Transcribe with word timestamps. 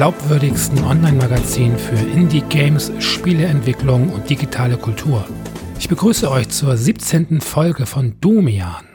glaubwürdigsten 0.00 0.82
Online-Magazin 0.82 1.76
für 1.76 1.94
Indie-Games, 1.94 2.90
Spieleentwicklung 3.00 4.08
und 4.08 4.30
digitale 4.30 4.78
Kultur. 4.78 5.28
Ich 5.78 5.90
begrüße 5.90 6.30
euch 6.30 6.48
zur 6.48 6.74
17. 6.74 7.42
Folge 7.42 7.84
von 7.84 8.18
Domian. 8.18 8.86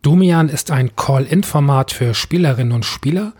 Domian 0.00 0.48
ist 0.48 0.70
ein 0.70 0.96
Call-In-Format 0.96 1.92
für 1.92 2.14
Spielerinnen 2.14 2.72
und 2.72 2.86
Spieler. 2.86 3.34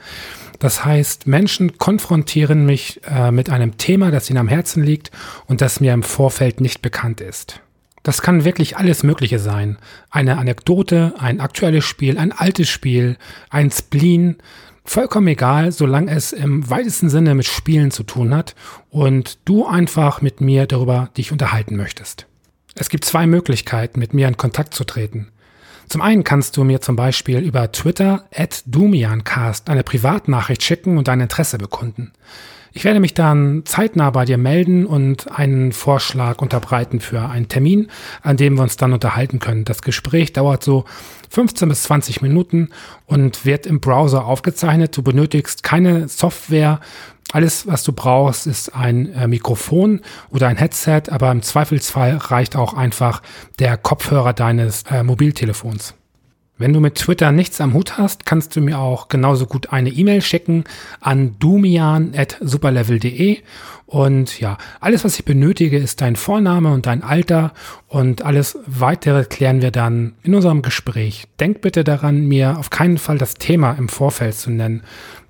Das 0.59 0.84
heißt, 0.84 1.27
Menschen 1.27 1.79
konfrontieren 1.79 2.66
mich 2.66 3.01
äh, 3.06 3.30
mit 3.30 3.48
einem 3.48 3.79
Thema, 3.79 4.10
das 4.10 4.29
ihnen 4.29 4.41
am 4.41 4.48
Herzen 4.48 4.82
liegt 4.82 5.10
und 5.46 5.62
das 5.62 5.80
mir 5.80 5.95
im 5.95 6.02
Vorfeld 6.02 6.60
nicht 6.60 6.82
bekannt 6.82 7.23
ist. 7.23 7.62
Das 8.02 8.20
kann 8.20 8.45
wirklich 8.45 8.77
alles 8.77 9.02
Mögliche 9.02 9.38
sein. 9.38 9.79
Eine 10.10 10.37
Anekdote, 10.37 11.15
ein 11.18 11.41
aktuelles 11.41 11.87
Spiel, 11.87 12.18
ein 12.18 12.32
altes 12.32 12.68
Spiel, 12.68 13.16
ein 13.48 13.70
Spleen, 13.70 14.37
vollkommen 14.84 15.29
egal, 15.29 15.73
solange 15.73 16.11
es 16.11 16.33
im 16.33 16.69
weitesten 16.69 17.09
Sinne 17.09 17.34
mit 17.34 17.47
Spielen 17.47 17.91
zu 17.91 18.02
tun 18.02 18.34
hat 18.34 18.55
und 18.91 19.38
du 19.45 19.66
einfach 19.66 20.20
mit 20.20 20.41
mir 20.41 20.66
darüber 20.66 21.10
dich 21.16 21.33
unterhalten 21.33 21.77
möchtest. 21.77 22.27
Es 22.74 22.88
gibt 22.88 23.05
zwei 23.05 23.27
Möglichkeiten, 23.27 24.01
mit 24.01 24.15
mir 24.15 24.29
in 24.29 24.37
Kontakt 24.37 24.74
zu 24.74 24.85
treten. 24.85 25.29
Zum 25.88 26.01
einen 26.01 26.24
kannst 26.24 26.57
du 26.57 26.65
mir 26.65 26.80
zum 26.80 26.96
Beispiel 26.96 27.38
über 27.38 27.71
Twitter 27.71 28.24
at 28.35 28.62
Dumiancast 28.66 29.68
eine 29.68 29.85
Privatnachricht 29.85 30.62
schicken 30.62 30.99
und 30.99 31.09
dein 31.09 31.21
Interesse 31.21 31.59
bekunden. 31.59 32.12
Ich 32.77 32.85
werde 32.85 32.99
mich 32.99 33.15
dann 33.15 33.62
zeitnah 33.66 34.10
bei 34.10 34.24
dir 34.24 34.37
melden 34.37 34.85
und 34.85 35.30
einen 35.30 35.71
Vorschlag 35.71 36.43
unterbreiten 36.43 36.99
für 36.99 37.29
einen 37.29 37.46
Termin, 37.46 37.88
an 38.23 38.37
dem 38.37 38.57
wir 38.57 38.62
uns 38.62 38.77
dann 38.77 38.93
unterhalten 38.93 39.38
können. 39.38 39.65
Das 39.65 39.82
Gespräch 39.82 40.32
dauert 40.32 40.65
so 40.65 40.85
15 41.35 41.68
bis 41.68 41.82
20 41.82 42.23
Minuten 42.23 42.71
und 43.07 43.45
wird 43.45 43.66
im 43.66 43.80
Browser 43.80 44.24
aufgezeichnet. 44.24 44.96
Du 44.96 45.02
benötigst 45.02 45.65
keine 45.65 46.09
Software. 46.09 46.80
Alles, 47.32 47.66
was 47.66 47.82
du 47.82 47.93
brauchst, 47.93 48.46
ist 48.46 48.74
ein 48.74 49.13
äh, 49.13 49.27
Mikrofon 49.27 50.02
oder 50.30 50.46
ein 50.46 50.57
Headset, 50.57 51.02
aber 51.10 51.32
im 51.32 51.43
Zweifelsfall 51.43 52.16
reicht 52.18 52.55
auch 52.55 52.74
einfach 52.74 53.23
der 53.59 53.77
Kopfhörer 53.77 54.32
deines 54.32 54.85
äh, 54.85 55.02
Mobiltelefons. 55.02 55.95
Wenn 56.57 56.73
du 56.73 56.79
mit 56.79 56.95
Twitter 56.95 57.33
nichts 57.33 57.60
am 57.60 57.74
Hut 57.74 57.99
hast, 57.99 58.27
kannst 58.27 58.55
du 58.55 58.60
mir 58.60 58.79
auch 58.79 59.09
genauso 59.09 59.47
gut 59.47 59.73
eine 59.73 59.91
E-Mail 59.91 60.23
schicken 60.23 60.63
an 61.01 61.35
dumian.superlevel.de 61.41 63.38
und 63.87 64.41
ja, 64.41 64.56
alles, 64.81 65.05
was 65.05 65.19
ich 65.19 65.25
benötige, 65.25 65.78
ist 65.78 66.00
dein 66.00 66.15
Vorname 66.15 66.72
und 66.72 66.87
dein 66.87 67.03
Alter 67.03 67.53
und 67.88 68.22
alles 68.22 68.56
weitere 68.66 69.25
klären 69.25 69.62
wir 69.62 69.72
dann 69.72 70.15
in 70.22 70.34
unserem 70.34 70.62
Gespräch. 70.62 71.27
Denk 71.41 71.61
bitte 71.61 71.83
daran, 71.83 72.27
mir 72.27 72.56
auf 72.59 72.71
keinen 72.71 72.99
Fall 72.99 73.19
das 73.19 73.34
Thema 73.34 73.72
im 73.72 73.89
Vorfeld 73.89 74.37
zu 74.37 74.50
nennen. 74.50 74.84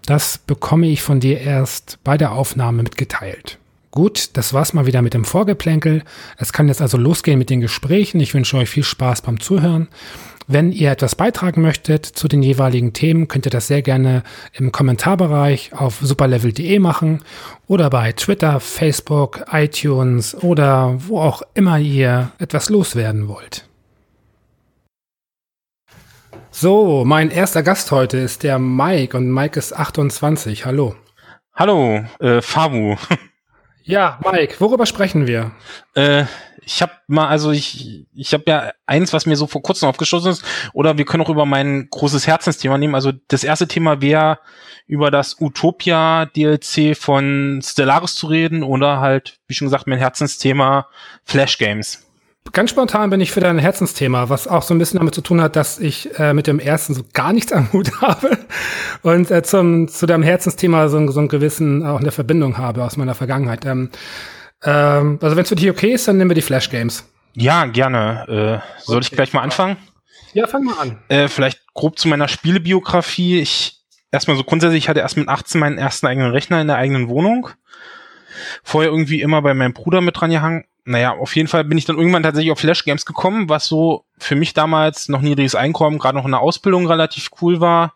Das 0.07 0.37
bekomme 0.37 0.89
ich 0.89 1.01
von 1.03 1.21
dir 1.21 1.41
erst 1.41 1.99
bei 2.05 2.19
der 2.19 2.33
Aufnahme 2.33 2.83
mitgeteilt. 2.83 3.59
Gut, 3.91 4.31
das 4.37 4.53
war's 4.53 4.73
mal 4.73 4.87
wieder 4.87 5.03
mit 5.03 5.15
dem 5.15 5.25
Vorgeplänkel. 5.25 6.03
Es 6.37 6.53
kann 6.53 6.69
jetzt 6.69 6.83
also 6.83 6.99
losgehen 6.99 7.39
mit 7.39 7.49
den 7.49 7.61
Gesprächen. 7.61 8.19
Ich 8.21 8.35
wünsche 8.35 8.57
euch 8.57 8.69
viel 8.69 8.83
Spaß 8.83 9.23
beim 9.23 9.41
Zuhören. 9.41 9.89
Wenn 10.47 10.73
ihr 10.73 10.91
etwas 10.91 11.15
beitragen 11.15 11.63
möchtet 11.63 12.05
zu 12.05 12.29
den 12.29 12.43
jeweiligen 12.43 12.93
Themen, 12.93 13.29
könnt 13.29 13.47
ihr 13.47 13.51
das 13.51 13.67
sehr 13.67 13.81
gerne 13.81 14.23
im 14.53 14.73
Kommentarbereich 14.73 15.73
auf 15.73 16.01
superlevel.de 16.03 16.79
machen 16.81 17.23
oder 17.67 17.89
bei 17.89 18.13
Twitter, 18.13 18.61
Facebook, 18.61 19.47
iTunes 19.51 20.35
oder 20.35 20.97
wo 20.99 21.21
auch 21.21 21.41
immer 21.55 21.79
ihr 21.79 22.31
etwas 22.39 22.69
loswerden 22.69 23.27
wollt. 23.27 23.67
So, 26.51 27.05
mein 27.07 27.31
erster 27.31 27.63
Gast 27.63 27.91
heute 27.91 28.19
ist 28.19 28.43
der 28.43 28.59
Mike 28.59 29.17
und 29.17 29.33
Mike 29.33 29.59
ist 29.59 29.73
28. 29.73 30.67
Hallo. 30.67 30.95
Hallo, 31.55 32.05
äh, 32.21 32.43
Fabu. 32.43 32.97
Ja, 33.87 34.19
Mike, 34.25 34.55
worüber 34.61 34.87
sprechen 34.87 35.27
wir? 35.27 35.51
Äh, 35.95 36.25
ich 36.67 36.83
habe 36.83 36.93
mal, 37.07 37.29
also 37.29 37.51
ich, 37.51 38.07
ich 38.15 38.33
habe 38.33 38.45
ja 38.47 38.73
eins, 38.87 39.13
was 39.13 39.27
mir 39.27 39.37
so 39.37 39.47
vor 39.47 39.63
kurzem 39.63 39.89
aufgestoßen 39.89 40.31
ist, 40.31 40.45
oder 40.73 40.99
wir 40.99 41.05
können 41.05 41.23
auch 41.23 41.29
über 41.29 41.47
mein 41.47 41.89
großes 41.91 42.27
Herzensthema 42.27 42.79
nehmen. 42.79 42.95
Also 42.95 43.13
das 43.29 43.45
erste 43.45 43.69
Thema 43.69 44.01
wäre 44.01 44.39
über 44.87 45.11
das 45.11 45.41
Utopia 45.41 46.27
DLC 46.27 46.97
von 46.97 47.61
Stellaris 47.63 48.15
zu 48.15 48.27
reden 48.27 48.63
oder 48.63 49.01
halt, 49.01 49.39
wie 49.47 49.55
schon 49.55 49.67
gesagt, 49.67 49.87
mein 49.87 49.99
Herzensthema 49.99 50.89
Flash 51.25 51.59
Games. 51.59 52.05
Ganz 52.53 52.71
spontan 52.71 53.09
bin 53.09 53.21
ich 53.23 53.33
für 53.33 53.41
dein 53.41 53.59
Herzensthema, 53.59 54.29
was 54.29 54.47
auch 54.47 54.63
so 54.63 54.75
ein 54.75 54.79
bisschen 54.79 54.99
damit 54.99 55.15
zu 55.15 55.23
tun 55.23 55.41
hat, 55.41 55.57
dass 55.57 55.79
ich 55.79 56.19
äh, 56.19 56.35
mit 56.35 56.47
dem 56.47 56.59
ersten 56.59 56.93
so 56.93 57.03
gar 57.15 57.33
nichts 57.33 57.53
am 57.53 57.73
Hut 57.73 57.91
habe 58.03 58.39
und 59.03 59.31
äh, 59.31 59.43
zum, 59.43 59.89
zu 59.89 60.05
deinem 60.07 60.23
Herzensthema 60.23 60.89
so, 60.89 61.11
so 61.11 61.21
einen 61.21 61.29
gewissen 61.29 61.87
auch 61.87 62.01
eine 62.01 62.13
Verbindung 62.13 62.59
habe 62.59 62.85
aus 62.85 62.99
meiner 62.99 63.15
Vergangenheit. 63.15 63.65
Ähm, 63.65 63.91
ähm, 64.65 65.19
also 65.21 65.37
wenn 65.37 65.43
es 65.43 65.49
für 65.49 65.57
dich 65.57 65.71
okay 65.71 65.93
ist, 65.93 66.09
dann 66.09 66.17
nehmen 66.17 66.31
wir 66.31 66.35
die 66.35 66.43
Flash 66.43 66.71
Games. 66.71 67.05
Ja, 67.35 67.67
gerne. 67.67 68.63
Äh, 68.63 68.83
soll 68.83 68.97
okay. 68.97 69.07
ich 69.07 69.11
gleich 69.11 69.33
mal 69.33 69.43
anfangen? 69.43 69.77
Ja, 70.33 70.47
fang 70.47 70.65
mal 70.65 70.79
an. 70.79 70.99
Äh, 71.09 71.29
vielleicht 71.29 71.61
grob 71.75 71.99
zu 71.99 72.09
meiner 72.09 72.29
Spielebiografie. 72.29 73.41
Ich 73.41 73.81
erstmal 74.11 74.37
so 74.37 74.45
grundsätzlich, 74.45 74.85
ich 74.85 74.89
hatte 74.89 75.01
erst 75.01 75.17
mit 75.17 75.29
18 75.29 75.61
meinen 75.61 75.79
ersten 75.79 76.07
eigenen 76.07 76.31
Rechner 76.31 76.61
in 76.61 76.69
der 76.69 76.77
eigenen 76.77 77.09
Wohnung. 77.09 77.51
Vorher 78.63 78.91
irgendwie 78.91 79.21
immer 79.21 79.43
bei 79.43 79.55
meinem 79.55 79.75
Bruder 79.75 80.01
mit 80.01 80.19
dran 80.19 80.31
gehangen. 80.31 80.65
Naja, 80.85 81.13
auf 81.13 81.35
jeden 81.35 81.49
Fall 81.49 81.65
bin 81.65 81.79
ich 81.79 81.87
dann 81.87 81.97
irgendwann 81.97 82.23
tatsächlich 82.23 82.53
auf 82.53 82.59
Flash 82.59 82.85
Games 82.85 83.07
gekommen, 83.07 83.49
was 83.49 83.67
so 83.67 84.05
für 84.19 84.35
mich 84.35 84.53
damals 84.53 85.09
noch 85.09 85.23
niedriges 85.23 85.55
Einkommen, 85.55 85.99
gerade 85.99 86.17
noch 86.17 86.27
in 86.27 86.33
der 86.33 86.41
Ausbildung 86.41 86.87
relativ 86.87 87.31
cool 87.41 87.61
war, 87.61 87.95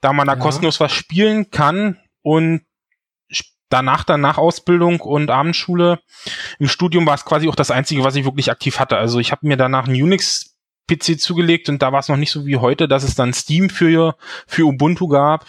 da 0.00 0.12
man 0.12 0.26
da 0.26 0.34
ja. 0.34 0.38
kostenlos 0.38 0.78
was 0.78 0.92
spielen 0.92 1.50
kann 1.50 1.98
und 2.22 2.62
danach 3.68 4.04
dann 4.04 4.20
nach 4.20 4.38
Ausbildung 4.38 5.00
und 5.00 5.30
Abendschule 5.30 6.00
im 6.58 6.68
Studium 6.68 7.06
war 7.06 7.14
es 7.14 7.24
quasi 7.24 7.48
auch 7.48 7.54
das 7.54 7.70
einzige, 7.70 8.04
was 8.04 8.16
ich 8.16 8.24
wirklich 8.24 8.50
aktiv 8.50 8.78
hatte. 8.78 8.96
Also 8.96 9.18
ich 9.18 9.32
habe 9.32 9.46
mir 9.46 9.56
danach 9.56 9.88
einen 9.88 10.00
Unix 10.00 10.56
PC 10.88 11.18
zugelegt 11.18 11.68
und 11.68 11.82
da 11.82 11.92
war 11.92 12.00
es 12.00 12.08
noch 12.08 12.16
nicht 12.16 12.30
so 12.30 12.46
wie 12.46 12.56
heute, 12.56 12.88
dass 12.88 13.02
es 13.02 13.14
dann 13.14 13.34
Steam 13.34 13.70
für 13.70 14.16
für 14.46 14.66
Ubuntu 14.66 15.08
gab 15.08 15.46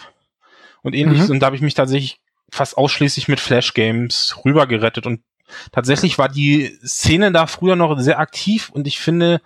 und 0.82 0.94
ähnliches 0.94 1.28
mhm. 1.28 1.34
und 1.34 1.40
da 1.40 1.46
habe 1.46 1.56
ich 1.56 1.62
mich 1.62 1.74
tatsächlich 1.74 2.20
fast 2.50 2.76
ausschließlich 2.76 3.28
mit 3.28 3.40
Flash 3.40 3.74
Games 3.74 4.36
rübergerettet 4.44 5.06
und 5.06 5.22
tatsächlich 5.70 6.18
war 6.18 6.28
die 6.28 6.76
Szene 6.84 7.30
da 7.30 7.46
früher 7.46 7.76
noch 7.76 7.96
sehr 8.00 8.18
aktiv 8.18 8.70
und 8.70 8.88
ich 8.88 8.98
finde 8.98 9.40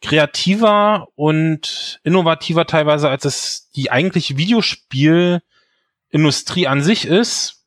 kreativer 0.00 1.08
und 1.14 2.00
innovativer 2.04 2.66
teilweise 2.66 3.10
als 3.10 3.24
es 3.24 3.70
die 3.74 3.90
eigentliche 3.90 4.38
Videospielindustrie 4.38 6.66
an 6.66 6.82
sich 6.82 7.06
ist 7.06 7.63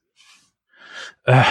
äh, 1.27 1.43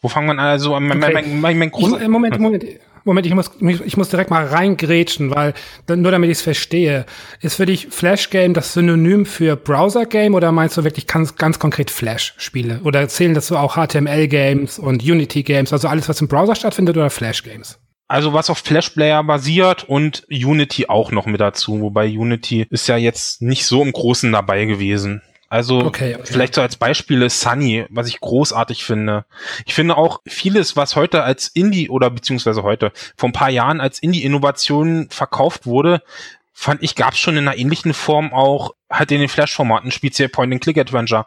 wo 0.00 0.08
fangen 0.08 0.26
wir 0.26 0.32
an? 0.32 0.40
Also, 0.40 0.78
mein, 0.80 1.02
okay. 1.02 1.12
mein, 1.12 1.40
mein, 1.40 1.58
mein 1.58 1.70
großer, 1.70 2.02
ich, 2.02 2.08
Moment, 2.08 2.38
Moment. 2.38 2.64
Moment, 3.04 3.26
ich 3.26 3.34
muss, 3.34 3.50
ich 3.60 3.96
muss 3.96 4.10
direkt 4.10 4.28
mal 4.28 4.44
reingrätschen, 4.44 5.34
weil 5.34 5.54
nur 5.88 6.12
damit 6.12 6.28
ich 6.28 6.38
es 6.38 6.42
verstehe. 6.42 7.06
Ist 7.40 7.54
für 7.54 7.64
dich 7.64 7.88
Flash 7.90 8.28
Game 8.28 8.52
das 8.52 8.74
Synonym 8.74 9.24
für 9.24 9.56
Browser 9.56 10.04
Game 10.04 10.34
oder 10.34 10.52
meinst 10.52 10.76
du 10.76 10.84
wirklich 10.84 11.06
ganz, 11.06 11.36
ganz 11.36 11.58
konkret 11.58 11.90
Flash 11.90 12.34
Spiele? 12.36 12.80
Oder 12.84 13.08
zählen 13.08 13.32
dazu 13.32 13.56
auch 13.56 13.76
HTML 13.76 14.28
Games 14.28 14.78
und 14.78 15.02
Unity 15.02 15.42
Games, 15.42 15.72
also 15.72 15.88
alles, 15.88 16.08
was 16.10 16.20
im 16.20 16.28
Browser 16.28 16.54
stattfindet 16.54 16.98
oder 16.98 17.08
Flash 17.08 17.44
Games? 17.44 17.78
Also 18.08 18.34
was 18.34 18.50
auf 18.50 18.58
Flash 18.58 18.90
Player 18.90 19.22
basiert 19.24 19.88
und 19.88 20.26
Unity 20.30 20.86
auch 20.88 21.10
noch 21.10 21.24
mit 21.24 21.40
dazu, 21.40 21.80
wobei 21.80 22.08
Unity 22.08 22.66
ist 22.68 22.88
ja 22.88 22.98
jetzt 22.98 23.40
nicht 23.40 23.64
so 23.64 23.82
im 23.82 23.92
Großen 23.92 24.32
dabei 24.32 24.64
gewesen. 24.64 25.22
Also 25.48 25.78
okay, 25.78 26.14
okay. 26.14 26.24
vielleicht 26.26 26.54
so 26.54 26.60
als 26.60 26.76
Beispiele 26.76 27.30
Sunny, 27.30 27.86
was 27.88 28.06
ich 28.06 28.20
großartig 28.20 28.84
finde. 28.84 29.24
Ich 29.64 29.74
finde 29.74 29.96
auch 29.96 30.20
vieles, 30.26 30.76
was 30.76 30.94
heute 30.94 31.22
als 31.22 31.48
Indie 31.48 31.88
oder 31.88 32.10
beziehungsweise 32.10 32.62
heute 32.62 32.92
vor 33.16 33.30
ein 33.30 33.32
paar 33.32 33.48
Jahren 33.48 33.80
als 33.80 33.98
Indie-Innovation 33.98 35.08
verkauft 35.10 35.64
wurde, 35.64 36.02
fand 36.52 36.82
ich, 36.82 36.96
gab 36.96 37.14
es 37.14 37.20
schon 37.20 37.36
in 37.36 37.48
einer 37.48 37.56
ähnlichen 37.56 37.94
Form 37.94 38.32
auch 38.34 38.72
halt 38.90 39.10
in 39.10 39.20
den 39.20 39.28
Flash-Formaten, 39.28 39.90
speziell 39.90 40.28
Point-and-Click-Adventure. 40.28 41.26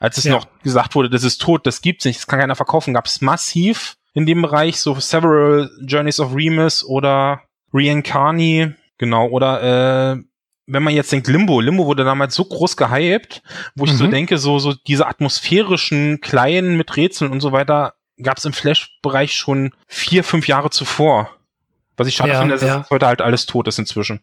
Als 0.00 0.16
es 0.16 0.24
ja. 0.24 0.32
noch 0.32 0.46
gesagt 0.62 0.94
wurde, 0.94 1.10
das 1.10 1.22
ist 1.22 1.40
tot, 1.40 1.66
das 1.66 1.80
gibt's 1.80 2.04
nicht, 2.06 2.18
das 2.18 2.26
kann 2.26 2.40
keiner 2.40 2.56
verkaufen, 2.56 2.94
gab 2.94 3.06
es 3.06 3.20
massiv 3.20 3.96
in 4.14 4.26
dem 4.26 4.42
Bereich, 4.42 4.80
so 4.80 4.98
Several 4.98 5.70
Journeys 5.82 6.18
of 6.18 6.34
Remus 6.34 6.84
oder 6.84 7.42
Reincarni, 7.72 8.74
genau, 8.98 9.28
oder 9.28 10.16
äh, 10.16 10.22
wenn 10.72 10.82
man 10.82 10.94
jetzt 10.94 11.10
denkt, 11.10 11.26
Limbo, 11.26 11.60
Limbo 11.60 11.86
wurde 11.86 12.04
damals 12.04 12.34
so 12.34 12.44
groß 12.44 12.76
gehypt, 12.76 13.42
wo 13.74 13.84
ich 13.84 13.92
mhm. 13.92 13.96
so 13.96 14.06
denke, 14.06 14.38
so, 14.38 14.58
so 14.58 14.72
diese 14.72 15.06
atmosphärischen 15.06 16.20
kleinen 16.20 16.76
mit 16.76 16.96
Rätseln 16.96 17.32
und 17.32 17.40
so 17.40 17.52
weiter 17.52 17.94
gab 18.22 18.38
es 18.38 18.44
im 18.44 18.52
Flash-Bereich 18.52 19.34
schon 19.34 19.72
vier, 19.88 20.22
fünf 20.22 20.46
Jahre 20.46 20.70
zuvor. 20.70 21.30
Was 21.96 22.06
ich 22.06 22.14
schade 22.14 22.32
ja, 22.32 22.40
finde, 22.40 22.56
ja. 22.56 22.78
dass 22.78 22.90
heute 22.90 23.06
halt 23.06 23.20
alles 23.20 23.46
tot 23.46 23.66
ist 23.66 23.78
inzwischen. 23.78 24.20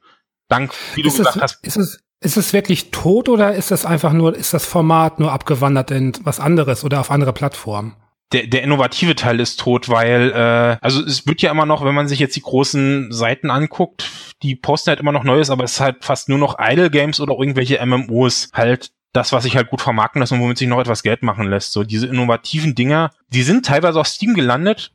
Dank, 0.47 0.73
wie 0.95 1.01
du 1.01 1.09
ist 1.09 1.17
gesagt 1.17 1.35
es, 1.35 1.41
hast. 1.41 1.67
Ist 1.67 1.77
es, 1.77 1.99
ist 2.21 2.37
es 2.37 2.53
wirklich 2.53 2.91
tot 2.91 3.27
oder 3.27 3.53
ist 3.53 3.71
das 3.71 3.85
einfach 3.85 4.13
nur, 4.13 4.35
ist 4.35 4.53
das 4.53 4.65
Format 4.65 5.19
nur 5.19 5.31
abgewandert 5.31 5.91
in 5.91 6.13
was 6.21 6.39
anderes 6.39 6.83
oder 6.83 7.01
auf 7.01 7.11
andere 7.11 7.33
Plattformen? 7.33 7.95
Der, 8.33 8.47
der 8.47 8.63
innovative 8.63 9.15
Teil 9.15 9.39
ist 9.39 9.59
tot, 9.59 9.87
weil 9.89 10.31
äh, 10.31 10.77
also 10.81 11.03
es 11.03 11.25
wird 11.27 11.41
ja 11.41 11.51
immer 11.51 11.65
noch, 11.65 11.85
wenn 11.85 11.95
man 11.95 12.07
sich 12.07 12.19
jetzt 12.19 12.35
die 12.35 12.41
großen 12.41 13.11
Seiten 13.11 13.49
anguckt, 13.49 14.09
die 14.43 14.55
posten 14.55 14.89
halt 14.89 14.99
immer 14.99 15.13
noch 15.13 15.23
Neues, 15.23 15.49
aber 15.49 15.63
es 15.63 15.73
ist 15.73 15.79
halt 15.79 16.03
fast 16.03 16.27
nur 16.27 16.37
noch 16.37 16.57
Idle 16.59 16.89
Games 16.89 17.19
oder 17.19 17.37
irgendwelche 17.37 17.83
MMOs 17.85 18.49
halt 18.53 18.91
das, 19.13 19.31
was 19.31 19.43
sich 19.43 19.55
halt 19.55 19.69
gut 19.69 19.81
vermarkten 19.81 20.19
lässt 20.19 20.33
und 20.33 20.41
womit 20.41 20.57
sich 20.57 20.67
noch 20.67 20.79
etwas 20.79 21.03
Geld 21.03 21.23
machen 21.23 21.49
lässt. 21.49 21.71
So 21.71 21.83
diese 21.83 22.07
innovativen 22.07 22.75
Dinger, 22.75 23.11
die 23.29 23.43
sind 23.43 23.65
teilweise 23.65 23.99
auf 23.99 24.07
Steam 24.07 24.33
gelandet, 24.33 24.91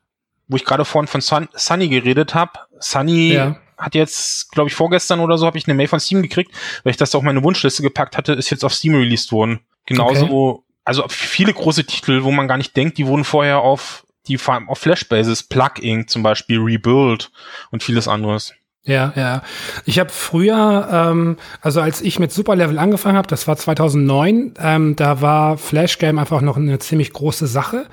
wo 0.49 0.57
ich 0.57 0.65
gerade 0.65 0.85
vorhin 0.85 1.09
von 1.09 1.23
Sun, 1.23 1.49
Sunny 1.55 1.89
geredet 1.89 2.35
habe. 2.35 2.53
Sunny 2.79 3.33
ja. 3.33 3.57
hat 3.79 3.95
jetzt, 3.95 4.53
glaube 4.53 4.69
ich, 4.69 4.75
vorgestern 4.75 5.21
oder 5.21 5.39
so 5.39 5.47
habe 5.47 5.57
ich 5.57 5.67
eine 5.67 5.75
Mail 5.75 5.89
von 5.89 6.01
Steam 6.01 6.21
gekriegt, 6.21 6.53
weil 6.85 6.91
ich 6.91 6.99
das 6.99 7.15
auf 7.15 7.23
meine 7.23 7.43
Wunschliste 7.43 7.83
gepackt 7.83 8.19
hatte, 8.19 8.35
ist 8.35 8.51
jetzt 8.51 8.65
auf 8.65 8.75
Steam 8.75 8.95
released 8.95 9.33
worden. 9.33 9.61
Genauso 9.87 10.27
okay 10.27 10.63
also 10.85 11.05
viele 11.09 11.53
große 11.53 11.85
Titel, 11.85 12.23
wo 12.23 12.31
man 12.31 12.49
gar 12.49 12.57
nicht 12.57 12.77
denkt, 12.77 12.99
die 12.99 13.07
wurden 13.07 13.25
vorher 13.25 13.61
auf 13.61 14.05
die 14.29 14.39
auf 14.39 14.79
Flash-Basis, 14.79 15.45
Plug-in 15.45 16.07
zum 16.07 16.23
Beispiel, 16.23 16.61
Rebuild 16.61 17.33
und 17.71 17.83
vieles 17.83 18.07
anderes. 18.07 18.55
Ja, 18.85 19.13
ja. 19.15 19.43
Ich 19.85 19.99
habe 19.99 20.11
früher, 20.11 20.89
ähm, 20.91 21.37
also 21.61 21.81
als 21.81 22.01
ich 22.01 22.19
mit 22.19 22.33
Superlevel 22.33 22.79
angefangen 22.79 23.17
habe, 23.17 23.29
das 23.29 23.47
war 23.47 23.57
2009, 23.57 24.55
ähm, 24.59 24.97
da 24.97 25.21
war 25.21 25.57
Flash 25.57 25.99
Game 25.99 26.19
einfach 26.19 26.41
noch 26.41 26.57
eine 26.57 26.79
ziemlich 26.79 27.13
große 27.13 27.47
Sache. 27.47 27.87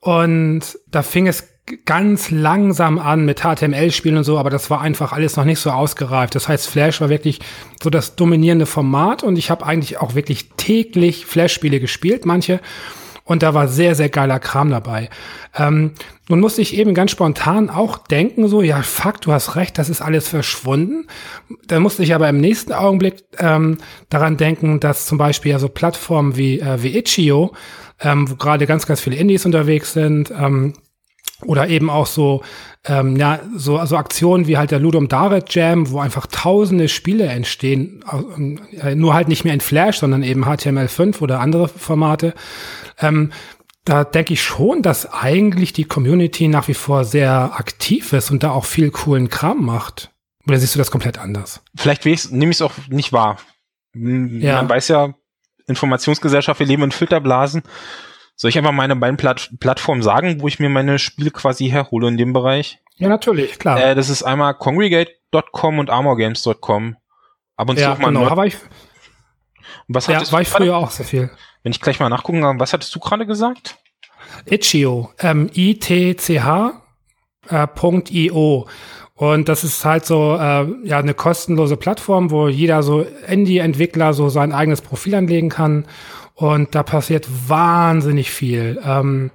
Und 0.00 0.78
da 0.88 1.02
fing 1.02 1.26
es 1.26 1.48
ganz 1.84 2.30
langsam 2.30 2.98
an 2.98 3.24
mit 3.24 3.40
HTML-Spielen 3.40 4.18
und 4.18 4.24
so, 4.24 4.38
aber 4.38 4.50
das 4.50 4.68
war 4.68 4.80
einfach 4.80 5.12
alles 5.12 5.36
noch 5.36 5.44
nicht 5.44 5.60
so 5.60 5.70
ausgereift. 5.70 6.34
Das 6.34 6.48
heißt, 6.48 6.68
Flash 6.68 7.00
war 7.00 7.08
wirklich 7.08 7.40
so 7.82 7.88
das 7.88 8.16
dominierende 8.16 8.66
Format 8.66 9.22
und 9.22 9.36
ich 9.36 9.50
habe 9.50 9.64
eigentlich 9.64 9.98
auch 9.98 10.14
wirklich 10.14 10.50
täglich 10.56 11.24
Flash-Spiele 11.26 11.80
gespielt, 11.80 12.26
manche. 12.26 12.60
Und 13.24 13.44
da 13.44 13.54
war 13.54 13.68
sehr, 13.68 13.94
sehr 13.94 14.08
geiler 14.08 14.40
Kram 14.40 14.70
dabei. 14.70 15.08
Ähm, 15.56 15.92
nun 16.28 16.40
musste 16.40 16.60
ich 16.60 16.76
eben 16.76 16.92
ganz 16.92 17.12
spontan 17.12 17.70
auch 17.70 17.98
denken, 17.98 18.48
so, 18.48 18.62
ja, 18.62 18.82
fuck, 18.82 19.20
du 19.20 19.32
hast 19.32 19.54
recht, 19.54 19.78
das 19.78 19.88
ist 19.88 20.02
alles 20.02 20.28
verschwunden. 20.28 21.06
Da 21.68 21.78
musste 21.78 22.02
ich 22.02 22.14
aber 22.14 22.28
im 22.28 22.40
nächsten 22.40 22.72
Augenblick 22.72 23.22
ähm, 23.38 23.78
daran 24.08 24.36
denken, 24.36 24.80
dass 24.80 25.06
zum 25.06 25.18
Beispiel 25.18 25.52
ja 25.52 25.60
so 25.60 25.68
Plattformen 25.68 26.36
wie, 26.36 26.58
äh, 26.58 26.82
wie 26.82 26.96
Itch.io, 26.96 27.52
ähm, 28.00 28.28
wo 28.28 28.34
gerade 28.34 28.66
ganz, 28.66 28.86
ganz 28.86 29.00
viele 29.00 29.16
Indies 29.16 29.46
unterwegs 29.46 29.92
sind, 29.92 30.32
ähm, 30.32 30.74
oder 31.44 31.68
eben 31.68 31.90
auch 31.90 32.06
so, 32.06 32.42
ähm, 32.84 33.16
ja, 33.16 33.40
so 33.56 33.78
also 33.78 33.96
Aktionen 33.96 34.46
wie 34.46 34.58
halt 34.58 34.70
der 34.70 34.80
Ludum 34.80 35.08
Dare 35.08 35.44
Jam, 35.48 35.90
wo 35.90 36.00
einfach 36.00 36.26
tausende 36.26 36.88
Spiele 36.88 37.26
entstehen, 37.26 38.04
äh, 38.80 38.94
nur 38.94 39.14
halt 39.14 39.28
nicht 39.28 39.44
mehr 39.44 39.54
in 39.54 39.60
Flash, 39.60 39.98
sondern 39.98 40.22
eben 40.22 40.44
HTML5 40.44 41.20
oder 41.20 41.40
andere 41.40 41.68
Formate. 41.68 42.34
Ähm, 42.98 43.30
da 43.84 44.04
denke 44.04 44.34
ich 44.34 44.42
schon, 44.42 44.82
dass 44.82 45.12
eigentlich 45.12 45.72
die 45.72 45.84
Community 45.84 46.48
nach 46.48 46.68
wie 46.68 46.74
vor 46.74 47.04
sehr 47.04 47.52
aktiv 47.56 48.12
ist 48.12 48.30
und 48.30 48.42
da 48.42 48.52
auch 48.52 48.64
viel 48.64 48.90
coolen 48.90 49.28
Kram 49.28 49.64
macht. 49.64 50.10
Oder 50.46 50.58
siehst 50.58 50.74
du 50.74 50.78
das 50.78 50.90
komplett 50.90 51.18
anders? 51.18 51.62
Vielleicht 51.74 52.04
nehme 52.04 52.50
ich 52.50 52.58
es 52.58 52.62
auch 52.62 52.72
nicht 52.88 53.12
wahr. 53.12 53.38
Ja. 53.94 54.56
Man 54.56 54.68
weiß 54.68 54.88
ja, 54.88 55.14
Informationsgesellschaft, 55.66 56.60
wir 56.60 56.66
leben 56.66 56.82
in 56.84 56.92
Filterblasen. 56.92 57.62
Soll 58.42 58.48
ich 58.48 58.58
einfach 58.58 58.72
meine 58.72 58.96
beiden 58.96 59.16
Platt 59.16 59.50
Plattformen 59.60 60.02
sagen, 60.02 60.40
wo 60.40 60.48
ich 60.48 60.58
mir 60.58 60.68
meine 60.68 60.98
Spiele 60.98 61.30
quasi 61.30 61.68
herhole 61.68 62.08
in 62.08 62.16
dem 62.16 62.32
Bereich? 62.32 62.80
Ja, 62.96 63.08
natürlich, 63.08 63.56
klar. 63.60 63.80
Äh, 63.80 63.94
das 63.94 64.08
ist 64.08 64.24
einmal 64.24 64.54
congregate.com 64.54 65.78
und 65.78 65.90
armorgames.com. 65.90 66.96
Ab 67.56 67.70
und 67.70 67.76
zu 67.76 67.82
ja, 67.82 67.92
auch 67.92 67.98
mal 67.98 68.08
genau, 68.08 68.26
aber 68.26 68.46
ich, 68.46 68.56
was 69.86 70.08
ja, 70.08 70.20
war 70.32 70.40
ich 70.40 70.48
früher 70.48 70.76
auch 70.76 70.90
sehr 70.90 71.06
viel. 71.06 71.30
Wenn 71.62 71.70
ich 71.70 71.80
gleich 71.80 72.00
mal 72.00 72.08
nachgucken 72.08 72.42
kann, 72.42 72.58
was 72.58 72.72
hattest 72.72 72.92
du 72.92 72.98
gerade 72.98 73.26
gesagt? 73.26 73.76
Itch.io, 74.46 75.10
ähm, 75.20 75.48
I-T-C-H, 75.54 76.82
äh, 77.48 77.68
.io. 78.10 78.66
Und 79.14 79.48
das 79.48 79.62
ist 79.62 79.84
halt 79.84 80.04
so 80.04 80.34
äh, 80.34 80.66
ja 80.82 80.98
eine 80.98 81.14
kostenlose 81.14 81.76
Plattform, 81.76 82.32
wo 82.32 82.48
jeder 82.48 82.82
so 82.82 83.02
Indie-Entwickler 83.02 84.14
so 84.14 84.30
sein 84.30 84.50
eigenes 84.50 84.80
Profil 84.80 85.14
anlegen 85.14 85.48
kann 85.48 85.86
und 86.42 86.74
da 86.74 86.82
passiert 86.82 87.28
wahnsinnig 87.48 88.32
viel. 88.32 88.80
Ähm, 88.84 89.30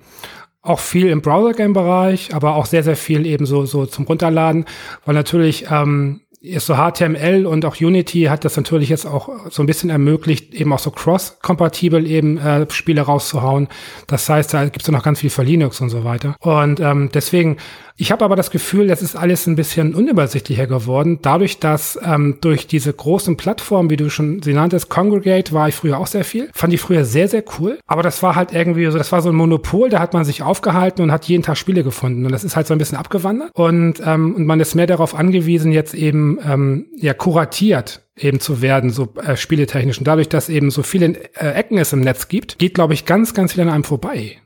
auch 0.61 0.79
viel 0.79 1.07
im 1.07 1.21
Browser-Game-Bereich, 1.21 2.35
aber 2.35 2.55
auch 2.55 2.65
sehr, 2.65 2.83
sehr 2.83 2.97
viel 2.97 3.25
eben 3.25 3.45
so, 3.45 3.65
so 3.65 3.85
zum 3.85 4.03
Runterladen, 4.03 4.65
weil 5.05 5.15
natürlich 5.15 5.67
ähm, 5.71 6.19
ist 6.41 6.65
so 6.65 6.75
HTML 6.75 7.45
und 7.45 7.63
auch 7.63 7.79
Unity 7.79 8.23
hat 8.23 8.43
das 8.43 8.57
natürlich 8.57 8.89
jetzt 8.89 9.05
auch 9.05 9.29
so 9.49 9.63
ein 9.63 9.65
bisschen 9.65 9.89
ermöglicht, 9.89 10.53
eben 10.53 10.73
auch 10.73 10.79
so 10.79 10.91
cross-kompatibel 10.91 12.05
eben 12.05 12.37
äh, 12.39 12.69
Spiele 12.69 13.01
rauszuhauen. 13.01 13.69
Das 14.07 14.27
heißt, 14.27 14.53
da 14.53 14.65
gibt 14.65 14.81
es 14.81 14.91
noch 14.91 15.03
ganz 15.03 15.21
viel 15.21 15.29
für 15.29 15.43
Linux 15.43 15.79
und 15.79 15.89
so 15.89 16.03
weiter. 16.03 16.35
Und 16.41 16.81
ähm, 16.81 17.09
deswegen 17.13 17.55
ich 17.99 18.11
habe 18.11 18.23
aber 18.23 18.35
das 18.35 18.51
Gefühl, 18.51 18.87
das 18.87 19.01
ist 19.01 19.15
alles 19.15 19.47
ein 19.47 19.55
bisschen 19.55 19.95
unübersichtlicher 19.95 20.67
geworden, 20.67 21.17
dadurch, 21.23 21.57
dass 21.59 21.99
ähm, 22.05 22.37
durch 22.41 22.67
diese 22.67 22.93
großen 22.93 23.37
Plattformen, 23.37 23.89
wie 23.89 23.97
du 23.97 24.11
schon 24.11 24.41
sie 24.43 24.53
nanntest, 24.53 24.89
Congregate 24.89 25.51
war 25.51 25.67
ich 25.67 25.73
früher 25.73 25.97
auch 25.97 26.05
sehr 26.05 26.23
viel, 26.23 26.47
fand 26.53 26.73
ich 26.73 26.79
früher 26.79 27.05
sehr, 27.05 27.27
sehr 27.27 27.43
cool. 27.57 27.79
Aber 27.87 28.03
das 28.03 28.21
war 28.21 28.35
halt 28.35 28.53
irgendwie 28.53 28.85
so, 28.85 28.99
das 28.99 29.11
war 29.11 29.23
so 29.23 29.29
ein 29.29 29.35
Monopol, 29.35 29.89
da 29.89 29.99
hat 29.99 30.13
man 30.13 30.25
sich 30.25 30.43
aufgehalten 30.43 31.01
und 31.01 31.11
hat 31.11 31.25
jeden 31.25 31.41
Tag 31.41 31.57
Spiele 31.57 31.83
gefunden. 31.83 32.23
Und 32.25 32.31
das 32.31 32.43
ist 32.43 32.55
halt 32.55 32.67
so 32.67 32.75
ein 32.75 32.77
bisschen 32.77 32.99
abgewandert. 32.99 33.49
Und, 33.55 33.99
ähm, 34.05 34.35
und 34.35 34.45
man 34.45 34.59
ist 34.59 34.75
mehr 34.75 34.87
darauf 34.87 35.15
angewiesen, 35.15 35.71
jetzt 35.71 35.95
eben 35.95 36.37
ähm, 36.47 36.85
ja 36.97 37.15
kuratiert 37.15 38.03
eben 38.15 38.39
zu 38.39 38.61
werden, 38.61 38.91
so 38.91 39.13
äh, 39.15 39.35
spieletechnisch. 39.35 39.97
Und 39.97 40.07
dadurch, 40.07 40.29
dass 40.29 40.49
eben 40.49 40.69
so 40.69 40.83
viele 40.83 41.15
äh, 41.35 41.51
Ecken 41.53 41.77
es 41.79 41.93
im 41.93 42.01
Netz 42.01 42.27
gibt, 42.27 42.59
geht, 42.59 42.75
glaube 42.75 42.93
ich, 42.93 43.05
ganz, 43.05 43.33
ganz 43.33 43.53
viel 43.53 43.63
an 43.63 43.69
einem 43.69 43.83
vorbei. 43.83 44.37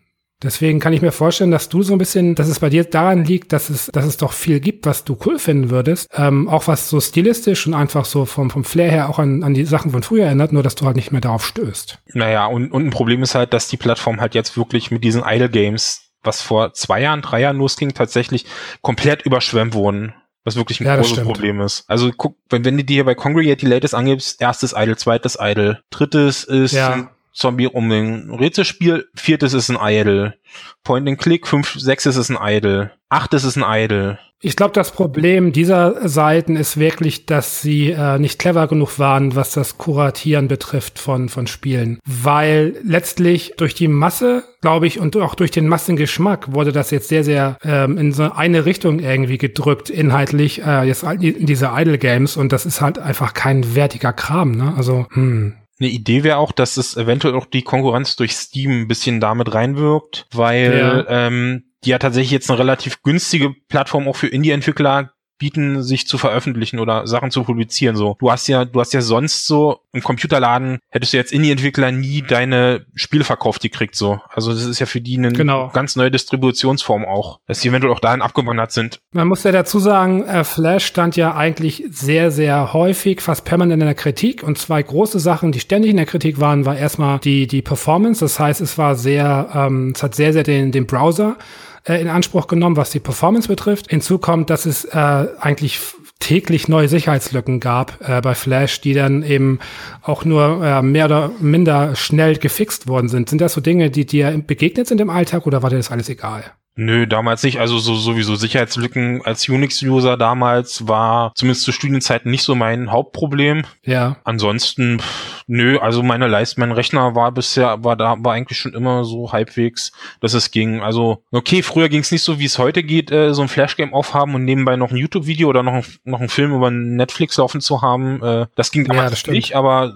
Deswegen 0.43 0.79
kann 0.79 0.93
ich 0.93 1.01
mir 1.01 1.11
vorstellen, 1.11 1.51
dass 1.51 1.69
du 1.69 1.83
so 1.83 1.93
ein 1.93 1.99
bisschen, 1.99 2.33
dass 2.33 2.47
es 2.47 2.59
bei 2.59 2.69
dir 2.69 2.83
daran 2.83 3.23
liegt, 3.25 3.53
dass 3.53 3.69
es, 3.69 3.87
dass 3.87 4.05
es 4.05 4.17
doch 4.17 4.33
viel 4.33 4.59
gibt, 4.59 4.85
was 4.85 5.03
du 5.03 5.17
cool 5.25 5.37
finden 5.37 5.69
würdest. 5.69 6.09
Ähm, 6.15 6.49
auch 6.49 6.67
was 6.67 6.89
so 6.89 6.99
stilistisch 6.99 7.67
und 7.67 7.75
einfach 7.75 8.05
so 8.05 8.25
vom, 8.25 8.49
vom 8.49 8.63
Flair 8.63 8.89
her 8.89 9.09
auch 9.09 9.19
an, 9.19 9.43
an 9.43 9.53
die 9.53 9.65
Sachen 9.65 9.91
von 9.91 10.01
früher 10.01 10.25
erinnert, 10.25 10.51
nur 10.51 10.63
dass 10.63 10.75
du 10.75 10.85
halt 10.85 10.95
nicht 10.95 11.11
mehr 11.11 11.21
darauf 11.21 11.45
stößt. 11.45 11.99
Naja, 12.13 12.47
und, 12.47 12.71
und 12.71 12.87
ein 12.87 12.89
Problem 12.89 13.21
ist 13.21 13.35
halt, 13.35 13.53
dass 13.53 13.67
die 13.67 13.77
Plattform 13.77 14.19
halt 14.19 14.33
jetzt 14.33 14.57
wirklich 14.57 14.89
mit 14.89 15.03
diesen 15.03 15.23
Idle 15.23 15.49
Games, 15.49 16.11
was 16.23 16.41
vor 16.41 16.73
zwei 16.73 17.01
Jahren, 17.01 17.21
drei 17.21 17.41
Jahren 17.41 17.57
losging, 17.57 17.93
tatsächlich 17.93 18.45
komplett 18.81 19.21
überschwemmt 19.23 19.73
wurden. 19.73 20.13
Was 20.43 20.55
wirklich 20.55 20.79
ein 20.81 20.87
ja, 20.87 20.95
großes 20.95 21.23
Problem 21.23 21.61
ist. 21.61 21.83
Also 21.87 22.09
guck, 22.17 22.35
wenn, 22.49 22.65
wenn 22.65 22.75
du 22.75 22.83
dir 22.83 23.05
bei 23.05 23.13
Congregate 23.13 23.57
die 23.57 23.67
Latest 23.67 23.93
angibst, 23.93 24.41
erstes 24.41 24.73
Idle, 24.75 24.97
zweites 24.97 25.37
Idle, 25.39 25.83
drittes 25.91 26.43
ist 26.43 26.71
ja 26.71 27.11
Zombie 27.33 27.67
um 27.67 27.89
den 27.89 28.29
Rätselspiel, 28.31 29.07
viertes 29.15 29.53
ist 29.53 29.69
ein 29.69 29.77
Idle. 29.81 30.35
Point 30.83 31.07
and 31.07 31.19
Click, 31.19 31.47
fünf, 31.47 31.79
sechstes 31.79 32.17
ist 32.17 32.29
ein 32.29 32.37
Idle. 32.41 32.91
Achtes 33.09 33.43
ist 33.43 33.57
ein 33.57 33.63
Idle. 33.65 34.19
Ich 34.43 34.55
glaube, 34.55 34.73
das 34.73 34.91
Problem 34.91 35.51
dieser 35.51 36.09
Seiten 36.09 36.55
ist 36.55 36.77
wirklich, 36.79 37.27
dass 37.27 37.61
sie 37.61 37.91
äh, 37.91 38.17
nicht 38.17 38.39
clever 38.39 38.67
genug 38.67 38.97
waren, 38.97 39.35
was 39.35 39.51
das 39.51 39.77
Kuratieren 39.77 40.47
betrifft 40.47 40.97
von, 40.97 41.29
von 41.29 41.45
Spielen. 41.45 41.99
Weil 42.05 42.75
letztlich 42.83 43.53
durch 43.57 43.75
die 43.75 43.87
Masse, 43.87 44.43
glaube 44.61 44.87
ich, 44.87 44.99
und 44.99 45.15
auch 45.17 45.35
durch 45.35 45.51
den 45.51 45.67
Massengeschmack 45.67 46.53
wurde 46.53 46.71
das 46.71 46.89
jetzt 46.89 47.09
sehr, 47.09 47.23
sehr 47.23 47.57
ähm, 47.63 47.99
in 47.99 48.13
so 48.13 48.31
eine 48.31 48.65
Richtung 48.65 48.97
irgendwie 48.97 49.37
gedrückt, 49.37 49.91
inhaltlich, 49.91 50.63
äh, 50.65 50.85
jetzt 50.85 51.03
in 51.03 51.45
diese 51.45 51.71
Idle 51.75 51.99
Games. 51.99 52.35
Und 52.35 52.51
das 52.51 52.65
ist 52.65 52.81
halt 52.81 52.97
einfach 52.97 53.35
kein 53.35 53.75
wertiger 53.75 54.11
Kram, 54.11 54.53
ne? 54.53 54.73
Also, 54.75 55.05
hm. 55.11 55.53
Eine 55.81 55.89
Idee 55.89 56.23
wäre 56.23 56.37
auch, 56.37 56.51
dass 56.51 56.77
es 56.77 56.95
eventuell 56.95 57.33
auch 57.33 57.47
die 57.47 57.63
Konkurrenz 57.63 58.15
durch 58.15 58.33
Steam 58.33 58.81
ein 58.81 58.87
bisschen 58.87 59.19
damit 59.19 59.51
reinwirkt, 59.51 60.27
weil 60.31 60.77
ja. 60.77 61.27
ähm, 61.27 61.71
die 61.83 61.89
ja 61.89 61.97
tatsächlich 61.97 62.29
jetzt 62.29 62.51
eine 62.51 62.59
relativ 62.59 63.01
günstige 63.01 63.51
Plattform 63.67 64.07
auch 64.07 64.15
für 64.15 64.27
Indie-Entwickler 64.27 65.11
bieten, 65.41 65.81
sich 65.81 66.05
zu 66.05 66.19
veröffentlichen 66.19 66.77
oder 66.77 67.07
Sachen 67.07 67.31
zu 67.31 67.43
publizieren. 67.43 67.95
So, 67.95 68.15
du 68.19 68.31
hast 68.31 68.47
ja, 68.47 68.63
du 68.63 68.79
hast 68.79 68.93
ja 68.93 69.01
sonst 69.01 69.47
so 69.47 69.79
im 69.91 70.03
Computerladen 70.03 70.77
hättest 70.89 71.13
du 71.13 71.17
jetzt 71.17 71.33
Indie-Entwickler 71.33 71.91
nie 71.91 72.21
deine 72.21 72.85
Spiele 72.93 73.23
verkauft 73.23 73.63
gekriegt. 73.63 73.95
So, 73.95 74.21
also 74.29 74.53
das 74.53 74.65
ist 74.65 74.79
ja 74.79 74.85
für 74.85 75.01
die 75.01 75.17
eine 75.17 75.33
genau. 75.33 75.71
ganz 75.73 75.95
neue 75.95 76.11
Distributionsform 76.11 77.05
auch, 77.05 77.39
dass 77.47 77.59
die 77.59 77.69
eventuell 77.69 77.91
auch 77.91 77.99
dahin 77.99 78.21
abgewandert 78.21 78.71
sind. 78.71 78.99
Man 79.13 79.27
muss 79.27 79.43
ja 79.43 79.51
dazu 79.51 79.79
sagen, 79.79 80.23
äh, 80.25 80.43
Flash 80.43 80.85
stand 80.85 81.15
ja 81.15 81.35
eigentlich 81.35 81.85
sehr, 81.89 82.29
sehr 82.29 82.73
häufig, 82.73 83.19
fast 83.19 83.43
permanent 83.43 83.81
in 83.81 83.87
der 83.87 83.95
Kritik 83.95 84.43
und 84.43 84.59
zwei 84.59 84.83
große 84.83 85.19
Sachen, 85.19 85.51
die 85.51 85.59
ständig 85.59 85.89
in 85.89 85.97
der 85.97 86.05
Kritik 86.05 86.39
waren, 86.39 86.67
war 86.67 86.77
erstmal 86.77 87.17
die 87.17 87.47
die 87.47 87.63
Performance. 87.63 88.23
Das 88.23 88.39
heißt, 88.39 88.61
es 88.61 88.77
war 88.77 88.95
sehr, 88.95 89.49
ähm, 89.55 89.93
es 89.95 90.03
hat 90.03 90.13
sehr, 90.13 90.33
sehr 90.33 90.43
den 90.43 90.71
den 90.71 90.85
Browser 90.85 91.37
äh, 91.83 92.01
in 92.01 92.07
Anspruch 92.07 92.47
genommen, 92.47 92.77
was 92.77 92.91
die 92.91 92.99
Performance 92.99 93.47
betrifft. 93.47 93.89
Hinzu 93.89 94.17
kommt, 94.17 94.49
dass 94.49 94.65
es 94.65 94.85
äh, 94.85 94.97
eigentlich 94.97 95.79
täglich 96.19 96.67
neue 96.67 96.87
Sicherheitslücken 96.87 97.59
gab 97.59 97.97
äh, 98.07 98.21
bei 98.21 98.35
Flash, 98.35 98.81
die 98.81 98.93
dann 98.93 99.23
eben 99.23 99.59
auch 100.03 100.23
nur 100.23 100.63
äh, 100.63 100.81
mehr 100.81 101.05
oder 101.05 101.31
minder 101.39 101.95
schnell 101.95 102.37
gefixt 102.37 102.87
worden 102.87 103.09
sind. 103.09 103.29
Sind 103.29 103.41
das 103.41 103.53
so 103.53 103.61
Dinge, 103.61 103.89
die 103.89 104.05
dir 104.05 104.41
begegnet 104.45 104.87
sind 104.87 105.01
im 105.01 105.09
Alltag 105.09 105.47
oder 105.47 105.63
war 105.63 105.69
dir 105.69 105.77
das 105.77 105.91
alles 105.91 106.09
egal? 106.09 106.43
Nö, 106.75 107.05
damals 107.05 107.43
nicht. 107.43 107.59
Also 107.59 107.79
so 107.79 107.95
sowieso 107.95 108.35
Sicherheitslücken 108.35 109.21
als 109.25 109.47
Unix-User 109.49 110.15
damals 110.15 110.87
war 110.87 111.33
zumindest 111.35 111.63
zu 111.63 111.73
Studienzeiten 111.73 112.31
nicht 112.31 112.43
so 112.43 112.55
mein 112.55 112.91
Hauptproblem. 112.91 113.63
Ja. 113.83 114.17
Ansonsten, 114.23 114.99
pff, 114.99 115.43
nö, 115.47 115.77
also 115.79 116.01
meine 116.01 116.27
Leistung, 116.27 116.61
mein 116.61 116.71
Rechner 116.71 117.13
war 117.13 117.33
bisher, 117.33 117.83
war 117.83 117.97
da, 117.97 118.15
war 118.19 118.33
eigentlich 118.33 118.57
schon 118.57 118.73
immer 118.73 119.03
so 119.03 119.33
halbwegs, 119.33 119.91
dass 120.21 120.33
es 120.33 120.51
ging. 120.51 120.79
Also, 120.81 121.23
okay, 121.31 121.61
früher 121.61 121.89
ging 121.89 122.01
es 122.01 122.11
nicht 122.11 122.23
so, 122.23 122.39
wie 122.39 122.45
es 122.45 122.57
heute 122.57 122.83
geht, 122.83 123.11
äh, 123.11 123.33
so 123.33 123.41
ein 123.41 123.49
Flashgame 123.49 123.93
aufhaben 123.93 124.33
und 124.33 124.45
nebenbei 124.45 124.77
noch 124.77 124.91
ein 124.91 124.97
YouTube-Video 124.97 125.49
oder 125.49 125.63
noch, 125.63 125.85
noch 126.05 126.19
einen 126.19 126.29
Film 126.29 126.53
über 126.53 126.71
Netflix 126.71 127.35
laufen 127.37 127.59
zu 127.59 127.81
haben. 127.81 128.23
Äh, 128.23 128.47
das 128.55 128.71
ging 128.71 128.85
damals 128.85 129.03
Ja, 129.03 129.09
das 129.09 129.27
nicht, 129.27 129.55
aber 129.55 129.93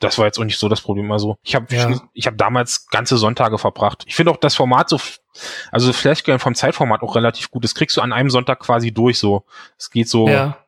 das 0.00 0.18
war 0.18 0.26
jetzt 0.26 0.38
auch 0.38 0.44
nicht 0.44 0.58
so 0.58 0.68
das 0.68 0.80
Problem. 0.80 1.10
Also 1.12 1.36
ich 1.42 1.54
habe 1.54 1.74
Ja. 1.74 2.00
ich 2.12 2.26
habe 2.26 2.36
damals 2.36 2.86
ganze 2.88 3.16
Sonntage 3.16 3.58
verbracht. 3.58 4.04
Ich 4.06 4.14
finde 4.14 4.32
auch 4.32 4.36
das 4.36 4.54
Format 4.54 4.88
so, 4.88 5.00
also 5.72 5.92
Flashgame 5.92 6.38
vom 6.38 6.54
Zeitformat 6.54 7.02
auch 7.02 7.16
relativ 7.16 7.50
gut. 7.50 7.64
Das 7.64 7.74
kriegst 7.74 7.96
du 7.96 8.00
an 8.00 8.12
einem 8.12 8.30
Sonntag 8.30 8.60
quasi 8.60 8.92
durch. 8.92 9.18
So, 9.18 9.44
es 9.76 9.90
geht 9.90 10.08
so, 10.08 10.28
Ja. 10.28 10.58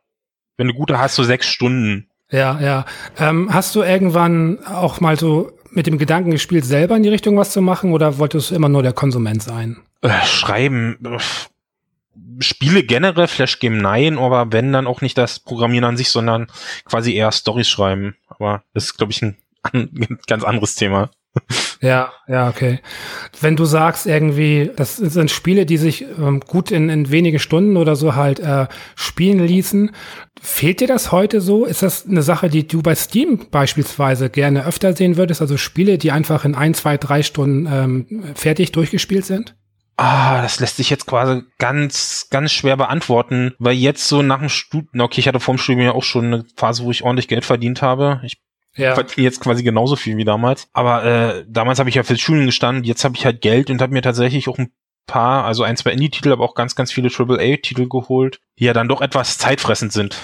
wenn 0.56 0.66
du 0.68 0.74
gute 0.74 0.98
hast, 0.98 1.14
so 1.14 1.22
sechs 1.24 1.46
Stunden. 1.46 2.08
Ja, 2.30 2.60
ja. 2.60 2.84
Ähm, 3.18 3.52
hast 3.52 3.74
du 3.74 3.82
irgendwann 3.82 4.64
auch 4.64 5.00
mal 5.00 5.18
so 5.18 5.52
mit 5.72 5.86
dem 5.86 5.98
Gedanken 5.98 6.30
gespielt, 6.32 6.64
selber 6.64 6.96
in 6.96 7.02
die 7.02 7.08
Richtung 7.08 7.36
was 7.36 7.52
zu 7.52 7.60
machen 7.60 7.92
oder 7.92 8.18
wolltest 8.18 8.50
du 8.50 8.54
immer 8.56 8.68
nur 8.68 8.82
der 8.82 8.92
Konsument 8.92 9.42
sein? 9.42 9.76
Äh, 10.02 10.10
schreiben, 10.24 10.98
Spiele 12.40 12.82
generell, 12.82 13.28
Flashgame 13.28 13.76
nein, 13.76 14.18
aber 14.18 14.52
wenn 14.52 14.72
dann 14.72 14.86
auch 14.86 15.00
nicht 15.00 15.16
das 15.18 15.38
Programmieren 15.40 15.84
an 15.84 15.96
sich, 15.96 16.10
sondern 16.10 16.48
quasi 16.84 17.14
eher 17.14 17.30
Stories 17.32 17.68
schreiben. 17.68 18.16
Aber 18.40 18.64
das 18.72 18.84
ist, 18.84 18.96
glaube 18.96 19.12
ich, 19.12 19.22
ein, 19.22 19.36
ein 19.72 20.18
ganz 20.26 20.44
anderes 20.44 20.74
Thema. 20.74 21.10
Ja, 21.80 22.12
ja, 22.26 22.48
okay. 22.48 22.80
Wenn 23.40 23.54
du 23.54 23.64
sagst 23.64 24.06
irgendwie, 24.06 24.70
das 24.74 24.96
sind 24.96 25.30
Spiele, 25.30 25.64
die 25.64 25.76
sich 25.76 26.02
ähm, 26.02 26.40
gut 26.40 26.72
in, 26.72 26.88
in 26.88 27.10
wenige 27.10 27.38
Stunden 27.38 27.76
oder 27.76 27.94
so 27.94 28.16
halt 28.16 28.40
äh, 28.40 28.66
spielen 28.96 29.38
ließen, 29.38 29.92
fehlt 30.40 30.80
dir 30.80 30.88
das 30.88 31.12
heute 31.12 31.40
so? 31.40 31.64
Ist 31.64 31.82
das 31.82 32.06
eine 32.06 32.22
Sache, 32.22 32.48
die 32.48 32.66
du 32.66 32.82
bei 32.82 32.96
Steam 32.96 33.46
beispielsweise 33.50 34.28
gerne 34.28 34.66
öfter 34.66 34.92
sehen 34.94 35.16
würdest? 35.16 35.40
Also 35.40 35.56
Spiele, 35.56 35.98
die 35.98 36.10
einfach 36.10 36.44
in 36.44 36.56
ein, 36.56 36.74
zwei, 36.74 36.96
drei 36.96 37.22
Stunden 37.22 37.68
ähm, 37.70 38.34
fertig 38.34 38.72
durchgespielt 38.72 39.24
sind? 39.24 39.54
Ah, 40.02 40.40
das 40.40 40.60
lässt 40.60 40.78
sich 40.78 40.88
jetzt 40.88 41.06
quasi 41.06 41.42
ganz, 41.58 42.28
ganz 42.30 42.52
schwer 42.52 42.78
beantworten, 42.78 43.54
weil 43.58 43.74
jetzt 43.74 44.08
so 44.08 44.22
nach 44.22 44.38
dem 44.38 44.48
Studium, 44.48 45.00
okay, 45.04 45.20
ich 45.20 45.28
hatte 45.28 45.40
vor 45.40 45.54
dem 45.54 45.58
Studium 45.58 45.84
ja 45.84 45.92
auch 45.92 46.02
schon 46.02 46.24
eine 46.26 46.44
Phase, 46.56 46.84
wo 46.84 46.90
ich 46.90 47.02
ordentlich 47.02 47.28
Geld 47.28 47.44
verdient 47.44 47.82
habe. 47.82 48.18
Ich 48.24 48.40
Ja. 48.76 48.94
verdiene 48.94 49.24
jetzt 49.24 49.40
quasi 49.40 49.62
genauso 49.62 49.96
viel 49.96 50.16
wie 50.16 50.24
damals. 50.24 50.68
Aber 50.72 51.04
äh, 51.04 51.44
damals 51.46 51.78
habe 51.80 51.90
ich 51.90 51.96
ja 51.96 52.02
für 52.02 52.16
Schulen 52.16 52.46
gestanden, 52.46 52.84
jetzt 52.84 53.04
habe 53.04 53.14
ich 53.14 53.26
halt 53.26 53.42
Geld 53.42 53.68
und 53.68 53.82
habe 53.82 53.92
mir 53.92 54.00
tatsächlich 54.00 54.48
auch 54.48 54.56
ein 54.56 54.72
paar, 55.06 55.44
also 55.44 55.64
ein, 55.64 55.76
zwei 55.76 55.90
Indie-Titel, 55.90 56.32
aber 56.32 56.44
auch 56.44 56.54
ganz, 56.54 56.74
ganz 56.74 56.90
viele 56.92 57.10
AAA-Titel 57.10 57.86
geholt, 57.86 58.40
die 58.58 58.64
ja 58.64 58.72
dann 58.72 58.88
doch 58.88 59.02
etwas 59.02 59.36
zeitfressend 59.36 59.92
sind. 59.92 60.16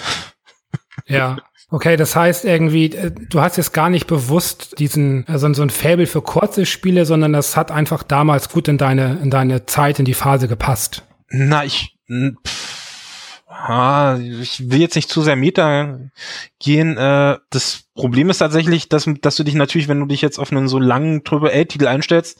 Ja. 1.07 1.37
Okay, 1.69 1.97
das 1.97 2.15
heißt 2.15 2.45
irgendwie, 2.45 2.85
äh, 2.93 3.11
du 3.11 3.41
hast 3.41 3.57
jetzt 3.57 3.73
gar 3.73 3.89
nicht 3.89 4.07
bewusst 4.07 4.79
diesen, 4.79 5.25
also 5.27 5.53
so 5.53 5.61
ein 5.61 5.69
Faible 5.69 6.07
für 6.07 6.21
kurze 6.21 6.65
Spiele, 6.65 7.05
sondern 7.05 7.33
das 7.33 7.57
hat 7.57 7.71
einfach 7.71 8.03
damals 8.03 8.49
gut 8.49 8.69
in 8.69 8.77
deine, 8.77 9.19
in 9.21 9.29
deine 9.29 9.65
Zeit, 9.65 9.99
in 9.99 10.05
die 10.05 10.13
Phase 10.13 10.47
gepasst. 10.47 11.03
Na, 11.29 11.65
ich, 11.65 11.97
pff, 12.07 13.41
ah, 13.49 14.17
ich 14.17 14.69
will 14.69 14.79
jetzt 14.79 14.95
nicht 14.95 15.09
zu 15.09 15.21
sehr 15.21 15.35
Meta 15.35 15.99
gehen. 16.59 16.97
Äh, 16.97 17.37
das 17.49 17.83
Problem 17.95 18.29
ist 18.29 18.37
tatsächlich, 18.37 18.87
dass, 18.87 19.09
dass 19.21 19.35
du 19.35 19.43
dich 19.43 19.55
natürlich, 19.55 19.89
wenn 19.89 19.99
du 19.99 20.05
dich 20.05 20.21
jetzt 20.21 20.39
auf 20.39 20.51
einen 20.51 20.69
so 20.69 20.79
langen 20.79 21.21
AAA-Titel 21.25 21.87
einstellst 21.87 22.39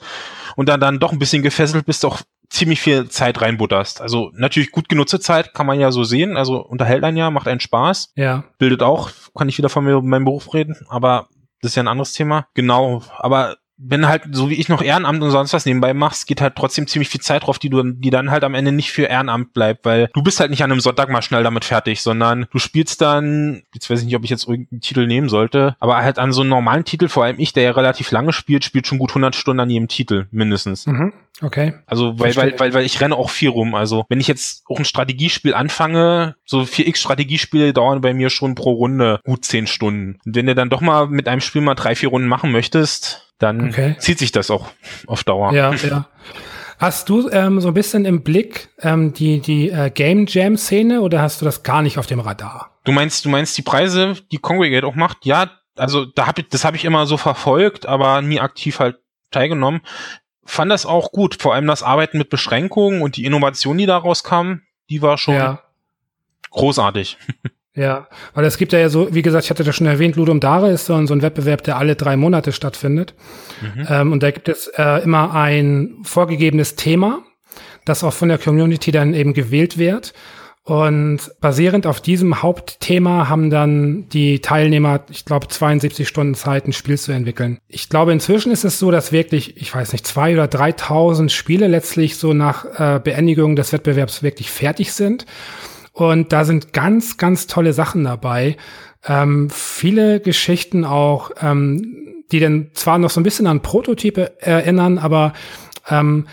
und 0.55 0.69
dann, 0.69 0.79
dann 0.79 0.99
doch 0.99 1.11
ein 1.11 1.19
bisschen 1.19 1.43
gefesselt 1.43 1.85
bist, 1.85 2.05
auch 2.05 2.21
ziemlich 2.49 2.79
viel 2.81 3.09
Zeit 3.09 3.41
reinbutterst. 3.41 4.01
Also 4.01 4.31
natürlich 4.33 4.71
gut 4.71 4.89
genutzte 4.89 5.19
Zeit, 5.19 5.53
kann 5.53 5.65
man 5.65 5.79
ja 5.79 5.91
so 5.91 6.03
sehen. 6.03 6.37
Also 6.37 6.63
unterhält 6.63 7.03
einen 7.03 7.17
ja, 7.17 7.29
macht 7.29 7.47
einen 7.47 7.59
Spaß, 7.59 8.13
Ja. 8.15 8.45
bildet 8.57 8.83
auch, 8.83 9.11
kann 9.35 9.49
ich 9.49 9.57
wieder 9.57 9.69
von 9.69 9.83
mir, 9.83 10.01
meinem 10.01 10.25
Beruf 10.25 10.53
reden, 10.53 10.75
aber 10.89 11.27
das 11.61 11.71
ist 11.71 11.75
ja 11.75 11.83
ein 11.83 11.87
anderes 11.87 12.13
Thema. 12.13 12.47
Genau, 12.53 13.01
aber 13.17 13.57
wenn 13.77 14.07
halt, 14.07 14.23
so 14.31 14.49
wie 14.49 14.55
ich 14.55 14.69
noch 14.69 14.81
Ehrenamt 14.81 15.21
und 15.21 15.29
sonst 15.29 15.53
was 15.53 15.65
nebenbei 15.65 15.93
machst, 15.93 16.27
geht 16.27 16.41
halt 16.41 16.55
trotzdem 16.55 16.87
ziemlich 16.87 17.09
viel 17.09 17.21
Zeit 17.21 17.45
drauf, 17.45 17.59
die 17.59 17.69
du, 17.69 17.83
die 17.83 18.09
dann 18.09 18.31
halt 18.31 18.43
am 18.43 18.55
Ende 18.55 18.71
nicht 18.71 18.91
für 18.91 19.03
Ehrenamt 19.03 19.53
bleibt, 19.53 19.85
weil 19.85 20.09
du 20.13 20.23
bist 20.23 20.39
halt 20.39 20.49
nicht 20.49 20.63
an 20.63 20.71
einem 20.71 20.79
Sonntag 20.79 21.09
mal 21.09 21.21
schnell 21.21 21.43
damit 21.43 21.63
fertig, 21.63 22.01
sondern 22.01 22.47
du 22.51 22.59
spielst 22.59 23.01
dann, 23.01 23.61
jetzt 23.73 23.89
weiß 23.89 23.99
ich 23.99 24.05
nicht, 24.05 24.15
ob 24.15 24.23
ich 24.23 24.31
jetzt 24.31 24.47
irgendeinen 24.47 24.81
Titel 24.81 25.05
nehmen 25.05 25.29
sollte, 25.29 25.75
aber 25.79 25.97
halt 25.97 26.17
an 26.17 26.31
so 26.31 26.41
einem 26.41 26.49
normalen 26.49 26.85
Titel, 26.85 27.07
vor 27.07 27.23
allem 27.23 27.39
ich, 27.39 27.53
der 27.53 27.63
ja 27.63 27.71
relativ 27.71 28.09
lange 28.11 28.33
spielt, 28.33 28.63
spielt 28.63 28.87
schon 28.87 28.97
gut 28.97 29.11
100 29.11 29.35
Stunden 29.35 29.59
an 29.59 29.69
jedem 29.69 29.87
Titel, 29.87 30.27
mindestens. 30.31 30.87
Mhm. 30.87 31.13
Okay. 31.41 31.75
Also, 31.85 32.19
weil, 32.19 32.35
weil, 32.35 32.59
weil, 32.59 32.73
weil 32.73 32.85
ich 32.85 32.99
renne 32.99 33.15
auch 33.15 33.29
viel 33.29 33.49
rum. 33.49 33.75
Also, 33.75 34.05
wenn 34.09 34.19
ich 34.19 34.27
jetzt 34.27 34.63
auch 34.67 34.79
ein 34.79 34.85
Strategiespiel 34.85 35.53
anfange, 35.53 36.35
so 36.45 36.61
4x-Strategiespiele 36.61 37.73
dauern 37.73 38.01
bei 38.01 38.15
mir 38.15 38.31
schon 38.31 38.55
pro 38.55 38.71
Runde 38.71 39.19
gut 39.23 39.45
10 39.45 39.67
Stunden. 39.67 40.19
Und 40.25 40.35
wenn 40.35 40.47
du 40.47 40.55
dann 40.55 40.71
doch 40.71 40.81
mal 40.81 41.07
mit 41.07 41.27
einem 41.27 41.41
Spiel 41.41 41.61
mal 41.61 41.75
drei, 41.75 41.95
vier 41.95 42.09
Runden 42.09 42.27
machen 42.27 42.51
möchtest, 42.51 43.26
dann 43.39 43.69
Okay. 43.69 43.95
zieht 43.99 44.19
sich 44.19 44.31
das 44.31 44.49
auch 44.51 44.67
auf 45.07 45.23
Dauer. 45.23 45.53
Ja, 45.53 45.73
ja. 45.73 46.07
Hast 46.79 47.09
du 47.09 47.27
ähm, 47.29 47.59
so 47.59 47.69
ein 47.69 47.73
bisschen 47.73 48.05
im 48.05 48.21
Blick 48.23 48.69
ähm, 48.81 49.11
die, 49.13 49.39
die 49.39 49.69
äh, 49.71 49.89
Game 49.89 50.25
Jam 50.27 50.57
Szene 50.57 51.01
oder 51.01 51.21
hast 51.21 51.41
du 51.41 51.45
das 51.45 51.63
gar 51.63 51.81
nicht 51.81 51.97
auf 51.97 52.05
dem 52.05 52.19
Radar? 52.19 52.77
Du 52.83 52.91
meinst, 52.91 53.25
du 53.25 53.29
meinst 53.29 53.57
die 53.57 53.63
Preise, 53.63 54.15
die 54.31 54.37
Congregate 54.37 54.85
auch 54.85 54.93
macht? 54.95 55.25
Ja, 55.25 55.49
also 55.75 56.05
da 56.05 56.27
hab 56.27 56.37
ich, 56.39 56.49
das 56.49 56.65
habe 56.65 56.77
ich 56.77 56.85
immer 56.85 57.05
so 57.07 57.17
verfolgt, 57.17 57.85
aber 57.87 58.21
nie 58.21 58.39
aktiv 58.39 58.79
halt 58.79 58.97
teilgenommen. 59.31 59.81
Fand 60.45 60.71
das 60.71 60.85
auch 60.85 61.11
gut, 61.11 61.41
vor 61.41 61.53
allem 61.55 61.67
das 61.67 61.83
Arbeiten 61.83 62.17
mit 62.19 62.29
Beschränkungen 62.29 63.01
und 63.01 63.17
die 63.17 63.25
Innovation, 63.25 63.77
die 63.77 63.85
daraus 63.87 64.23
kam, 64.23 64.61
die 64.89 65.01
war 65.01 65.17
schon 65.17 65.33
Ja. 65.35 65.61
großartig. 66.51 67.17
Ja, 67.77 68.07
weil 68.33 68.43
es 68.45 68.57
gibt 68.57 68.73
ja 68.73 68.89
so, 68.89 69.13
wie 69.13 69.21
gesagt, 69.21 69.43
ich 69.43 69.51
hatte 69.51 69.63
das 69.63 69.75
schon 69.75 69.85
erwähnt, 69.85 70.15
Ludum 70.15 70.39
Dare 70.39 70.71
ist 70.71 70.87
so 70.87 70.95
ein, 70.95 71.05
so 71.05 71.13
ein 71.13 71.21
Wettbewerb, 71.21 71.63
der 71.63 71.77
alle 71.77 71.95
drei 71.95 72.17
Monate 72.17 72.51
stattfindet. 72.51 73.13
Ähm, 73.87 74.11
und 74.11 74.23
da 74.23 74.31
gibt 74.31 74.49
es 74.49 74.65
äh, 74.75 75.03
immer 75.03 75.35
ein 75.35 75.97
vorgegebenes 76.01 76.75
Thema, 76.75 77.19
das 77.85 78.03
auch 78.03 78.13
von 78.13 78.29
der 78.29 78.39
Community 78.39 78.91
dann 78.91 79.13
eben 79.13 79.33
gewählt 79.33 79.77
wird. 79.77 80.13
Und 80.63 81.19
basierend 81.39 81.85
auf 81.85 82.01
diesem 82.01 82.41
Hauptthema 82.41 83.29
haben 83.29 83.51
dann 83.51 84.09
die 84.09 84.39
Teilnehmer, 84.39 85.01
ich 85.11 85.23
glaube, 85.23 85.47
72 85.47 86.07
Stunden 86.07 86.33
Zeit, 86.33 86.67
ein 86.67 86.73
Spiel 86.73 86.97
zu 86.97 87.11
entwickeln. 87.11 87.59
Ich 87.67 87.89
glaube, 87.89 88.11
inzwischen 88.11 88.51
ist 88.51 88.65
es 88.65 88.79
so, 88.79 88.89
dass 88.89 89.11
wirklich, 89.11 89.55
ich 89.61 89.73
weiß 89.73 89.93
nicht, 89.93 90.07
zwei 90.07 90.33
oder 90.33 90.45
3.000 90.45 91.29
Spiele 91.29 91.67
letztlich 91.67 92.17
so 92.17 92.33
nach 92.33 92.65
äh, 92.65 92.99
Beendigung 92.99 93.55
des 93.55 93.71
Wettbewerbs 93.71 94.23
wirklich 94.23 94.49
fertig 94.49 94.93
sind. 94.93 95.27
Und 95.97 96.31
da 96.31 96.45
sind 96.45 96.73
ganz, 96.73 97.17
ganz 97.17 97.47
tolle 97.47 97.73
Sachen 97.73 98.03
dabei. 98.03 98.55
Ähm, 99.03 99.49
viele 99.49 100.19
Geschichten 100.19 100.85
auch, 100.85 101.31
ähm, 101.41 102.23
die 102.31 102.39
dann 102.39 102.69
zwar 102.73 102.99
noch 102.99 103.09
so 103.09 103.19
ein 103.19 103.23
bisschen 103.23 103.47
an 103.47 103.63
Prototype 103.63 104.39
erinnern, 104.39 104.99
aber 104.99 105.33
ähm, 105.89 106.27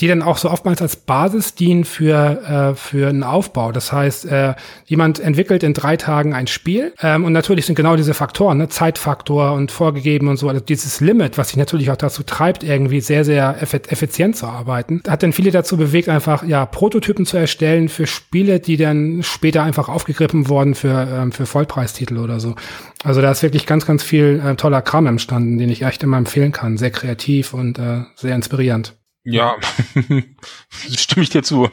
die 0.00 0.08
dann 0.08 0.22
auch 0.22 0.36
so 0.36 0.50
oftmals 0.50 0.82
als 0.82 0.96
Basis 0.96 1.54
dienen 1.54 1.84
für, 1.84 2.72
äh, 2.72 2.74
für 2.74 3.08
einen 3.08 3.22
Aufbau. 3.22 3.72
Das 3.72 3.92
heißt, 3.92 4.26
äh, 4.26 4.54
jemand 4.86 5.20
entwickelt 5.20 5.62
in 5.62 5.74
drei 5.74 5.96
Tagen 5.96 6.34
ein 6.34 6.46
Spiel 6.46 6.92
ähm, 7.02 7.24
und 7.24 7.32
natürlich 7.32 7.66
sind 7.66 7.74
genau 7.74 7.96
diese 7.96 8.14
Faktoren, 8.14 8.58
ne, 8.58 8.68
Zeitfaktor 8.68 9.52
und 9.52 9.70
vorgegeben 9.70 10.28
und 10.28 10.36
so, 10.36 10.48
also 10.48 10.60
dieses 10.60 11.00
Limit, 11.00 11.38
was 11.38 11.48
sich 11.48 11.56
natürlich 11.56 11.90
auch 11.90 11.96
dazu 11.96 12.22
treibt, 12.22 12.62
irgendwie 12.62 13.00
sehr, 13.00 13.24
sehr 13.24 13.62
effi- 13.62 13.88
effizient 13.88 14.36
zu 14.36 14.46
arbeiten, 14.46 15.02
hat 15.08 15.22
dann 15.22 15.32
viele 15.32 15.50
dazu 15.50 15.76
bewegt, 15.76 16.08
einfach 16.08 16.44
ja 16.44 16.66
Prototypen 16.66 17.26
zu 17.26 17.36
erstellen 17.36 17.88
für 17.88 18.06
Spiele, 18.06 18.60
die 18.60 18.76
dann 18.76 19.22
später 19.22 19.62
einfach 19.62 19.88
aufgegriffen 19.88 20.48
wurden 20.48 20.74
für, 20.74 21.08
ähm, 21.10 21.32
für 21.32 21.46
Vollpreistitel 21.46 22.18
oder 22.18 22.40
so. 22.40 22.54
Also 23.04 23.20
da 23.20 23.30
ist 23.30 23.42
wirklich 23.42 23.66
ganz, 23.66 23.86
ganz 23.86 24.02
viel 24.02 24.42
äh, 24.44 24.54
toller 24.56 24.82
Kram 24.82 25.06
entstanden, 25.06 25.58
den 25.58 25.70
ich 25.70 25.82
echt 25.82 26.02
immer 26.02 26.18
empfehlen 26.18 26.52
kann. 26.52 26.78
Sehr 26.78 26.90
kreativ 26.90 27.54
und 27.54 27.78
äh, 27.78 28.02
sehr 28.16 28.34
inspirierend. 28.34 28.96
Ja, 29.30 29.56
stimme 30.70 31.22
ich 31.22 31.30
dir 31.30 31.42
zu. 31.42 31.68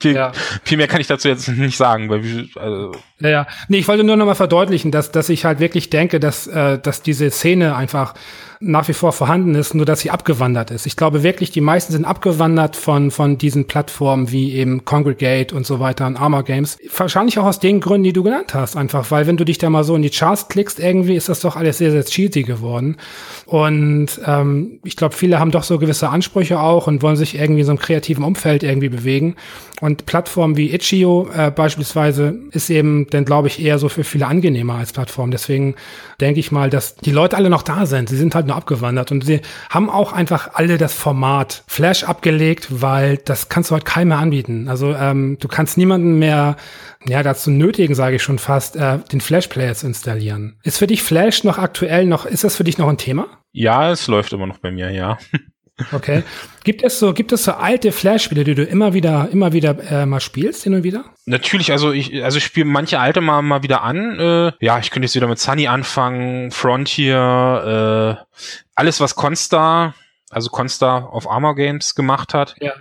Viel, 0.00 0.14
Ja. 0.14 0.32
viel 0.64 0.76
mehr 0.76 0.88
kann 0.88 1.00
ich 1.00 1.06
dazu 1.06 1.28
jetzt 1.28 1.46
nicht 1.48 1.76
sagen, 1.76 2.08
weil 2.08 2.24
wie- 2.24 2.50
also, 2.56 2.92
Ja. 3.20 3.46
Nee, 3.68 3.78
ich 3.78 3.88
wollte 3.88 4.02
nur 4.02 4.16
noch 4.16 4.26
mal 4.26 4.34
verdeutlichen, 4.34 4.90
dass, 4.90 5.12
dass 5.12 5.28
ich 5.28 5.44
halt 5.44 5.60
wirklich 5.60 5.90
denke, 5.90 6.18
dass, 6.20 6.46
äh, 6.46 6.78
dass 6.78 7.02
diese 7.02 7.30
Szene 7.30 7.76
einfach 7.76 8.14
nach 8.62 8.88
wie 8.88 8.92
vor 8.92 9.12
vorhanden 9.12 9.54
ist, 9.54 9.74
nur 9.74 9.86
dass 9.86 10.00
sie 10.00 10.10
abgewandert 10.10 10.70
ist. 10.70 10.84
Ich 10.84 10.96
glaube 10.96 11.22
wirklich, 11.22 11.50
die 11.50 11.62
meisten 11.62 11.94
sind 11.94 12.04
abgewandert 12.04 12.76
von, 12.76 13.10
von 13.10 13.38
diesen 13.38 13.66
Plattformen 13.66 14.30
wie 14.32 14.52
eben 14.52 14.84
Congregate 14.84 15.54
und 15.54 15.64
so 15.64 15.80
weiter 15.80 16.06
und 16.06 16.18
Armor 16.18 16.42
Games. 16.42 16.76
Wahrscheinlich 16.94 17.38
auch 17.38 17.46
aus 17.46 17.58
den 17.58 17.80
Gründen, 17.80 18.04
die 18.04 18.12
du 18.12 18.22
genannt 18.22 18.52
hast, 18.52 18.76
einfach, 18.76 19.10
weil 19.10 19.26
wenn 19.26 19.38
du 19.38 19.44
dich 19.44 19.56
da 19.56 19.70
mal 19.70 19.84
so 19.84 19.96
in 19.96 20.02
die 20.02 20.10
Charts 20.10 20.48
klickst, 20.48 20.78
irgendwie 20.78 21.16
ist 21.16 21.30
das 21.30 21.40
doch 21.40 21.56
alles 21.56 21.78
sehr, 21.78 21.90
sehr 21.90 22.04
cheesy 22.04 22.42
geworden. 22.42 22.98
Und 23.46 24.20
ähm, 24.26 24.80
ich 24.84 24.96
glaube, 24.96 25.14
viele 25.14 25.38
haben 25.38 25.52
doch 25.52 25.62
so 25.62 25.78
gewisse 25.78 26.10
Ansprüche 26.10 26.60
auch 26.60 26.70
auch 26.70 26.86
und 26.86 27.02
wollen 27.02 27.16
sich 27.16 27.34
irgendwie 27.34 27.60
in 27.60 27.66
so 27.66 27.72
einem 27.72 27.78
kreativen 27.78 28.24
Umfeld 28.24 28.62
irgendwie 28.62 28.88
bewegen. 28.88 29.36
Und 29.80 30.06
Plattformen 30.06 30.56
wie 30.56 30.72
Itch.io 30.72 31.28
äh, 31.34 31.50
beispielsweise 31.50 32.38
ist 32.52 32.70
eben 32.70 33.06
dann, 33.14 33.24
glaube 33.24 33.48
ich, 33.48 33.62
eher 33.62 33.78
so 33.78 33.88
für 33.88 34.04
viele 34.04 34.26
angenehmer 34.26 34.74
als 34.74 34.92
Plattform. 34.92 35.30
Deswegen 35.30 35.74
denke 36.20 36.40
ich 36.40 36.52
mal, 36.52 36.70
dass 36.70 36.96
die 36.96 37.12
Leute 37.12 37.36
alle 37.36 37.50
noch 37.50 37.62
da 37.62 37.86
sind. 37.86 38.08
Sie 38.08 38.16
sind 38.16 38.34
halt 38.34 38.46
nur 38.46 38.56
abgewandert 38.56 39.12
und 39.12 39.24
sie 39.24 39.40
haben 39.70 39.88
auch 39.88 40.12
einfach 40.12 40.50
alle 40.54 40.78
das 40.78 40.94
Format 40.94 41.64
Flash 41.66 42.04
abgelegt, 42.04 42.68
weil 42.70 43.16
das 43.16 43.48
kannst 43.48 43.70
du 43.70 43.74
halt 43.74 43.84
keinem 43.84 44.08
mehr 44.08 44.18
anbieten. 44.18 44.68
Also 44.68 44.94
ähm, 44.94 45.38
du 45.40 45.48
kannst 45.48 45.78
niemanden 45.78 46.18
mehr 46.18 46.56
ja, 47.06 47.22
dazu 47.22 47.50
nötigen, 47.50 47.94
sage 47.94 48.16
ich 48.16 48.22
schon 48.22 48.38
fast, 48.38 48.76
äh, 48.76 48.98
den 49.10 49.20
Flash-Player 49.20 49.74
zu 49.74 49.86
installieren. 49.86 50.58
Ist 50.62 50.78
für 50.78 50.86
dich 50.86 51.02
Flash 51.02 51.44
noch 51.44 51.58
aktuell 51.58 52.04
noch, 52.04 52.26
ist 52.26 52.44
das 52.44 52.56
für 52.56 52.64
dich 52.64 52.76
noch 52.76 52.88
ein 52.88 52.98
Thema? 52.98 53.26
Ja, 53.52 53.90
es 53.90 54.06
läuft 54.06 54.32
immer 54.32 54.46
noch 54.46 54.58
bei 54.58 54.70
mir, 54.70 54.90
ja. 54.90 55.18
Okay. 55.92 56.22
Gibt 56.64 56.82
es 56.82 56.98
so, 56.98 57.14
gibt 57.14 57.32
es 57.32 57.44
so 57.44 57.52
alte 57.52 57.90
Flash-Spiele, 57.92 58.44
die 58.44 58.54
du 58.54 58.64
immer 58.64 58.92
wieder, 58.92 59.28
immer 59.32 59.52
wieder 59.52 59.76
äh, 59.90 60.06
mal 60.06 60.20
spielst, 60.20 60.64
hin 60.64 60.74
und 60.74 60.84
wieder? 60.84 61.04
Natürlich, 61.24 61.72
also 61.72 61.92
ich, 61.92 62.22
also 62.22 62.38
ich 62.38 62.44
spiele 62.44 62.66
manche 62.66 63.00
alte 63.00 63.20
mal, 63.20 63.42
mal 63.42 63.62
wieder 63.62 63.82
an. 63.82 64.18
Äh, 64.18 64.52
ja, 64.60 64.78
ich 64.78 64.90
könnte 64.90 65.06
jetzt 65.06 65.14
wieder 65.14 65.26
mit 65.26 65.38
Sunny 65.38 65.68
anfangen, 65.68 66.50
Frontier, 66.50 68.18
äh, 68.18 68.40
alles 68.74 69.00
was 69.00 69.14
Constar, 69.14 69.94
also 70.30 70.50
Constar 70.50 71.12
auf 71.12 71.30
Armor 71.30 71.56
Games 71.56 71.94
gemacht 71.94 72.34
hat. 72.34 72.54
Ja. 72.60 72.72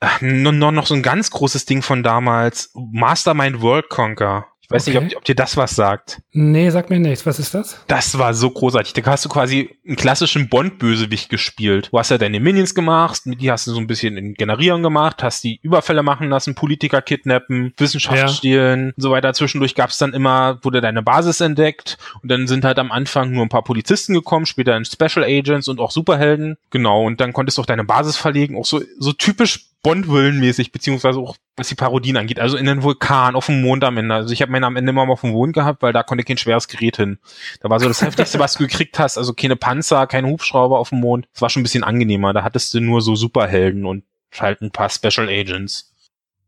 Äh, 0.00 0.24
nur, 0.24 0.52
nur 0.52 0.72
noch 0.72 0.86
so 0.86 0.94
ein 0.94 1.02
ganz 1.02 1.30
großes 1.30 1.66
Ding 1.66 1.82
von 1.82 2.02
damals, 2.02 2.70
Mastermind 2.74 3.60
World 3.60 3.88
Conquer. 3.88 4.46
Ich 4.64 4.70
weiß 4.70 4.88
okay. 4.88 5.00
nicht, 5.00 5.14
ob, 5.14 5.18
ob, 5.18 5.24
dir 5.24 5.34
das 5.34 5.58
was 5.58 5.76
sagt. 5.76 6.22
Nee, 6.32 6.70
sag 6.70 6.88
mir 6.88 6.98
nichts. 6.98 7.26
Was 7.26 7.38
ist 7.38 7.54
das? 7.54 7.78
Das 7.86 8.18
war 8.18 8.32
so 8.32 8.50
großartig. 8.50 8.94
Da 8.94 9.04
hast 9.04 9.24
du 9.24 9.28
quasi 9.28 9.76
einen 9.86 9.96
klassischen 9.96 10.48
Bond-Bösewicht 10.48 11.28
gespielt. 11.28 11.90
Du 11.92 11.98
hast 11.98 12.10
ja 12.10 12.16
deine 12.16 12.40
Minions 12.40 12.74
gemacht, 12.74 13.26
mit 13.26 13.42
die 13.42 13.50
hast 13.50 13.66
du 13.66 13.72
so 13.72 13.78
ein 13.78 13.86
bisschen 13.86 14.16
in 14.16 14.32
Generieren 14.32 14.82
gemacht, 14.82 15.22
hast 15.22 15.44
die 15.44 15.60
Überfälle 15.62 16.02
machen 16.02 16.30
lassen, 16.30 16.54
Politiker 16.54 17.02
kidnappen, 17.02 17.74
Wissenschaft 17.76 18.16
ja. 18.16 18.28
stehlen 18.28 18.92
und 18.96 19.02
so 19.02 19.10
weiter. 19.10 19.34
Zwischendurch 19.34 19.74
gab 19.74 19.90
es 19.90 19.98
dann 19.98 20.14
immer, 20.14 20.58
wurde 20.62 20.80
deine 20.80 21.02
Basis 21.02 21.42
entdeckt 21.42 21.98
und 22.22 22.30
dann 22.30 22.46
sind 22.46 22.64
halt 22.64 22.78
am 22.78 22.90
Anfang 22.90 23.32
nur 23.32 23.44
ein 23.44 23.50
paar 23.50 23.64
Polizisten 23.64 24.14
gekommen, 24.14 24.46
später 24.46 24.74
in 24.76 24.86
Special 24.86 25.24
Agents 25.24 25.68
und 25.68 25.78
auch 25.78 25.90
Superhelden. 25.90 26.56
Genau, 26.70 27.04
und 27.04 27.20
dann 27.20 27.34
konntest 27.34 27.58
du 27.58 27.62
auch 27.62 27.66
deine 27.66 27.84
Basis 27.84 28.16
verlegen, 28.16 28.56
auch 28.56 28.64
so, 28.64 28.80
so 28.98 29.12
typisch 29.12 29.73
Bond-Willen-mäßig, 29.84 30.72
beziehungsweise 30.72 31.20
auch 31.20 31.36
was 31.56 31.68
die 31.68 31.76
Parodien 31.76 32.16
angeht. 32.16 32.40
Also 32.40 32.56
in 32.56 32.64
den 32.66 32.82
Vulkan, 32.82 33.36
auf 33.36 33.46
dem 33.46 33.62
Mond 33.62 33.84
am 33.84 33.96
Ende. 33.96 34.14
Also 34.14 34.32
ich 34.32 34.42
habe 34.42 34.50
meine 34.50 34.66
am 34.66 34.74
Ende 34.74 34.90
immer 34.90 35.06
mal 35.06 35.12
auf 35.12 35.20
dem 35.20 35.30
Mond 35.30 35.52
gehabt, 35.52 35.82
weil 35.82 35.92
da 35.92 36.02
konnte 36.02 36.24
kein 36.24 36.38
schweres 36.38 36.66
Gerät 36.66 36.96
hin. 36.96 37.18
Da 37.60 37.70
war 37.70 37.78
so 37.78 37.86
das 37.86 38.02
Heftigste, 38.02 38.40
was 38.40 38.54
du 38.54 38.64
gekriegt 38.64 38.98
hast. 38.98 39.18
Also 39.18 39.34
keine 39.34 39.54
Panzer, 39.54 40.08
keine 40.08 40.28
Hubschrauber 40.28 40.78
auf 40.78 40.88
dem 40.88 40.98
Mond. 40.98 41.28
Das 41.32 41.42
war 41.42 41.50
schon 41.50 41.60
ein 41.60 41.64
bisschen 41.64 41.84
angenehmer. 41.84 42.32
Da 42.32 42.42
hattest 42.42 42.74
du 42.74 42.80
nur 42.80 43.02
so 43.02 43.14
Superhelden 43.14 43.84
und 43.84 44.02
halt 44.36 44.62
ein 44.62 44.72
paar 44.72 44.90
Special 44.90 45.28
Agents. 45.28 45.92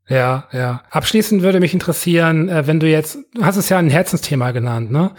Ja, 0.08 0.48
ja. 0.52 0.82
Abschließend 0.90 1.42
würde 1.42 1.60
mich 1.60 1.74
interessieren, 1.74 2.48
äh, 2.48 2.66
wenn 2.66 2.80
du 2.80 2.88
jetzt, 2.88 3.18
du 3.34 3.44
hast 3.44 3.56
es 3.56 3.68
ja 3.68 3.78
ein 3.78 3.90
Herzensthema 3.90 4.52
genannt, 4.52 4.90
ne? 4.90 5.12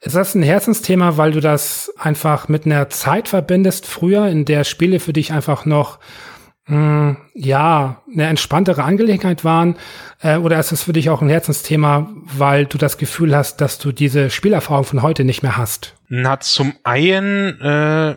Ist 0.00 0.14
das 0.14 0.36
ein 0.36 0.44
Herzensthema, 0.44 1.16
weil 1.16 1.32
du 1.32 1.40
das 1.40 1.92
einfach 1.98 2.48
mit 2.48 2.66
einer 2.66 2.88
Zeit 2.88 3.26
verbindest 3.26 3.84
früher, 3.84 4.28
in 4.28 4.44
der 4.44 4.62
Spiele 4.62 5.00
für 5.00 5.12
dich 5.12 5.32
einfach 5.32 5.64
noch 5.64 5.98
mh, 6.68 6.76
hm, 6.76 7.16
ja, 7.34 8.02
eine 8.12 8.26
entspanntere 8.26 8.84
Angelegenheit 8.84 9.44
waren? 9.44 9.76
Äh, 10.20 10.36
oder 10.36 10.58
ist 10.58 10.72
es 10.72 10.84
für 10.84 10.92
dich 10.92 11.10
auch 11.10 11.22
ein 11.22 11.28
Herzensthema, 11.28 12.08
weil 12.24 12.66
du 12.66 12.78
das 12.78 12.98
Gefühl 12.98 13.34
hast, 13.34 13.60
dass 13.60 13.78
du 13.78 13.92
diese 13.92 14.30
Spielerfahrung 14.30 14.84
von 14.84 15.02
heute 15.02 15.24
nicht 15.24 15.42
mehr 15.42 15.56
hast? 15.56 15.94
Na, 16.08 16.40
zum 16.40 16.74
einen, 16.84 17.60
äh, 17.60 18.16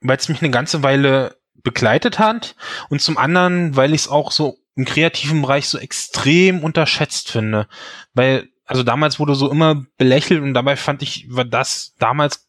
weil 0.00 0.16
es 0.16 0.28
mich 0.28 0.42
eine 0.42 0.50
ganze 0.50 0.82
Weile 0.82 1.36
begleitet 1.62 2.18
hat 2.18 2.54
und 2.88 3.02
zum 3.02 3.18
anderen, 3.18 3.76
weil 3.76 3.92
ich 3.92 4.02
es 4.02 4.08
auch 4.08 4.30
so 4.30 4.56
im 4.76 4.84
kreativen 4.84 5.42
Bereich 5.42 5.68
so 5.68 5.76
extrem 5.76 6.62
unterschätzt 6.62 7.30
finde. 7.30 7.66
Weil, 8.14 8.48
also 8.64 8.84
damals 8.84 9.18
wurde 9.18 9.34
so 9.34 9.50
immer 9.50 9.84
belächelt 9.96 10.40
und 10.40 10.54
dabei 10.54 10.76
fand 10.76 11.02
ich, 11.02 11.26
war 11.28 11.44
das 11.44 11.94
damals 11.98 12.48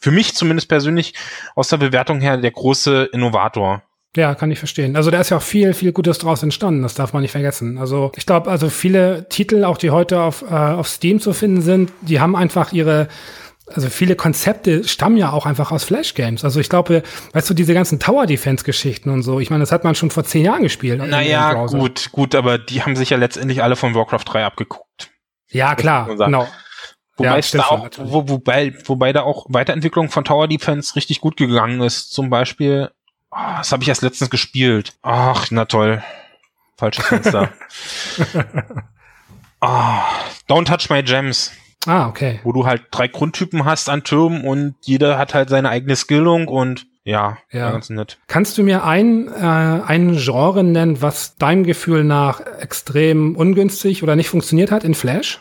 für 0.00 0.10
mich 0.12 0.34
zumindest 0.34 0.68
persönlich 0.68 1.14
aus 1.54 1.68
der 1.68 1.78
Bewertung 1.78 2.20
her 2.20 2.36
der 2.36 2.50
große 2.50 3.10
Innovator. 3.12 3.82
Ja, 4.16 4.34
kann 4.34 4.50
ich 4.50 4.58
verstehen. 4.58 4.96
Also 4.96 5.10
da 5.10 5.20
ist 5.20 5.30
ja 5.30 5.36
auch 5.36 5.42
viel, 5.42 5.74
viel 5.74 5.92
Gutes 5.92 6.18
draus 6.18 6.42
entstanden, 6.42 6.82
das 6.82 6.94
darf 6.94 7.12
man 7.12 7.22
nicht 7.22 7.32
vergessen. 7.32 7.78
Also 7.78 8.12
ich 8.16 8.24
glaube, 8.24 8.50
also 8.50 8.70
viele 8.70 9.28
Titel, 9.28 9.64
auch 9.64 9.76
die 9.76 9.90
heute 9.90 10.20
auf, 10.22 10.42
äh, 10.42 10.54
auf 10.54 10.88
Steam 10.88 11.20
zu 11.20 11.32
finden 11.32 11.60
sind, 11.60 11.92
die 12.00 12.18
haben 12.18 12.34
einfach 12.34 12.72
ihre, 12.72 13.08
also 13.66 13.90
viele 13.90 14.16
Konzepte 14.16 14.84
stammen 14.84 15.18
ja 15.18 15.32
auch 15.32 15.44
einfach 15.44 15.70
aus 15.70 15.84
Flash 15.84 16.14
Games. 16.14 16.44
Also 16.44 16.60
ich 16.60 16.70
glaube, 16.70 17.02
weißt 17.34 17.50
du, 17.50 17.54
diese 17.54 17.74
ganzen 17.74 18.00
Tower 18.00 18.26
Defense 18.26 18.64
Geschichten 18.64 19.10
und 19.10 19.22
so, 19.22 19.38
ich 19.38 19.50
meine, 19.50 19.62
das 19.62 19.72
hat 19.72 19.84
man 19.84 19.94
schon 19.94 20.10
vor 20.10 20.24
zehn 20.24 20.44
Jahren 20.44 20.62
gespielt. 20.62 21.06
Naja, 21.06 21.66
gut, 21.66 22.10
gut, 22.12 22.34
aber 22.34 22.56
die 22.56 22.82
haben 22.82 22.96
sich 22.96 23.10
ja 23.10 23.18
letztendlich 23.18 23.62
alle 23.62 23.76
von 23.76 23.94
Warcraft 23.94 24.24
3 24.24 24.44
abgeguckt. 24.46 25.10
Ja, 25.50 25.74
klar, 25.74 26.08
genau. 26.16 26.48
Wobei 27.16 27.30
ja, 27.30 27.38
es 27.38 27.50
da 27.50 27.64
auch, 27.64 27.88
wo, 27.96 28.28
wobei, 28.28 28.74
wobei 28.84 29.12
da 29.12 29.22
auch 29.22 29.46
Weiterentwicklung 29.48 30.10
von 30.10 30.24
Tower 30.24 30.48
Defense 30.48 30.96
richtig 30.96 31.22
gut 31.22 31.38
gegangen 31.38 31.80
ist. 31.80 32.12
Zum 32.12 32.28
Beispiel 32.28 32.90
Oh, 33.30 33.56
das 33.58 33.72
habe 33.72 33.82
ich 33.82 33.88
erst 33.88 34.02
letztens 34.02 34.30
gespielt. 34.30 34.94
Ach, 35.02 35.50
na 35.50 35.64
toll. 35.64 36.02
Falsches 36.76 37.06
Fenster. 37.06 37.52
oh, 39.60 39.66
Don't 40.48 40.66
Touch 40.66 40.90
My 40.90 41.02
Gems. 41.02 41.52
Ah, 41.86 42.08
okay. 42.08 42.40
Wo 42.42 42.52
du 42.52 42.66
halt 42.66 42.84
drei 42.90 43.08
Grundtypen 43.08 43.64
hast 43.64 43.88
an 43.88 44.04
Türmen 44.04 44.44
und 44.44 44.74
jeder 44.82 45.18
hat 45.18 45.34
halt 45.34 45.48
seine 45.48 45.68
eigene 45.68 45.96
Skillung 45.96 46.48
und 46.48 46.86
ja, 47.04 47.38
ja. 47.52 47.70
ganz 47.70 47.88
nett. 47.88 48.18
Kannst 48.26 48.58
du 48.58 48.64
mir 48.64 48.84
ein, 48.84 49.28
äh, 49.28 49.40
ein 49.40 50.16
Genre 50.16 50.64
nennen, 50.64 51.00
was 51.00 51.36
deinem 51.36 51.62
Gefühl 51.62 52.02
nach 52.02 52.40
extrem 52.40 53.36
ungünstig 53.36 54.02
oder 54.02 54.16
nicht 54.16 54.28
funktioniert 54.28 54.72
hat 54.72 54.82
in 54.82 54.94
Flash? 54.94 55.40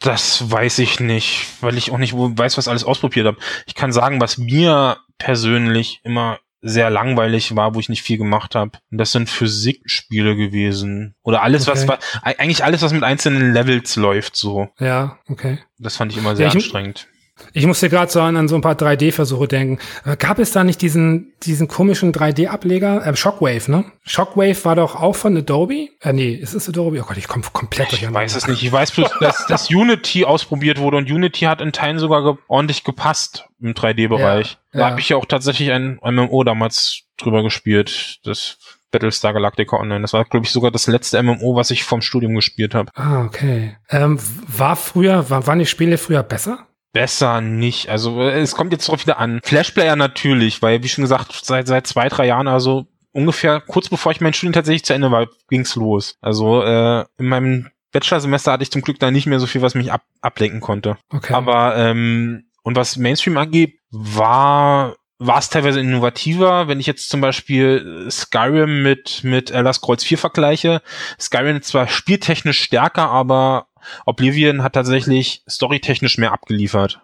Das 0.00 0.50
weiß 0.50 0.80
ich 0.80 0.98
nicht, 0.98 1.46
weil 1.60 1.78
ich 1.78 1.92
auch 1.92 1.98
nicht 1.98 2.14
weiß, 2.14 2.58
was 2.58 2.66
alles 2.66 2.82
ausprobiert 2.82 3.26
habe. 3.26 3.38
Ich 3.66 3.76
kann 3.76 3.92
sagen, 3.92 4.20
was 4.20 4.36
mir 4.36 4.96
persönlich 5.18 6.00
immer 6.04 6.38
sehr 6.62 6.90
langweilig 6.90 7.54
war, 7.54 7.74
wo 7.74 7.80
ich 7.80 7.88
nicht 7.88 8.02
viel 8.02 8.18
gemacht 8.18 8.54
habe. 8.54 8.72
Und 8.90 8.98
das 8.98 9.12
sind 9.12 9.28
Physikspiele 9.28 10.36
gewesen. 10.36 11.14
Oder 11.22 11.42
alles, 11.42 11.68
okay. 11.68 11.86
was, 11.86 12.02
eigentlich 12.22 12.64
alles, 12.64 12.82
was 12.82 12.92
mit 12.92 13.04
einzelnen 13.04 13.52
Levels 13.52 13.96
läuft, 13.96 14.36
so. 14.36 14.68
Ja, 14.78 15.18
okay. 15.28 15.58
Das 15.78 15.96
fand 15.96 16.12
ich 16.12 16.18
immer 16.18 16.34
sehr 16.34 16.46
ja, 16.46 16.50
ich, 16.50 16.56
anstrengend. 16.56 17.08
Ich 17.52 17.66
musste 17.66 17.90
gerade 17.90 18.10
so 18.10 18.20
an, 18.20 18.36
an 18.36 18.48
so 18.48 18.54
ein 18.54 18.62
paar 18.62 18.74
3D-Versuche 18.74 19.46
denken. 19.46 19.78
Gab 20.18 20.38
es 20.38 20.52
da 20.52 20.64
nicht 20.64 20.80
diesen, 20.80 21.34
diesen 21.42 21.68
komischen 21.68 22.12
3D-Ableger? 22.12 23.06
Äh, 23.06 23.16
Shockwave, 23.16 23.70
ne? 23.70 23.84
Shockwave 24.04 24.64
war 24.64 24.76
doch 24.76 24.96
auch 24.96 25.16
von 25.16 25.36
Adobe? 25.36 25.88
Äh, 26.00 26.12
nee, 26.12 26.32
ist 26.32 26.54
es 26.54 26.68
Adobe? 26.68 27.00
Oh 27.00 27.04
Gott, 27.06 27.18
ich 27.18 27.28
komme 27.28 27.44
komplett 27.52 27.92
durch. 27.92 28.02
Ich 28.02 28.12
weiß 28.12 28.36
es 28.36 28.48
nicht. 28.48 28.62
Ich 28.62 28.72
weiß 28.72 28.92
bloß, 28.92 29.10
dass, 29.20 29.46
dass 29.46 29.70
Unity 29.70 30.24
ausprobiert 30.24 30.78
wurde 30.78 30.96
und 30.96 31.10
Unity 31.10 31.44
hat 31.44 31.60
in 31.60 31.72
Teilen 31.72 31.98
sogar 31.98 32.22
ge 32.22 32.42
ordentlich 32.48 32.84
gepasst 32.84 33.44
im 33.60 33.74
3D-Bereich. 33.74 34.52
Ja, 34.52 34.58
da 34.72 34.78
ja. 34.78 34.90
habe 34.90 35.00
ich 35.00 35.08
ja 35.10 35.16
auch 35.16 35.26
tatsächlich 35.26 35.72
ein 35.72 35.98
MMO 36.02 36.42
damals 36.44 37.02
drüber 37.18 37.42
gespielt. 37.42 38.20
Das 38.24 38.58
Battlestar 38.90 39.34
Galactica 39.34 39.76
Online. 39.76 40.00
Das 40.00 40.12
war, 40.12 40.24
glaube 40.24 40.46
ich, 40.46 40.52
sogar 40.52 40.70
das 40.70 40.86
letzte 40.86 41.22
MMO, 41.22 41.54
was 41.54 41.70
ich 41.70 41.84
vom 41.84 42.00
Studium 42.00 42.34
gespielt 42.34 42.74
habe. 42.74 42.90
Ah, 42.94 43.24
okay. 43.24 43.76
Ähm, 43.90 44.18
war 44.46 44.76
früher, 44.76 45.28
war, 45.28 45.46
waren 45.46 45.58
die 45.58 45.66
Spiele 45.66 45.98
früher 45.98 46.22
besser? 46.22 46.66
Besser 46.96 47.42
nicht. 47.42 47.90
Also 47.90 48.22
es 48.22 48.54
kommt 48.54 48.72
jetzt 48.72 48.88
drauf 48.88 49.02
wieder 49.02 49.18
an. 49.18 49.40
Flashplayer 49.44 49.96
natürlich, 49.96 50.62
weil 50.62 50.82
wie 50.82 50.88
schon 50.88 51.04
gesagt, 51.04 51.38
seit 51.44 51.66
seit 51.66 51.86
zwei, 51.86 52.08
drei 52.08 52.26
Jahren, 52.26 52.48
also 52.48 52.86
ungefähr 53.12 53.60
kurz 53.60 53.90
bevor 53.90 54.12
ich 54.12 54.22
mein 54.22 54.32
Studium 54.32 54.54
tatsächlich 54.54 54.84
zu 54.84 54.94
Ende 54.94 55.10
war, 55.10 55.26
ging's 55.50 55.76
los. 55.76 56.16
Also 56.22 56.62
äh, 56.62 57.04
in 57.18 57.26
meinem 57.26 57.68
Bachelorsemester 57.92 58.52
hatte 58.52 58.62
ich 58.62 58.70
zum 58.70 58.80
Glück 58.80 58.98
da 58.98 59.10
nicht 59.10 59.26
mehr 59.26 59.40
so 59.40 59.46
viel, 59.46 59.60
was 59.60 59.74
mich 59.74 59.92
ab 59.92 60.04
ablenken 60.22 60.60
konnte. 60.60 60.96
Okay. 61.10 61.34
Aber 61.34 61.76
ähm, 61.76 62.44
und 62.62 62.76
was 62.76 62.96
Mainstream 62.96 63.36
angeht, 63.36 63.78
war 63.90 64.96
war 65.18 65.38
es 65.38 65.50
teilweise 65.50 65.80
innovativer, 65.80 66.68
wenn 66.68 66.80
ich 66.80 66.86
jetzt 66.86 67.10
zum 67.10 67.20
Beispiel 67.20 68.06
Skyrim 68.10 68.82
mit 68.82 69.22
mit 69.22 69.50
Elder 69.50 69.74
Scrolls 69.74 70.02
4 70.02 70.16
vergleiche. 70.16 70.80
Skyrim 71.20 71.56
ist 71.56 71.68
zwar 71.68 71.88
spieltechnisch 71.88 72.60
stärker, 72.60 73.10
aber 73.10 73.66
Oblivion 74.04 74.62
hat 74.62 74.74
tatsächlich 74.74 75.42
storytechnisch 75.48 76.18
mehr 76.18 76.32
abgeliefert. 76.32 77.00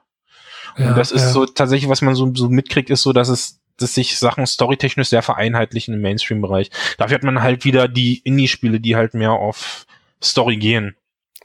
Ja, 0.76 0.88
und 0.88 0.98
das 0.98 1.12
ist 1.12 1.22
ja. 1.22 1.30
so 1.30 1.46
tatsächlich, 1.46 1.90
was 1.90 2.02
man 2.02 2.14
so, 2.14 2.32
so 2.34 2.48
mitkriegt, 2.48 2.90
ist 2.90 3.02
so, 3.02 3.12
dass 3.12 3.28
es 3.28 3.58
dass 3.78 3.94
sich 3.94 4.18
Sachen 4.18 4.46
storytechnisch 4.46 5.08
sehr 5.08 5.22
vereinheitlichen 5.22 5.94
im 5.94 6.02
Mainstream-Bereich. 6.02 6.70
Dafür 6.98 7.16
hat 7.16 7.24
man 7.24 7.42
halt 7.42 7.64
wieder 7.64 7.88
die 7.88 8.18
Indie-Spiele, 8.18 8.80
die 8.80 8.96
halt 8.96 9.14
mehr 9.14 9.32
auf 9.32 9.86
Story 10.22 10.56
gehen. 10.56 10.94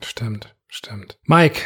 Stimmt. 0.04 0.54
Stimmt. 0.70 1.18
Mike, 1.24 1.62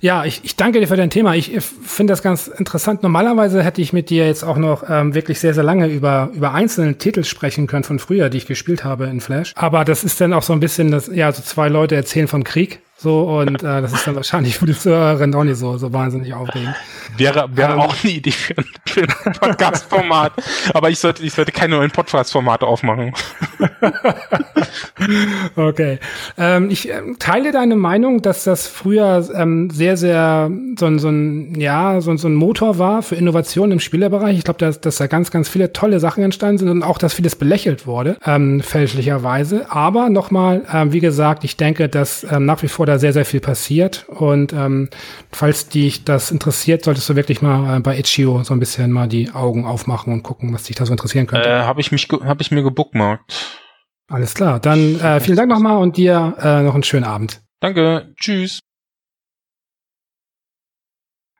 ja, 0.00 0.24
ich, 0.24 0.44
ich 0.44 0.56
danke 0.56 0.80
dir 0.80 0.88
für 0.88 0.96
dein 0.96 1.08
Thema. 1.08 1.34
Ich 1.36 1.52
finde 1.60 2.12
das 2.12 2.20
ganz 2.20 2.48
interessant. 2.48 3.02
Normalerweise 3.02 3.62
hätte 3.62 3.80
ich 3.80 3.92
mit 3.92 4.10
dir 4.10 4.26
jetzt 4.26 4.42
auch 4.42 4.56
noch 4.58 4.84
ähm, 4.90 5.14
wirklich 5.14 5.38
sehr, 5.38 5.54
sehr 5.54 5.62
lange 5.62 5.86
über, 5.86 6.30
über 6.34 6.52
einzelne 6.52 6.98
Titel 6.98 7.22
sprechen 7.22 7.68
können 7.68 7.84
von 7.84 8.00
früher, 8.00 8.30
die 8.30 8.38
ich 8.38 8.46
gespielt 8.46 8.82
habe 8.82 9.06
in 9.06 9.20
Flash. 9.20 9.52
Aber 9.54 9.84
das 9.84 10.02
ist 10.02 10.20
dann 10.20 10.32
auch 10.32 10.42
so 10.42 10.52
ein 10.52 10.60
bisschen, 10.60 10.90
das, 10.90 11.06
ja, 11.06 11.30
so 11.32 11.42
zwei 11.42 11.68
Leute 11.68 11.94
erzählen 11.94 12.26
von 12.26 12.42
Krieg. 12.42 12.80
So, 13.04 13.38
und 13.38 13.62
äh, 13.62 13.82
das 13.82 13.92
ist 13.92 14.06
dann 14.06 14.16
wahrscheinlich 14.16 14.56
für 14.56 14.64
die 14.64 14.72
Zuhörerin 14.72 15.34
auch 15.34 15.44
nicht 15.44 15.58
so, 15.58 15.76
so 15.76 15.92
wahnsinnig 15.92 16.32
aufregend. 16.32 16.74
Wäre, 17.18 17.54
wäre 17.54 17.74
ähm, 17.74 17.80
auch 17.80 17.94
eine 18.02 18.12
Idee 18.14 18.30
für 18.30 18.56
ein, 18.56 18.64
für 18.86 19.02
ein 19.02 19.32
Podcast-Format. 19.34 20.32
Aber 20.72 20.88
ich 20.88 20.98
sollte, 20.98 21.22
ich 21.22 21.34
sollte 21.34 21.52
keine 21.52 21.76
neuen 21.76 21.90
Podcast-Formate 21.90 22.66
aufmachen. 22.66 23.12
okay. 25.56 25.98
Ähm, 26.38 26.70
ich 26.70 26.88
ähm, 26.88 27.16
teile 27.18 27.52
deine 27.52 27.76
Meinung, 27.76 28.22
dass 28.22 28.44
das 28.44 28.66
früher 28.66 29.28
ähm, 29.34 29.68
sehr, 29.68 29.98
sehr 29.98 30.50
so 30.78 30.86
ein, 30.86 30.98
so 30.98 31.08
ein, 31.10 31.60
ja, 31.60 32.00
so, 32.00 32.16
so 32.16 32.26
ein 32.26 32.34
Motor 32.34 32.78
war 32.78 33.02
für 33.02 33.16
Innovation 33.16 33.70
im 33.70 33.80
Spielerbereich. 33.80 34.38
Ich 34.38 34.44
glaube, 34.44 34.60
dass, 34.60 34.80
dass 34.80 34.96
da 34.96 35.08
ganz, 35.08 35.30
ganz 35.30 35.50
viele 35.50 35.74
tolle 35.74 36.00
Sachen 36.00 36.24
entstanden 36.24 36.56
sind 36.56 36.68
und 36.70 36.82
auch, 36.82 36.96
dass 36.96 37.12
vieles 37.12 37.36
belächelt 37.36 37.86
wurde, 37.86 38.16
ähm, 38.24 38.62
fälschlicherweise. 38.62 39.70
Aber 39.70 40.08
nochmal, 40.08 40.62
ähm, 40.72 40.94
wie 40.94 41.00
gesagt, 41.00 41.44
ich 41.44 41.58
denke, 41.58 41.90
dass 41.90 42.24
ähm, 42.24 42.46
nach 42.46 42.62
wie 42.62 42.68
vor 42.68 42.86
der 42.94 43.00
sehr, 43.00 43.12
sehr 43.12 43.24
viel 43.24 43.40
passiert. 43.40 44.06
Und 44.08 44.52
ähm, 44.52 44.88
falls 45.32 45.68
dich 45.68 46.04
das 46.04 46.30
interessiert, 46.30 46.84
solltest 46.84 47.08
du 47.08 47.16
wirklich 47.16 47.42
mal 47.42 47.76
äh, 47.76 47.80
bei 47.80 47.98
Itch.io 47.98 48.42
so 48.44 48.54
ein 48.54 48.60
bisschen 48.60 48.92
mal 48.92 49.08
die 49.08 49.30
Augen 49.32 49.66
aufmachen 49.66 50.12
und 50.12 50.22
gucken, 50.22 50.54
was 50.54 50.64
dich 50.64 50.76
da 50.76 50.86
so 50.86 50.92
interessieren 50.92 51.26
könnte. 51.26 51.48
Äh, 51.48 51.62
habe 51.62 51.80
ich 51.80 51.92
mich, 51.92 52.08
habe 52.08 52.42
ich 52.42 52.50
mir 52.50 52.62
gebookmarkt. 52.62 53.60
Alles 54.08 54.34
klar. 54.34 54.60
Dann 54.60 55.00
äh, 55.00 55.20
vielen 55.20 55.36
Dank 55.36 55.50
nochmal 55.50 55.78
und 55.78 55.96
dir 55.96 56.36
äh, 56.40 56.62
noch 56.62 56.74
einen 56.74 56.82
schönen 56.82 57.04
Abend. 57.04 57.42
Danke. 57.60 58.14
Tschüss. 58.20 58.60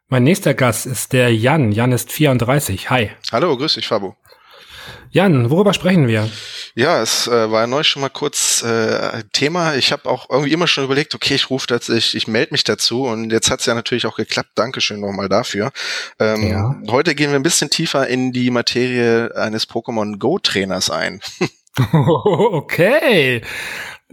Mein 0.08 0.24
nächster 0.24 0.54
Gast 0.54 0.86
ist 0.86 1.12
der 1.12 1.34
Jan. 1.34 1.72
Jan 1.72 1.92
ist 1.92 2.12
34. 2.12 2.90
Hi. 2.90 3.10
Hallo, 3.32 3.56
grüß 3.56 3.74
dich, 3.74 3.86
Fabo. 3.86 4.16
Jan, 5.10 5.50
worüber 5.50 5.74
sprechen 5.74 6.08
wir? 6.08 6.28
Ja, 6.74 7.00
es 7.02 7.28
äh, 7.28 7.50
war 7.50 7.66
neu 7.66 7.82
schon 7.82 8.02
mal 8.02 8.08
kurz 8.08 8.62
äh, 8.62 9.22
Thema. 9.32 9.76
Ich 9.76 9.92
habe 9.92 10.08
auch 10.08 10.28
irgendwie 10.28 10.52
immer 10.52 10.66
schon 10.66 10.84
überlegt, 10.84 11.14
okay, 11.14 11.34
ich 11.34 11.50
rufe 11.50 11.68
tatsächlich, 11.68 12.16
ich 12.16 12.28
melde 12.28 12.52
mich 12.52 12.64
dazu 12.64 13.04
und 13.04 13.30
jetzt 13.30 13.50
hat's 13.50 13.66
ja 13.66 13.74
natürlich 13.74 14.06
auch 14.06 14.16
geklappt. 14.16 14.50
Dankeschön 14.54 15.00
nochmal 15.00 15.28
dafür. 15.28 15.70
Ähm, 16.18 16.48
ja. 16.48 16.74
Heute 16.90 17.14
gehen 17.14 17.30
wir 17.30 17.38
ein 17.38 17.44
bisschen 17.44 17.70
tiefer 17.70 18.08
in 18.08 18.32
die 18.32 18.50
Materie 18.50 19.34
eines 19.36 19.68
Pokémon 19.68 20.18
Go 20.18 20.38
Trainers 20.38 20.90
ein. 20.90 21.20
okay. 21.92 23.42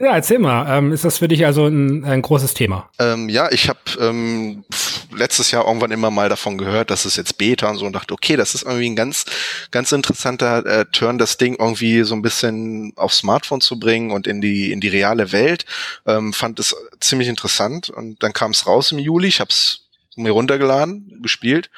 Ja, 0.01 0.15
erzähl 0.15 0.39
mal. 0.39 0.65
Ähm, 0.79 0.91
ist 0.91 1.05
das 1.05 1.19
für 1.19 1.27
dich 1.27 1.45
also 1.45 1.67
ein, 1.67 2.03
ein 2.03 2.23
großes 2.23 2.55
Thema? 2.55 2.89
Ähm, 2.97 3.29
ja, 3.29 3.51
ich 3.51 3.69
habe 3.69 3.79
ähm, 3.99 4.63
letztes 5.15 5.51
Jahr 5.51 5.67
irgendwann 5.67 5.91
immer 5.91 6.09
mal 6.09 6.27
davon 6.27 6.57
gehört, 6.57 6.89
dass 6.89 7.05
es 7.05 7.17
jetzt 7.17 7.37
Beta 7.37 7.69
und 7.69 7.77
so 7.77 7.85
und 7.85 7.93
dachte, 7.93 8.15
okay, 8.15 8.35
das 8.35 8.55
ist 8.55 8.63
irgendwie 8.63 8.89
ein 8.89 8.95
ganz, 8.95 9.25
ganz 9.69 9.91
interessanter 9.91 10.65
äh, 10.65 10.85
Turn, 10.91 11.19
das 11.19 11.37
Ding 11.37 11.55
irgendwie 11.59 12.01
so 12.01 12.15
ein 12.15 12.23
bisschen 12.23 12.93
aufs 12.95 13.19
Smartphone 13.19 13.61
zu 13.61 13.77
bringen 13.77 14.09
und 14.09 14.25
in 14.25 14.41
die 14.41 14.71
in 14.71 14.79
die 14.79 14.87
reale 14.87 15.31
Welt. 15.31 15.65
Ähm, 16.07 16.33
fand 16.33 16.59
es 16.59 16.75
ziemlich 16.99 17.27
interessant 17.27 17.91
und 17.91 18.23
dann 18.23 18.33
kam 18.33 18.51
es 18.51 18.65
raus 18.65 18.91
im 18.91 18.97
Juli. 18.97 19.27
Ich 19.27 19.39
habe 19.39 19.51
es 19.51 19.81
mir 20.15 20.31
runtergeladen, 20.31 21.19
gespielt 21.21 21.69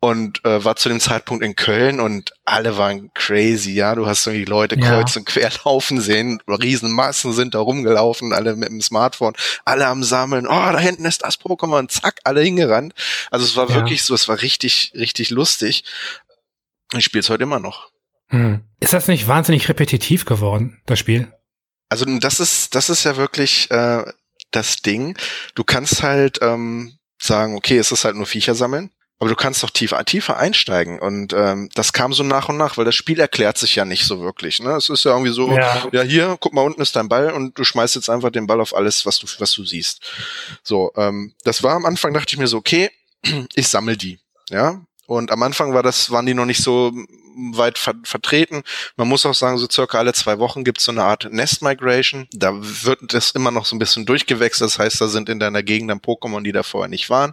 und 0.00 0.42
äh, 0.46 0.64
war 0.64 0.76
zu 0.76 0.88
dem 0.88 0.98
Zeitpunkt 0.98 1.44
in 1.44 1.54
Köln 1.54 2.00
und 2.00 2.32
alle 2.46 2.78
waren 2.78 3.12
crazy, 3.12 3.72
ja. 3.72 3.94
Du 3.94 4.06
hast 4.06 4.26
irgendwie 4.26 4.46
Leute 4.46 4.80
ja. 4.80 4.88
kreuz 4.88 5.14
und 5.16 5.26
quer 5.26 5.50
laufen 5.64 6.00
sehen, 6.00 6.40
Riesenmassen 6.48 7.34
sind 7.34 7.54
da 7.54 7.60
rumgelaufen, 7.60 8.32
alle 8.32 8.56
mit 8.56 8.70
dem 8.70 8.80
Smartphone, 8.80 9.34
alle 9.66 9.86
am 9.86 10.02
Sammeln, 10.02 10.46
oh, 10.46 10.50
da 10.50 10.78
hinten 10.78 11.04
ist 11.04 11.22
das 11.22 11.38
Pokémon, 11.38 11.88
zack, 11.88 12.20
alle 12.24 12.40
hingerannt. 12.40 12.94
Also 13.30 13.44
es 13.44 13.56
war 13.56 13.68
ja. 13.68 13.74
wirklich 13.74 14.02
so, 14.02 14.14
es 14.14 14.26
war 14.26 14.40
richtig, 14.40 14.92
richtig 14.94 15.28
lustig. 15.28 15.84
Ich 16.96 17.04
spiele 17.04 17.20
es 17.20 17.28
heute 17.28 17.42
immer 17.42 17.60
noch. 17.60 17.90
Hm. 18.28 18.64
Ist 18.80 18.94
das 18.94 19.06
nicht 19.06 19.28
wahnsinnig 19.28 19.68
repetitiv 19.68 20.24
geworden, 20.24 20.80
das 20.86 20.98
Spiel? 20.98 21.30
Also 21.90 22.06
das 22.06 22.40
ist, 22.40 22.74
das 22.74 22.88
ist 22.88 23.04
ja 23.04 23.16
wirklich 23.16 23.70
äh, 23.70 24.04
das 24.50 24.76
Ding. 24.76 25.18
Du 25.54 25.62
kannst 25.62 26.02
halt 26.02 26.38
ähm, 26.40 26.96
sagen, 27.20 27.54
okay, 27.54 27.76
es 27.76 27.92
ist 27.92 28.04
halt 28.04 28.16
nur 28.16 28.26
Viecher 28.26 28.54
sammeln 28.54 28.90
aber 29.20 29.28
du 29.28 29.36
kannst 29.36 29.62
doch 29.62 29.68
tiefer, 29.68 30.02
tiefer 30.06 30.38
einsteigen. 30.38 30.98
Und 30.98 31.34
ähm, 31.34 31.68
das 31.74 31.92
kam 31.92 32.14
so 32.14 32.22
nach 32.22 32.48
und 32.48 32.56
nach, 32.56 32.78
weil 32.78 32.86
das 32.86 32.94
Spiel 32.94 33.20
erklärt 33.20 33.58
sich 33.58 33.76
ja 33.76 33.84
nicht 33.84 34.04
so 34.04 34.22
wirklich. 34.22 34.60
Ne? 34.60 34.70
Es 34.70 34.88
ist 34.88 35.04
ja 35.04 35.12
irgendwie 35.12 35.32
so, 35.32 35.52
ja. 35.52 35.86
ja, 35.92 36.00
hier, 36.00 36.38
guck 36.40 36.54
mal, 36.54 36.62
unten 36.62 36.80
ist 36.80 36.96
dein 36.96 37.10
Ball 37.10 37.30
und 37.30 37.58
du 37.58 37.62
schmeißt 37.62 37.96
jetzt 37.96 38.08
einfach 38.08 38.30
den 38.30 38.46
Ball 38.46 38.62
auf 38.62 38.74
alles, 38.74 39.04
was 39.04 39.18
du, 39.18 39.26
was 39.38 39.52
du 39.52 39.64
siehst. 39.66 40.00
So, 40.62 40.90
ähm, 40.96 41.34
das 41.44 41.62
war 41.62 41.74
am 41.74 41.84
Anfang, 41.84 42.14
dachte 42.14 42.32
ich 42.34 42.38
mir 42.38 42.46
so, 42.46 42.56
okay, 42.56 42.90
ich 43.54 43.68
sammel 43.68 43.98
die. 43.98 44.18
Ja, 44.48 44.80
und 45.10 45.32
am 45.32 45.42
Anfang 45.42 45.74
war 45.74 45.82
das, 45.82 46.12
waren 46.12 46.24
die 46.24 46.34
noch 46.34 46.44
nicht 46.44 46.62
so 46.62 46.92
weit 47.52 47.78
ver 47.78 47.94
vertreten. 48.04 48.62
Man 48.96 49.08
muss 49.08 49.26
auch 49.26 49.34
sagen, 49.34 49.58
so 49.58 49.66
circa 49.68 49.98
alle 49.98 50.12
zwei 50.12 50.38
Wochen 50.38 50.62
gibt 50.62 50.78
es 50.78 50.84
so 50.84 50.92
eine 50.92 51.02
Art 51.02 51.32
Nest 51.32 51.62
Migration. 51.62 52.28
Da 52.32 52.52
wird 52.54 53.12
das 53.12 53.32
immer 53.32 53.50
noch 53.50 53.64
so 53.64 53.74
ein 53.74 53.80
bisschen 53.80 54.06
durchgewechselt. 54.06 54.70
Das 54.70 54.78
heißt, 54.78 55.00
da 55.00 55.08
sind 55.08 55.28
in 55.28 55.40
deiner 55.40 55.64
Gegend 55.64 55.90
dann 55.90 55.98
Pokémon, 55.98 56.44
die 56.44 56.52
da 56.52 56.62
vorher 56.62 56.88
nicht 56.88 57.10
waren. 57.10 57.32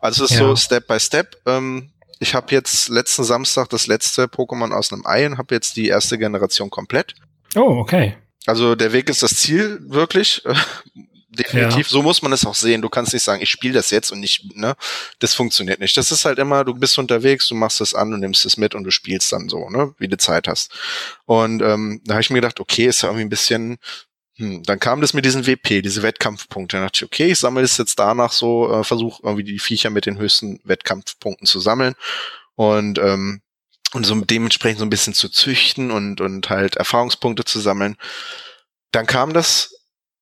Also 0.00 0.24
es 0.24 0.30
ist 0.30 0.40
ja. 0.40 0.46
so 0.46 0.56
Step 0.56 0.86
by 0.86 0.98
Step. 0.98 1.36
Ähm, 1.44 1.90
ich 2.18 2.34
habe 2.34 2.46
jetzt 2.50 2.88
letzten 2.88 3.24
Samstag 3.24 3.68
das 3.68 3.86
letzte 3.86 4.24
Pokémon 4.24 4.72
aus 4.72 4.90
einem 4.90 5.04
Ei 5.04 5.26
und 5.26 5.36
habe 5.36 5.54
jetzt 5.54 5.76
die 5.76 5.88
erste 5.88 6.16
Generation 6.16 6.70
komplett. 6.70 7.14
Oh, 7.54 7.76
okay. 7.78 8.16
Also 8.46 8.74
der 8.74 8.94
Weg 8.94 9.10
ist 9.10 9.22
das 9.22 9.36
Ziel, 9.36 9.78
wirklich 9.82 10.42
definitiv. 11.38 11.86
Ja. 11.86 11.90
So 11.90 12.02
muss 12.02 12.22
man 12.22 12.32
es 12.32 12.44
auch 12.44 12.54
sehen. 12.54 12.82
Du 12.82 12.88
kannst 12.88 13.12
nicht 13.12 13.22
sagen, 13.22 13.42
ich 13.42 13.50
spiele 13.50 13.74
das 13.74 13.90
jetzt 13.90 14.10
und 14.10 14.20
nicht, 14.20 14.56
ne? 14.56 14.74
Das 15.18 15.34
funktioniert 15.34 15.80
nicht. 15.80 15.96
Das 15.96 16.12
ist 16.12 16.24
halt 16.24 16.38
immer, 16.38 16.64
du 16.64 16.74
bist 16.74 16.98
unterwegs, 16.98 17.48
du 17.48 17.54
machst 17.54 17.80
es 17.80 17.94
an, 17.94 18.10
du 18.10 18.16
nimmst 18.16 18.44
es 18.44 18.56
mit 18.56 18.74
und 18.74 18.84
du 18.84 18.90
spielst 18.90 19.32
dann 19.32 19.48
so, 19.48 19.68
ne? 19.70 19.94
Wie 19.98 20.08
du 20.08 20.16
Zeit 20.18 20.48
hast. 20.48 20.72
Und 21.24 21.62
ähm, 21.62 22.00
da 22.04 22.14
habe 22.14 22.22
ich 22.22 22.30
mir 22.30 22.40
gedacht, 22.40 22.60
okay, 22.60 22.86
ist 22.86 23.02
ja 23.02 23.08
irgendwie 23.08 23.24
ein 23.24 23.30
bisschen 23.30 23.78
hm, 24.38 24.62
dann 24.62 24.78
kam 24.78 25.00
das 25.00 25.14
mit 25.14 25.24
diesen 25.24 25.46
WP, 25.46 25.82
diese 25.82 26.02
Wettkampfpunkte. 26.02 26.76
Dann 26.76 26.86
dachte 26.86 26.98
ich, 26.98 27.04
okay, 27.04 27.26
ich 27.32 27.38
sammle 27.38 27.62
es 27.62 27.76
jetzt 27.76 27.98
danach 27.98 28.32
so, 28.32 28.72
äh, 28.72 28.84
versuche 28.84 29.22
irgendwie 29.24 29.44
die 29.44 29.58
Viecher 29.58 29.90
mit 29.90 30.06
den 30.06 30.18
höchsten 30.18 30.60
Wettkampfpunkten 30.64 31.46
zu 31.46 31.60
sammeln 31.60 31.94
und 32.54 32.98
ähm, 32.98 33.42
und 33.94 34.04
so 34.04 34.14
dementsprechend 34.16 34.80
so 34.80 34.84
ein 34.84 34.90
bisschen 34.90 35.14
zu 35.14 35.28
züchten 35.28 35.90
und 35.90 36.20
und 36.20 36.50
halt 36.50 36.76
Erfahrungspunkte 36.76 37.44
zu 37.44 37.58
sammeln. 37.60 37.96
Dann 38.92 39.06
kam 39.06 39.32
das 39.32 39.77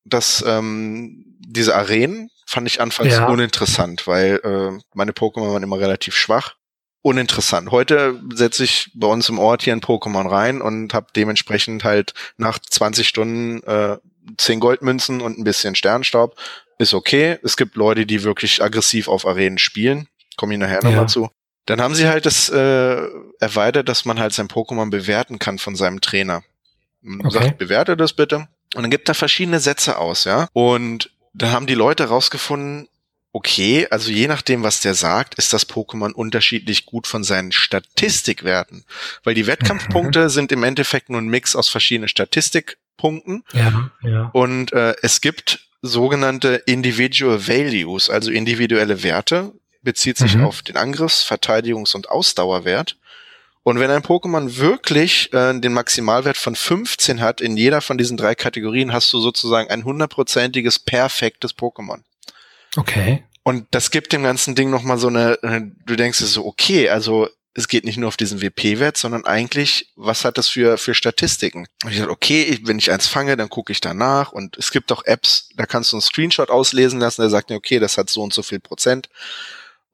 dass 0.07 0.45
ähm, 0.47 1.37
diese 1.41 1.75
Arenen 1.75 2.31
fand 2.47 2.67
ich 2.69 2.81
anfangs 2.81 3.15
ja. 3.15 3.27
uninteressant, 3.27 4.07
weil 4.07 4.41
äh, 4.45 4.79
meine 4.95 5.13
Pokémon 5.13 5.53
waren 5.53 5.63
immer 5.63 5.79
relativ 5.79 6.17
schwach. 6.17 6.55
Uninteressant. 7.03 7.71
Heute 7.71 8.21
setze 8.35 8.65
ich 8.65 8.91
bei 8.95 9.07
uns 9.07 9.29
im 9.29 9.39
Ort 9.39 9.63
hier 9.63 9.73
ein 9.73 9.81
Pokémon 9.81 10.29
rein 10.29 10.61
und 10.61 10.93
habe 10.93 11.07
dementsprechend 11.15 11.85
halt 11.85 12.15
nach 12.37 12.59
20 12.59 13.07
Stunden 13.07 13.63
äh, 13.63 13.99
10 14.39 14.59
Goldmünzen 14.59 15.21
und 15.21 15.39
ein 15.39 15.45
bisschen 15.45 15.77
Sternstaub. 15.77 16.37
Ist 16.79 16.95
okay. 16.95 17.39
Es 17.45 17.57
gibt 17.57 17.77
Leute, 17.77 18.07
die 18.07 18.25
wirklich 18.25 18.63
aggressiv 18.63 19.09
auf 19.09 19.27
Arenen 19.27 19.59
spielen. 19.59 20.09
Komme 20.37 20.55
ich 20.55 20.61
nachher 20.61 20.83
ja. 20.83 20.89
nochmal 20.89 21.09
zu. 21.09 21.31
Dann 21.67 21.81
haben 21.81 21.95
sie 21.95 22.09
halt 22.09 22.27
das 22.27 22.49
äh, 22.49 23.07
erweitert, 23.41 23.89
dass 23.89 24.05
man 24.05 24.19
halt 24.19 24.33
sein 24.33 24.49
Pokémon 24.49 24.91
bewerten 24.91 25.39
kann 25.39 25.59
von 25.59 25.75
seinem 25.75 26.01
Trainer. 26.01 26.43
Man 27.01 27.27
okay. 27.27 27.39
sagt, 27.39 27.59
bewerte 27.59 27.97
das 27.97 28.13
bitte. 28.13 28.49
Und 28.75 28.83
dann 28.83 28.91
gibt 28.91 29.09
er 29.09 29.15
verschiedene 29.15 29.61
Sätze 29.61 29.99
aus, 29.99 30.25
ja. 30.25 30.49
Und 30.53 31.11
dann 31.33 31.53
haben 31.53 31.67
die 31.67 31.75
Leute 31.75 32.05
rausgefunden, 32.05 32.89
okay, 33.33 33.87
also 33.91 34.11
je 34.11 34.29
nachdem, 34.29 34.63
was 34.63 34.81
der 34.81 34.95
sagt, 34.95 35.35
ist 35.35 35.53
das 35.53 35.69
Pokémon 35.69 36.13
unterschiedlich 36.13 36.87
gut 36.87 37.07
von 37.07 37.23
seinen 37.23 37.53
Statistikwerten. 37.53 38.85
Weil 39.25 39.35
die 39.35 39.47
Wettkampfpunkte 39.47 40.25
mhm. 40.25 40.29
sind 40.31 40.53
im 40.53 40.63
Endeffekt 40.63 41.11
nur 41.11 41.21
ein 41.21 41.29
Mix 41.29 41.55
aus 41.55 41.69
verschiedenen 41.69 42.09
Statistikpunkten. 42.09 43.45
Ja, 43.53 43.91
ja. 44.03 44.31
Und 44.33 44.73
äh, 44.73 44.95
es 45.03 45.21
gibt 45.21 45.69
sogenannte 45.83 46.63
Individual 46.65 47.47
Values, 47.47 48.09
also 48.09 48.31
individuelle 48.31 49.03
Werte, 49.03 49.53
bezieht 49.83 50.17
sich 50.17 50.37
mhm. 50.37 50.45
auf 50.45 50.63
den 50.63 50.79
Angriffs-, 50.79 51.31
Verteidigungs- 51.31 51.95
und 51.95 52.09
Ausdauerwert. 52.09 52.97
Und 53.67 53.81
wenn 53.81 53.91
ein 53.91 54.05
Pokémon 54.05 54.59
wirklich 54.59 55.33
äh, 55.33 55.59
den 55.59 55.73
Maximalwert 55.73 56.37
von 56.37 56.55
15 56.55 57.21
hat 57.21 57.41
in 57.41 57.57
jeder 57.57 57.81
von 57.81 57.99
diesen 57.99 58.17
drei 58.17 58.37
Kategorien, 58.37 58.93
hast 58.93 59.13
du 59.13 59.19
sozusagen 59.19 59.69
ein 59.71 59.85
hundertprozentiges 59.85 60.79
perfektes 60.79 61.57
Pokémon. 61.57 62.03
Okay. 62.77 63.25
Und 63.43 63.67
das 63.73 63.91
gibt 63.91 64.13
dem 64.13 64.23
ganzen 64.23 64.55
Ding 64.55 64.71
nochmal 64.71 64.99
so 64.99 65.09
eine, 65.09 65.43
äh, 65.43 65.63
du 65.85 65.97
denkst 65.97 66.21
dir 66.21 66.27
so, 66.27 66.47
okay, 66.47 66.89
also 66.91 67.29
es 67.55 67.67
geht 67.67 67.85
nicht 67.85 67.97
nur 67.97 68.07
auf 68.07 68.17
diesen 68.17 68.41
WP-Wert, 68.41 68.97
sondern 68.97 69.25
eigentlich, 69.25 69.91
was 69.97 70.25
hat 70.25 70.39
das 70.39 70.47
für, 70.47 70.79
für 70.79 70.95
Statistiken? 70.95 71.67
Und 71.83 71.91
ich 71.91 71.99
dachte, 71.99 72.13
okay, 72.13 72.61
wenn 72.63 72.79
ich 72.79 72.93
eins 72.93 73.09
fange, 73.09 73.37
dann 73.37 73.49
gucke 73.49 73.73
ich 73.73 73.81
danach. 73.81 74.31
Und 74.31 74.57
es 74.59 74.71
gibt 74.71 74.93
auch 74.93 75.05
Apps, 75.07 75.49
da 75.57 75.67
kannst 75.67 75.91
du 75.91 75.97
einen 75.97 76.03
Screenshot 76.03 76.51
auslesen 76.51 77.01
lassen, 77.01 77.23
der 77.23 77.31
sagt 77.31 77.51
dir, 77.51 77.57
okay, 77.57 77.81
das 77.81 77.99
hat 77.99 78.11
so 78.11 78.23
und 78.23 78.33
so 78.33 78.45
viel 78.45 78.61
Prozent 78.61 79.09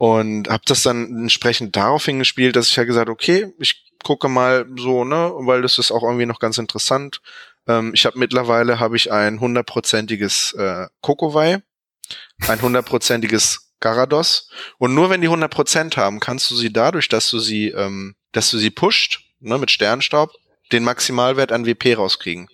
und 0.02 0.48
habe 0.48 0.64
das 0.66 0.82
dann 0.82 1.16
entsprechend 1.16 1.76
darauf 1.76 2.06
hingespielt, 2.06 2.56
dass 2.56 2.66
ich 2.66 2.74
ja 2.74 2.82
gesagt, 2.82 3.08
okay, 3.08 3.54
ich 3.60 3.84
gucke 4.02 4.28
mal 4.28 4.66
so, 4.76 5.04
ne, 5.04 5.32
weil 5.42 5.62
das 5.62 5.78
ist 5.78 5.92
auch 5.92 6.02
irgendwie 6.02 6.26
noch 6.26 6.40
ganz 6.40 6.58
interessant. 6.58 7.20
Ähm, 7.68 7.92
ich 7.94 8.04
habe 8.04 8.18
mittlerweile 8.18 8.80
habe 8.80 8.96
ich 8.96 9.12
ein 9.12 9.38
hundertprozentiges 9.38 10.54
äh, 10.54 10.88
Kokowai, 11.02 11.62
ein 12.48 12.60
hundertprozentiges 12.60 13.74
Garados 13.78 14.50
und 14.78 14.92
nur 14.92 15.08
wenn 15.08 15.20
die 15.20 15.28
100% 15.28 15.96
haben, 15.96 16.18
kannst 16.18 16.50
du 16.50 16.56
sie 16.56 16.72
dadurch, 16.72 17.08
dass 17.08 17.30
du 17.30 17.38
sie, 17.38 17.68
ähm, 17.68 18.16
dass 18.32 18.50
du 18.50 18.58
sie 18.58 18.70
pusht, 18.70 19.20
ne, 19.38 19.56
mit 19.56 19.70
Sternstaub, 19.70 20.32
den 20.72 20.82
Maximalwert 20.82 21.52
an 21.52 21.64
WP 21.64 21.94
rauskriegen. 21.94 22.48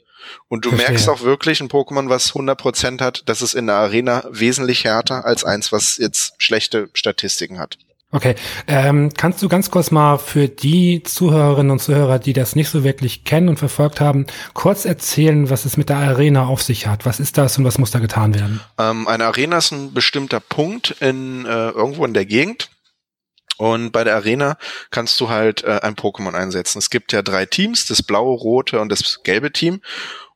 Und 0.49 0.65
du 0.65 0.71
Verstehe. 0.71 0.91
merkst 0.91 1.09
auch 1.09 1.23
wirklich 1.23 1.61
ein 1.61 1.69
Pokémon, 1.69 2.09
was 2.09 2.33
100% 2.33 3.01
hat, 3.01 3.29
dass 3.29 3.41
es 3.41 3.55
in 3.55 3.67
der 3.67 3.77
Arena 3.77 4.25
wesentlich 4.31 4.85
härter 4.85 5.25
als 5.25 5.45
eins, 5.45 5.73
was 5.73 5.97
jetzt 5.99 6.35
schlechte 6.39 6.89
Statistiken 6.95 7.59
hat. 7.59 7.79
Okay, 8.11 8.37
ähm, 8.67 9.11
kannst 9.15 9.43
du 9.43 9.51
ganz 9.51 9.71
kurz 9.71 9.91
mal 9.91 10.17
für 10.17 10.49
die 10.49 11.03
Zuhörerinnen 11.03 11.71
und 11.71 11.81
Zuhörer, 11.81 12.19
die 12.19 12.33
das 12.33 12.57
nicht 12.57 12.71
so 12.71 12.83
wirklich 12.83 13.25
kennen 13.25 13.51
und 13.51 13.59
verfolgt 13.59 14.01
haben, 14.01 14.25
kurz 14.55 14.87
erzählen, 14.87 15.51
was 15.51 15.67
es 15.67 15.77
mit 15.77 15.91
der 15.91 15.99
Arena 15.99 16.47
auf 16.47 16.63
sich 16.63 16.87
hat? 16.87 17.05
Was 17.05 17.21
ist 17.21 17.37
das 17.37 17.59
und 17.59 17.65
was 17.65 17.77
muss 17.77 17.91
da 17.91 17.99
getan 17.99 18.35
werden? 18.35 18.61
Ähm, 18.79 19.07
eine 19.07 19.27
Arena 19.27 19.59
ist 19.59 19.73
ein 19.73 19.93
bestimmter 19.93 20.41
Punkt 20.41 20.97
in 21.01 21.45
äh, 21.45 21.69
irgendwo 21.69 22.07
in 22.07 22.15
der 22.15 22.25
Gegend. 22.25 22.71
Und 23.59 23.91
bei 23.91 24.05
der 24.05 24.15
Arena 24.15 24.57
kannst 24.91 25.21
du 25.21 25.29
halt 25.29 25.65
äh, 25.65 25.81
ein 25.83 25.97
Pokémon 25.97 26.33
einsetzen. 26.33 26.79
Es 26.79 26.91
gibt 26.91 27.13
ja 27.13 27.23
drei 27.23 27.45
Teams, 27.45 27.87
das 27.87 28.03
blaue, 28.03 28.37
rote 28.39 28.81
und 28.81 28.91
das 28.91 29.23
gelbe 29.25 29.53
Team. 29.53 29.83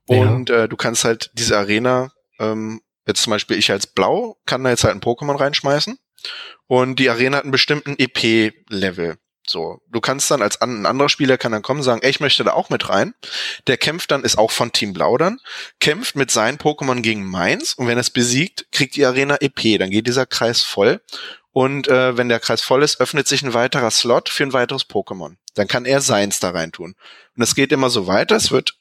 Und 0.06 0.50
ja. 0.50 0.64
äh, 0.64 0.68
du 0.68 0.76
kannst 0.76 1.04
halt 1.04 1.30
diese 1.34 1.56
Arena, 1.56 2.12
ähm, 2.40 2.82
jetzt 3.06 3.22
zum 3.22 3.30
Beispiel 3.30 3.56
ich 3.56 3.70
als 3.70 3.86
Blau, 3.86 4.38
kann 4.44 4.64
da 4.64 4.70
jetzt 4.70 4.84
halt 4.84 4.94
ein 4.94 5.00
Pokémon 5.00 5.38
reinschmeißen. 5.38 5.98
Und 6.66 6.98
die 6.98 7.10
Arena 7.10 7.38
hat 7.38 7.44
einen 7.44 7.52
bestimmten 7.52 7.94
EP-Level. 7.96 9.16
So, 9.46 9.80
du 9.88 10.00
kannst 10.00 10.30
dann 10.30 10.40
als 10.40 10.60
ein 10.60 10.86
anderer 10.86 11.08
Spieler 11.08 11.36
kann 11.36 11.52
dann 11.52 11.62
kommen 11.62 11.80
und 11.80 11.84
sagen, 11.84 12.00
ey, 12.02 12.10
ich 12.10 12.20
möchte 12.20 12.44
da 12.44 12.52
auch 12.52 12.70
mit 12.70 12.88
rein. 12.88 13.14
Der 13.66 13.76
kämpft 13.76 14.10
dann, 14.10 14.22
ist 14.22 14.38
auch 14.38 14.52
von 14.52 14.72
Team 14.72 14.92
Blau 14.92 15.18
dann, 15.18 15.40
kämpft 15.80 16.14
mit 16.14 16.30
seinen 16.30 16.58
Pokémon 16.58 17.00
gegen 17.00 17.24
meins 17.24 17.74
und 17.74 17.88
wenn 17.88 17.98
er 17.98 18.02
es 18.02 18.10
besiegt, 18.10 18.66
kriegt 18.70 18.94
die 18.94 19.04
Arena 19.04 19.36
EP. 19.40 19.78
Dann 19.78 19.90
geht 19.90 20.06
dieser 20.06 20.26
Kreis 20.26 20.62
voll 20.62 21.00
und 21.52 21.86
äh, 21.88 22.16
wenn 22.16 22.30
der 22.30 22.40
Kreis 22.40 22.62
voll 22.62 22.82
ist, 22.82 23.00
öffnet 23.00 23.28
sich 23.28 23.42
ein 23.42 23.54
weiterer 23.54 23.90
Slot 23.90 24.30
für 24.30 24.42
ein 24.42 24.54
weiteres 24.54 24.88
Pokémon. 24.88 25.36
Dann 25.54 25.68
kann 25.68 25.84
er 25.84 26.00
seins 26.00 26.40
da 26.40 26.50
rein 26.50 26.72
tun. 26.72 26.94
Und 27.36 27.42
es 27.42 27.54
geht 27.54 27.72
immer 27.72 27.90
so 27.90 28.06
weiter. 28.06 28.36
Es 28.36 28.50
wird 28.50 28.78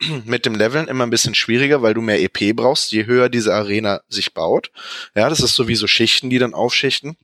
mit 0.24 0.46
dem 0.46 0.54
Leveln 0.54 0.86
immer 0.86 1.04
ein 1.04 1.10
bisschen 1.10 1.34
schwieriger, 1.34 1.82
weil 1.82 1.94
du 1.94 2.00
mehr 2.00 2.22
EP 2.22 2.54
brauchst, 2.54 2.92
je 2.92 3.06
höher 3.06 3.28
diese 3.28 3.52
Arena 3.52 4.00
sich 4.08 4.32
baut. 4.32 4.70
Ja, 5.16 5.28
das 5.28 5.40
ist 5.40 5.56
sowieso 5.56 5.88
Schichten, 5.88 6.30
die 6.30 6.38
dann 6.38 6.54
aufschichten. 6.54 7.16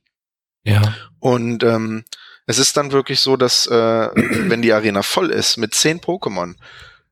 Ja. 0.63 0.93
Und 1.19 1.63
ähm, 1.63 2.03
es 2.45 2.59
ist 2.59 2.75
dann 2.75 2.91
wirklich 2.91 3.21
so, 3.21 3.37
dass 3.37 3.67
äh, 3.67 3.71
wenn 4.13 4.61
die 4.61 4.73
Arena 4.73 5.03
voll 5.03 5.29
ist 5.29 5.55
mit 5.55 5.73
zehn 5.73 6.01
Pokémon, 6.01 6.55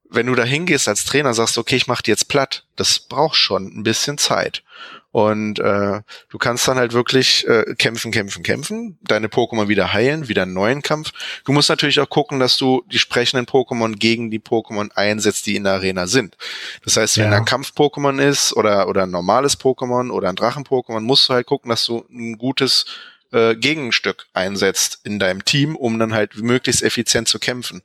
wenn 0.10 0.26
du 0.26 0.36
da 0.36 0.44
hingehst 0.44 0.90
als 0.90 1.06
Trainer, 1.06 1.34
sagst, 1.34 1.58
okay, 1.58 1.78
ich 1.78 1.88
mach 1.88 2.02
die 2.02 2.12
jetzt 2.12 2.28
platt, 2.28 2.66
das 2.76 3.00
braucht 3.00 3.38
schon 3.38 3.68
ein 3.68 3.84
bisschen 3.84 4.18
Zeit. 4.18 4.64
Und 5.12 5.60
äh, 5.60 6.02
du 6.30 6.38
kannst 6.38 6.68
dann 6.68 6.78
halt 6.78 6.94
wirklich 6.94 7.48
äh, 7.48 7.74
kämpfen, 7.76 8.12
kämpfen, 8.12 8.44
kämpfen, 8.44 9.00
deine 9.02 9.28
Pokémon 9.28 9.68
wieder 9.68 9.92
heilen, 9.92 10.28
wieder 10.28 10.44
einen 10.44 10.54
neuen 10.54 10.84
Kampf. 10.84 11.12
Du 11.46 11.52
musst 11.52 11.70
natürlich 11.70 12.00
auch 12.00 12.10
gucken, 12.10 12.40
dass 12.40 12.58
du 12.58 12.84
die 12.92 13.00
sprechenden 13.00 13.48
Pokémon 13.48 13.98
gegen 13.98 14.30
die 14.30 14.40
Pokémon 14.40 14.92
einsetzt, 14.94 15.48
die 15.48 15.56
in 15.56 15.64
der 15.64 15.74
Arena 15.74 16.06
sind. 16.06 16.38
Das 16.84 16.96
heißt, 16.96 17.18
wenn 17.18 17.32
ja. 17.32 17.38
ein 17.38 17.46
Kampf-Pokémon 17.46 18.22
ist 18.22 18.56
oder, 18.56 18.88
oder 18.88 19.04
ein 19.04 19.12
normales 19.12 19.60
Pokémon 19.60 20.12
oder 20.12 20.30
ein 20.30 20.36
Drachen-Pokémon, 20.36 21.02
musst 21.02 21.28
du 21.28 21.34
halt 21.34 21.48
gucken, 21.48 21.70
dass 21.70 21.86
du 21.86 22.06
ein 22.12 22.38
gutes 22.38 22.86
äh, 23.32 23.56
Gegenstück 23.56 24.28
einsetzt 24.34 25.00
in 25.04 25.18
deinem 25.18 25.44
Team, 25.44 25.76
um 25.76 25.98
dann 25.98 26.14
halt 26.14 26.38
möglichst 26.38 26.84
effizient 26.84 27.28
zu 27.28 27.40
kämpfen. 27.40 27.82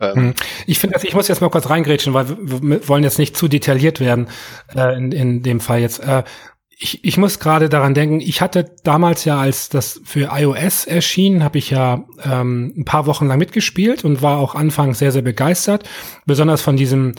Ähm, 0.00 0.14
hm. 0.14 0.34
ich 0.66 0.78
finde, 0.78 1.00
ich 1.02 1.14
muss 1.14 1.28
jetzt 1.28 1.40
mal 1.40 1.50
kurz 1.50 1.68
reingrätschen, 1.68 2.14
weil 2.14 2.28
wir 2.28 2.86
wollen 2.88 3.02
jetzt 3.02 3.18
nicht 3.18 3.36
zu 3.36 3.48
detailliert 3.48 4.00
werden 4.00 4.28
äh, 4.74 4.96
in, 4.96 5.12
in 5.12 5.42
dem 5.42 5.60
Fall 5.60 5.80
jetzt. 5.80 6.00
Äh, 6.00 6.24
ich, 6.80 7.04
ich 7.04 7.16
muss 7.16 7.40
gerade 7.40 7.68
daran 7.68 7.92
denken, 7.92 8.20
ich 8.20 8.40
hatte 8.40 8.70
damals 8.84 9.24
ja, 9.24 9.38
als 9.38 9.68
das 9.68 10.00
für 10.04 10.30
iOS 10.32 10.84
erschien, 10.84 11.42
habe 11.42 11.58
ich 11.58 11.70
ja 11.70 12.04
ähm, 12.22 12.72
ein 12.76 12.84
paar 12.84 13.06
Wochen 13.06 13.26
lang 13.26 13.38
mitgespielt 13.38 14.04
und 14.04 14.22
war 14.22 14.38
auch 14.38 14.54
anfangs 14.54 15.00
sehr, 15.00 15.10
sehr 15.10 15.22
begeistert. 15.22 15.88
Besonders 16.24 16.62
von 16.62 16.76
diesem 16.76 17.14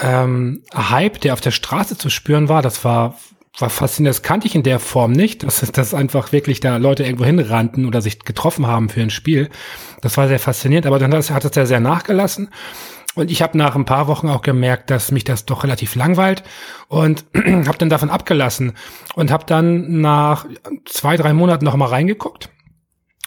ähm, 0.00 0.62
Hype, 0.74 1.20
der 1.20 1.34
auf 1.34 1.42
der 1.42 1.50
Straße 1.50 1.98
zu 1.98 2.08
spüren 2.08 2.48
war. 2.48 2.62
Das 2.62 2.84
war, 2.84 3.18
war 3.58 3.68
faszinierend. 3.68 4.16
Das 4.16 4.22
kannte 4.22 4.46
ich 4.46 4.54
in 4.54 4.62
der 4.62 4.78
Form 4.78 5.12
nicht, 5.12 5.42
dass, 5.42 5.60
dass 5.72 5.92
einfach 5.92 6.32
wirklich 6.32 6.60
da 6.60 6.78
Leute 6.78 7.04
irgendwo 7.04 7.26
hinrannten 7.26 7.84
oder 7.84 8.00
sich 8.00 8.20
getroffen 8.20 8.66
haben 8.66 8.88
für 8.88 9.02
ein 9.02 9.10
Spiel. 9.10 9.50
Das 10.00 10.16
war 10.16 10.26
sehr 10.26 10.38
faszinierend, 10.38 10.86
aber 10.86 10.98
dann 10.98 11.12
hat 11.12 11.20
es 11.20 11.28
ja 11.28 11.40
sehr, 11.40 11.66
sehr 11.66 11.80
nachgelassen. 11.80 12.48
Und 13.16 13.30
ich 13.30 13.42
habe 13.42 13.58
nach 13.58 13.74
ein 13.74 13.86
paar 13.86 14.06
Wochen 14.06 14.28
auch 14.28 14.42
gemerkt, 14.42 14.90
dass 14.90 15.10
mich 15.10 15.24
das 15.24 15.46
doch 15.46 15.64
relativ 15.64 15.96
langweilt 15.96 16.44
und 16.88 17.24
habe 17.34 17.78
dann 17.78 17.90
davon 17.90 18.10
abgelassen 18.10 18.74
und 19.14 19.32
habe 19.32 19.44
dann 19.46 20.00
nach 20.00 20.46
zwei, 20.84 21.16
drei 21.16 21.32
Monaten 21.32 21.64
noch 21.64 21.74
mal 21.76 21.88
reingeguckt 21.88 22.50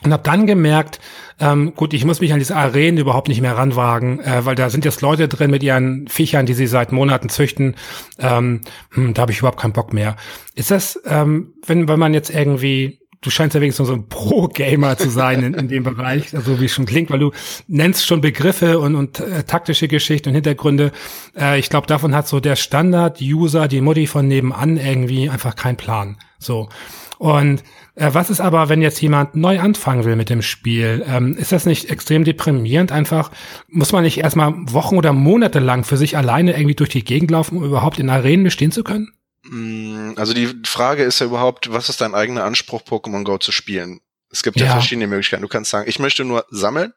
und 0.04 0.14
habe 0.14 0.24
dann 0.24 0.46
gemerkt, 0.46 1.00
ähm, 1.40 1.74
gut, 1.76 1.94
ich 1.94 2.06
muss 2.06 2.22
mich 2.22 2.32
an 2.32 2.40
diese 2.40 2.56
Arenen 2.56 3.00
überhaupt 3.00 3.28
nicht 3.28 3.42
mehr 3.42 3.58
ranwagen, 3.58 4.20
äh, 4.20 4.46
weil 4.46 4.56
da 4.56 4.70
sind 4.70 4.86
jetzt 4.86 5.02
Leute 5.02 5.28
drin 5.28 5.52
mit 5.52 5.64
ihren 5.64 6.08
Viechern, 6.08 6.46
die 6.46 6.54
sie 6.54 6.68
seit 6.68 6.92
Monaten 6.92 7.30
züchten. 7.30 7.76
Ähm, 8.18 8.62
hm, 8.92 9.14
da 9.14 9.24
habe 9.24 9.32
ich 9.32 9.40
überhaupt 9.40 9.60
keinen 9.60 9.74
Bock 9.74 9.92
mehr. 9.92 10.16
Ist 10.56 10.72
das, 10.72 11.02
ähm, 11.06 11.54
wenn, 11.66 11.88
wenn 11.88 12.00
man 12.00 12.14
jetzt 12.14 12.30
irgendwie 12.30 12.99
du 13.22 13.30
scheinst 13.30 13.54
ja 13.54 13.62
wenigstens 13.62 13.88
so 13.88 13.94
ein 13.94 14.08
Pro-Gamer 14.08 14.98
zu 14.98 15.10
sein 15.10 15.44
in, 15.44 15.54
in 15.54 15.68
dem 15.68 15.84
Bereich, 15.84 16.34
also 16.36 16.60
wie 16.60 16.66
es 16.66 16.72
schon 16.72 16.86
klingt, 16.86 17.10
weil 17.10 17.20
du 17.20 17.32
nennst 17.68 18.06
schon 18.06 18.22
Begriffe 18.22 18.80
und, 18.80 18.96
und 18.96 19.20
äh, 19.20 19.44
taktische 19.44 19.88
Geschichten 19.88 20.30
und 20.30 20.36
Hintergründe. 20.36 20.92
Äh, 21.38 21.60
ich 21.60 21.70
glaube, 21.70 21.88
davon 21.88 22.16
hat 22.16 22.28
so 22.28 22.40
der 22.40 22.56
Standard-User, 22.56 23.68
die 23.68 23.82
Mutti 23.82 24.08
von 24.08 24.28
nebenan 24.28 24.78
irgendwie 24.78 25.30
einfach 25.30 25.56
keinen 25.56 25.78
Plan. 25.78 26.18
So. 26.38 26.70
Und 27.18 27.64
äh, 27.96 28.12
was 28.14 28.30
ist 28.30 28.40
aber, 28.40 28.70
wenn 28.70 28.82
jetzt 28.82 29.02
jemand 29.02 29.36
neu 29.36 29.60
anfangen 29.60 30.06
will 30.06 30.16
mit 30.16 30.30
dem 30.30 30.42
Spiel? 30.42 31.04
Ähm, 31.06 31.36
ist 31.36 31.52
das 31.52 31.66
nicht 31.66 31.90
extrem 31.90 32.24
deprimierend? 32.24 32.94
Einfach, 32.94 33.32
muss 33.68 33.92
man 33.92 34.04
nicht 34.04 34.20
erstmal 34.20 34.54
Wochen 34.72 34.98
oder 34.98 35.12
Monate 35.12 35.60
lang 35.60 35.84
für 35.84 35.98
sich 35.98 36.16
alleine 36.16 36.54
irgendwie 36.54 36.76
durch 36.76 36.90
die 36.90 37.04
Gegend 37.04 37.32
laufen, 37.32 37.58
um 37.58 37.66
überhaupt 37.66 38.00
in 38.00 38.10
Arenen 38.10 38.46
bestehen 38.46 38.72
zu 38.72 38.86
können? 38.86 39.12
Mm, 39.50 40.14
also 40.16 40.34
die 40.34 40.48
Frage 40.66 41.04
ist 41.04 41.20
ja 41.20 41.26
überhaupt, 41.26 41.72
was 41.72 41.90
ist 41.90 42.02
dein 42.02 42.16
eigener 42.16 42.44
Anspruch, 42.44 42.82
Pokémon 42.82 43.24
Go 43.24 43.38
zu 43.38 43.52
spielen? 43.52 44.00
Es 44.32 44.44
gibt 44.44 44.60
ja, 44.60 44.68
ja 44.68 44.72
verschiedene 44.74 45.08
Möglichkeiten. 45.08 45.42
Du 45.42 45.48
kannst 45.48 45.72
sagen, 45.72 45.90
ich 45.90 46.00
möchte 46.00 46.24
nur 46.24 46.46
sammeln. 46.50 46.94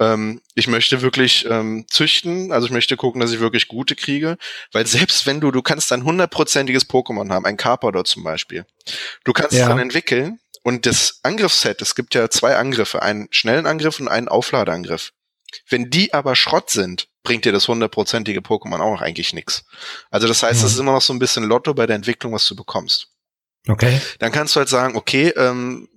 Ähm, 0.00 0.40
ich 0.54 0.66
möchte 0.66 1.02
wirklich 1.02 1.46
ähm, 1.48 1.84
züchten, 1.88 2.52
also 2.52 2.66
ich 2.66 2.72
möchte 2.72 2.96
gucken, 2.96 3.20
dass 3.20 3.32
ich 3.32 3.40
wirklich 3.40 3.68
gute 3.68 3.94
kriege, 3.94 4.38
weil 4.72 4.86
selbst 4.86 5.26
wenn 5.26 5.40
du, 5.40 5.52
du 5.52 5.62
kannst 5.62 5.92
ein 5.92 6.04
hundertprozentiges 6.04 6.88
Pokémon 6.88 7.30
haben, 7.30 7.46
ein 7.46 7.56
Carpador 7.56 8.04
zum 8.04 8.24
Beispiel, 8.24 8.66
du 9.22 9.32
kannst 9.32 9.52
ja. 9.52 9.62
es 9.62 9.68
dann 9.68 9.78
entwickeln 9.78 10.40
und 10.64 10.86
das 10.86 11.20
Angriffsset, 11.22 11.80
es 11.80 11.94
gibt 11.94 12.14
ja 12.14 12.28
zwei 12.28 12.56
Angriffe, 12.56 13.02
einen 13.02 13.28
schnellen 13.30 13.66
Angriff 13.66 14.00
und 14.00 14.08
einen 14.08 14.26
Aufladeangriff. 14.26 15.12
Wenn 15.68 15.90
die 15.90 16.12
aber 16.14 16.36
Schrott 16.36 16.70
sind, 16.70 17.08
bringt 17.22 17.44
dir 17.44 17.52
das 17.52 17.68
hundertprozentige 17.68 18.40
Pokémon 18.40 18.80
auch 18.80 19.00
eigentlich 19.00 19.32
nichts. 19.32 19.64
Also 20.10 20.28
das 20.28 20.42
heißt, 20.42 20.58
es 20.58 20.62
mhm. 20.62 20.68
ist 20.68 20.78
immer 20.78 20.92
noch 20.92 21.02
so 21.02 21.12
ein 21.12 21.18
bisschen 21.18 21.44
Lotto 21.44 21.74
bei 21.74 21.86
der 21.86 21.96
Entwicklung, 21.96 22.32
was 22.32 22.46
du 22.46 22.54
bekommst. 22.54 23.08
Okay. 23.66 24.00
Dann 24.18 24.30
kannst 24.30 24.54
du 24.54 24.60
halt 24.60 24.68
sagen, 24.68 24.96
okay, 24.96 25.28
ähm, 25.36 25.88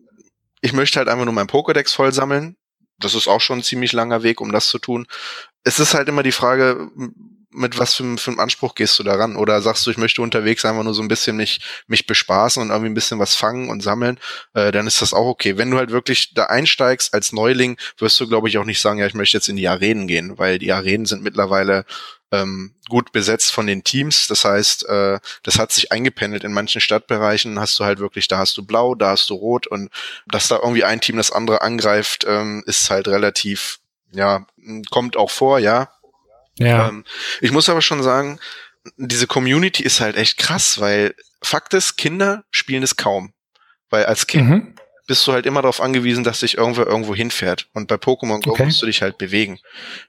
ich 0.62 0.74
möchte 0.74 1.00
halt 1.00 1.10
einfach 1.10 1.26
nur 1.26 1.34
mein 1.34 1.48
Pokédex 1.48 1.93
voll 1.93 2.13
sammeln. 2.13 2.56
Das 3.00 3.13
ist 3.13 3.28
auch 3.28 3.41
schon 3.41 3.60
ein 3.60 3.63
ziemlich 3.63 3.93
langer 3.93 4.24
Weg, 4.24 4.41
um 4.41 4.52
das 4.52 4.70
zu 4.70 4.80
tun. 4.80 5.06
Es 5.63 5.80
ist 5.80 5.93
halt 5.93 6.08
immer 6.08 6.24
die 6.24 6.32
Frage, 6.32 6.89
mit 7.58 7.78
was 7.80 7.96
für, 7.96 8.17
für 8.17 8.32
einem 8.32 8.39
Anspruch 8.39 8.76
gehst 8.76 8.98
du 9.00 9.04
daran? 9.04 9.36
Oder 9.36 9.62
sagst 9.62 9.86
du, 9.86 9.91
ich 9.91 9.98
möchte 9.98 10.22
unterwegs 10.22 10.63
einfach 10.63 10.84
nur 10.84 10.93
so 10.93 11.02
ein 11.02 11.08
bisschen 11.08 11.36
mich, 11.36 11.60
mich 11.88 12.08
bespaßen 12.08 12.62
und 12.62 12.70
irgendwie 12.70 12.89
ein 12.89 12.93
bisschen 12.93 13.20
was 13.20 13.36
fangen 13.36 13.70
und 13.70 13.82
sammeln, 13.82 14.20
äh, 14.54 14.72
dann 14.72 14.88
ist 14.88 15.02
das 15.02 15.13
auch 15.13 15.28
okay. 15.28 15.58
Wenn 15.58 15.72
du 15.72 15.78
halt 15.78 15.91
wirklich 15.91 16.34
da 16.34 16.46
einsteigst 16.46 17.13
als 17.13 17.34
Neuling, 17.34 17.78
wirst 17.98 18.20
du, 18.20 18.28
glaube 18.28 18.48
ich, 18.48 18.58
auch 18.58 18.65
nicht 18.65 18.80
sagen, 18.80 19.00
ja, 19.00 19.08
ich 19.08 19.13
möchte 19.13 19.38
jetzt 19.38 19.50
in 19.50 19.56
die 19.56 19.67
Arenen 19.67 20.08
gehen, 20.08 20.38
weil 20.38 20.60
die 20.60 20.72
Arenen 20.72 21.06
sind 21.06 21.24
mittlerweile 21.24 21.86
ähm, 22.32 22.76
gut 22.89 23.12
besetzt 23.12 23.52
von 23.52 23.67
den 23.67 23.84
Teams. 23.84 24.28
Das 24.28 24.46
heißt, 24.46 24.88
äh, 24.88 25.20
das 25.43 25.60
hat 25.60 25.72
sich 25.72 25.91
eingependelt. 25.91 26.43
In 26.43 26.54
manchen 26.54 26.82
Stadtbereichen 26.82 27.60
hast 27.60 27.80
du 27.80 27.86
halt 27.86 28.00
wirklich, 28.00 28.28
da 28.28 28.38
hast 28.38 28.58
du 28.58 28.65
blau, 28.65 28.96
da 28.96 29.12
hast 29.12 29.30
du 29.30 29.36
rot 29.36 29.67
und 29.67 29.89
dass 30.28 30.48
da 30.48 30.58
irgendwie 30.58 30.84
ein 30.84 31.02
Team 31.02 31.17
das 31.17 31.32
andere 31.32 31.62
angreift, 31.62 32.26
ähm, 32.28 32.63
ist 32.65 32.89
halt 32.89 33.08
relativ, 33.08 33.80
ja, 34.12 34.46
kommt 34.89 35.17
auch 35.17 35.32
vor, 35.32 35.60
ja, 35.60 35.89
ja. 36.60 36.89
Ähm, 36.89 37.06
ich 37.41 37.52
muss 37.52 37.70
aber 37.70 37.82
schon 37.82 38.04
sagen, 38.04 38.39
diese 38.98 39.28
Community 39.28 39.84
ist 39.84 40.00
halt 40.00 40.15
echt 40.15 40.38
krass, 40.38 40.80
weil 40.80 41.15
Fakt 41.41 41.74
ist, 41.74 41.98
Kinder 41.98 42.43
spielen 42.52 42.84
es 42.84 42.96
kaum. 42.96 43.34
Weil 43.89 44.06
als 44.06 44.28
Kind 44.28 44.50
mhm. 44.50 44.76
bist 45.08 45.26
du 45.28 45.34
halt 45.34 45.46
immer 45.46 45.62
darauf 45.62 45.82
angewiesen, 45.82 46.24
dass 46.24 46.41
dich 46.41 46.58
irgendwer 46.58 46.88
irgendwo 46.88 47.15
hinfährt. 47.15 47.67
Und 47.74 47.88
bei 47.88 47.96
Pokémon 47.96 48.41
Go 48.41 48.52
okay. 48.52 48.65
musst 48.65 48.82
du 48.82 48.86
dich 48.86 49.02
halt 49.02 49.17
bewegen. 49.17 49.60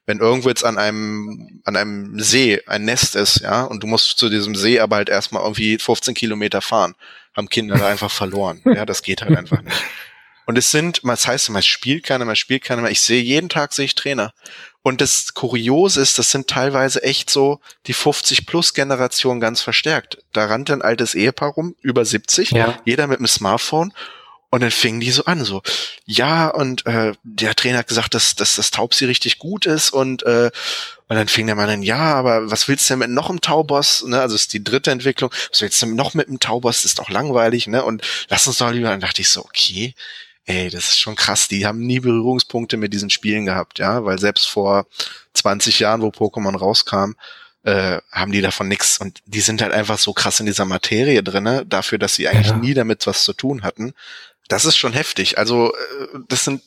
Wenn 0.07 0.19
irgendwo 0.19 0.49
jetzt 0.49 0.65
an 0.65 0.79
einem, 0.79 1.61
an 1.65 1.77
einem 1.77 2.19
See 2.19 2.61
ein 2.67 2.85
Nest 2.85 3.15
ist, 3.15 3.41
ja, 3.41 3.65
und 3.65 3.83
du 3.83 3.87
musst 3.87 4.19
zu 4.19 4.29
diesem 4.29 4.55
See 4.55 4.81
aber 4.81 4.97
halt 4.97 5.09
erstmal 5.09 5.43
irgendwie 5.43 5.79
15 5.79 6.15
Kilometer 6.15 6.61
fahren, 6.61 6.95
haben 7.37 7.49
Kinder 7.49 7.77
da 7.77 7.89
einfach 7.89 8.11
verloren. 8.11 8.61
Ja, 8.65 8.85
das 8.85 9.03
geht 9.03 9.23
halt 9.23 9.37
einfach 9.37 9.63
nicht. 9.63 9.77
Und 10.49 10.57
es 10.57 10.71
sind, 10.71 11.03
das 11.05 11.27
heißt, 11.27 11.51
man 11.51 11.63
spielt 11.63 12.05
keiner, 12.05 12.25
man 12.25 12.35
spielt 12.35 12.65
keiner 12.65 12.81
mehr. 12.81 12.91
Ich 12.91 13.03
sehe 13.03 13.21
jeden 13.23 13.51
Tag 13.51 13.75
sehe 13.75 13.85
ich 13.85 13.95
Trainer. 13.95 14.33
Und 14.83 15.01
das 15.01 15.35
Kuriose 15.35 16.01
ist, 16.01 16.19
das 16.19 16.31
sind 16.31 16.49
teilweise 16.49 17.03
echt 17.03 17.31
so 17.31 17.61
die 17.87 17.95
50-plus-Generation 17.95 19.41
ganz 19.41 19.61
verstärkt. 19.61 20.19
Da 20.33 20.47
rannte 20.47 20.73
ein 20.73 20.83
altes 20.83 21.15
Ehepaar 21.15 21.51
rum, 21.51 21.75
über 21.83 22.05
70, 22.05 22.53
ja. 22.53 22.79
jeder 22.85 23.07
mit 23.07 23.19
einem 23.19 23.27
Smartphone. 23.27 23.93
Und 24.51 24.63
dann 24.63 24.71
fingen 24.71 25.01
die 25.01 25.11
so 25.11 25.27
an, 25.27 25.45
so, 25.45 25.63
ja, 26.07 26.49
und 26.49 26.87
äh, 26.87 27.13
der 27.23 27.55
Trainer 27.55 27.79
hat 27.79 27.89
gesagt, 27.89 28.15
dass, 28.15 28.35
dass 28.35 28.57
das 28.57 28.71
Taubsi 28.71 29.05
richtig 29.05 29.39
gut 29.39 29.67
ist 29.67 29.91
und 29.91 30.23
äh, 30.23 30.51
und 31.09 31.17
dann 31.17 31.29
fing 31.29 31.47
der 31.47 31.57
Mann 31.57 31.71
an, 31.71 31.83
ja, 31.83 32.15
aber 32.15 32.51
was 32.51 32.69
willst 32.69 32.89
du 32.89 32.93
denn 32.93 32.99
mit 32.99 33.11
noch 33.11 33.31
einem 33.31 33.41
Tauboss? 33.41 34.05
Ne? 34.05 34.21
Also 34.21 34.35
ist 34.35 34.53
die 34.53 34.63
dritte 34.63 34.91
Entwicklung. 34.91 35.31
Was 35.51 35.63
willst 35.63 35.81
du 35.81 35.87
denn 35.87 35.95
noch 35.95 36.13
mit 36.13 36.29
einem 36.29 36.39
Tauboss? 36.39 36.83
Das 36.83 36.85
ist 36.85 36.99
doch 36.99 37.09
langweilig, 37.09 37.67
ne? 37.67 37.83
Und 37.83 38.03
lass 38.29 38.47
uns 38.47 38.59
doch 38.59 38.71
lieber. 38.71 38.89
Dann 38.89 39.01
dachte 39.01 39.23
ich 39.23 39.31
so, 39.31 39.43
okay, 39.43 39.95
ey, 40.49 40.71
das 40.71 40.89
ist 40.89 40.99
schon 40.99 41.15
krass. 41.15 41.47
Die 41.47 41.67
haben 41.67 41.81
nie 41.81 42.01
Berührungspunkte 42.01 42.77
mit 42.79 42.93
diesen 42.93 43.11
Spielen 43.11 43.45
gehabt, 43.45 43.79
ja, 43.79 44.05
weil 44.05 44.19
selbst 44.19 44.49
vor 44.49 44.87
20 45.35 45.79
Jahren, 45.79 46.01
wo 46.01 46.09
Pokémon 46.09 46.57
rauskam, 46.57 47.13
äh, 47.65 48.01
haben 48.11 48.33
die 48.33 48.41
davon 48.41 48.67
nichts 48.67 48.99
und 48.99 49.21
die 49.27 49.41
sind 49.41 49.61
halt 49.61 49.73
einfach 49.73 49.99
so 49.99 50.15
krass 50.15 50.41
in 50.41 50.47
dieser 50.47 50.65
Materie 50.65 51.23
drinne, 51.23 51.67
dafür, 51.67 51.99
dass 51.99 52.15
sie 52.15 52.29
eigentlich 52.29 52.49
ja. 52.49 52.57
nie 52.57 52.73
damit 52.73 53.07
was 53.07 53.25
zu 53.25 53.35
tun 53.35 53.63
hatten. 53.63 53.93
Das 54.49 54.65
ist 54.65 54.79
schon 54.79 54.95
heftig. 54.95 55.37
Also 55.37 55.75
äh, 55.75 56.19
das 56.29 56.45
sind 56.45 56.63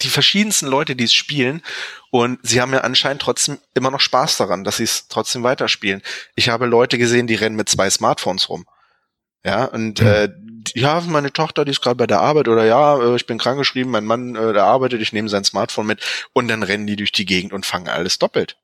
die 0.00 0.08
verschiedensten 0.08 0.66
Leute, 0.66 0.96
die 0.96 1.04
es 1.04 1.14
spielen 1.14 1.62
und 2.10 2.40
sie 2.42 2.60
haben 2.60 2.72
ja 2.72 2.80
anscheinend 2.80 3.22
trotzdem 3.22 3.58
immer 3.74 3.92
noch 3.92 4.00
Spaß 4.00 4.38
daran, 4.38 4.64
dass 4.64 4.78
sie 4.78 4.84
es 4.84 5.06
trotzdem 5.08 5.44
weiterspielen. 5.44 6.02
Ich 6.34 6.48
habe 6.48 6.66
Leute 6.66 6.98
gesehen, 6.98 7.28
die 7.28 7.36
rennen 7.36 7.54
mit 7.54 7.68
zwei 7.68 7.88
Smartphones 7.88 8.48
rum. 8.48 8.66
Ja, 9.44 9.64
und 9.64 10.00
mhm. 10.00 10.06
äh, 10.06 10.28
ja, 10.74 11.00
meine 11.06 11.32
Tochter, 11.32 11.64
die 11.64 11.72
ist 11.72 11.82
gerade 11.82 11.96
bei 11.96 12.06
der 12.06 12.20
Arbeit 12.20 12.48
oder 12.48 12.64
ja, 12.64 12.98
äh, 12.98 13.16
ich 13.16 13.26
bin 13.26 13.38
krankgeschrieben, 13.38 13.90
mein 13.90 14.04
Mann, 14.04 14.36
äh, 14.36 14.52
der 14.52 14.64
arbeitet, 14.64 15.00
ich 15.00 15.12
nehme 15.12 15.28
sein 15.28 15.44
Smartphone 15.44 15.86
mit 15.86 16.00
und 16.32 16.48
dann 16.48 16.62
rennen 16.62 16.86
die 16.86 16.96
durch 16.96 17.12
die 17.12 17.26
Gegend 17.26 17.52
und 17.52 17.66
fangen 17.66 17.88
alles 17.88 18.18
doppelt. 18.18 18.56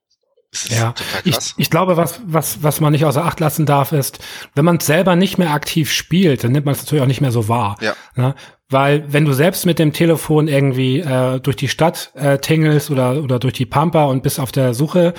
ja, 0.69 0.95
ich, 1.25 1.37
ich 1.57 1.69
glaube, 1.69 1.97
was, 1.97 2.21
was, 2.23 2.63
was 2.63 2.79
man 2.79 2.91
nicht 2.91 3.05
außer 3.05 3.23
Acht 3.23 3.39
lassen 3.39 3.65
darf, 3.65 3.91
ist, 3.91 4.19
wenn 4.55 4.65
man 4.65 4.79
selber 4.79 5.15
nicht 5.15 5.37
mehr 5.37 5.51
aktiv 5.51 5.91
spielt, 5.91 6.43
dann 6.43 6.53
nimmt 6.53 6.65
man 6.65 6.73
es 6.73 6.81
natürlich 6.81 7.03
auch 7.03 7.07
nicht 7.07 7.21
mehr 7.21 7.31
so 7.31 7.47
wahr. 7.47 7.77
Ja. 7.81 7.95
Ne? 8.15 8.35
Weil 8.71 9.11
wenn 9.11 9.25
du 9.25 9.33
selbst 9.33 9.65
mit 9.65 9.79
dem 9.79 9.93
Telefon 9.93 10.47
irgendwie 10.47 10.99
äh, 10.99 11.39
durch 11.39 11.55
die 11.55 11.67
Stadt 11.67 12.11
äh, 12.13 12.37
tingelst 12.37 12.91
oder, 12.91 13.23
oder 13.23 13.39
durch 13.39 13.53
die 13.53 13.65
Pampa 13.65 14.05
und 14.05 14.21
bist 14.21 14.39
auf 14.39 14.51
der 14.51 14.75
Suche, 14.75 15.15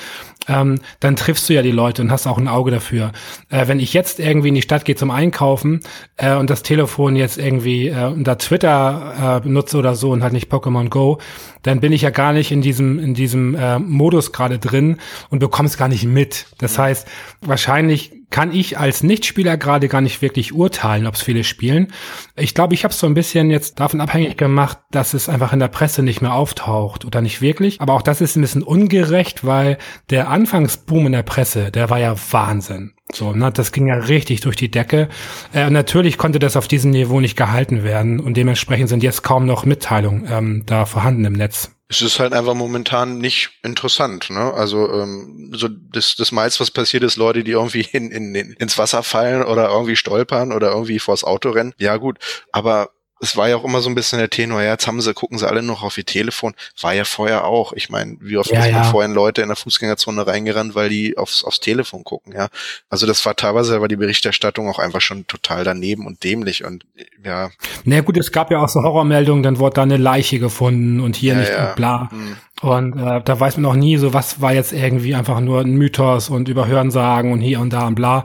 ähm, 0.46 0.78
dann 1.00 1.16
triffst 1.16 1.48
du 1.48 1.54
ja 1.54 1.62
die 1.62 1.72
Leute 1.72 2.00
und 2.02 2.12
hast 2.12 2.28
auch 2.28 2.38
ein 2.38 2.46
Auge 2.46 2.70
dafür. 2.70 3.10
Äh, 3.48 3.66
wenn 3.66 3.80
ich 3.80 3.92
jetzt 3.92 4.20
irgendwie 4.20 4.48
in 4.48 4.54
die 4.54 4.62
Stadt 4.62 4.84
gehe 4.84 4.94
zum 4.94 5.10
Einkaufen 5.10 5.80
äh, 6.16 6.36
und 6.36 6.48
das 6.48 6.62
Telefon 6.62 7.16
jetzt 7.16 7.38
irgendwie 7.38 7.88
äh, 7.88 8.06
unter 8.06 8.38
Twitter 8.38 9.38
äh, 9.38 9.40
benutze 9.40 9.78
oder 9.78 9.96
so 9.96 10.12
und 10.12 10.22
halt 10.22 10.32
nicht 10.32 10.50
Pokémon 10.52 10.88
Go, 10.88 11.18
dann 11.62 11.80
bin 11.80 11.92
ich 11.92 12.02
ja 12.02 12.10
gar 12.10 12.32
nicht 12.32 12.52
in 12.52 12.62
diesem, 12.62 13.00
in 13.00 13.14
diesem 13.14 13.56
äh, 13.56 13.80
Modus 13.80 14.30
gerade 14.30 14.60
drin 14.60 14.98
und 15.28 15.40
bekomme 15.40 15.66
es 15.66 15.76
gar 15.76 15.88
nicht 15.88 16.04
mit. 16.04 16.46
Das 16.58 16.78
heißt, 16.78 17.08
wahrscheinlich 17.40 18.12
kann 18.30 18.52
ich 18.52 18.78
als 18.78 19.02
Nichtspieler 19.02 19.56
gerade 19.56 19.88
gar 19.88 20.00
nicht 20.00 20.22
wirklich 20.22 20.52
urteilen, 20.52 21.06
ob 21.06 21.14
es 21.14 21.22
viele 21.22 21.44
spielen. 21.44 21.88
Ich 22.36 22.54
glaube, 22.54 22.74
ich 22.74 22.84
habe 22.84 22.92
es 22.92 22.98
so 22.98 23.06
ein 23.06 23.14
bisschen 23.14 23.50
jetzt 23.50 23.80
davon 23.80 24.00
abhängig 24.00 24.36
gemacht, 24.36 24.78
dass 24.90 25.14
es 25.14 25.28
einfach 25.28 25.52
in 25.52 25.58
der 25.58 25.68
Presse 25.68 26.02
nicht 26.02 26.22
mehr 26.22 26.34
auftaucht 26.34 27.04
oder 27.04 27.20
nicht 27.20 27.42
wirklich. 27.42 27.80
Aber 27.80 27.94
auch 27.94 28.02
das 28.02 28.20
ist 28.20 28.36
ein 28.36 28.40
bisschen 28.40 28.62
ungerecht, 28.62 29.44
weil 29.44 29.78
der 30.10 30.28
Anfangsboom 30.28 31.06
in 31.06 31.12
der 31.12 31.22
Presse, 31.22 31.70
der 31.70 31.90
war 31.90 31.98
ja 31.98 32.14
Wahnsinn. 32.30 32.92
So, 33.12 33.32
ne, 33.32 33.50
das 33.50 33.72
ging 33.72 33.88
ja 33.88 33.96
richtig 33.96 34.40
durch 34.40 34.56
die 34.56 34.70
Decke. 34.70 35.08
Äh, 35.52 35.70
natürlich 35.70 36.16
konnte 36.16 36.38
das 36.38 36.56
auf 36.56 36.68
diesem 36.68 36.92
Niveau 36.92 37.20
nicht 37.20 37.36
gehalten 37.36 37.82
werden 37.82 38.20
und 38.20 38.36
dementsprechend 38.36 38.88
sind 38.88 39.02
jetzt 39.02 39.22
kaum 39.22 39.46
noch 39.46 39.64
Mitteilungen 39.64 40.28
ähm, 40.30 40.62
da 40.66 40.86
vorhanden 40.86 41.24
im 41.24 41.32
Netz 41.32 41.72
es 41.90 42.02
ist 42.02 42.20
halt 42.20 42.32
einfach 42.32 42.54
momentan 42.54 43.18
nicht 43.18 43.50
interessant. 43.64 44.30
Ne? 44.30 44.54
Also 44.54 44.88
ähm, 44.92 45.50
so 45.52 45.66
das, 45.68 46.14
das 46.14 46.30
meiste, 46.30 46.60
was 46.60 46.70
passiert, 46.70 47.02
ist 47.02 47.16
Leute, 47.16 47.42
die 47.42 47.50
irgendwie 47.50 47.86
in, 47.92 48.12
in, 48.12 48.34
ins 48.34 48.78
Wasser 48.78 49.02
fallen 49.02 49.42
oder 49.42 49.68
irgendwie 49.70 49.96
stolpern 49.96 50.52
oder 50.52 50.70
irgendwie 50.70 51.00
vors 51.00 51.24
Auto 51.24 51.50
rennen. 51.50 51.74
Ja 51.78 51.96
gut, 51.96 52.18
aber 52.52 52.90
es 53.20 53.36
war 53.36 53.48
ja 53.48 53.56
auch 53.56 53.64
immer 53.64 53.80
so 53.80 53.90
ein 53.90 53.94
bisschen 53.94 54.18
der 54.18 54.30
Tenor, 54.30 54.62
ja, 54.62 54.70
jetzt 54.70 54.86
haben 54.86 55.00
sie, 55.00 55.12
gucken 55.12 55.38
sie 55.38 55.46
alle 55.46 55.62
noch 55.62 55.82
auf 55.82 55.98
ihr 55.98 56.06
Telefon. 56.06 56.54
War 56.80 56.94
ja 56.94 57.04
vorher 57.04 57.44
auch. 57.44 57.74
Ich 57.74 57.90
meine, 57.90 58.16
wie 58.20 58.38
oft 58.38 58.50
ja, 58.50 58.60
ist 58.60 58.72
man 58.72 58.82
ja. 58.82 58.90
vorhin 58.90 59.12
Leute 59.12 59.42
in 59.42 59.48
der 59.48 59.56
Fußgängerzone 59.56 60.26
reingerannt, 60.26 60.74
weil 60.74 60.88
die 60.88 61.18
aufs, 61.18 61.44
aufs 61.44 61.60
Telefon 61.60 62.02
gucken, 62.02 62.32
ja. 62.34 62.48
Also 62.88 63.06
das 63.06 63.24
war 63.26 63.36
teilweise 63.36 63.80
war 63.80 63.88
die 63.88 63.96
Berichterstattung 63.96 64.68
auch 64.68 64.78
einfach 64.78 65.02
schon 65.02 65.26
total 65.26 65.64
daneben 65.64 66.06
und 66.06 66.24
dämlich 66.24 66.64
und 66.64 66.84
ja. 67.22 67.50
Na 67.84 67.90
naja, 67.90 68.02
gut, 68.02 68.16
es 68.16 68.32
gab 68.32 68.50
ja 68.50 68.62
auch 68.62 68.68
so 68.68 68.82
Horrormeldungen, 68.82 69.42
dann 69.42 69.58
wurde 69.58 69.74
da 69.74 69.82
eine 69.82 69.98
Leiche 69.98 70.38
gefunden 70.38 71.00
und 71.00 71.14
hier 71.14 71.34
ja, 71.34 71.40
nicht 71.40 71.52
und 71.58 71.76
bla. 71.76 72.10
Hm. 72.10 72.36
Und 72.62 72.98
äh, 72.98 73.22
da 73.22 73.40
weiß 73.40 73.56
man 73.56 73.70
auch 73.70 73.76
nie 73.76 73.96
so, 73.96 74.12
was 74.12 74.40
war 74.40 74.52
jetzt 74.52 74.72
irgendwie 74.72 75.14
einfach 75.14 75.40
nur 75.40 75.60
ein 75.60 75.72
Mythos 75.72 76.28
und 76.28 76.48
über 76.48 76.66
Hörensagen 76.66 77.32
und 77.32 77.40
hier 77.40 77.60
und 77.60 77.72
da 77.72 77.86
und 77.86 77.94
bla 77.94 78.24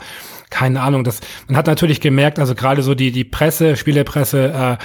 keine 0.55 0.81
Ahnung. 0.81 1.03
Das, 1.03 1.19
man 1.47 1.57
hat 1.57 1.67
natürlich 1.67 1.99
gemerkt, 1.99 2.39
also 2.39 2.55
gerade 2.55 2.81
so 2.81 2.95
die, 2.95 3.11
die 3.11 3.25
Presse, 3.25 3.75
Spielepresse, 3.75 4.77
äh, 4.79 4.83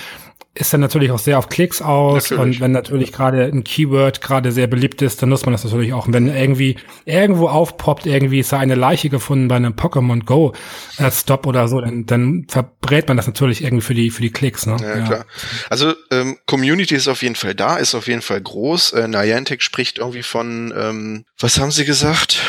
ist 0.52 0.72
dann 0.74 0.80
natürlich 0.80 1.12
auch 1.12 1.20
sehr 1.20 1.38
auf 1.38 1.48
Klicks 1.48 1.80
aus 1.80 2.28
natürlich. 2.28 2.56
und 2.56 2.60
wenn 2.60 2.72
natürlich 2.72 3.12
gerade 3.12 3.44
ein 3.44 3.62
Keyword 3.62 4.20
gerade 4.20 4.50
sehr 4.50 4.66
beliebt 4.66 5.00
ist, 5.00 5.22
dann 5.22 5.28
nutzt 5.28 5.46
man 5.46 5.52
das 5.52 5.62
natürlich 5.62 5.92
auch. 5.92 6.08
Und 6.08 6.12
wenn 6.12 6.26
irgendwie 6.26 6.76
irgendwo 7.04 7.46
aufpoppt, 7.46 8.04
irgendwie 8.04 8.40
ist 8.40 8.52
da 8.52 8.58
eine 8.58 8.74
Leiche 8.74 9.10
gefunden 9.10 9.46
bei 9.46 9.54
einem 9.54 9.74
Pokémon 9.74 10.24
Go 10.24 10.52
äh, 10.98 11.08
Stop 11.12 11.46
oder 11.46 11.68
so, 11.68 11.80
dann, 11.80 12.04
dann 12.04 12.46
verbrät 12.48 13.06
man 13.06 13.16
das 13.16 13.28
natürlich 13.28 13.62
irgendwie 13.62 13.84
für 13.84 13.94
die 13.94 14.10
für 14.10 14.22
die 14.22 14.32
Klicks. 14.32 14.66
Ne? 14.66 14.76
Ja, 14.80 14.98
ja. 14.98 15.06
klar. 15.06 15.26
Also 15.68 15.94
ähm, 16.10 16.36
Community 16.46 16.96
ist 16.96 17.06
auf 17.06 17.22
jeden 17.22 17.36
Fall 17.36 17.54
da, 17.54 17.76
ist 17.76 17.94
auf 17.94 18.08
jeden 18.08 18.22
Fall 18.22 18.40
groß. 18.40 18.94
Äh, 18.94 19.06
Niantic 19.06 19.62
spricht 19.62 19.98
irgendwie 19.98 20.24
von, 20.24 20.74
ähm, 20.76 21.24
was 21.38 21.60
haben 21.60 21.70
sie 21.70 21.84
gesagt? 21.84 22.40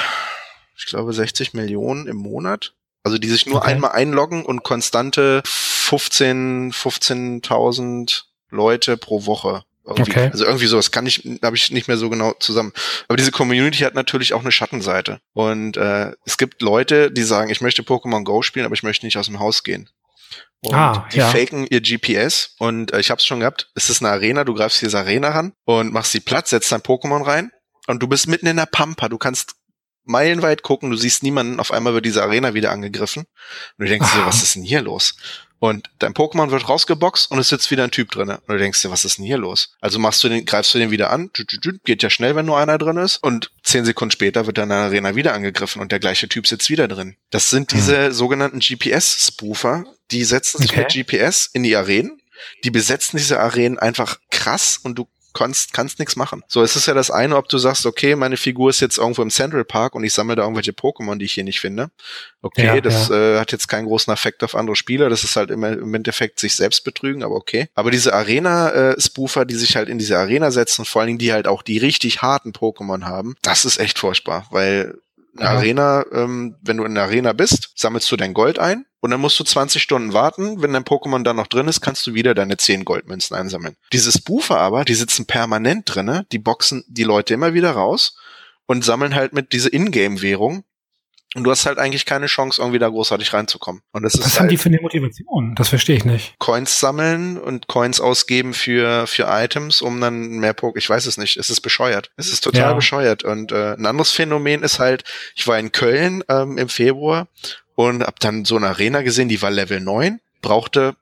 Ich 0.76 0.88
glaube 0.88 1.14
60 1.14 1.54
Millionen 1.54 2.08
im 2.08 2.18
Monat. 2.18 2.74
Also 3.04 3.18
die 3.18 3.30
sich 3.30 3.46
nur 3.46 3.58
okay. 3.58 3.72
einmal 3.72 3.92
einloggen 3.92 4.46
und 4.46 4.64
konstante 4.64 5.42
15, 5.46 6.72
15.000 6.72 8.24
Leute 8.50 8.98
pro 8.98 9.26
Woche. 9.26 9.64
Irgendwie. 9.86 10.12
Okay. 10.12 10.30
Also 10.32 10.46
irgendwie 10.46 10.68
sowas 10.68 10.92
kann 10.92 11.08
ich, 11.08 11.28
habe 11.42 11.56
ich 11.56 11.72
nicht 11.72 11.88
mehr 11.88 11.98
so 11.98 12.10
genau 12.10 12.34
zusammen. 12.40 12.72
Aber 13.08 13.18
diese 13.18 13.32
Community 13.32 13.80
hat 13.80 13.96
natürlich 13.96 14.34
auch 14.34 14.42
eine 14.42 14.52
Schattenseite. 14.52 15.20
Und 15.34 15.78
äh, 15.78 16.12
es 16.26 16.38
gibt 16.38 16.62
Leute, 16.62 17.12
die 17.12 17.24
sagen, 17.24 17.50
ich 17.50 17.62
möchte 17.62 17.82
Pokémon 17.82 18.24
Go 18.24 18.44
spielen, 18.44 18.66
aber 18.66 18.76
ich 18.76 18.84
möchte 18.84 19.06
nicht 19.06 19.18
aus 19.18 19.26
dem 19.26 19.40
Haus 19.40 19.64
gehen. 19.64 19.90
Und 20.64 20.76
ah, 20.76 21.08
die 21.12 21.18
ja. 21.18 21.28
faken 21.28 21.66
ihr 21.70 21.82
GPS 21.82 22.56
und 22.60 22.94
äh, 22.94 23.00
ich 23.00 23.10
habe 23.10 23.18
es 23.18 23.26
schon 23.26 23.40
gehabt. 23.40 23.72
Es 23.74 23.90
ist 23.90 24.02
eine 24.02 24.12
Arena, 24.12 24.44
du 24.44 24.54
greifst 24.54 24.82
diese 24.82 25.00
Arena 25.00 25.30
ran 25.30 25.54
und 25.66 25.92
machst 25.92 26.12
sie 26.12 26.20
platt, 26.20 26.48
setzt 26.48 26.72
dein 26.72 26.82
Pokémon 26.82 27.26
rein 27.26 27.52
und 27.88 28.02
du 28.04 28.08
bist 28.08 28.28
mitten 28.28 28.46
in 28.46 28.58
der 28.58 28.68
Pampa. 28.68 29.10
Du 29.10 29.18
kannst 29.18 29.56
meilenweit 30.04 30.64
gucken, 30.64 30.90
du 30.90 30.98
siehst 30.98 31.24
niemanden, 31.24 31.60
auf 31.60 31.72
einmal 31.72 31.94
wird 31.94 32.06
diese 32.06 32.24
Arena 32.24 32.54
wieder 32.54 32.72
angegriffen. 32.72 33.24
Und 33.78 33.86
du 33.86 33.86
denkst 33.86 34.10
ah. 34.14 34.18
dir, 34.18 34.26
was 34.26 34.44
ist 34.44 34.56
denn 34.56 34.64
hier 34.64 34.82
los? 34.82 35.16
Und 35.60 35.92
dein 36.00 36.16
Pokémon 36.16 36.50
wird 36.50 36.68
rausgeboxt 36.68 37.30
und 37.30 37.38
es 37.38 37.50
sitzt 37.50 37.70
wieder 37.70 37.84
ein 37.84 37.92
Typ 37.92 38.10
drinne. 38.10 38.40
Und 38.48 38.56
du 38.56 38.58
denkst 38.58 38.82
dir, 38.82 38.90
was 38.90 39.06
ist 39.06 39.20
denn 39.20 39.26
hier 39.26 39.38
los? 39.38 39.76
Also 39.80 40.00
machst 40.00 40.24
du 40.24 40.30
den, 40.30 40.44
greifst 40.44 40.74
du 40.74 40.80
den 40.80 40.90
wieder 40.90 41.12
an, 41.12 41.30
geht 41.84 42.02
ja 42.02 42.10
schnell, 42.10 42.36
wenn 42.36 42.48
nur 42.48 42.58
einer 42.58 42.80
drin 42.80 42.98
ist. 42.98 43.18
Und 43.18 43.52
zehn 43.64 43.86
Sekunden 43.86 44.12
später 44.12 44.48
wird 44.48 44.58
deine 44.58 44.74
Arena 44.74 45.16
wieder 45.16 45.36
angegriffen 45.36 45.80
und 45.80 45.92
der 45.92 46.00
gleiche 46.00 46.28
Typ 46.28 46.48
sitzt 46.48 46.72
wieder 46.72 46.88
drin. 46.88 47.16
Das 47.30 47.52
sind 47.52 47.72
hm. 47.72 47.78
diese 47.78 48.06
hm. 48.06 48.12
sogenannten 48.12 48.60
GPS-Spoofer, 48.60 49.84
die 50.10 50.24
setzen 50.24 50.64
sich 50.64 50.72
okay. 50.72 50.80
mit 50.80 51.08
GPS 51.08 51.48
in 51.54 51.62
die 51.62 51.76
Arenen. 51.76 52.20
Die 52.64 52.72
besetzen 52.72 53.18
diese 53.18 53.40
Arenen 53.40 53.78
einfach 53.78 54.18
krass 54.32 54.80
und 54.82 54.96
du 54.96 55.08
kannst, 55.34 55.74
kannst 55.74 56.00
nichts 56.00 56.15
machen. 56.15 56.44
So, 56.48 56.62
es 56.62 56.76
ist 56.76 56.88
ja 56.88 56.94
das 56.94 57.12
eine, 57.12 57.38
ob 57.38 57.50
du 57.50 57.58
sagst, 57.58 57.86
okay, 57.86 58.15
meine 58.15 58.38
Figur 58.38 58.70
ist 58.70 58.80
jetzt 58.80 58.98
irgendwo 58.98 59.22
im 59.22 59.30
Central 59.30 59.65
Park 59.65 59.96
und 59.96 60.04
ich 60.04 60.13
sammle 60.13 60.36
da 60.36 60.44
irgendwelche 60.44 60.72
Pokémon, 60.72 61.17
die 61.17 61.26
ich 61.26 61.34
hier 61.34 61.44
nicht 61.44 61.60
finde. 61.60 61.91
Okay, 62.41 62.65
ja, 62.65 62.82
das 62.82 63.10
ja. 63.10 63.36
Äh, 63.36 63.39
hat 63.39 63.52
jetzt 63.52 63.67
keinen 63.67 63.86
großen 63.86 64.12
Effekt 64.12 64.44
auf 64.44 64.56
andere 64.56 64.76
Spieler. 64.76 65.10
Das 65.10 65.24
ist 65.24 65.36
halt 65.36 65.52
immer 65.52 65.70
im 65.70 65.94
Endeffekt 65.94 66.39
sich 66.39 66.56
selbst 66.56 66.84
betrügen, 66.84 67.24
aber 67.24 67.36
okay. 67.36 67.70
Aber 67.76 67.91
diese 67.91 68.13
Arena-Spoofer, 68.13 69.46
die 69.46 69.56
sich 69.56 69.76
halt 69.76 69.89
in 69.89 70.00
diese 70.00 70.17
Arena 70.17 70.52
setzen, 70.52 70.86
vor 70.86 71.02
allen 71.02 71.08
Dingen 71.08 71.20
die 71.20 71.34
halt 71.34 71.48
auch 71.48 71.62
die 71.62 71.78
richtig 71.78 72.22
harten 72.22 72.52
Pokémon 72.52 73.04
haben, 73.04 73.36
das 73.41 73.65
ist 73.65 73.80
echt 73.80 74.00
furchtbar, 74.00 74.48
weil 74.52 74.96
eine 75.38 75.46
ja. 75.46 75.56
Arena, 75.56 76.06
ähm, 76.12 76.56
wenn 76.62 76.78
du 76.78 76.84
in 76.84 76.96
der 76.96 77.04
Arena 77.04 77.34
bist, 77.34 77.72
sammelst 77.76 78.12
du 78.12 78.17
dein 78.17 78.34
Gold 78.34 78.60
ein 78.60 78.86
und 79.02 79.12
dann 79.12 79.20
musst 79.20 79.40
du 79.40 79.44
20 79.44 79.82
Stunden 79.82 80.14
warten. 80.14 80.62
Wenn 80.62 80.74
dein 80.74 80.84
Pokémon 80.84 81.24
dann 81.24 81.36
noch 81.36 81.48
drin 81.48 81.68
ist, 81.68 81.82
kannst 81.82 82.08
du 82.08 82.14
wieder 82.14 82.34
deine 82.34 82.58
10 82.58 82.86
Goldmünzen 82.86 83.36
einsammeln. 83.36 83.76
Diese 83.92 84.12
Spoofer 84.12 84.58
aber, 84.58 84.86
die 84.86 84.94
sitzen 84.94 85.26
permanent 85.26 85.94
drinne, 85.94 86.26
die 86.32 86.40
boxen 86.40 86.84
die 86.88 87.04
Leute 87.04 87.34
immer 87.34 87.54
wieder 87.54 87.72
raus 87.72 88.16
und 88.68 88.86
sammeln 88.86 89.16
halt 89.16 89.34
mit 89.34 89.54
diese 89.54 89.70
Ingame-Währung 89.70 90.64
und 91.34 91.46
du 91.46 91.52
hast 91.52 91.66
halt 91.66 91.78
eigentlich 91.78 92.06
keine 92.06 92.26
Chance, 92.26 92.62
irgendwie 92.62 92.80
da 92.80 92.90
großartig 92.90 93.32
reinzukommen. 93.32 93.82
Und 93.94 94.04
das 94.04 94.20
Was 94.20 94.28
ist 94.28 94.34
haben 94.34 94.42
halt 94.42 94.52
die 94.52 94.58
für 94.58 94.68
eine 94.68 94.82
Motivation? 94.82 95.56
Das 95.56 95.70
verstehe 95.70 95.96
ich 95.96 96.04
nicht. 96.04 96.38
Coins 96.40 96.82
sammeln 96.82 97.38
und 97.38 97.68
Coins 97.68 98.02
ausgeben 98.02 98.54
für, 98.54 99.08
für 99.08 99.28
Items, 99.30 99.82
um 99.82 100.02
dann 100.02 100.40
mehr 100.40 100.54
Poke. 100.54 100.78
Ich 100.78 100.90
weiß 100.90 101.06
es 101.06 101.18
nicht. 101.18 101.38
Es 101.38 101.50
ist 101.50 101.62
bescheuert. 101.62 102.12
Es 102.18 102.34
ist 102.34 102.44
total 102.44 102.62
ja. 102.62 102.74
bescheuert. 102.74 103.24
Und 103.24 103.54
äh, 103.54 103.76
ein 103.76 103.86
anderes 103.86 104.12
Phänomen 104.12 104.62
ist 104.62 104.80
halt, 104.80 105.06
ich 105.34 105.48
war 105.48 105.58
in 105.58 105.72
Köln 105.72 106.22
ähm, 106.28 106.58
im 106.58 106.68
Februar 106.68 107.30
und 107.76 108.04
hab 108.04 108.20
dann 108.20 108.46
so 108.46 108.56
eine 108.56 108.68
Arena 108.68 109.02
gesehen, 109.02 109.30
die 109.30 109.42
war 109.42 109.52
Level 109.52 109.80
9, 109.80 110.20
brauchte 110.42 110.96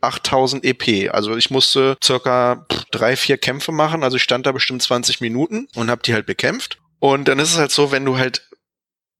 8000 0.00 0.64
EP. 0.64 1.12
Also 1.12 1.36
ich 1.36 1.50
musste 1.50 1.96
circa 2.02 2.66
drei, 2.90 3.16
vier 3.16 3.38
Kämpfe 3.38 3.72
machen. 3.72 4.04
Also 4.04 4.16
ich 4.16 4.22
stand 4.22 4.46
da 4.46 4.52
bestimmt 4.52 4.82
20 4.82 5.20
Minuten 5.20 5.68
und 5.74 5.90
hab 5.90 6.02
die 6.02 6.14
halt 6.14 6.26
bekämpft. 6.26 6.78
Und 6.98 7.28
dann 7.28 7.38
ist 7.38 7.52
es 7.52 7.58
halt 7.58 7.72
so, 7.72 7.90
wenn 7.90 8.04
du 8.04 8.18
halt 8.18 8.48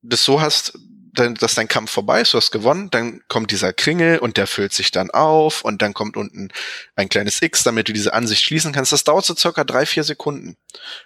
das 0.03 0.24
so 0.24 0.41
hast, 0.41 0.78
dass 1.14 1.55
dein 1.55 1.68
Kampf 1.68 1.93
vorbei 1.93 2.22
ist, 2.22 2.35
du 2.35 2.39
hast 2.39 2.51
gewonnen, 2.51 2.91
dann 2.91 3.20
kommt 3.28 3.53
dieser 3.53 3.72
Kringel 3.72 4.18
und 4.18 4.37
der 4.37 4.49
füllt 4.49 4.72
sich 4.72 4.91
dann 4.91 5.11
auf 5.11 5.62
und 5.62 5.81
dann 5.81 5.95
kommt 5.95 6.16
unten 6.16 6.49
ein 6.97 7.09
kleines 7.09 7.41
X, 7.41 7.62
damit 7.62 7.89
du 7.89 7.93
diese 7.93 8.12
Ansicht 8.12 8.43
schließen 8.43 8.72
kannst. 8.72 8.91
Das 8.91 9.05
dauert 9.05 9.24
so 9.24 9.37
circa 9.37 9.62
drei, 9.62 9.87
vier 9.87 10.03
Sekunden, 10.03 10.57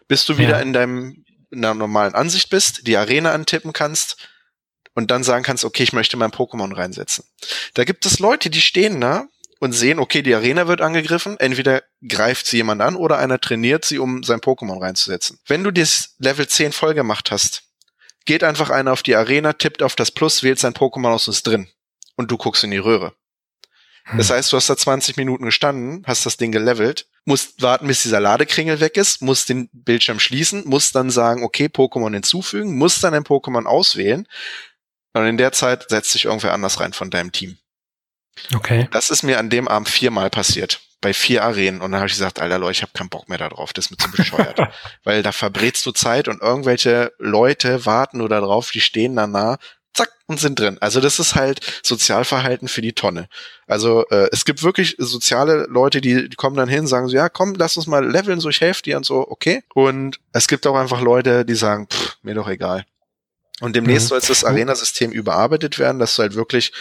bis 0.09 0.25
du 0.25 0.39
wieder 0.39 0.57
ja. 0.57 0.61
in 0.61 0.73
deinem 0.73 1.25
in 1.51 1.65
einer 1.65 1.75
normalen 1.75 2.15
Ansicht 2.15 2.51
bist, 2.51 2.87
die 2.87 2.97
Arena 2.97 3.33
antippen 3.33 3.73
kannst 3.73 4.29
und 4.99 5.13
dann 5.13 5.23
sagen 5.23 5.45
kannst, 5.45 5.65
okay, 5.65 5.85
ich 5.85 5.93
möchte 5.93 6.17
mein 6.17 6.33
Pokémon 6.33 6.77
reinsetzen. 6.77 7.25
Da 7.75 7.85
gibt 7.85 8.05
es 8.05 8.19
Leute, 8.19 8.51
die 8.51 8.61
stehen 8.61 9.01
da 9.01 9.29
und 9.61 9.71
sehen, 9.71 10.01
okay, 10.01 10.23
die 10.23 10.35
Arena 10.35 10.67
wird 10.67 10.81
angegriffen, 10.81 11.39
entweder 11.39 11.85
greift 12.09 12.47
sie 12.47 12.57
jemand 12.57 12.83
an 12.83 12.97
oder 12.97 13.17
einer 13.19 13.41
trainiert 13.41 13.85
sie, 13.85 14.01
um 14.01 14.25
sein 14.25 14.41
Pokémon 14.41 14.83
reinzusetzen. 14.83 15.39
Wenn 15.47 15.63
du 15.63 15.71
das 15.71 16.17
Level 16.19 16.49
10 16.49 16.73
voll 16.73 16.95
gemacht 16.95 17.31
hast, 17.31 17.63
geht 18.25 18.43
einfach 18.43 18.71
einer 18.71 18.93
auf 18.93 19.05
die 19.05 19.15
Arena, 19.15 19.53
tippt 19.53 19.85
auf 19.85 19.95
das 19.95 20.11
Plus, 20.11 20.43
wählt 20.43 20.59
sein 20.59 20.75
Pokémon 20.75 21.13
aus 21.13 21.29
und 21.29 21.35
ist 21.35 21.47
drin. 21.47 21.69
Und 22.17 22.33
du 22.33 22.37
guckst 22.37 22.65
in 22.65 22.73
die 22.73 22.79
Röhre. 22.79 23.15
Das 24.17 24.31
hm. 24.31 24.37
heißt, 24.37 24.53
du 24.53 24.57
hast 24.57 24.69
da 24.69 24.77
20 24.77 25.17
Minuten 25.17 25.45
gestanden, 25.45 26.03
hast 26.07 26.27
das 26.27 26.39
Ding 26.39 26.51
gelevelt, 26.51 27.07
musst 27.25 27.61
warten, 27.61 27.87
bis 27.87 28.03
dieser 28.03 28.21
Ladekringel 28.21 28.81
weg 28.81 28.97
ist, 28.97 29.21
musst 29.21 29.51
den 29.51 29.69
Bildschirm 29.73 30.19
schließen, 30.19 30.63
musst 30.67 30.95
dann 30.95 31.11
sagen, 31.11 31.45
okay, 31.45 31.67
Pokémon 31.67 32.13
hinzufügen, 32.13 32.77
musst 32.77 33.05
dann 33.05 33.15
ein 33.15 33.25
Pokémon 33.25 33.67
auswählen. 33.67 34.27
Und 35.13 35.27
in 35.27 35.39
der 35.39 35.53
Zeit 35.53 35.89
setzt 35.89 36.13
sich 36.13 36.27
irgendwer 36.27 36.53
anders 36.53 36.81
rein 36.81 36.93
von 36.93 37.11
deinem 37.11 37.33
Team. 37.33 37.59
Okay. 38.55 38.89
Das 38.93 39.11
ist 39.11 39.23
mir 39.23 39.39
an 39.39 39.51
dem 39.51 39.69
Abend 39.69 39.89
viermal 39.89 40.31
passiert. 40.31 40.81
Bei 41.01 41.15
vier 41.15 41.45
Arenen. 41.45 41.81
Und 41.81 41.93
dann 41.93 42.01
habe 42.01 42.09
ich 42.09 42.15
gesagt, 42.15 42.41
Alter 42.41 42.59
Leute, 42.59 42.73
ich 42.73 42.83
habe 42.83 42.93
keinen 42.93 43.09
Bock 43.09 43.29
mehr 43.29 43.39
darauf. 43.39 43.73
Das 43.73 43.87
ist 43.87 43.91
mir 43.91 43.97
zu 43.97 44.11
bescheuert. 44.11 44.59
Weil 45.05 45.23
da 45.23 45.33
verbrätst 45.33 45.87
du 45.87 45.93
Zeit 45.93 46.29
und 46.29 46.43
irgendwelche 46.43 47.13
Leute 47.19 47.87
warten 47.87 48.19
nur 48.19 48.29
darauf, 48.29 48.71
die 48.71 48.81
stehen 48.81 49.15
da 49.17 49.27
nah, 49.27 49.59
zack, 49.95 50.11
und 50.27 50.41
sind 50.41 50.59
drin. 50.59 50.79
Also 50.81 51.01
das 51.01 51.19
ist 51.19 51.35
halt 51.35 51.61
Sozialverhalten 51.83 52.69
für 52.69 52.83
die 52.83 52.93
Tonne. 52.93 53.29
Also 53.67 54.07
äh, 54.09 54.29
es 54.33 54.45
gibt 54.45 54.63
wirklich 54.63 54.97
soziale 54.99 55.67
Leute, 55.69 56.01
die, 56.01 56.29
die 56.29 56.37
kommen 56.37 56.57
dann 56.57 56.69
hin, 56.69 56.87
sagen 56.87 57.09
so, 57.09 57.17
ja, 57.17 57.29
komm, 57.29 57.55
lass 57.55 57.77
uns 57.77 57.87
mal 57.87 58.09
leveln, 58.09 58.41
so 58.41 58.49
ich 58.49 58.61
helfe 58.61 58.83
dir 58.83 58.97
und 58.97 59.07
so, 59.07 59.27
okay. 59.29 59.63
Und 59.75 60.21
es 60.33 60.49
gibt 60.49 60.67
auch 60.67 60.77
einfach 60.77 61.01
Leute, 61.01 61.45
die 61.45 61.55
sagen, 61.55 61.87
pff, 61.89 62.17
mir 62.23 62.35
doch 62.35 62.49
egal. 62.49 62.85
Und 63.61 63.75
demnächst 63.75 64.07
mhm. 64.07 64.09
soll 64.09 64.21
das 64.21 64.45
Arena-System 64.45 65.11
überarbeitet 65.11 65.79
werden, 65.79 65.99
dass 65.99 66.17
du 66.17 66.23
halt 66.23 66.35
wirklich 66.35 66.73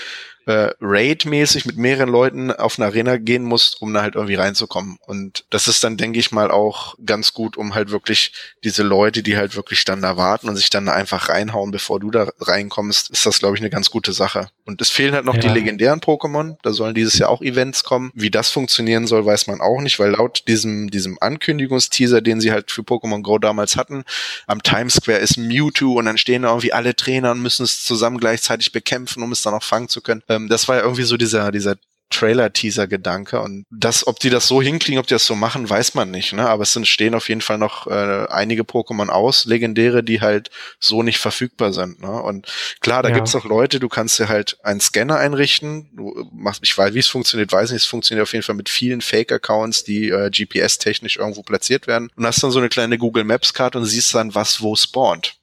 äh, 0.47 0.71
Raid-mäßig 0.79 1.65
mit 1.65 1.77
mehreren 1.77 2.09
Leuten 2.09 2.51
auf 2.51 2.79
eine 2.79 2.87
Arena 2.87 3.17
gehen 3.17 3.43
musst, 3.43 3.81
um 3.81 3.93
da 3.93 4.01
halt 4.01 4.15
irgendwie 4.15 4.35
reinzukommen. 4.35 4.97
Und 5.05 5.45
das 5.49 5.67
ist 5.67 5.83
dann, 5.83 5.97
denke 5.97 6.19
ich 6.19 6.31
mal, 6.31 6.51
auch 6.51 6.95
ganz 7.05 7.33
gut, 7.33 7.57
um 7.57 7.75
halt 7.75 7.91
wirklich 7.91 8.31
diese 8.63 8.83
Leute, 8.83 9.23
die 9.23 9.35
halt 9.35 9.55
wirklich 9.57 9.83
dann 9.83 10.01
da 10.01 10.15
warten 10.15 10.47
und 10.47 10.55
sich 10.55 10.69
dann 10.69 10.87
einfach 10.87 11.27
reinhauen, 11.27 11.71
bevor 11.71 11.99
du 11.99 12.11
da 12.11 12.29
reinkommst, 12.39 13.09
ist 13.09 13.25
das, 13.25 13.39
glaube 13.39 13.55
ich, 13.55 13.61
eine 13.61 13.69
ganz 13.69 13.91
gute 13.91 14.13
Sache. 14.13 14.49
Und 14.65 14.81
es 14.81 14.89
fehlen 14.89 15.13
halt 15.13 15.25
noch 15.25 15.35
ja. 15.35 15.41
die 15.41 15.49
legendären 15.49 15.99
Pokémon. 15.99 16.55
Da 16.63 16.71
sollen 16.71 16.95
dieses 16.95 17.17
Jahr 17.19 17.29
auch 17.29 17.41
Events 17.41 17.83
kommen. 17.83 18.11
Wie 18.13 18.31
das 18.31 18.49
funktionieren 18.49 19.05
soll, 19.05 19.25
weiß 19.25 19.47
man 19.47 19.59
auch 19.59 19.81
nicht, 19.81 19.99
weil 19.99 20.11
laut 20.11 20.43
diesem, 20.47 20.89
diesem 20.89 21.17
Ankündigungsteaser, 21.19 22.21
den 22.21 22.39
sie 22.39 22.53
halt 22.53 22.71
für 22.71 22.81
Pokémon 22.83 23.21
Go 23.21 23.37
damals 23.37 23.75
hatten, 23.75 24.05
am 24.45 24.63
Times 24.63 24.95
Square 24.95 25.19
ist 25.19 25.37
Mewtwo 25.37 25.99
und 25.99 26.05
dann 26.05 26.17
stehen 26.17 26.43
da 26.43 26.49
irgendwie 26.49 26.71
alle 26.71 26.95
Trainer 26.95 27.31
und 27.31 27.41
müssen 27.41 27.63
es 27.63 27.83
zusammen 27.83 28.17
gleichzeitig 28.17 28.71
bekämpfen, 28.71 29.23
um 29.23 29.31
es 29.33 29.41
dann 29.41 29.53
auch 29.53 29.63
fangen 29.63 29.89
zu 29.89 30.01
können. 30.01 30.23
Ähm, 30.37 30.47
das 30.47 30.67
war 30.67 30.77
ja 30.77 30.83
irgendwie 30.83 31.03
so 31.03 31.17
dieser, 31.17 31.51
dieser 31.51 31.75
Trailer-Teaser-Gedanke. 32.09 33.41
Und 33.41 33.65
das, 33.69 34.07
ob 34.07 34.19
die 34.19 34.29
das 34.29 34.47
so 34.47 34.61
hinkriegen, 34.61 34.99
ob 34.99 35.07
die 35.07 35.13
das 35.13 35.25
so 35.25 35.35
machen, 35.35 35.69
weiß 35.69 35.93
man 35.93 36.09
nicht. 36.09 36.33
Ne? 36.33 36.47
Aber 36.47 36.63
es 36.63 36.73
sind, 36.73 36.87
stehen 36.87 37.15
auf 37.15 37.27
jeden 37.29 37.41
Fall 37.41 37.57
noch 37.57 37.87
äh, 37.87 38.27
einige 38.29 38.63
Pokémon 38.63 39.09
aus, 39.09 39.45
legendäre, 39.45 40.03
die 40.03 40.21
halt 40.21 40.49
so 40.79 41.03
nicht 41.03 41.19
verfügbar 41.19 41.73
sind. 41.73 42.01
Ne? 42.01 42.21
Und 42.21 42.47
klar, 42.79 43.03
da 43.03 43.09
ja. 43.09 43.15
gibt's 43.15 43.35
auch 43.35 43.45
Leute, 43.45 43.79
du 43.79 43.89
kannst 43.89 44.19
dir 44.19 44.29
halt 44.29 44.57
einen 44.63 44.79
Scanner 44.79 45.17
einrichten. 45.17 45.89
Du 45.95 46.29
machst, 46.31 46.61
ich 46.63 46.77
weiß, 46.77 46.93
wie 46.93 46.99
es 46.99 47.07
funktioniert, 47.07 47.51
weiß 47.51 47.71
nicht. 47.71 47.81
Es 47.81 47.87
funktioniert 47.87 48.23
auf 48.23 48.33
jeden 48.33 48.43
Fall 48.43 48.55
mit 48.55 48.69
vielen 48.69 49.01
Fake-Accounts, 49.01 49.83
die 49.83 50.09
äh, 50.09 50.29
GPS-technisch 50.29 51.17
irgendwo 51.17 51.43
platziert 51.43 51.87
werden. 51.87 52.09
Und 52.15 52.25
hast 52.25 52.41
dann 52.41 52.51
so 52.51 52.59
eine 52.59 52.69
kleine 52.69 52.97
Google 52.97 53.25
Maps-Karte 53.25 53.77
und 53.77 53.85
siehst 53.85 54.13
dann, 54.15 54.33
was 54.33 54.61
wo 54.61 54.75
spawnt 54.75 55.35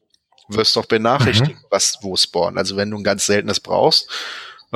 wirst 0.49 0.77
doch 0.77 0.85
benachrichtigt, 0.85 1.57
mhm. 1.57 1.67
was 1.71 1.99
wo 2.03 2.17
spawnt. 2.17 2.59
Also 2.59 2.77
wenn 2.77 2.91
du 2.91 2.99
ein 2.99 3.03
ganz 3.03 3.25
seltenes 3.25 3.61
brauchst, 3.61 4.11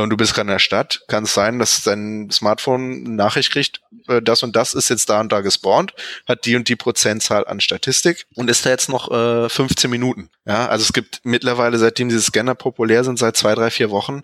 und 0.02 0.10
du 0.10 0.16
bist 0.16 0.34
gerade 0.34 0.48
in 0.48 0.52
der 0.52 0.58
Stadt, 0.58 1.02
kann 1.08 1.24
es 1.24 1.34
sein, 1.34 1.58
dass 1.58 1.82
dein 1.82 2.30
Smartphone 2.30 3.04
eine 3.04 3.14
Nachricht 3.16 3.50
kriegt, 3.50 3.80
äh, 4.06 4.22
das 4.22 4.42
und 4.42 4.54
das 4.54 4.74
ist 4.74 4.88
jetzt 4.90 5.08
da 5.08 5.20
und 5.20 5.32
da 5.32 5.40
gespawnt, 5.40 5.92
hat 6.26 6.44
die 6.44 6.56
und 6.56 6.68
die 6.68 6.76
Prozentzahl 6.76 7.46
an 7.46 7.60
Statistik 7.60 8.26
und 8.34 8.48
ist 8.48 8.64
da 8.64 8.70
jetzt 8.70 8.88
noch 8.88 9.10
äh, 9.10 9.48
15 9.48 9.90
Minuten. 9.90 10.30
Ja, 10.46 10.68
also 10.68 10.84
es 10.84 10.92
gibt 10.92 11.20
mittlerweile, 11.24 11.78
seitdem 11.78 12.08
diese 12.08 12.22
Scanner 12.22 12.54
populär 12.54 13.04
sind, 13.04 13.18
seit 13.18 13.36
zwei, 13.36 13.54
drei, 13.54 13.70
vier 13.70 13.90
Wochen, 13.90 14.22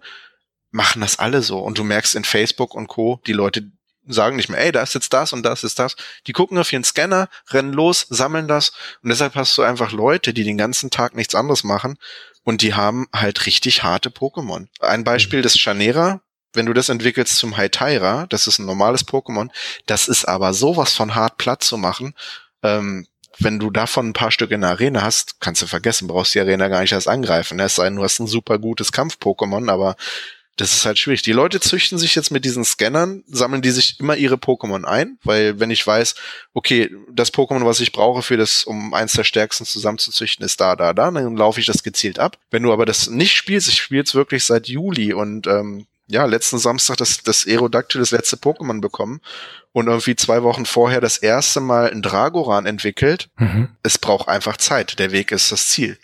machen 0.70 1.00
das 1.00 1.18
alle 1.18 1.42
so. 1.42 1.58
Und 1.58 1.78
du 1.78 1.84
merkst 1.84 2.14
in 2.14 2.24
Facebook 2.24 2.74
und 2.74 2.88
Co., 2.88 3.20
die 3.26 3.32
Leute 3.32 3.70
sagen 4.06 4.36
nicht 4.36 4.50
mehr, 4.50 4.60
ey, 4.60 4.70
da 4.70 4.82
ist 4.82 4.94
jetzt 4.94 5.12
das 5.12 5.32
und 5.32 5.42
das 5.44 5.64
ist 5.64 5.78
das. 5.78 5.96
Die 6.26 6.32
gucken 6.32 6.58
auf 6.58 6.72
ihren 6.72 6.84
Scanner, 6.84 7.28
rennen 7.50 7.72
los, 7.72 8.06
sammeln 8.10 8.48
das 8.48 8.72
und 9.02 9.08
deshalb 9.08 9.34
hast 9.34 9.56
du 9.56 9.62
einfach 9.62 9.92
Leute, 9.92 10.34
die 10.34 10.44
den 10.44 10.58
ganzen 10.58 10.90
Tag 10.90 11.14
nichts 11.16 11.34
anderes 11.34 11.64
machen 11.64 11.96
und 12.44 12.62
die 12.62 12.74
haben 12.74 13.08
halt 13.14 13.46
richtig 13.46 13.82
harte 13.82 14.10
Pokémon. 14.10 14.68
Ein 14.80 15.04
Beispiel 15.04 15.42
des 15.42 15.54
Chanera, 15.54 16.20
wenn 16.52 16.66
du 16.66 16.72
das 16.72 16.88
entwickelst 16.88 17.36
zum 17.36 17.56
Haitaira, 17.56 18.26
das 18.28 18.46
ist 18.46 18.58
ein 18.58 18.66
normales 18.66 19.06
Pokémon, 19.06 19.50
das 19.86 20.08
ist 20.08 20.26
aber 20.26 20.54
sowas 20.54 20.94
von 20.94 21.14
hart 21.14 21.36
platt 21.38 21.64
zu 21.64 21.76
machen. 21.76 22.14
Ähm, 22.62 23.06
wenn 23.38 23.58
du 23.58 23.70
davon 23.70 24.10
ein 24.10 24.12
paar 24.12 24.30
Stück 24.30 24.52
in 24.52 24.60
der 24.60 24.70
Arena 24.70 25.02
hast, 25.02 25.40
kannst 25.40 25.60
du 25.62 25.66
vergessen, 25.66 26.06
brauchst 26.06 26.34
die 26.34 26.40
Arena 26.40 26.68
gar 26.68 26.82
nicht 26.82 26.92
erst 26.92 27.08
angreifen. 27.08 27.58
Es 27.58 27.74
sei 27.74 27.84
denn, 27.84 27.96
du 27.96 28.04
hast 28.04 28.20
ein 28.20 28.28
super 28.28 28.58
gutes 28.58 28.92
Kampf-Pokémon, 28.92 29.70
aber 29.70 29.96
das 30.56 30.72
ist 30.72 30.86
halt 30.86 30.98
schwierig. 30.98 31.22
Die 31.22 31.32
Leute 31.32 31.58
züchten 31.58 31.98
sich 31.98 32.14
jetzt 32.14 32.30
mit 32.30 32.44
diesen 32.44 32.64
Scannern, 32.64 33.24
sammeln 33.26 33.62
die 33.62 33.70
sich 33.70 33.98
immer 33.98 34.16
ihre 34.16 34.36
Pokémon 34.36 34.84
ein, 34.84 35.18
weil 35.24 35.58
wenn 35.58 35.70
ich 35.70 35.84
weiß, 35.84 36.14
okay, 36.52 36.94
das 37.10 37.32
Pokémon, 37.32 37.64
was 37.64 37.80
ich 37.80 37.90
brauche 37.90 38.22
für 38.22 38.36
das, 38.36 38.64
um 38.64 38.94
eins 38.94 39.12
der 39.12 39.24
stärksten 39.24 39.64
zusammenzuzüchten, 39.64 40.44
ist 40.44 40.60
da, 40.60 40.76
da, 40.76 40.92
da, 40.92 41.10
dann 41.10 41.36
laufe 41.36 41.58
ich 41.58 41.66
das 41.66 41.82
gezielt 41.82 42.18
ab. 42.18 42.38
Wenn 42.50 42.62
du 42.62 42.72
aber 42.72 42.86
das 42.86 43.08
nicht 43.10 43.34
spielst, 43.34 43.68
ich 43.68 43.80
spiele 43.80 44.04
es 44.04 44.14
wirklich 44.14 44.44
seit 44.44 44.68
Juli 44.68 45.12
und 45.12 45.46
ähm, 45.48 45.86
ja, 46.06 46.24
letzten 46.26 46.58
Samstag 46.58 46.98
das, 46.98 47.22
das 47.22 47.46
Aerodactyl, 47.46 48.00
das 48.00 48.10
letzte 48.10 48.36
Pokémon 48.36 48.80
bekommen 48.80 49.20
und 49.72 49.88
irgendwie 49.88 50.16
zwei 50.16 50.42
Wochen 50.42 50.66
vorher 50.66 51.00
das 51.00 51.18
erste 51.18 51.60
Mal 51.60 51.90
ein 51.90 52.02
Dragoran 52.02 52.66
entwickelt. 52.66 53.28
Mhm. 53.38 53.70
Es 53.82 53.98
braucht 53.98 54.28
einfach 54.28 54.56
Zeit. 54.56 54.98
Der 54.98 55.10
Weg 55.10 55.32
ist 55.32 55.50
das 55.50 55.68
Ziel. 55.68 55.98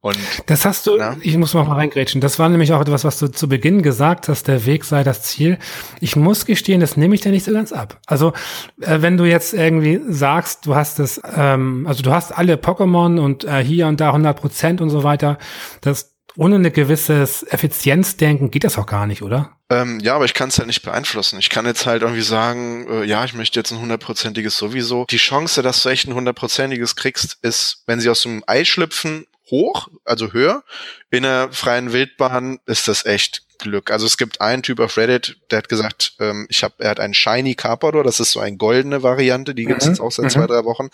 Und, 0.00 0.16
das 0.46 0.64
hast 0.64 0.86
du, 0.86 0.96
na? 0.96 1.16
ich 1.22 1.36
muss 1.36 1.54
mal 1.54 1.62
reingrätschen. 1.64 2.20
Das 2.20 2.38
war 2.38 2.48
nämlich 2.48 2.72
auch 2.72 2.80
etwas, 2.80 3.04
was 3.04 3.18
du 3.18 3.26
zu 3.26 3.48
Beginn 3.48 3.82
gesagt 3.82 4.28
hast, 4.28 4.46
der 4.46 4.64
Weg 4.64 4.84
sei 4.84 5.02
das 5.02 5.22
Ziel. 5.22 5.58
Ich 6.00 6.14
muss 6.14 6.46
gestehen, 6.46 6.80
das 6.80 6.96
nehme 6.96 7.16
ich 7.16 7.20
dir 7.20 7.32
nicht 7.32 7.44
so 7.44 7.52
ganz 7.52 7.72
ab. 7.72 8.00
Also, 8.06 8.32
äh, 8.80 9.02
wenn 9.02 9.16
du 9.16 9.24
jetzt 9.24 9.54
irgendwie 9.54 10.00
sagst, 10.08 10.66
du 10.66 10.76
hast 10.76 11.00
es, 11.00 11.20
ähm, 11.34 11.84
also 11.88 12.04
du 12.04 12.12
hast 12.12 12.30
alle 12.30 12.54
Pokémon 12.54 13.18
und 13.18 13.42
äh, 13.44 13.64
hier 13.64 13.88
und 13.88 14.00
da 14.00 14.08
100 14.08 14.38
Prozent 14.38 14.80
und 14.80 14.90
so 14.90 15.02
weiter, 15.02 15.36
das 15.80 16.14
ohne 16.36 16.54
eine 16.54 16.70
gewisses 16.70 17.42
Effizienzdenken 17.42 18.52
geht 18.52 18.62
das 18.62 18.78
auch 18.78 18.86
gar 18.86 19.08
nicht, 19.08 19.22
oder? 19.22 19.56
Ähm, 19.70 19.98
ja, 20.00 20.14
aber 20.14 20.24
ich 20.24 20.34
kann 20.34 20.48
es 20.50 20.58
halt 20.58 20.68
nicht 20.68 20.82
beeinflussen. 20.82 21.40
Ich 21.40 21.50
kann 21.50 21.66
jetzt 21.66 21.84
halt 21.84 22.02
irgendwie 22.02 22.22
sagen, 22.22 22.86
äh, 22.88 23.04
ja, 23.04 23.24
ich 23.24 23.34
möchte 23.34 23.58
jetzt 23.58 23.72
ein 23.72 23.80
hundertprozentiges 23.80 24.56
sowieso. 24.56 25.04
Die 25.10 25.16
Chance, 25.16 25.62
dass 25.62 25.82
du 25.82 25.88
echt 25.88 26.06
ein 26.06 26.14
hundertprozentiges 26.14 26.94
kriegst, 26.94 27.38
ist, 27.42 27.82
wenn 27.86 28.00
sie 28.00 28.08
aus 28.08 28.22
dem 28.22 28.44
Ei 28.46 28.64
schlüpfen 28.64 29.26
hoch, 29.50 29.88
also 30.04 30.32
höher. 30.32 30.62
In 31.10 31.22
der 31.22 31.50
freien 31.52 31.92
Wildbahn 31.92 32.58
ist 32.66 32.88
das 32.88 33.04
echt 33.04 33.42
Glück. 33.58 33.90
Also 33.90 34.06
es 34.06 34.16
gibt 34.16 34.40
einen 34.40 34.62
Typ 34.62 34.80
auf 34.80 34.96
Reddit, 34.96 35.36
der 35.50 35.58
hat 35.58 35.68
gesagt, 35.68 36.14
ähm, 36.20 36.46
ich 36.48 36.62
habe, 36.62 36.74
er 36.78 36.90
hat 36.90 37.00
einen 37.00 37.14
Shiny 37.14 37.54
Carpador, 37.54 38.04
das 38.04 38.20
ist 38.20 38.32
so 38.32 38.40
eine 38.40 38.56
goldene 38.56 39.02
Variante, 39.02 39.54
die 39.54 39.64
gibt's 39.64 39.84
mhm. 39.84 39.92
jetzt 39.92 40.00
auch 40.00 40.12
seit 40.12 40.26
mhm. 40.26 40.30
zwei, 40.30 40.46
drei 40.46 40.64
Wochen. 40.64 40.88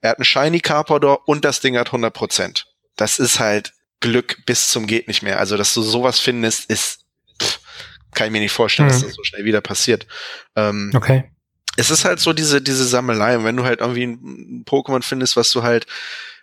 Er 0.00 0.10
hat 0.10 0.18
einen 0.18 0.24
Shiny 0.24 0.60
Carpador 0.60 1.26
und 1.26 1.44
das 1.44 1.60
Ding 1.60 1.76
hat 1.76 1.88
100 1.88 2.12
Prozent. 2.12 2.66
Das 2.96 3.18
ist 3.18 3.40
halt 3.40 3.72
Glück 4.00 4.44
bis 4.46 4.68
zum 4.68 4.86
geht 4.86 5.08
nicht 5.08 5.22
mehr. 5.22 5.38
Also 5.38 5.56
dass 5.56 5.72
du 5.74 5.82
sowas 5.82 6.20
findest, 6.20 6.70
ist 6.70 7.00
pff, 7.40 7.60
kann 8.14 8.26
ich 8.26 8.32
mir 8.32 8.40
nicht 8.40 8.52
vorstellen, 8.52 8.88
mhm. 8.88 8.92
dass 8.92 9.02
das 9.02 9.14
so 9.14 9.24
schnell 9.24 9.44
wieder 9.44 9.60
passiert. 9.60 10.06
Ähm, 10.56 10.92
okay. 10.94 11.30
Es 11.78 11.90
ist 11.90 12.04
halt 12.04 12.20
so 12.20 12.34
diese 12.34 12.60
diese 12.60 12.84
Sammelei. 12.84 13.38
Und 13.38 13.44
wenn 13.44 13.56
du 13.56 13.64
halt 13.64 13.80
irgendwie 13.80 14.04
ein 14.04 14.64
Pokémon 14.66 15.02
findest, 15.02 15.36
was 15.36 15.50
du 15.52 15.62
halt 15.62 15.86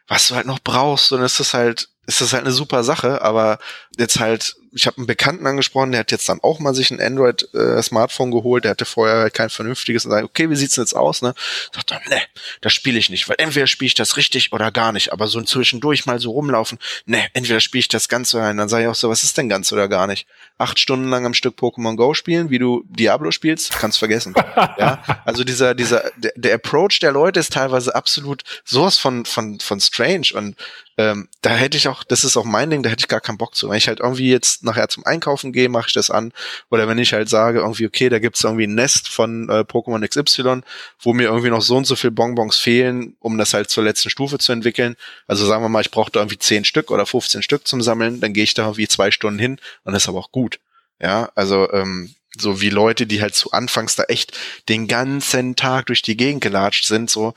was 0.09 0.27
du 0.27 0.35
halt 0.35 0.47
noch 0.47 0.59
brauchst, 0.59 1.11
dann 1.11 1.23
ist 1.23 1.39
das 1.39 1.53
halt, 1.53 1.87
ist 2.07 2.19
das 2.19 2.33
halt 2.33 2.43
eine 2.43 2.51
super 2.51 2.83
Sache, 2.83 3.21
aber 3.21 3.59
jetzt 3.99 4.19
halt 4.19 4.55
ich 4.73 4.87
habe 4.87 4.97
einen 4.97 5.07
Bekannten 5.07 5.47
angesprochen, 5.47 5.91
der 5.91 6.01
hat 6.01 6.11
jetzt 6.11 6.29
dann 6.29 6.39
auch 6.41 6.59
mal 6.59 6.73
sich 6.73 6.91
ein 6.91 7.01
Android-Smartphone 7.01 8.29
äh, 8.29 8.31
geholt, 8.31 8.63
der 8.63 8.71
hatte 8.71 8.85
vorher 8.85 9.17
halt 9.21 9.33
kein 9.33 9.49
vernünftiges 9.49 10.05
und 10.05 10.11
sagt, 10.11 10.25
okay, 10.25 10.49
wie 10.49 10.55
sieht's 10.55 10.75
denn 10.75 10.83
jetzt 10.83 10.95
aus? 10.95 11.21
Ne? 11.21 11.33
Sagt 11.73 11.91
er, 11.91 12.01
ne, 12.09 12.21
das 12.61 12.73
spiele 12.73 12.99
ich 12.99 13.09
nicht, 13.09 13.27
weil 13.29 13.35
entweder 13.39 13.67
spiele 13.67 13.87
ich 13.87 13.93
das 13.95 14.17
richtig 14.17 14.53
oder 14.53 14.71
gar 14.71 14.91
nicht, 14.91 15.11
aber 15.11 15.27
so 15.27 15.41
zwischendurch 15.41 16.05
mal 16.05 16.19
so 16.19 16.31
rumlaufen, 16.31 16.77
ne, 17.05 17.27
entweder 17.33 17.59
spiele 17.59 17.79
ich 17.79 17.87
das 17.87 18.09
ganz 18.09 18.33
oder 18.33 18.53
Dann 18.53 18.69
sage 18.69 18.83
ich 18.83 18.89
auch 18.89 18.95
so, 18.95 19.09
was 19.09 19.23
ist 19.23 19.37
denn 19.37 19.49
ganz 19.49 19.71
oder 19.71 19.87
gar 19.87 20.07
nicht? 20.07 20.27
Acht 20.57 20.79
Stunden 20.79 21.09
lang 21.09 21.25
am 21.25 21.33
Stück 21.33 21.57
Pokémon 21.57 21.95
Go 21.95 22.13
spielen, 22.13 22.49
wie 22.49 22.59
du 22.59 22.83
Diablo 22.87 23.31
spielst, 23.31 23.71
kannst 23.71 23.97
vergessen. 23.97 24.35
ja, 24.55 25.03
also 25.25 25.43
dieser, 25.43 25.73
dieser, 25.73 26.11
der, 26.17 26.33
der 26.35 26.55
Approach 26.55 26.99
der 27.01 27.11
Leute 27.11 27.39
ist 27.39 27.53
teilweise 27.53 27.95
absolut 27.95 28.43
sowas 28.63 28.97
von, 28.97 29.25
von, 29.25 29.59
von 29.59 29.79
strange 29.79 30.27
und 30.33 30.55
ähm, 30.99 31.29
da 31.41 31.51
hätte 31.51 31.77
ich 31.77 31.87
auch, 31.87 32.03
das 32.03 32.25
ist 32.25 32.35
auch 32.35 32.43
mein 32.43 32.69
Ding, 32.69 32.83
da 32.83 32.89
hätte 32.89 32.99
ich 32.99 33.07
gar 33.07 33.21
keinen 33.21 33.37
Bock 33.37 33.55
zu. 33.55 33.71
Ich 33.71 33.87
halt 33.89 33.99
irgendwie 33.99 34.29
jetzt 34.29 34.63
nachher 34.63 34.87
zum 34.87 35.05
Einkaufen 35.05 35.51
gehe, 35.51 35.67
mache 35.67 35.87
ich 35.87 35.93
das 35.93 36.09
an. 36.09 36.31
Oder 36.71 36.87
wenn 36.87 36.97
ich 36.97 37.11
halt 37.11 37.27
sage, 37.27 37.59
irgendwie, 37.59 37.85
okay, 37.85 38.07
da 38.07 38.19
gibt's 38.19 38.43
irgendwie 38.43 38.67
ein 38.67 38.75
Nest 38.75 39.09
von 39.09 39.49
äh, 39.49 39.65
Pokémon 39.65 40.07
XY, 40.07 40.61
wo 41.01 41.13
mir 41.13 41.25
irgendwie 41.25 41.49
noch 41.49 41.61
so 41.61 41.75
und 41.75 41.85
so 41.85 41.97
viel 41.97 42.11
Bonbons 42.11 42.55
fehlen, 42.55 43.17
um 43.19 43.37
das 43.37 43.53
halt 43.53 43.69
zur 43.69 43.83
letzten 43.83 44.09
Stufe 44.09 44.37
zu 44.37 44.53
entwickeln. 44.53 44.95
Also 45.27 45.45
sagen 45.45 45.63
wir 45.63 45.69
mal, 45.69 45.81
ich 45.81 45.91
brauche 45.91 46.11
da 46.11 46.21
irgendwie 46.21 46.39
10 46.39 46.63
Stück 46.63 46.91
oder 46.91 47.05
15 47.05 47.41
Stück 47.41 47.67
zum 47.67 47.81
Sammeln, 47.81 48.21
dann 48.21 48.33
gehe 48.33 48.43
ich 48.43 48.53
da 48.53 48.63
irgendwie 48.63 48.87
zwei 48.87 49.11
Stunden 49.11 49.39
hin 49.39 49.59
und 49.83 49.93
das 49.93 50.03
ist 50.03 50.09
aber 50.09 50.19
auch 50.19 50.31
gut. 50.31 50.59
Ja, 51.01 51.29
also 51.35 51.71
ähm, 51.71 52.13
so 52.37 52.61
wie 52.61 52.69
Leute, 52.69 53.07
die 53.07 53.21
halt 53.21 53.35
zu 53.35 53.51
Anfangs 53.51 53.95
da 53.95 54.03
echt 54.03 54.37
den 54.67 54.87
ganzen 54.87 55.55
Tag 55.55 55.87
durch 55.87 56.01
die 56.01 56.17
Gegend 56.17 56.41
gelatscht 56.41 56.85
sind, 56.85 57.09
so, 57.09 57.33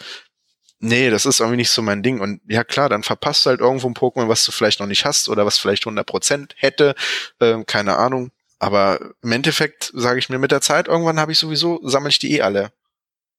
nee, 0.83 1.11
das 1.11 1.25
ist 1.25 1.41
irgendwie 1.41 1.57
nicht 1.57 1.71
so 1.71 1.81
mein 1.81 2.03
Ding. 2.03 2.21
Und 2.21 2.41
ja 2.47 2.65
klar, 2.65 2.89
dann 2.89 3.03
verpasst 3.03 3.47
du 3.47 3.51
halt 3.51 3.61
irgendwo 3.61 3.89
ein 3.89 3.95
Pokémon, 3.95 4.29
was 4.29 4.45
du 4.45 4.53
vielleicht 4.53 4.81
noch 4.81 4.87
nicht 4.87 5.05
hast 5.05 5.29
oder 5.29 5.47
was 5.47 5.59
vielleicht 5.59 5.85
100% 5.85 6.51
hätte, 6.57 6.95
ähm, 7.41 7.65
keine 7.65 7.97
Ahnung. 7.97 8.33
Aber 8.59 9.01
im 9.23 9.33
Endeffekt 9.33 9.91
sage 9.95 10.19
ich 10.19 10.29
mir 10.29 10.39
mit 10.39 10.53
der 10.53 10.61
Zeit, 10.61 10.89
irgendwann 10.89 11.19
habe 11.19 11.33
ich 11.33 11.39
sowieso, 11.39 11.81
sammle 11.83 12.11
ich 12.11 12.19
die 12.19 12.33
eh 12.37 12.43
alle. 12.43 12.73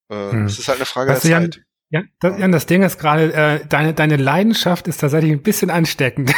Äh, 0.10 0.32
hm. 0.32 0.44
Das 0.46 0.58
ist 0.58 0.68
halt 0.68 0.80
eine 0.80 0.86
Frage 0.86 1.12
weißt 1.12 1.26
der 1.26 1.42
Zeit. 1.42 1.62
Ja, 1.90 2.02
das, 2.20 2.40
Jan, 2.40 2.52
das 2.52 2.66
Ding 2.66 2.82
ist 2.82 2.98
gerade, 2.98 3.32
äh, 3.34 3.66
deine, 3.68 3.94
deine 3.94 4.18
Leidenschaft 4.18 4.88
ist 4.88 4.98
tatsächlich 4.98 5.32
ein 5.32 5.44
bisschen 5.44 5.70
ansteckend. 5.70 6.34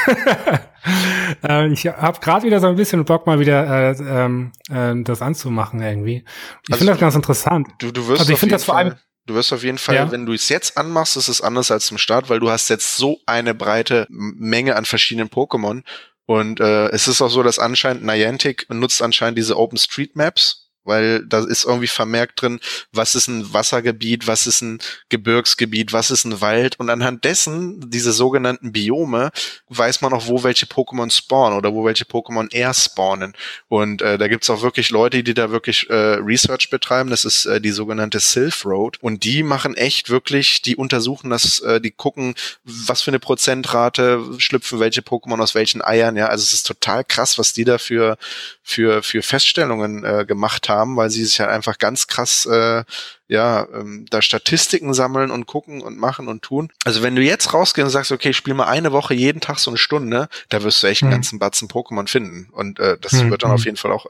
äh, 1.47 1.71
ich 1.71 1.87
habe 1.87 2.19
gerade 2.19 2.45
wieder 2.45 2.59
so 2.59 2.67
ein 2.67 2.75
bisschen 2.75 3.05
Bock, 3.05 3.25
mal 3.25 3.39
wieder 3.39 3.91
äh, 3.91 3.95
ähm, 4.01 4.51
äh, 4.69 4.93
das 5.03 5.21
anzumachen 5.21 5.81
irgendwie. 5.81 6.25
Ich 6.63 6.73
also 6.73 6.79
finde 6.79 6.91
das 6.91 6.99
ganz 6.99 7.15
interessant. 7.15 7.69
Du, 7.77 7.91
du 7.91 8.05
wirst 8.07 8.19
also 8.19 8.33
ich 8.33 8.39
finde 8.39 8.55
das 8.55 8.65
vor 8.65 8.75
allem 8.75 8.95
Du 9.25 9.33
wirst 9.33 9.51
auf 9.53 9.63
jeden 9.63 9.79
Fall, 9.79 9.95
ja. 9.95 10.11
wenn 10.11 10.25
du 10.25 10.33
es 10.33 10.49
jetzt 10.49 10.77
anmachst, 10.77 11.17
ist 11.17 11.29
es 11.29 11.41
anders 11.41 11.71
als 11.71 11.87
zum 11.87 11.97
Start, 11.97 12.29
weil 12.29 12.39
du 12.39 12.51
hast 12.51 12.69
jetzt 12.69 12.95
so 12.95 13.19
eine 13.25 13.55
breite 13.55 14.05
Menge 14.09 14.75
an 14.75 14.85
verschiedenen 14.85 15.29
Pokémon. 15.29 15.83
Und 16.27 16.59
äh, 16.59 16.87
es 16.89 17.07
ist 17.07 17.21
auch 17.21 17.29
so, 17.29 17.41
dass 17.41 17.59
anscheinend 17.59 18.03
Niantic 18.03 18.67
nutzt 18.69 19.01
anscheinend 19.01 19.37
diese 19.37 19.57
Open 19.57 19.77
Street 19.77 20.15
Maps 20.15 20.64
weil 20.85 21.25
da 21.25 21.43
ist 21.43 21.65
irgendwie 21.65 21.87
vermerkt 21.87 22.41
drin, 22.41 22.59
was 22.91 23.15
ist 23.15 23.27
ein 23.27 23.53
Wassergebiet, 23.53 24.27
was 24.27 24.47
ist 24.47 24.61
ein 24.61 24.79
Gebirgsgebiet, 25.09 25.91
was 25.93 26.11
ist 26.11 26.25
ein 26.25 26.41
Wald? 26.41 26.79
Und 26.79 26.89
anhand 26.89 27.25
dessen, 27.25 27.89
diese 27.89 28.13
sogenannten 28.13 28.71
Biome, 28.71 29.31
weiß 29.69 30.01
man 30.01 30.13
auch, 30.13 30.27
wo 30.27 30.43
welche 30.43 30.65
Pokémon 30.65 31.11
spawnen 31.11 31.57
oder 31.57 31.73
wo 31.73 31.85
welche 31.85 32.05
Pokémon 32.05 32.51
eher 32.53 32.73
spawnen. 32.73 33.33
Und 33.67 34.01
äh, 34.01 34.17
da 34.17 34.27
gibt's 34.27 34.49
auch 34.49 34.61
wirklich 34.61 34.91
Leute, 34.91 35.23
die 35.23 35.33
da 35.33 35.51
wirklich 35.51 35.89
äh, 35.89 35.93
Research 35.93 36.69
betreiben, 36.69 37.09
das 37.09 37.25
ist 37.25 37.45
äh, 37.45 37.59
die 37.59 37.71
sogenannte 37.71 38.19
Sylph 38.19 38.65
Road. 38.65 38.97
Und 39.01 39.23
die 39.23 39.43
machen 39.43 39.75
echt 39.75 40.09
wirklich, 40.09 40.61
die 40.61 40.75
untersuchen 40.75 41.29
das, 41.29 41.59
äh, 41.59 41.81
die 41.81 41.91
gucken, 41.91 42.35
was 42.63 43.01
für 43.01 43.11
eine 43.11 43.19
Prozentrate 43.19 44.23
schlüpfen 44.37 44.79
welche 44.79 45.01
Pokémon 45.01 45.41
aus 45.41 45.55
welchen 45.55 45.81
Eiern, 45.81 46.15
ja, 46.15 46.27
also 46.27 46.43
es 46.43 46.53
ist 46.53 46.67
total 46.67 47.03
krass, 47.03 47.37
was 47.37 47.53
die 47.53 47.63
da 47.63 47.77
für, 47.77 48.17
für, 48.63 49.03
für 49.03 49.21
Feststellungen 49.21 50.03
äh, 50.03 50.25
gemacht 50.25 50.69
haben 50.69 50.74
haben, 50.75 50.97
weil 50.97 51.09
sie 51.09 51.25
sich 51.25 51.39
halt 51.39 51.49
einfach 51.49 51.77
ganz 51.77 52.07
krass 52.07 52.45
äh, 52.45 52.83
ja, 53.27 53.67
ähm, 53.73 54.05
da 54.09 54.21
Statistiken 54.21 54.93
sammeln 54.93 55.31
und 55.31 55.47
gucken 55.47 55.81
und 55.81 55.97
machen 55.97 56.27
und 56.27 56.43
tun. 56.43 56.71
Also 56.83 57.01
wenn 57.01 57.15
du 57.15 57.21
jetzt 57.21 57.53
rausgehst 57.53 57.85
und 57.85 57.91
sagst, 57.91 58.11
okay, 58.11 58.29
ich 58.29 58.37
spiele 58.37 58.55
mal 58.55 58.67
eine 58.67 58.91
Woche 58.91 59.13
jeden 59.13 59.41
Tag 59.41 59.59
so 59.59 59.71
eine 59.71 59.77
Stunde, 59.77 60.29
da 60.49 60.63
wirst 60.63 60.83
du 60.83 60.87
echt 60.87 61.01
einen 61.01 61.11
mhm. 61.11 61.15
ganzen 61.15 61.39
Batzen 61.39 61.67
Pokémon 61.67 62.07
finden. 62.07 62.49
Und 62.51 62.79
äh, 62.79 62.97
das 62.99 63.13
mhm. 63.13 63.31
wird 63.31 63.43
dann 63.43 63.51
auf 63.51 63.61
hm. 63.61 63.65
jeden 63.65 63.77
Fall 63.77 63.91
auch 63.91 64.05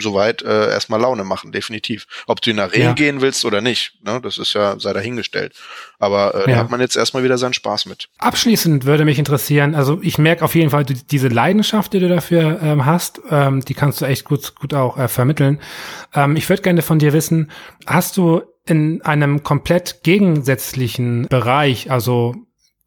soweit 0.00 0.42
äh, 0.42 0.70
erstmal 0.70 1.00
Laune 1.00 1.24
machen, 1.24 1.52
definitiv. 1.52 2.06
Ob 2.26 2.40
du 2.40 2.50
in 2.50 2.58
Arenen 2.58 2.88
ja. 2.88 2.92
gehen 2.92 3.20
willst 3.20 3.44
oder 3.44 3.60
nicht, 3.60 3.94
ne, 4.02 4.20
das 4.22 4.38
ist 4.38 4.54
ja 4.54 4.78
sei 4.78 4.92
dahingestellt. 4.92 5.54
Aber 5.98 6.34
äh, 6.34 6.38
ja. 6.38 6.46
da 6.46 6.56
hat 6.56 6.70
man 6.70 6.80
jetzt 6.80 6.96
erstmal 6.96 7.24
wieder 7.24 7.38
seinen 7.38 7.52
Spaß 7.52 7.86
mit. 7.86 8.08
Abschließend 8.18 8.84
würde 8.84 9.04
mich 9.04 9.18
interessieren, 9.18 9.74
also 9.74 10.00
ich 10.02 10.18
merke 10.18 10.44
auf 10.44 10.54
jeden 10.54 10.70
Fall 10.70 10.84
die, 10.84 10.94
diese 10.94 11.28
Leidenschaft, 11.28 11.92
die 11.92 12.00
du 12.00 12.08
dafür 12.08 12.60
ähm, 12.62 12.86
hast, 12.86 13.20
ähm, 13.30 13.64
die 13.64 13.74
kannst 13.74 14.00
du 14.00 14.04
echt 14.04 14.24
gut, 14.24 14.54
gut 14.54 14.74
auch 14.74 14.98
äh, 14.98 15.08
vermitteln. 15.08 15.60
Ähm, 16.14 16.36
ich 16.36 16.48
würde 16.48 16.62
gerne 16.62 16.82
von 16.82 16.98
dir 16.98 17.12
wissen, 17.12 17.50
hast 17.86 18.16
du 18.16 18.42
in 18.64 19.02
einem 19.02 19.42
komplett 19.42 20.02
gegensätzlichen 20.02 21.26
Bereich, 21.28 21.90
also 21.90 22.34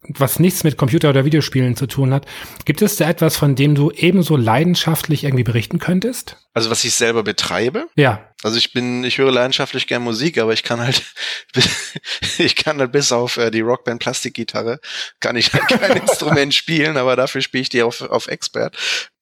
was 0.08 0.38
nichts 0.38 0.64
mit 0.64 0.76
Computer- 0.76 1.10
oder 1.10 1.24
Videospielen 1.24 1.76
zu 1.76 1.86
tun 1.86 2.12
hat. 2.12 2.26
Gibt 2.64 2.82
es 2.82 2.96
da 2.96 3.08
etwas, 3.08 3.36
von 3.36 3.54
dem 3.54 3.74
du 3.74 3.90
ebenso 3.90 4.36
leidenschaftlich 4.36 5.24
irgendwie 5.24 5.44
berichten 5.44 5.78
könntest? 5.78 6.36
Also 6.54 6.70
was 6.70 6.84
ich 6.84 6.94
selber 6.94 7.22
betreibe? 7.22 7.86
Ja. 7.96 8.32
Also 8.42 8.58
ich 8.58 8.72
bin, 8.72 9.04
ich 9.04 9.18
höre 9.18 9.32
leidenschaftlich 9.32 9.86
gern 9.86 10.02
Musik, 10.02 10.38
aber 10.38 10.52
ich 10.52 10.62
kann 10.62 10.80
halt, 10.80 11.02
ich 12.38 12.56
kann 12.56 12.78
halt 12.78 12.92
bis 12.92 13.12
auf 13.12 13.36
äh, 13.36 13.50
die 13.50 13.60
Rockband 13.60 14.00
Plastikgitarre, 14.00 14.80
kann 15.20 15.36
ich 15.36 15.52
halt 15.52 15.68
kein 15.68 15.96
Instrument 16.02 16.54
spielen, 16.54 16.96
aber 16.96 17.16
dafür 17.16 17.40
spiele 17.40 17.62
ich 17.62 17.68
die 17.68 17.82
auf, 17.82 18.02
auf 18.02 18.28
Expert 18.28 18.76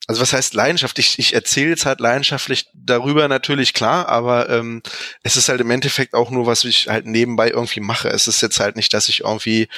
also 0.06 0.20
was 0.20 0.34
heißt 0.34 0.52
Leidenschaft? 0.52 0.98
Ich, 0.98 1.18
ich 1.18 1.34
erzähle 1.34 1.70
jetzt 1.70 1.86
halt 1.86 1.98
leidenschaftlich 2.00 2.68
darüber 2.74 3.26
natürlich 3.26 3.72
klar, 3.72 4.08
aber 4.08 4.50
ähm, 4.50 4.82
es 5.22 5.36
ist 5.36 5.48
halt 5.48 5.62
im 5.62 5.70
Endeffekt 5.70 6.12
auch 6.12 6.30
nur, 6.30 6.46
was 6.46 6.64
ich 6.64 6.88
halt 6.88 7.06
nebenbei 7.06 7.50
irgendwie 7.50 7.80
mache. 7.80 8.08
Es 8.08 8.28
ist 8.28 8.42
jetzt 8.42 8.60
halt 8.60 8.76
nicht, 8.76 8.92
dass 8.92 9.08
ich 9.08 9.20
irgendwie 9.20 9.68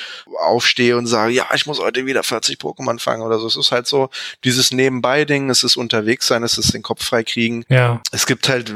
aufstehe 0.40 0.96
und 0.96 1.06
sage, 1.06 1.32
ja, 1.32 1.46
ich 1.54 1.66
muss 1.66 1.78
heute 1.78 2.06
wieder 2.06 2.24
40 2.24 2.58
Pokémon 2.58 2.98
fangen 2.98 3.22
oder 3.22 3.38
so. 3.38 3.46
Es 3.46 3.56
ist 3.56 3.70
halt 3.70 3.86
so 3.86 4.10
dieses 4.42 4.72
Nebenbei-Ding, 4.72 5.48
es 5.48 5.62
ist 5.62 5.76
unterwegs 5.76 6.26
sein, 6.26 6.42
es 6.42 6.58
ist 6.58 6.74
den 6.74 6.82
Kopf 6.82 7.04
frei 7.04 7.22
kriegen. 7.22 7.64
Ja. 7.68 8.02
Es 8.10 8.26
gibt 8.26 8.48
halt 8.48 8.74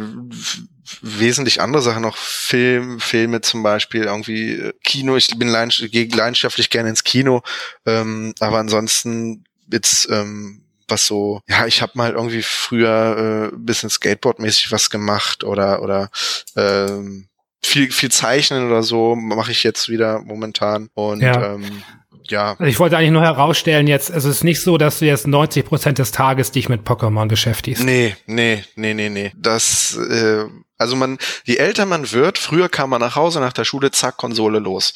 wesentlich 1.03 1.61
andere 1.61 1.82
Sachen 1.82 2.03
noch. 2.03 2.16
Film, 2.16 3.01
Filme 3.01 3.40
zum 3.40 3.64
Beispiel, 3.64 4.05
irgendwie 4.05 4.53
äh, 4.53 4.72
Kino. 4.84 5.16
Ich 5.16 5.36
bin 5.36 5.48
leidenschaftlich 5.48 6.70
gerne 6.70 6.90
ins 6.90 7.03
Kino, 7.03 7.42
ähm, 7.86 8.34
aber 8.38 8.59
ansonsten 8.59 9.44
jetzt 9.68 10.09
ähm, 10.11 10.59
was 10.91 11.07
so, 11.07 11.41
ja, 11.49 11.66
ich 11.66 11.82
habe 11.82 11.93
mal 11.95 12.12
irgendwie 12.12 12.43
früher 12.43 13.51
äh, 13.53 13.57
bisschen 13.57 13.91
Skateboard-mäßig 13.91 14.72
was 14.72 14.91
gemacht 14.91 15.45
oder 15.45 15.82
oder 15.82 16.11
ähm, 16.57 17.28
viel 17.62 17.91
viel 17.91 18.11
zeichnen 18.11 18.66
oder 18.66 18.82
so 18.82 19.14
mache 19.14 19.53
ich 19.53 19.62
jetzt 19.62 19.88
wieder 19.88 20.20
momentan 20.20 20.88
und 20.95 21.20
ja. 21.20 21.55
ähm, 21.55 21.82
ja. 22.30 22.51
Also 22.53 22.64
ich 22.64 22.78
wollte 22.78 22.97
eigentlich 22.97 23.11
nur 23.11 23.22
herausstellen 23.22 23.86
jetzt, 23.86 24.11
also 24.11 24.28
es 24.28 24.36
ist 24.36 24.45
nicht 24.45 24.61
so, 24.61 24.78
dass 24.78 24.99
du 24.99 25.07
jetzt 25.07 25.26
90 25.26 25.64
Prozent 25.64 25.99
des 25.99 26.12
Tages 26.12 26.51
dich 26.51 26.68
mit 26.68 26.82
Pokémon 26.82 27.28
beschäftigst. 27.28 27.82
Nee, 27.82 28.16
nee, 28.26 28.64
nee, 28.76 28.95
nee, 28.95 29.09
nee. 29.09 29.32
Das, 29.36 29.97
äh, 29.97 30.45
also 30.78 30.97
man, 30.97 31.18
je 31.45 31.57
älter 31.57 31.86
man 31.86 32.11
wird, 32.12 32.38
früher 32.38 32.68
kam 32.68 32.91
man 32.91 33.01
nach 33.01 33.16
Hause 33.16 33.41
nach 33.41 33.53
der 33.53 33.64
Schule, 33.64 33.91
zack, 33.91 34.16
Konsole 34.16 34.59
los. 34.59 34.95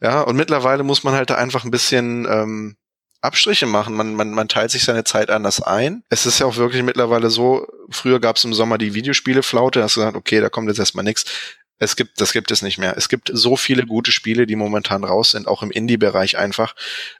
Ja, 0.00 0.20
und 0.22 0.36
mittlerweile 0.36 0.82
muss 0.82 1.04
man 1.04 1.14
halt 1.14 1.30
da 1.30 1.36
einfach 1.36 1.64
ein 1.64 1.70
bisschen 1.70 2.26
ähm, 2.28 2.76
Abstriche 3.22 3.66
machen. 3.66 3.94
Man, 3.94 4.14
man, 4.14 4.32
man 4.32 4.48
teilt 4.48 4.70
sich 4.70 4.84
seine 4.84 5.04
Zeit 5.04 5.30
anders 5.30 5.62
ein. 5.62 6.02
Es 6.10 6.26
ist 6.26 6.40
ja 6.40 6.46
auch 6.46 6.56
wirklich 6.56 6.82
mittlerweile 6.82 7.30
so, 7.30 7.66
früher 7.88 8.20
gab 8.20 8.36
es 8.36 8.44
im 8.44 8.52
Sommer 8.52 8.78
die 8.78 8.94
Videospiele-Flaute, 8.94 9.78
da 9.78 9.84
hast 9.84 9.96
du 9.96 10.00
gesagt, 10.00 10.16
okay, 10.16 10.40
da 10.40 10.48
kommt 10.48 10.68
jetzt 10.68 10.78
erstmal 10.78 11.04
nichts. 11.04 11.24
Es 11.78 11.96
gibt, 11.96 12.20
das 12.20 12.32
gibt 12.32 12.50
es 12.50 12.62
nicht 12.62 12.78
mehr. 12.78 12.96
Es 12.96 13.08
gibt 13.08 13.30
so 13.32 13.56
viele 13.56 13.86
gute 13.86 14.12
Spiele, 14.12 14.46
die 14.46 14.54
momentan 14.54 15.02
raus 15.02 15.32
sind, 15.32 15.48
auch 15.48 15.62
im 15.62 15.70
Indie-Bereich 15.70 16.38
einfach. 16.38 16.76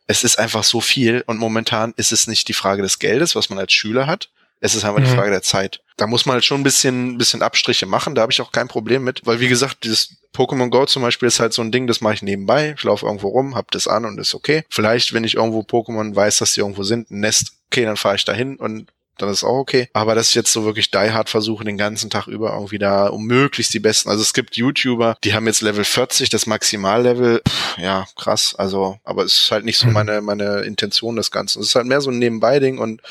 Es 0.06 0.22
ist 0.22 0.38
einfach 0.38 0.62
so 0.62 0.80
viel 0.80 1.24
und 1.26 1.38
momentan 1.38 1.94
ist 1.96 2.12
es 2.12 2.26
nicht 2.26 2.46
die 2.48 2.52
Frage 2.52 2.82
des 2.82 2.98
Geldes, 2.98 3.34
was 3.34 3.50
man 3.50 3.58
als 3.58 3.72
Schüler 3.72 4.06
hat, 4.06 4.30
es 4.62 4.76
ist 4.76 4.84
einfach 4.84 5.00
mhm. 5.00 5.04
die 5.04 5.10
Frage 5.10 5.30
der 5.30 5.42
Zeit. 5.42 5.80
Da 5.96 6.06
muss 6.06 6.24
man 6.24 6.34
halt 6.34 6.44
schon 6.44 6.60
ein 6.60 6.64
bisschen, 6.64 7.18
bisschen 7.18 7.42
Abstriche 7.42 7.84
machen. 7.84 8.14
Da 8.14 8.22
habe 8.22 8.32
ich 8.32 8.40
auch 8.40 8.52
kein 8.52 8.68
Problem 8.68 9.02
mit, 9.02 9.20
weil 9.26 9.40
wie 9.40 9.48
gesagt, 9.48 9.82
dieses 9.82 10.16
Pokémon 10.32 10.70
Go 10.70 10.86
zum 10.86 11.02
Beispiel 11.02 11.26
ist 11.26 11.40
halt 11.40 11.52
so 11.52 11.62
ein 11.62 11.72
Ding, 11.72 11.88
das 11.88 12.00
mache 12.00 12.14
ich 12.14 12.22
nebenbei. 12.22 12.74
Ich 12.76 12.84
laufe 12.84 13.04
irgendwo 13.04 13.28
rum, 13.28 13.56
hab 13.56 13.72
das 13.72 13.88
an 13.88 14.04
und 14.04 14.18
ist 14.18 14.34
okay. 14.34 14.64
Vielleicht, 14.70 15.12
wenn 15.12 15.24
ich 15.24 15.34
irgendwo 15.34 15.60
Pokémon 15.60 16.14
weiß, 16.14 16.38
dass 16.38 16.54
die 16.54 16.60
irgendwo 16.60 16.84
sind, 16.84 17.10
ein 17.10 17.20
Nest, 17.20 17.54
okay, 17.66 17.84
dann 17.84 17.96
fahre 17.96 18.14
ich 18.14 18.24
dahin 18.24 18.56
und 18.56 18.86
dann 19.18 19.30
ist 19.30 19.44
auch 19.44 19.58
okay. 19.58 19.88
Aber 19.92 20.14
dass 20.14 20.28
ich 20.28 20.34
jetzt 20.34 20.52
so 20.52 20.64
wirklich 20.64 20.90
die 20.90 20.98
hard 20.98 21.28
versuche, 21.28 21.64
den 21.64 21.76
ganzen 21.76 22.08
Tag 22.08 22.28
über 22.28 22.54
irgendwie 22.54 22.78
da 22.78 23.08
um 23.08 23.26
möglichst 23.26 23.74
die 23.74 23.80
besten. 23.80 24.08
Also 24.08 24.22
es 24.22 24.32
gibt 24.32 24.56
YouTuber, 24.56 25.16
die 25.24 25.34
haben 25.34 25.46
jetzt 25.46 25.60
Level 25.60 25.84
40, 25.84 26.30
das 26.30 26.46
Maximallevel. 26.46 27.42
Pff, 27.46 27.78
ja, 27.78 28.06
krass. 28.16 28.54
Also, 28.56 28.98
aber 29.04 29.24
es 29.24 29.34
ist 29.34 29.50
halt 29.50 29.64
nicht 29.64 29.78
so 29.78 29.88
mhm. 29.88 29.92
meine, 29.92 30.20
meine 30.20 30.60
Intention 30.60 31.16
des 31.16 31.30
Ganzen. 31.30 31.60
Es 31.60 31.68
ist 31.68 31.74
halt 31.74 31.86
mehr 31.86 32.00
so 32.00 32.10
ein 32.10 32.18
Nebenbei-Ding 32.18 32.78
und 32.78 33.02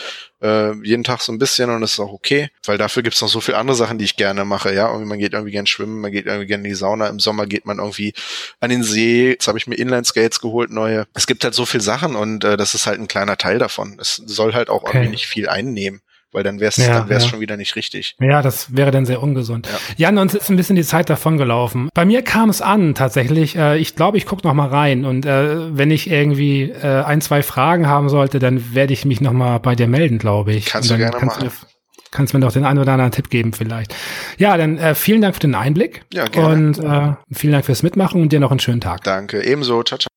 äh, 0.41 0.73
jeden 0.83 1.03
Tag 1.03 1.21
so 1.21 1.31
ein 1.31 1.39
bisschen 1.39 1.69
und 1.69 1.81
das 1.81 1.93
ist 1.93 1.99
auch 1.99 2.13
okay, 2.13 2.49
weil 2.65 2.77
dafür 2.77 3.03
gibt's 3.03 3.21
noch 3.21 3.29
so 3.29 3.41
viele 3.41 3.57
andere 3.57 3.75
Sachen, 3.75 3.97
die 3.97 4.05
ich 4.05 4.15
gerne 4.15 4.45
mache, 4.45 4.73
ja, 4.73 4.87
irgendwie 4.87 5.07
man 5.07 5.19
geht 5.19 5.33
irgendwie 5.33 5.51
gern 5.51 5.67
schwimmen, 5.67 6.01
man 6.01 6.11
geht 6.11 6.25
irgendwie 6.25 6.47
gerne 6.47 6.63
in 6.63 6.69
die 6.69 6.75
Sauna, 6.75 7.07
im 7.07 7.19
Sommer 7.19 7.45
geht 7.45 7.65
man 7.65 7.77
irgendwie 7.77 8.13
an 8.59 8.69
den 8.69 8.83
See, 8.83 9.29
jetzt 9.29 9.47
habe 9.47 9.57
ich 9.57 9.67
mir 9.67 9.75
Inline-Skates 9.75 10.41
geholt, 10.41 10.71
neue. 10.71 11.05
Es 11.13 11.27
gibt 11.27 11.43
halt 11.43 11.53
so 11.53 11.65
viele 11.65 11.83
Sachen 11.83 12.15
und 12.15 12.43
äh, 12.43 12.57
das 12.57 12.73
ist 12.73 12.87
halt 12.87 12.99
ein 12.99 13.07
kleiner 13.07 13.37
Teil 13.37 13.59
davon. 13.59 13.97
Es 13.99 14.15
soll 14.15 14.53
halt 14.53 14.69
auch 14.69 14.83
okay. 14.83 14.97
irgendwie 14.97 15.11
nicht 15.11 15.27
viel 15.27 15.47
einnehmen. 15.47 16.01
Weil 16.32 16.43
dann 16.43 16.59
wär's, 16.59 16.77
ja, 16.77 16.99
dann 16.99 17.09
wär's 17.09 17.23
ja. 17.23 17.29
schon 17.29 17.39
wieder 17.39 17.57
nicht 17.57 17.75
richtig. 17.75 18.15
Ja, 18.19 18.41
das 18.41 18.75
wäre 18.75 18.91
dann 18.91 19.05
sehr 19.05 19.21
ungesund. 19.21 19.67
Ja, 19.97 20.11
ja 20.11 20.21
uns 20.21 20.34
ist 20.34 20.49
ein 20.49 20.55
bisschen 20.55 20.75
die 20.75 20.84
Zeit 20.84 21.09
davon 21.09 21.38
gelaufen. 21.38 21.89
Bei 21.93 22.05
mir 22.05 22.21
kam 22.21 22.49
es 22.49 22.61
an, 22.61 22.95
tatsächlich. 22.95 23.55
Äh, 23.55 23.77
ich 23.77 23.95
glaube, 23.95 24.17
ich 24.17 24.25
gucke 24.25 24.47
noch 24.47 24.53
mal 24.53 24.67
rein 24.67 25.05
und 25.05 25.25
äh, 25.25 25.75
wenn 25.75 25.91
ich 25.91 26.09
irgendwie 26.09 26.63
äh, 26.63 27.03
ein, 27.03 27.21
zwei 27.21 27.43
Fragen 27.43 27.88
haben 27.88 28.09
sollte, 28.09 28.39
dann 28.39 28.73
werde 28.73 28.93
ich 28.93 29.05
mich 29.05 29.21
noch 29.21 29.34
mal 29.34 29.57
bei 29.59 29.75
dir 29.75 29.88
melden, 29.88 30.17
glaube 30.17 30.53
ich. 30.53 30.65
Kannst 30.65 30.89
du 30.89 30.97
gerne 30.97 31.17
kannst 31.17 31.41
machen. 31.41 31.49
Du, 31.49 31.67
kannst 32.11 32.34
mir 32.34 32.39
noch 32.39 32.51
den 32.51 32.65
einen 32.65 32.79
oder 32.79 32.93
anderen 32.93 33.11
Tipp 33.11 33.29
geben 33.29 33.53
vielleicht. 33.53 33.95
Ja, 34.38 34.57
dann 34.57 34.77
äh, 34.77 34.95
vielen 34.95 35.21
Dank 35.21 35.36
für 35.36 35.41
den 35.41 35.55
Einblick. 35.55 36.03
Ja, 36.13 36.25
gerne. 36.25 36.67
Und 36.67 36.79
äh, 36.79 37.13
vielen 37.32 37.53
Dank 37.53 37.65
fürs 37.65 37.84
Mitmachen 37.84 38.21
und 38.21 38.32
dir 38.32 38.39
noch 38.39 38.51
einen 38.51 38.59
schönen 38.59 38.82
Tag. 38.82 39.03
Danke, 39.03 39.43
ebenso. 39.43 39.82
Ciao, 39.84 39.97
ciao. 39.97 40.07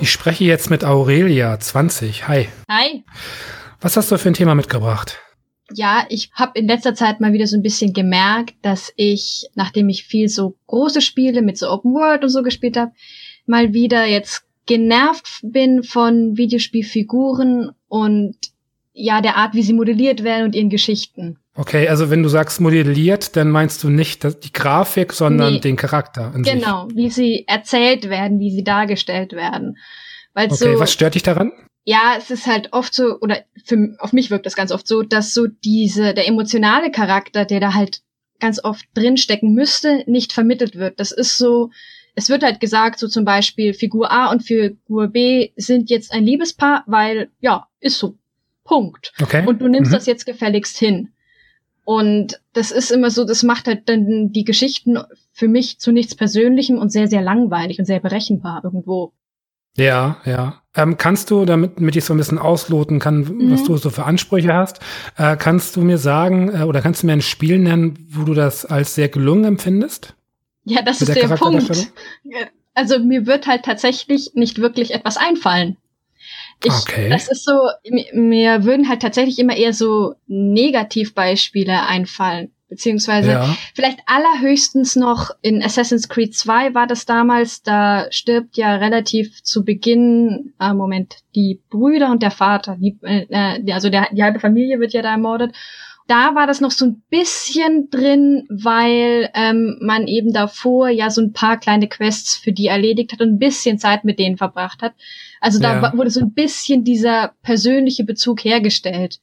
Ich 0.00 0.10
spreche 0.10 0.44
jetzt 0.44 0.70
mit 0.70 0.84
Aurelia, 0.84 1.58
20. 1.58 2.26
Hi. 2.26 2.48
Hi. 2.70 3.04
Was 3.80 3.96
hast 3.96 4.10
du 4.10 4.18
für 4.18 4.28
ein 4.28 4.34
Thema 4.34 4.54
mitgebracht? 4.54 5.18
Ja, 5.72 6.04
ich 6.08 6.30
habe 6.34 6.58
in 6.58 6.66
letzter 6.66 6.94
Zeit 6.94 7.20
mal 7.20 7.32
wieder 7.32 7.46
so 7.46 7.56
ein 7.56 7.62
bisschen 7.62 7.92
gemerkt, 7.92 8.54
dass 8.62 8.92
ich, 8.96 9.46
nachdem 9.54 9.88
ich 9.88 10.04
viel 10.04 10.28
so 10.28 10.56
große 10.66 11.00
Spiele 11.00 11.42
mit 11.42 11.56
so 11.56 11.70
Open 11.70 11.94
World 11.94 12.24
und 12.24 12.30
so 12.30 12.42
gespielt 12.42 12.76
habe, 12.76 12.92
mal 13.46 13.72
wieder 13.72 14.04
jetzt 14.04 14.44
genervt 14.66 15.40
bin 15.42 15.82
von 15.82 16.36
Videospielfiguren 16.36 17.70
und 17.88 18.36
ja, 18.92 19.20
der 19.20 19.36
Art, 19.36 19.54
wie 19.54 19.62
sie 19.62 19.72
modelliert 19.72 20.24
werden 20.24 20.44
und 20.44 20.54
ihren 20.54 20.70
Geschichten. 20.70 21.38
Okay, 21.54 21.88
also 21.88 22.10
wenn 22.10 22.22
du 22.22 22.28
sagst 22.28 22.60
modelliert, 22.60 23.36
dann 23.36 23.50
meinst 23.50 23.82
du 23.82 23.88
nicht 23.88 24.24
die 24.44 24.52
Grafik, 24.52 25.12
sondern 25.12 25.54
nee, 25.54 25.60
den 25.60 25.76
Charakter. 25.76 26.32
genau, 26.36 26.88
sich. 26.88 26.96
wie 26.96 27.10
sie 27.10 27.44
erzählt 27.46 28.08
werden, 28.08 28.38
wie 28.38 28.50
sie 28.50 28.64
dargestellt 28.64 29.32
werden. 29.32 29.76
Weil 30.34 30.46
okay, 30.46 30.74
so, 30.74 30.80
was 30.80 30.92
stört 30.92 31.14
dich 31.14 31.22
daran? 31.22 31.52
Ja, 31.84 32.14
es 32.18 32.30
ist 32.30 32.46
halt 32.46 32.72
oft 32.72 32.94
so, 32.94 33.18
oder 33.20 33.44
für, 33.64 33.96
auf 33.98 34.12
mich 34.12 34.30
wirkt 34.30 34.46
das 34.46 34.56
ganz 34.56 34.70
oft 34.70 34.86
so, 34.86 35.02
dass 35.02 35.32
so 35.32 35.46
diese, 35.46 36.14
der 36.14 36.28
emotionale 36.28 36.90
Charakter, 36.90 37.44
der 37.44 37.60
da 37.60 37.74
halt 37.74 38.02
ganz 38.38 38.62
oft 38.62 38.84
drinstecken 38.94 39.54
müsste, 39.54 40.04
nicht 40.06 40.32
vermittelt 40.32 40.76
wird. 40.76 41.00
Das 41.00 41.12
ist 41.12 41.38
so, 41.38 41.70
es 42.14 42.28
wird 42.28 42.42
halt 42.42 42.60
gesagt, 42.60 42.98
so 42.98 43.08
zum 43.08 43.24
Beispiel 43.24 43.74
Figur 43.74 44.10
A 44.10 44.30
und 44.30 44.42
Figur 44.42 45.08
B 45.08 45.50
sind 45.56 45.90
jetzt 45.90 46.12
ein 46.12 46.24
Liebespaar, 46.24 46.84
weil, 46.86 47.30
ja, 47.40 47.68
ist 47.80 47.98
so. 47.98 48.16
Punkt. 48.64 49.12
Okay. 49.20 49.44
Und 49.46 49.60
du 49.60 49.68
nimmst 49.68 49.90
mhm. 49.90 49.94
das 49.94 50.06
jetzt 50.06 50.26
gefälligst 50.26 50.78
hin. 50.78 51.08
Und 51.84 52.40
das 52.52 52.70
ist 52.70 52.92
immer 52.92 53.10
so, 53.10 53.24
das 53.24 53.42
macht 53.42 53.66
halt 53.66 53.88
dann 53.88 54.30
die 54.30 54.44
Geschichten 54.44 54.98
für 55.32 55.48
mich 55.48 55.80
zu 55.80 55.90
nichts 55.90 56.14
Persönlichem 56.14 56.78
und 56.78 56.90
sehr, 56.90 57.08
sehr 57.08 57.22
langweilig 57.22 57.80
und 57.80 57.84
sehr 57.84 57.98
berechenbar 57.98 58.60
irgendwo. 58.62 59.12
Ja, 59.76 60.16
ja. 60.24 60.62
Ähm, 60.76 60.96
kannst 60.98 61.30
du, 61.30 61.44
damit, 61.44 61.78
damit 61.78 61.96
ich 61.96 62.04
so 62.04 62.14
ein 62.14 62.16
bisschen 62.16 62.38
ausloten 62.38 63.00
kann, 63.00 63.20
mhm. 63.20 63.50
was 63.50 63.64
du 63.64 63.76
so 63.76 63.90
für 63.90 64.04
Ansprüche 64.04 64.54
hast, 64.54 64.80
äh, 65.16 65.36
kannst 65.36 65.74
du 65.76 65.82
mir 65.82 65.98
sagen 65.98 66.54
äh, 66.54 66.62
oder 66.62 66.80
kannst 66.80 67.02
du 67.02 67.06
mir 67.06 67.12
ein 67.12 67.22
Spiel 67.22 67.58
nennen, 67.58 68.06
wo 68.10 68.22
du 68.22 68.34
das 68.34 68.64
als 68.66 68.94
sehr 68.94 69.08
gelungen 69.08 69.44
empfindest? 69.44 70.14
Ja, 70.64 70.82
das 70.82 71.00
ist 71.00 71.08
der, 71.08 71.26
der 71.26 71.36
Punkt. 71.36 71.92
Also 72.74 73.00
mir 73.00 73.26
wird 73.26 73.48
halt 73.48 73.64
tatsächlich 73.64 74.32
nicht 74.34 74.60
wirklich 74.60 74.94
etwas 74.94 75.16
einfallen. 75.16 75.76
Ich, 76.62 76.72
okay. 76.72 77.08
Das 77.08 77.28
ist 77.28 77.44
so, 77.44 77.52
mir 78.12 78.64
würden 78.64 78.88
halt 78.88 79.02
tatsächlich 79.02 79.38
immer 79.38 79.56
eher 79.56 79.72
so 79.72 80.14
Negativbeispiele 80.28 81.86
einfallen. 81.86 82.52
Beziehungsweise 82.70 83.30
ja. 83.32 83.56
vielleicht 83.74 83.98
allerhöchstens 84.06 84.96
noch 84.96 85.30
in 85.42 85.62
Assassin's 85.62 86.08
Creed 86.08 86.34
2 86.34 86.72
war 86.72 86.86
das 86.86 87.04
damals, 87.04 87.62
da 87.62 88.06
stirbt 88.10 88.56
ja 88.56 88.76
relativ 88.76 89.42
zu 89.42 89.64
Beginn, 89.64 90.54
äh, 90.60 90.72
Moment, 90.72 91.16
die 91.34 91.60
Brüder 91.68 92.10
und 92.10 92.22
der 92.22 92.30
Vater, 92.30 92.76
die, 92.80 92.96
äh, 93.02 93.72
also 93.72 93.90
der, 93.90 94.08
die 94.12 94.22
halbe 94.22 94.38
Familie 94.38 94.78
wird 94.78 94.92
ja 94.92 95.02
da 95.02 95.10
ermordet 95.10 95.52
da 96.10 96.34
war 96.34 96.48
das 96.48 96.60
noch 96.60 96.72
so 96.72 96.86
ein 96.86 97.04
bisschen 97.08 97.88
drin, 97.88 98.44
weil 98.50 99.30
ähm, 99.32 99.78
man 99.80 100.08
eben 100.08 100.32
davor 100.32 100.88
ja 100.88 101.08
so 101.08 101.20
ein 101.20 101.32
paar 101.32 101.56
kleine 101.56 101.88
Quests 101.88 102.34
für 102.34 102.52
die 102.52 102.66
erledigt 102.66 103.12
hat 103.12 103.20
und 103.20 103.28
ein 103.28 103.38
bisschen 103.38 103.78
Zeit 103.78 104.04
mit 104.04 104.18
denen 104.18 104.36
verbracht 104.36 104.82
hat. 104.82 104.94
Also 105.40 105.60
da 105.60 105.80
ja. 105.80 105.96
wurde 105.96 106.10
so 106.10 106.18
ein 106.18 106.32
bisschen 106.32 106.82
dieser 106.82 107.34
persönliche 107.42 108.02
Bezug 108.02 108.44
hergestellt. 108.44 109.20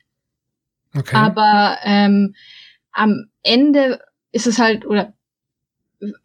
Okay. 0.95 1.14
Aber 1.14 1.78
ähm, 1.84 2.36
am 2.93 3.26
Ende 3.48 4.00
ist 4.32 4.48
es 4.48 4.60
halt, 4.60 4.86
oder 4.86 5.14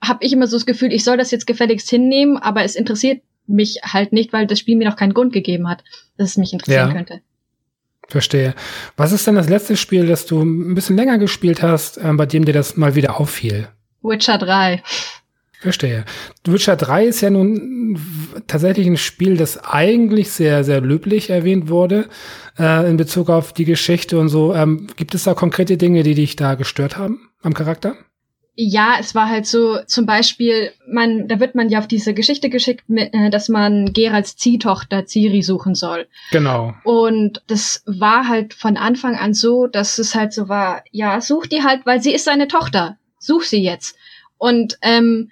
habe 0.03 0.25
ich 0.25 0.33
immer 0.33 0.47
so 0.47 0.57
das 0.57 0.67
Gefühl, 0.67 0.93
ich 0.93 1.05
soll 1.05 1.17
das 1.17 1.31
jetzt 1.31 1.47
gefälligst 1.47 1.89
hinnehmen, 1.89 2.37
aber 2.37 2.63
es 2.65 2.75
interessiert 2.75 3.23
mich 3.47 3.81
halt 3.83 4.13
nicht, 4.13 4.33
weil 4.33 4.47
das 4.47 4.59
Spiel 4.59 4.77
mir 4.77 4.89
noch 4.89 4.97
keinen 4.97 5.15
Grund 5.15 5.33
gegeben 5.33 5.69
hat, 5.69 5.83
dass 6.17 6.31
es 6.31 6.37
mich 6.37 6.53
interessieren 6.53 6.89
ja. 6.89 6.95
könnte. 6.95 7.21
Verstehe. 8.09 8.55
Was 8.97 9.13
ist 9.13 9.27
denn 9.27 9.37
das 9.37 9.49
letzte 9.49 9.77
Spiel, 9.77 10.07
das 10.07 10.27
du 10.27 10.43
ein 10.43 10.75
bisschen 10.75 10.97
länger 10.97 11.19
gespielt 11.19 11.63
hast, 11.63 11.97
äh, 11.99 12.13
bei 12.13 12.27
dem 12.27 12.45
dir 12.45 12.53
das 12.53 12.77
mal 12.77 12.95
wieder 12.95 13.19
auffiel? 13.19 13.69
Witcher 14.03 14.39
3. 14.39 14.83
Verstehe. 15.63 16.05
Witcher 16.45 16.77
3 16.77 17.07
ist 17.07 17.21
ja 17.21 17.31
nun 17.31 17.99
tatsächlich 18.47 18.87
ein 18.87 18.97
Spiel, 18.97 19.37
das 19.37 19.63
eigentlich 19.65 20.33
sehr, 20.33 20.65
sehr 20.65 20.81
löblich 20.81 21.31
erwähnt 21.31 21.69
wurde 21.69 22.09
äh, 22.59 22.91
in 22.91 22.97
Bezug 22.97 23.31
auf 23.31 23.53
die 23.53 23.65
Geschichte 23.65 24.19
und 24.19 24.29
so. 24.29 24.55
Ähm, 24.55 24.89
gibt 24.97 25.15
es 25.15 25.25
da 25.25 25.35
konkrete 25.35 25.77
Dinge, 25.77 26.03
die 26.03 26.15
dich 26.15 26.37
da 26.37 26.57
gestört 26.57 26.99
haben 26.99 27.31
am 27.43 27.55
Charakter? 27.55 27.95
ja, 28.55 28.97
es 29.01 29.15
war 29.15 29.31
halt 29.31 29.47
so, 29.47 29.79
zum 29.87 30.05
Beispiel, 30.05 30.73
man, 30.87 31.27
da 31.27 31.41
wird 31.41 31.55
man 31.55 31.71
ja 31.71 31.79
auf 31.79 31.87
diese 31.87 32.13
Geschichte 32.13 32.51
geschickt, 32.51 32.85
mit, 32.89 33.15
äh, 33.15 33.31
dass 33.31 33.49
man 33.49 33.93
Geralds 33.95 34.37
Ziehtochter 34.37 35.07
Ciri 35.07 35.43
suchen 35.43 35.75
soll. 35.75 36.07
Genau. 36.33 36.75
Und 36.85 37.43
das 37.47 37.83
war 37.87 38.29
halt 38.29 38.53
von 38.53 38.77
Anfang 38.77 39.17
an 39.17 39.33
so, 39.33 39.67
dass 39.67 39.99
es 39.99 40.15
halt 40.15 40.35
so 40.35 40.51
war, 40.51 40.85
ja, 40.91 41.21
such 41.23 41.47
die 41.47 41.63
halt, 41.63 41.87
weil 41.87 42.03
sie 42.03 42.13
ist 42.13 42.25
seine 42.25 42.47
Tochter. 42.47 42.99
Such 43.19 43.45
sie 43.45 43.63
jetzt. 43.63 43.97
Und 44.37 44.77
ähm, 44.83 45.31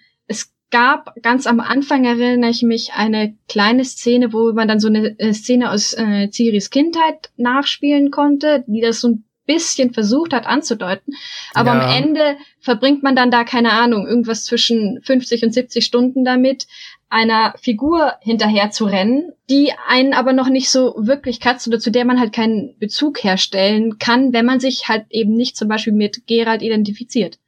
gab 0.71 1.15
ganz 1.23 1.47
am 1.47 1.61
Anfang, 1.61 2.05
erinnere 2.05 2.51
ich 2.51 2.63
mich, 2.63 2.93
eine 2.95 3.37
kleine 3.49 3.85
Szene, 3.85 4.33
wo 4.33 4.53
man 4.53 4.69
dann 4.69 4.81
so 4.81 4.89
eine 4.89 5.19
äh, 5.19 5.33
Szene 5.33 5.71
aus 5.71 5.95
äh, 5.95 6.29
Ciris 6.31 6.71
Kindheit 6.71 7.31
nachspielen 7.37 8.11
konnte, 8.11 8.65
die 8.67 8.81
das 8.81 9.01
so 9.01 9.09
ein 9.09 9.25
bisschen 9.47 9.93
versucht 9.93 10.33
hat 10.33 10.47
anzudeuten. 10.47 11.15
Aber 11.55 11.75
ja. 11.75 11.81
am 11.81 11.91
Ende 11.91 12.37
verbringt 12.61 13.03
man 13.03 13.17
dann 13.17 13.33
da, 13.33 13.43
keine 13.43 13.73
Ahnung, 13.73 14.07
irgendwas 14.07 14.45
zwischen 14.45 15.01
50 15.03 15.43
und 15.45 15.53
70 15.53 15.85
Stunden 15.85 16.25
damit, 16.25 16.67
einer 17.09 17.55
Figur 17.61 18.13
hinterher 18.21 18.71
zu 18.71 18.85
rennen, 18.85 19.33
die 19.49 19.73
einen 19.89 20.15
aber 20.15 20.33
noch 20.33 20.49
nicht 20.49 20.71
so 20.71 20.95
wirklich 20.97 21.41
kratzt 21.41 21.67
oder 21.67 21.81
zu 21.81 21.91
der 21.91 22.05
man 22.05 22.21
halt 22.21 22.33
keinen 22.33 22.79
Bezug 22.79 23.25
herstellen 23.25 23.99
kann, 23.99 24.33
wenn 24.33 24.47
man 24.47 24.61
sich 24.61 24.89
halt 24.89 25.07
eben 25.11 25.35
nicht 25.35 25.57
zum 25.57 25.67
Beispiel 25.67 25.93
mit 25.93 26.29
Gerald 26.29 26.63
identifiziert 26.63 27.41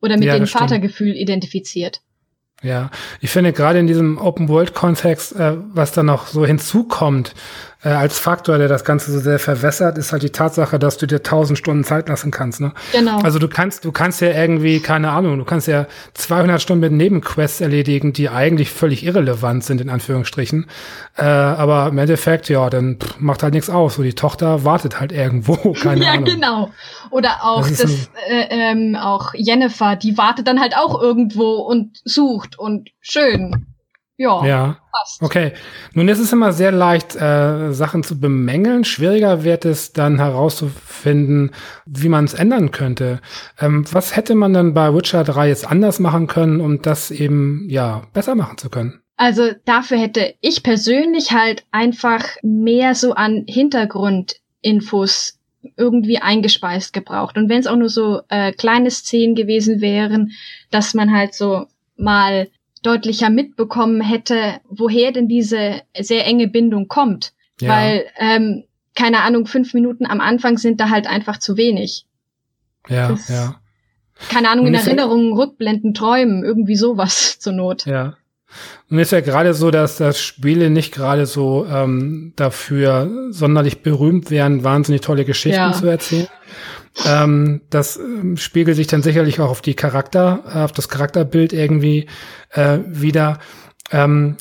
oder 0.00 0.16
mit 0.16 0.28
ja, 0.28 0.38
dem 0.38 0.46
Vatergefühl 0.46 1.14
identifiziert. 1.14 2.00
Ja, 2.62 2.90
ich 3.20 3.30
finde 3.30 3.52
gerade 3.52 3.80
in 3.80 3.88
diesem 3.88 4.18
Open-World-Kontext, 4.18 5.34
äh, 5.34 5.56
was 5.74 5.92
da 5.92 6.04
noch 6.04 6.28
so 6.28 6.46
hinzukommt, 6.46 7.34
äh, 7.84 7.88
als 7.88 8.18
Faktor, 8.18 8.58
der 8.58 8.68
das 8.68 8.84
Ganze 8.84 9.10
so 9.10 9.18
sehr 9.18 9.38
verwässert, 9.38 9.98
ist 9.98 10.12
halt 10.12 10.22
die 10.22 10.30
Tatsache, 10.30 10.78
dass 10.78 10.98
du 10.98 11.06
dir 11.06 11.22
tausend 11.22 11.58
Stunden 11.58 11.84
Zeit 11.84 12.08
lassen 12.08 12.30
kannst. 12.30 12.60
Ne? 12.60 12.72
Genau. 12.92 13.18
Also 13.18 13.38
du 13.38 13.48
kannst, 13.48 13.84
du 13.84 13.92
kannst 13.92 14.20
ja 14.20 14.28
irgendwie, 14.28 14.80
keine 14.80 15.10
Ahnung, 15.10 15.38
du 15.38 15.44
kannst 15.44 15.66
ja 15.66 15.86
200 16.14 16.62
Stunden 16.62 16.80
mit 16.80 16.92
Nebenquests 16.92 17.60
erledigen, 17.60 18.12
die 18.12 18.28
eigentlich 18.28 18.70
völlig 18.70 19.04
irrelevant 19.04 19.64
sind, 19.64 19.80
in 19.80 19.90
Anführungsstrichen. 19.90 20.66
Äh, 21.16 21.24
aber 21.24 21.88
im 21.88 21.98
Endeffekt, 21.98 22.48
ja, 22.48 22.70
dann 22.70 22.98
pff, 23.00 23.18
macht 23.18 23.42
halt 23.42 23.54
nichts 23.54 23.68
aus. 23.68 23.96
So 23.96 24.02
die 24.02 24.14
Tochter 24.14 24.64
wartet 24.64 25.00
halt 25.00 25.10
irgendwo, 25.10 25.72
keine 25.82 26.04
ja, 26.04 26.12
Ahnung. 26.12 26.26
Ja, 26.26 26.34
genau. 26.34 26.70
Oder 27.10 27.38
auch 27.42 27.66
das, 27.68 27.78
das 27.78 28.10
äh, 28.28 28.46
ähm, 28.50 28.96
auch 28.96 29.34
Jennifer, 29.34 29.96
die 29.96 30.16
wartet 30.16 30.46
dann 30.46 30.60
halt 30.60 30.76
auch 30.76 31.00
irgendwo 31.02 31.54
und 31.54 32.00
sucht 32.04 32.58
und 32.58 32.90
schön. 33.00 33.71
Ja, 34.16 34.46
ja. 34.46 34.78
Passt. 34.92 35.22
Okay. 35.22 35.52
Nun 35.94 36.08
ist 36.08 36.18
es 36.18 36.32
immer 36.32 36.52
sehr 36.52 36.70
leicht, 36.70 37.16
äh, 37.16 37.72
Sachen 37.72 38.02
zu 38.02 38.20
bemängeln. 38.20 38.84
Schwieriger 38.84 39.42
wird 39.42 39.64
es 39.64 39.92
dann 39.92 40.18
herauszufinden, 40.18 41.50
wie 41.86 42.08
man 42.08 42.24
es 42.24 42.34
ändern 42.34 42.70
könnte. 42.70 43.20
Ähm, 43.58 43.84
was 43.90 44.14
hätte 44.14 44.34
man 44.34 44.52
dann 44.52 44.74
bei 44.74 44.94
Witcher 44.94 45.24
3 45.24 45.48
jetzt 45.48 45.66
anders 45.66 45.98
machen 45.98 46.26
können, 46.26 46.60
um 46.60 46.82
das 46.82 47.10
eben 47.10 47.66
ja 47.68 48.02
besser 48.12 48.34
machen 48.34 48.58
zu 48.58 48.68
können? 48.68 49.00
Also 49.16 49.50
dafür 49.64 49.98
hätte 49.98 50.34
ich 50.40 50.62
persönlich 50.62 51.32
halt 51.32 51.64
einfach 51.70 52.24
mehr 52.42 52.94
so 52.94 53.12
an 53.14 53.44
Hintergrundinfos 53.46 55.38
irgendwie 55.76 56.18
eingespeist 56.18 56.92
gebraucht. 56.92 57.36
Und 57.36 57.48
wenn 57.48 57.60
es 57.60 57.66
auch 57.66 57.76
nur 57.76 57.88
so 57.88 58.20
äh, 58.28 58.52
kleine 58.52 58.90
Szenen 58.90 59.34
gewesen 59.34 59.80
wären, 59.80 60.32
dass 60.70 60.94
man 60.94 61.12
halt 61.12 61.34
so 61.34 61.66
mal 61.96 62.48
deutlicher 62.82 63.30
mitbekommen 63.30 64.00
hätte, 64.00 64.60
woher 64.68 65.12
denn 65.12 65.28
diese 65.28 65.82
sehr 65.98 66.26
enge 66.26 66.48
Bindung 66.48 66.88
kommt. 66.88 67.32
Ja. 67.60 67.70
Weil, 67.70 68.04
ähm, 68.18 68.64
keine 68.94 69.20
Ahnung, 69.20 69.46
fünf 69.46 69.72
Minuten 69.74 70.04
am 70.06 70.20
Anfang 70.20 70.58
sind 70.58 70.80
da 70.80 70.90
halt 70.90 71.06
einfach 71.06 71.38
zu 71.38 71.56
wenig. 71.56 72.06
Ja, 72.88 73.08
das, 73.08 73.28
ja. 73.28 73.56
Keine 74.28 74.50
Ahnung, 74.50 74.66
in 74.66 74.74
Erinnerungen, 74.74 75.32
Rückblenden, 75.32 75.94
Träumen, 75.94 76.44
irgendwie 76.44 76.76
sowas 76.76 77.38
zur 77.40 77.52
Not. 77.52 77.86
Ja. 77.86 78.16
Und 78.90 78.98
ist 78.98 79.12
ja 79.12 79.20
gerade 79.20 79.54
so, 79.54 79.70
dass 79.70 79.96
das 79.96 80.20
Spiele 80.20 80.68
nicht 80.68 80.92
gerade 80.92 81.24
so 81.24 81.66
ähm, 81.66 82.34
dafür 82.36 83.10
sonderlich 83.30 83.82
berühmt 83.82 84.30
werden, 84.30 84.62
wahnsinnig 84.62 85.00
tolle 85.00 85.24
Geschichten 85.24 85.58
ja. 85.58 85.72
zu 85.72 85.86
erzählen. 85.86 86.28
Ähm, 87.06 87.62
das 87.70 87.96
ähm, 87.96 88.36
spiegelt 88.36 88.76
sich 88.76 88.86
dann 88.86 89.02
sicherlich 89.02 89.40
auch 89.40 89.50
auf 89.50 89.62
die 89.62 89.74
Charakter, 89.74 90.64
auf 90.64 90.72
das 90.72 90.88
Charakterbild 90.88 91.52
irgendwie 91.52 92.06
äh, 92.50 92.78
wieder. 92.86 93.38
Ähm, 93.90 94.36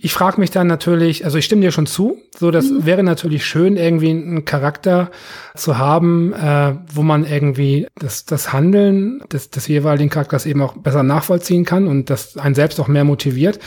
ich 0.00 0.12
frage 0.12 0.40
mich 0.40 0.50
dann 0.50 0.66
natürlich, 0.66 1.24
also 1.24 1.38
ich 1.38 1.44
stimme 1.44 1.62
dir 1.62 1.72
schon 1.72 1.86
zu, 1.86 2.18
so 2.36 2.50
das 2.50 2.66
mhm. 2.66 2.86
wäre 2.86 3.02
natürlich 3.02 3.44
schön, 3.44 3.76
irgendwie 3.76 4.10
einen 4.10 4.44
Charakter 4.44 5.10
zu 5.56 5.78
haben, 5.78 6.32
äh, 6.32 6.74
wo 6.92 7.02
man 7.02 7.24
irgendwie 7.24 7.86
das, 7.98 8.24
das 8.24 8.52
Handeln 8.52 9.22
des, 9.32 9.50
des 9.50 9.66
jeweiligen 9.66 10.10
Charakters 10.10 10.46
eben 10.46 10.62
auch 10.62 10.76
besser 10.76 11.02
nachvollziehen 11.02 11.64
kann 11.64 11.86
und 11.86 12.10
das 12.10 12.36
einen 12.36 12.54
selbst 12.54 12.80
auch 12.80 12.88
mehr 12.88 13.04
motiviert. 13.04 13.58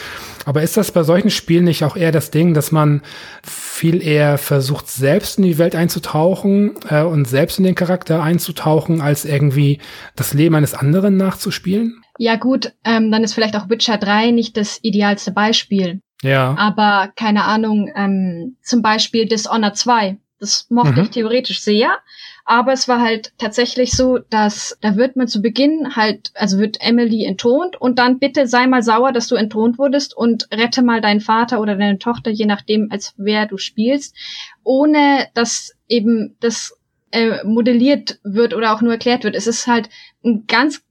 Aber 0.45 0.61
ist 0.61 0.77
das 0.77 0.91
bei 0.91 1.03
solchen 1.03 1.29
Spielen 1.29 1.65
nicht 1.65 1.83
auch 1.83 1.95
eher 1.95 2.11
das 2.11 2.31
Ding, 2.31 2.53
dass 2.53 2.71
man 2.71 3.01
viel 3.43 4.01
eher 4.01 4.37
versucht, 4.37 4.87
selbst 4.89 5.37
in 5.37 5.43
die 5.43 5.57
Welt 5.57 5.75
einzutauchen 5.75 6.75
äh, 6.89 7.03
und 7.03 7.27
selbst 7.27 7.59
in 7.59 7.65
den 7.65 7.75
Charakter 7.75 8.23
einzutauchen, 8.23 9.01
als 9.01 9.25
irgendwie 9.25 9.79
das 10.15 10.33
Leben 10.33 10.55
eines 10.55 10.73
anderen 10.73 11.17
nachzuspielen? 11.17 12.01
Ja 12.21 12.35
gut, 12.35 12.73
ähm, 12.83 13.11
dann 13.11 13.23
ist 13.23 13.33
vielleicht 13.33 13.55
auch 13.55 13.67
Witcher 13.67 13.97
3 13.97 14.29
nicht 14.29 14.55
das 14.55 14.77
idealste 14.83 15.31
Beispiel. 15.31 16.01
Ja. 16.21 16.55
Aber 16.55 17.11
keine 17.15 17.45
Ahnung, 17.45 17.91
ähm, 17.95 18.57
zum 18.61 18.83
Beispiel 18.83 19.25
Dishonored 19.25 19.75
2. 19.75 20.17
Das 20.39 20.67
mochte 20.69 20.99
mhm. 20.99 21.01
ich 21.01 21.09
theoretisch 21.09 21.61
sehr. 21.61 21.97
Aber 22.45 22.73
es 22.73 22.87
war 22.87 23.01
halt 23.01 23.33
tatsächlich 23.39 23.93
so, 23.93 24.19
dass 24.19 24.77
da 24.81 24.97
wird 24.97 25.15
man 25.15 25.27
zu 25.27 25.41
Beginn 25.41 25.95
halt, 25.95 26.31
also 26.35 26.59
wird 26.59 26.77
Emily 26.79 27.25
entthront 27.25 27.81
und 27.81 27.97
dann 27.97 28.19
bitte 28.19 28.45
sei 28.45 28.67
mal 28.67 28.83
sauer, 28.83 29.13
dass 29.13 29.27
du 29.27 29.33
entthront 29.33 29.79
wurdest 29.79 30.15
und 30.15 30.47
rette 30.53 30.83
mal 30.83 31.01
deinen 31.01 31.21
Vater 31.21 31.59
oder 31.59 31.75
deine 31.75 31.97
Tochter, 31.97 32.29
je 32.29 32.45
nachdem, 32.45 32.89
als 32.91 33.15
wer 33.17 33.47
du 33.47 33.57
spielst, 33.57 34.15
ohne 34.63 35.27
dass 35.33 35.71
eben 35.87 36.35
das 36.39 36.77
äh, 37.09 37.43
modelliert 37.43 38.19
wird 38.23 38.53
oder 38.53 38.75
auch 38.75 38.81
nur 38.81 38.91
erklärt 38.91 39.23
wird. 39.23 39.33
Es 39.33 39.47
ist 39.47 39.65
halt 39.65 39.89
ein 40.23 40.45
ganz 40.45 40.83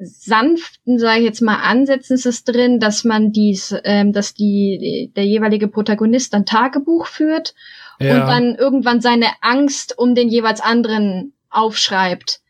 sanften, 0.00 0.98
sage 0.98 1.20
ich 1.20 1.26
jetzt 1.26 1.42
mal, 1.42 1.56
Ansätzen 1.56 2.14
ist 2.14 2.26
es 2.26 2.44
drin, 2.44 2.80
dass 2.80 3.04
man 3.04 3.32
dies, 3.32 3.74
ähm, 3.84 4.12
dass 4.12 4.34
die 4.34 5.12
der 5.14 5.26
jeweilige 5.26 5.68
Protagonist 5.68 6.34
ein 6.34 6.46
Tagebuch 6.46 7.06
führt 7.06 7.54
ja. 8.00 8.14
und 8.14 8.28
dann 8.28 8.54
irgendwann 8.54 9.00
seine 9.00 9.26
Angst 9.42 9.98
um 9.98 10.14
den 10.14 10.28
jeweils 10.28 10.60
anderen 10.60 11.34
aufschreibt. 11.50 12.40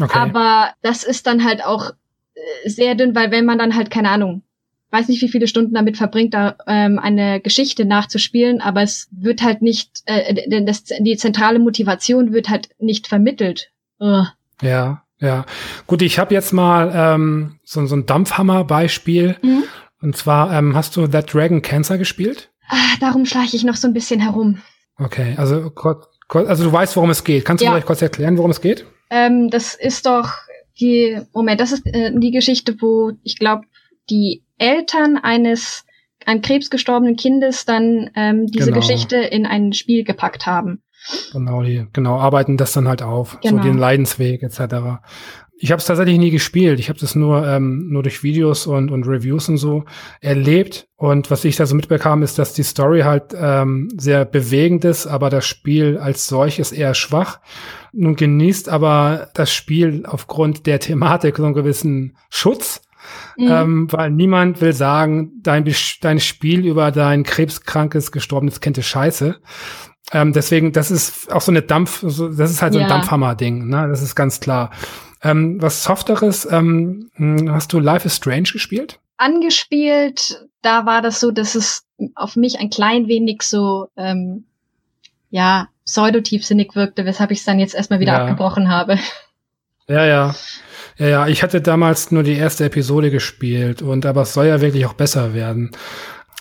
Okay. 0.00 0.16
Aber 0.16 0.74
das 0.82 1.04
ist 1.04 1.26
dann 1.26 1.44
halt 1.44 1.64
auch 1.64 1.90
äh, 2.34 2.68
sehr 2.68 2.94
dünn, 2.94 3.14
weil 3.14 3.30
wenn 3.30 3.46
man 3.46 3.58
dann 3.58 3.74
halt 3.74 3.90
keine 3.90 4.10
Ahnung, 4.10 4.42
weiß 4.90 5.08
nicht, 5.08 5.22
wie 5.22 5.28
viele 5.28 5.48
Stunden 5.48 5.74
damit 5.74 5.96
verbringt, 5.96 6.34
da 6.34 6.56
ähm, 6.66 6.98
eine 6.98 7.40
Geschichte 7.40 7.84
nachzuspielen, 7.84 8.60
aber 8.60 8.82
es 8.82 9.08
wird 9.10 9.42
halt 9.42 9.60
nicht, 9.60 10.02
äh, 10.06 10.64
das, 10.64 10.84
die 10.84 11.16
zentrale 11.16 11.58
Motivation 11.58 12.32
wird 12.32 12.48
halt 12.48 12.68
nicht 12.78 13.08
vermittelt. 13.08 13.70
Ugh. 13.98 14.28
Ja, 14.62 15.02
ja, 15.18 15.46
gut, 15.86 16.02
ich 16.02 16.18
habe 16.18 16.34
jetzt 16.34 16.52
mal 16.52 16.92
ähm, 16.94 17.58
so, 17.64 17.84
so 17.86 17.96
ein 17.96 18.06
Dampfhammer-Beispiel. 18.06 19.36
Mhm. 19.42 19.64
Und 20.02 20.16
zwar 20.16 20.52
ähm, 20.52 20.76
hast 20.76 20.96
du 20.96 21.06
That 21.06 21.32
Dragon 21.32 21.62
Cancer 21.62 21.98
gespielt? 21.98 22.50
Ah, 22.68 22.96
darum 23.00 23.24
schleiche 23.24 23.56
ich 23.56 23.64
noch 23.64 23.76
so 23.76 23.88
ein 23.88 23.94
bisschen 23.94 24.20
herum. 24.20 24.60
Okay, 24.98 25.34
also, 25.36 25.72
also 26.28 26.64
du 26.64 26.72
weißt, 26.72 26.96
worum 26.96 27.10
es 27.10 27.24
geht. 27.24 27.44
Kannst 27.44 27.62
du 27.62 27.66
ja. 27.66 27.72
vielleicht 27.72 27.86
kurz 27.86 28.02
erklären, 28.02 28.36
worum 28.36 28.50
es 28.50 28.60
geht? 28.60 28.86
Ähm, 29.10 29.50
das 29.50 29.74
ist 29.74 30.06
doch 30.06 30.30
die, 30.80 31.20
Moment, 31.32 31.60
das 31.60 31.72
ist 31.72 31.86
äh, 31.86 32.12
die 32.14 32.30
Geschichte, 32.30 32.76
wo 32.80 33.12
ich 33.22 33.38
glaube, 33.38 33.66
die 34.10 34.44
Eltern 34.58 35.16
eines 35.16 35.84
an 36.24 36.42
Krebs 36.42 36.70
gestorbenen 36.70 37.16
Kindes 37.16 37.64
dann 37.64 38.10
ähm, 38.16 38.46
diese 38.46 38.66
genau. 38.66 38.80
Geschichte 38.80 39.16
in 39.16 39.46
ein 39.46 39.72
Spiel 39.72 40.02
gepackt 40.02 40.46
haben. 40.46 40.82
Genau, 41.32 41.62
die 41.62 41.86
genau 41.92 42.18
arbeiten 42.18 42.56
das 42.56 42.72
dann 42.72 42.88
halt 42.88 43.02
auf, 43.02 43.38
genau. 43.40 43.58
so 43.58 43.62
den 43.62 43.78
Leidensweg 43.78 44.42
etc. 44.42 45.00
Ich 45.58 45.72
habe 45.72 45.80
es 45.80 45.86
tatsächlich 45.86 46.18
nie 46.18 46.30
gespielt. 46.30 46.78
Ich 46.80 46.90
habe 46.90 46.98
das 46.98 47.14
nur 47.14 47.46
ähm, 47.46 47.88
nur 47.88 48.02
durch 48.02 48.22
Videos 48.22 48.66
und 48.66 48.90
und 48.90 49.06
Reviews 49.06 49.48
und 49.48 49.56
so 49.56 49.84
erlebt. 50.20 50.88
Und 50.96 51.30
was 51.30 51.44
ich 51.44 51.56
da 51.56 51.64
so 51.64 51.74
mitbekam, 51.74 52.22
ist, 52.22 52.38
dass 52.38 52.52
die 52.52 52.62
Story 52.62 53.02
halt 53.02 53.34
ähm, 53.38 53.88
sehr 53.96 54.24
bewegend 54.24 54.84
ist, 54.84 55.06
aber 55.06 55.30
das 55.30 55.46
Spiel 55.46 55.98
als 55.98 56.26
solches 56.26 56.72
eher 56.72 56.94
schwach. 56.94 57.40
Nun 57.92 58.16
genießt 58.16 58.68
aber 58.68 59.30
das 59.34 59.52
Spiel 59.52 60.04
aufgrund 60.06 60.66
der 60.66 60.80
Thematik 60.80 61.36
so 61.36 61.44
einen 61.44 61.54
gewissen 61.54 62.16
Schutz. 62.28 62.82
Mhm. 63.36 63.48
Ähm, 63.48 63.92
weil 63.92 64.10
niemand 64.10 64.60
will 64.60 64.72
sagen, 64.72 65.32
dein, 65.42 65.64
dein 66.00 66.20
Spiel 66.20 66.66
über 66.66 66.90
dein 66.90 67.22
krebskrankes, 67.22 68.12
gestorbenes 68.12 68.60
Kind 68.60 68.78
ist 68.78 68.86
scheiße. 68.86 69.36
Ähm, 70.12 70.32
deswegen, 70.32 70.72
das 70.72 70.90
ist 70.90 71.32
auch 71.32 71.40
so 71.40 71.50
eine 71.50 71.62
Dampf, 71.62 72.02
so, 72.06 72.28
das 72.28 72.50
ist 72.50 72.62
halt 72.62 72.74
so 72.74 72.78
ein 72.78 72.88
Dampfhammer-Ding, 72.88 73.68
ne? 73.68 73.88
Das 73.88 74.02
ist 74.02 74.14
ganz 74.14 74.40
klar. 74.40 74.70
Ähm, 75.22 75.60
was 75.60 75.82
Softeres, 75.82 76.46
ähm, 76.50 77.10
hm, 77.14 77.50
hast 77.52 77.72
du 77.72 77.80
Life 77.80 78.06
is 78.06 78.16
Strange 78.16 78.50
gespielt? 78.52 79.00
Angespielt, 79.16 80.46
da 80.62 80.86
war 80.86 81.02
das 81.02 81.20
so, 81.20 81.30
dass 81.30 81.54
es 81.54 81.84
auf 82.14 82.36
mich 82.36 82.60
ein 82.60 82.70
klein 82.70 83.08
wenig 83.08 83.42
so, 83.42 83.88
ähm, 83.96 84.44
ja, 85.30 85.68
pseudotiefsinnig 85.84 86.74
wirkte, 86.74 87.04
weshalb 87.04 87.30
ich 87.30 87.38
es 87.40 87.44
dann 87.44 87.58
jetzt 87.58 87.74
erstmal 87.74 88.00
wieder 88.00 88.12
ja. 88.12 88.22
abgebrochen 88.22 88.68
habe. 88.68 88.98
Ja, 89.88 90.04
ja. 90.04 90.34
Ja, 90.98 91.08
ja, 91.08 91.26
ich 91.28 91.42
hatte 91.42 91.60
damals 91.60 92.10
nur 92.10 92.22
die 92.22 92.36
erste 92.36 92.64
Episode 92.64 93.10
gespielt 93.10 93.82
und 93.82 94.06
aber 94.06 94.22
es 94.22 94.32
soll 94.32 94.46
ja 94.46 94.60
wirklich 94.60 94.86
auch 94.86 94.94
besser 94.94 95.34
werden. 95.34 95.72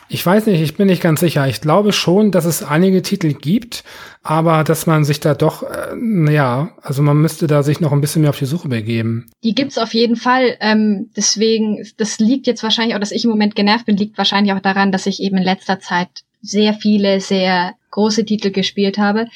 Ich 0.07 0.25
weiß 0.25 0.45
nicht, 0.45 0.61
ich 0.61 0.75
bin 0.75 0.87
nicht 0.87 1.01
ganz 1.01 1.19
sicher. 1.19 1.47
Ich 1.47 1.61
glaube 1.61 1.91
schon, 1.91 2.31
dass 2.31 2.45
es 2.45 2.63
einige 2.63 3.01
Titel 3.01 3.33
gibt, 3.33 3.83
aber 4.21 4.63
dass 4.63 4.85
man 4.85 5.03
sich 5.03 5.19
da 5.19 5.33
doch, 5.33 5.63
äh, 5.63 6.31
ja, 6.33 6.69
also 6.81 7.01
man 7.01 7.17
müsste 7.17 7.47
da 7.47 7.63
sich 7.63 7.79
noch 7.79 7.91
ein 7.91 8.01
bisschen 8.01 8.21
mehr 8.21 8.29
auf 8.29 8.39
die 8.39 8.45
Suche 8.45 8.67
begeben. 8.67 9.27
Die 9.43 9.55
gibt's 9.55 9.77
auf 9.77 9.93
jeden 9.93 10.15
Fall. 10.15 10.57
Ähm, 10.59 11.09
deswegen, 11.15 11.85
das 11.97 12.19
liegt 12.19 12.45
jetzt 12.47 12.63
wahrscheinlich 12.63 12.95
auch, 12.95 12.99
dass 12.99 13.11
ich 13.11 13.23
im 13.23 13.31
Moment 13.31 13.55
genervt 13.55 13.85
bin, 13.85 13.97
liegt 13.97 14.17
wahrscheinlich 14.17 14.53
auch 14.53 14.61
daran, 14.61 14.91
dass 14.91 15.07
ich 15.07 15.21
eben 15.21 15.37
in 15.37 15.43
letzter 15.43 15.79
Zeit 15.79 16.09
sehr 16.41 16.73
viele, 16.75 17.19
sehr 17.19 17.73
große 17.91 18.25
Titel 18.25 18.51
gespielt 18.51 18.97
habe. 18.97 19.27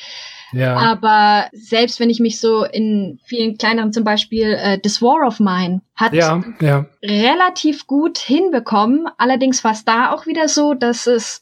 Ja. 0.52 0.76
Aber 0.76 1.47
selbst 1.52 2.00
wenn 2.00 2.10
ich 2.10 2.20
mich 2.20 2.39
so 2.39 2.64
in 2.64 3.20
vielen 3.24 3.58
kleineren, 3.58 3.93
zum 3.93 4.04
Beispiel 4.04 4.58
äh, 4.60 4.80
This 4.80 5.02
War 5.02 5.26
of 5.26 5.39
Mine, 5.39 5.82
hat 5.95 6.14
ja, 6.14 6.43
ja. 6.60 6.86
relativ 7.04 7.88
gut 7.88 8.18
hinbekommen. 8.18 9.08
Allerdings 9.18 9.64
war 9.64 9.72
es 9.72 9.86
da 9.86 10.12
auch 10.12 10.26
wieder 10.26 10.47
so, 10.47 10.74
dass 10.74 11.08
es 11.08 11.41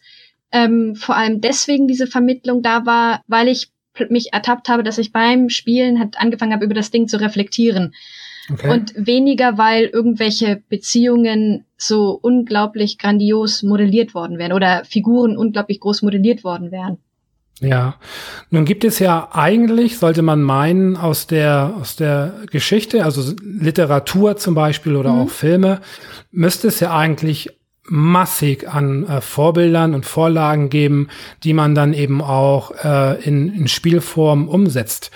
ähm, 0.51 0.95
vor 0.95 1.15
allem 1.15 1.41
deswegen 1.41 1.87
diese 1.87 2.07
Vermittlung 2.07 2.61
da 2.61 2.85
war, 2.85 3.23
weil 3.27 3.47
ich 3.47 3.71
mich 4.09 4.33
ertappt 4.33 4.69
habe, 4.69 4.83
dass 4.83 4.97
ich 4.97 5.11
beim 5.11 5.49
Spielen 5.49 5.99
hat 5.99 6.19
angefangen 6.19 6.53
habe, 6.53 6.65
über 6.65 6.75
das 6.75 6.91
Ding 6.91 7.07
zu 7.07 7.19
reflektieren. 7.19 7.93
Okay. 8.51 8.69
Und 8.69 8.93
weniger, 8.95 9.57
weil 9.57 9.85
irgendwelche 9.85 10.61
Beziehungen 10.69 11.65
so 11.75 12.17
unglaublich 12.21 12.97
grandios 12.97 13.61
modelliert 13.61 14.13
worden 14.13 14.37
wären 14.37 14.53
oder 14.53 14.85
Figuren 14.85 15.35
unglaublich 15.35 15.81
groß 15.81 16.01
modelliert 16.01 16.43
worden 16.43 16.71
wären. 16.71 16.97
Ja, 17.59 17.95
nun 18.51 18.65
gibt 18.65 18.83
es 18.83 18.99
ja 18.99 19.29
eigentlich, 19.31 19.97
sollte 19.97 20.21
man 20.21 20.43
meinen, 20.43 20.95
aus 20.95 21.25
der, 21.25 21.73
aus 21.79 21.95
der 21.95 22.33
Geschichte, 22.51 23.03
also 23.03 23.33
Literatur 23.41 24.37
zum 24.37 24.53
Beispiel 24.53 24.95
oder 24.95 25.11
mhm. 25.11 25.21
auch 25.21 25.29
Filme, 25.29 25.81
müsste 26.31 26.67
es 26.67 26.79
ja 26.79 26.95
eigentlich 26.95 27.49
massig 27.89 28.69
an 28.69 29.07
äh, 29.07 29.21
Vorbildern 29.21 29.95
und 29.95 30.05
Vorlagen 30.05 30.69
geben, 30.69 31.07
die 31.43 31.53
man 31.53 31.73
dann 31.73 31.93
eben 31.93 32.21
auch 32.21 32.71
äh, 32.83 33.23
in, 33.23 33.49
in 33.49 33.67
Spielform 33.67 34.47
umsetzt. 34.47 35.09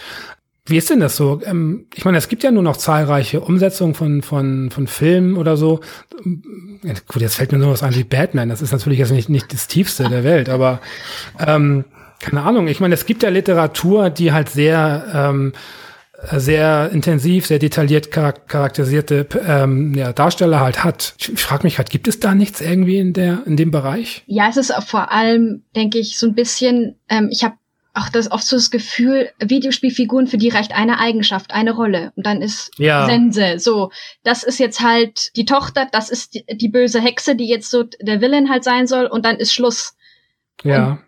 Wie 0.66 0.78
ist 0.78 0.90
denn 0.90 1.00
das 1.00 1.18
so? 1.18 1.42
Ähm, 1.44 1.88
ich 1.94 2.06
meine, 2.06 2.18
es 2.18 2.30
gibt 2.30 2.44
ja 2.44 2.52
nur 2.52 2.64
noch 2.64 2.78
zahlreiche 2.78 3.42
Umsetzungen 3.42 3.94
von, 3.94 4.22
von, 4.22 4.72
von 4.72 4.88
Filmen 4.88 5.36
oder 5.38 5.58
so. 5.58 5.82
Gut, 6.24 7.22
jetzt 7.22 7.36
fällt 7.36 7.52
mir 7.52 7.58
nur 7.58 7.72
was 7.72 7.84
an 7.84 7.94
wie 7.96 8.04
Batman. 8.04 8.50
Das 8.50 8.62
ist 8.62 8.72
natürlich 8.72 9.00
jetzt 9.00 9.12
nicht, 9.12 9.30
nicht 9.30 9.54
das 9.54 9.68
Tiefste 9.68 10.08
der 10.08 10.24
Welt, 10.24 10.50
aber 10.50 10.80
ähm, 11.46 11.84
keine 12.22 12.44
Ahnung. 12.44 12.68
Ich 12.68 12.80
meine, 12.80 12.94
es 12.94 13.06
gibt 13.06 13.24
ja 13.24 13.30
Literatur, 13.30 14.10
die 14.10 14.32
halt 14.32 14.50
sehr, 14.50 15.06
ähm, 15.14 15.54
sehr 16.32 16.92
intensiv, 16.92 17.48
sehr 17.48 17.60
detailliert 17.60 18.12
charakterisierte 18.12 19.28
ähm, 19.46 19.94
ja, 19.96 20.14
Darsteller 20.14 20.60
halt 20.60 20.84
hat. 20.84 21.16
Ich, 21.18 21.34
ich 21.34 21.42
frage 21.42 21.64
mich 21.64 21.78
halt, 21.78 21.90
gibt 21.90 22.08
es 22.08 22.20
da 22.20 22.36
nichts 22.36 22.62
irgendwie 22.62 22.98
in 22.98 23.14
der 23.14 23.44
in 23.46 23.58
dem 23.58 23.72
Bereich? 23.72 24.24
Ja, 24.28 24.48
es 24.50 24.58
ist 24.58 24.74
vor 24.86 25.12
allem, 25.12 25.64
denke 25.76 25.98
ich, 25.98 26.18
so 26.18 26.28
ein 26.28 26.36
bisschen. 26.36 26.96
Ähm, 27.10 27.30
ich 27.32 27.44
habe 27.44 27.56
auch 27.94 28.10
das 28.10 28.32
oft 28.32 28.46
so 28.46 28.56
das 28.56 28.72
Gefühl, 28.72 29.30
Videospielfiguren 29.40 30.28
für 30.28 30.38
die 30.38 30.50
reicht 30.50 30.74
eine 30.74 31.00
Eigenschaft, 31.00 31.52
eine 31.52 31.74
Rolle 31.74 32.14
und 32.16 32.26
dann 32.26 32.42
ist 32.42 32.72
ja. 32.78 33.06
Sense. 33.06 33.56
So, 33.58 33.92
das 34.24 34.44
ist 34.44 34.60
jetzt 34.60 34.80
halt 34.80 35.36
die 35.36 35.46
Tochter, 35.46 35.88
das 35.92 36.10
ist 36.10 36.36
die, 36.36 36.46
die 36.56 36.70
böse 36.70 37.02
Hexe, 37.02 37.36
die 37.36 37.48
jetzt 37.48 37.70
so 37.70 37.84
der 37.84 38.22
Villain 38.22 38.50
halt 38.50 38.64
sein 38.64 38.88
soll 38.88 39.08
und 39.08 39.26
dann 39.26 39.38
ist 39.38 39.54
Schluss. 39.54 39.96
Ja. 40.64 40.92
Und 40.92 41.00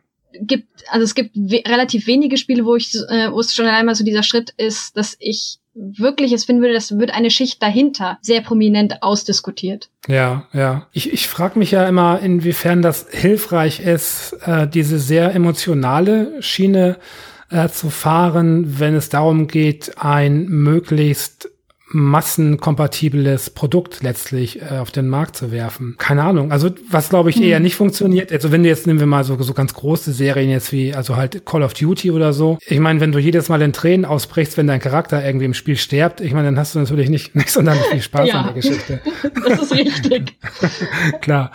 gibt, 0.42 0.68
also 0.90 1.04
es 1.04 1.16
gibt 1.16 1.36
we 1.36 1.64
relativ 1.68 2.08
wenige 2.08 2.38
Spiele, 2.38 2.66
wo 2.66 2.76
ich, 2.76 2.94
äh, 3.10 3.32
wo 3.32 3.40
es 3.40 3.54
schon 3.54 3.68
einmal 3.68 3.96
so 3.96 4.04
dieser 4.04 4.24
Schritt 4.24 4.54
ist, 4.58 4.98
dass 4.98 5.16
ich 5.20 5.60
Wirkliches 5.76 6.46
finden 6.46 6.62
würde, 6.62 6.76
das 6.76 7.00
wird 7.00 7.12
eine 7.12 7.32
Schicht 7.32 7.62
dahinter 7.64 8.20
sehr 8.22 8.42
prominent 8.42 9.02
ausdiskutiert. 9.02 9.90
Ja, 10.08 10.48
ja. 10.54 10.88
Ich, 10.92 11.12
ich 11.12 11.28
frage 11.28 11.58
mich 11.58 11.72
ja 11.72 11.88
immer, 11.88 12.20
inwiefern 12.20 12.84
das 12.84 13.08
hilfreich 13.10 13.80
ist, 13.80 14.34
äh, 14.46 14.68
diese 14.68 15.00
sehr 15.00 15.34
emotionale 15.34 16.42
Schiene 16.44 16.98
äh, 17.50 17.70
zu 17.70 17.90
fahren, 17.90 18.80
wenn 18.80 18.96
es 18.96 19.10
darum 19.10 19.48
geht, 19.48 19.94
ein 19.98 20.46
möglichst 20.46 21.50
massenkompatibles 21.94 23.52
Produkt 23.52 24.02
letztlich 24.02 24.62
äh, 24.62 24.78
auf 24.80 24.92
den 24.92 25.08
Markt 25.08 25.38
zu 25.38 25.52
werfen. 25.52 25.96
Keine 25.98 26.24
Ahnung. 26.24 26.52
Also 26.52 26.72
was 26.90 27.10
glaube 27.10 27.30
ich 27.30 27.42
eher 27.42 27.58
hm. 27.58 27.64
nicht 27.64 27.76
funktioniert. 27.76 28.32
Also 28.32 28.52
wenn 28.52 28.64
du 28.64 28.70
jetzt 28.70 28.88
nehmen 28.88 29.00
wir 29.00 29.08
mal 29.08 29.24
so, 29.24 29.42
so 29.42 29.54
ganz 29.54 29.74
große 29.74 30.12
Serien 30.12 30.50
jetzt 30.50 30.72
wie 30.72 30.94
also 30.94 31.16
halt 31.16 31.46
Call 31.46 31.64
of 31.64 31.74
Duty 31.74 32.12
oder 32.12 32.34
so. 32.34 32.58
Ich 32.66 32.80
meine, 32.80 33.00
wenn 33.00 33.12
du 33.12 33.20
jedes 33.20 33.50
Mal 33.50 33.62
in 33.62 33.74
Tränen 33.74 34.06
ausbrichst, 34.06 34.58
wenn 34.58 34.68
dein 34.68 34.80
Charakter 34.80 35.24
irgendwie 35.24 35.46
im 35.46 35.54
Spiel 35.54 35.78
stirbt, 35.78 36.20
ich 36.20 36.34
meine, 36.34 36.48
dann 36.48 36.60
hast 36.60 36.76
du 36.76 36.80
natürlich 36.80 37.10
nicht 37.10 37.36
nicht 37.44 37.50
sonderlich 37.50 37.86
viel 37.86 38.02
Spaß 38.02 38.28
ja. 38.28 38.34
an 38.36 38.46
der 38.46 38.54
Geschichte. 38.54 39.02
das 39.48 39.62
ist 39.62 39.74
richtig. 39.74 40.36
Klar. 41.22 41.52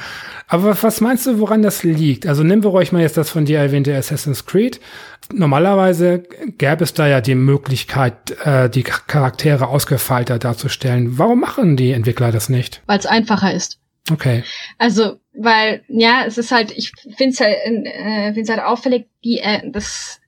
Aber 0.51 0.83
was 0.83 1.03
meinst 1.03 1.27
du, 1.27 1.41
woran 1.41 1.63
das 1.63 1.83
liegt? 1.83 2.27
Also 2.27 2.43
nehmen 2.43 2.63
wir 2.63 2.73
euch 2.73 2.91
mal 2.91 3.03
jetzt 3.03 3.19
das 3.19 3.29
von 3.29 3.45
dir 3.45 3.59
erwähnte 3.59 3.95
Assassin's 3.95 4.47
Creed. 4.47 4.81
Normalerweise 5.33 6.23
gäbe 6.59 6.85
es 6.85 6.95
da 6.95 7.07
ja 7.07 7.21
die 7.21 7.35
Möglichkeit, 7.35 8.37
äh, 8.45 8.71
die 8.71 8.83
Charaktere 8.83 9.69
ausgefeilter 9.69 10.39
darzustellen. 10.39 11.19
Warum 11.19 11.41
machen 11.41 11.77
die 11.77 11.93
Entwickler 11.93 12.33
das 12.33 12.49
nicht? 12.49 12.83
Weil 12.87 12.99
es 12.99 13.07
einfacher 13.07 13.53
ist. 13.53 13.79
Okay. 14.11 14.43
Also, 14.79 15.21
weil, 15.35 15.83
ja, 15.89 16.25
es 16.27 16.39
ist 16.39 16.51
halt, 16.51 16.71
ich 16.77 16.93
finde 17.17 17.33
es 17.33 17.41
halt, 17.41 17.57
äh, 17.65 18.33
find's 18.33 18.51
halt 18.51 18.63
auffällig, 18.63 19.07
die, 19.23 19.39
äh, 19.39 19.71
das 19.71 20.21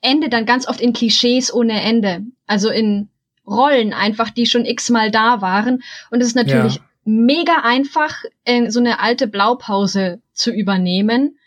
Ende 0.00 0.28
dann 0.28 0.44
ganz 0.44 0.66
oft 0.66 0.80
in 0.80 0.92
Klischees 0.92 1.52
ohne 1.52 1.80
Ende. 1.80 2.22
Also 2.46 2.70
in 2.70 3.08
Rollen 3.46 3.92
einfach, 3.92 4.30
die 4.30 4.46
schon 4.46 4.66
x-mal 4.66 5.10
da 5.10 5.40
waren. 5.40 5.82
Und 6.10 6.20
es 6.20 6.28
ist 6.28 6.36
natürlich 6.36 6.76
ja 6.76 6.82
mega 7.08 7.62
einfach, 7.64 8.22
äh, 8.44 8.70
so 8.70 8.80
eine 8.80 9.00
alte 9.00 9.26
Blaupause 9.26 10.20
zu 10.32 10.52
übernehmen. 10.52 11.38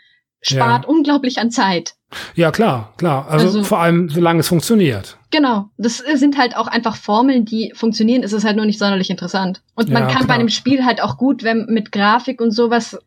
Spart 0.41 0.83
ja. 0.83 0.89
unglaublich 0.89 1.37
an 1.37 1.51
Zeit. 1.51 1.93
Ja, 2.35 2.51
klar, 2.51 2.93
klar. 2.97 3.27
Also, 3.29 3.47
also, 3.47 3.63
vor 3.63 3.79
allem, 3.79 4.09
solange 4.09 4.41
es 4.41 4.47
funktioniert. 4.47 5.17
Genau. 5.31 5.69
Das 5.77 5.97
sind 5.97 6.37
halt 6.37 6.57
auch 6.57 6.67
einfach 6.67 6.95
Formeln, 6.95 7.45
die 7.45 7.71
funktionieren. 7.75 8.23
Es 8.23 8.33
ist 8.33 8.43
halt 8.43 8.57
nur 8.57 8.65
nicht 8.65 8.79
sonderlich 8.79 9.09
interessant. 9.09 9.61
Und 9.75 9.89
man 9.89 10.03
ja, 10.03 10.09
kann 10.09 10.25
klar. 10.25 10.27
bei 10.27 10.33
einem 10.35 10.49
Spiel 10.49 10.85
halt 10.85 11.01
auch 11.01 11.17
gut, 11.17 11.43
wenn 11.43 11.67
mit 11.67 11.91
Grafik 11.91 12.41
und 12.41 12.51
sowas 12.51 12.99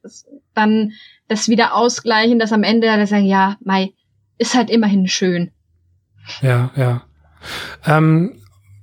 dann 0.55 0.93
das 1.29 1.49
wieder 1.49 1.75
ausgleichen, 1.75 2.39
dass 2.39 2.53
am 2.53 2.63
Ende 2.63 2.91
alle 2.91 3.07
sagen, 3.07 3.27
ja, 3.27 3.57
Mai, 3.63 3.93
ist 4.39 4.55
halt 4.55 4.71
immerhin 4.71 5.07
schön. 5.09 5.51
Ja, 6.43 6.71
ja. 6.77 7.03
Ähm, 7.87 8.41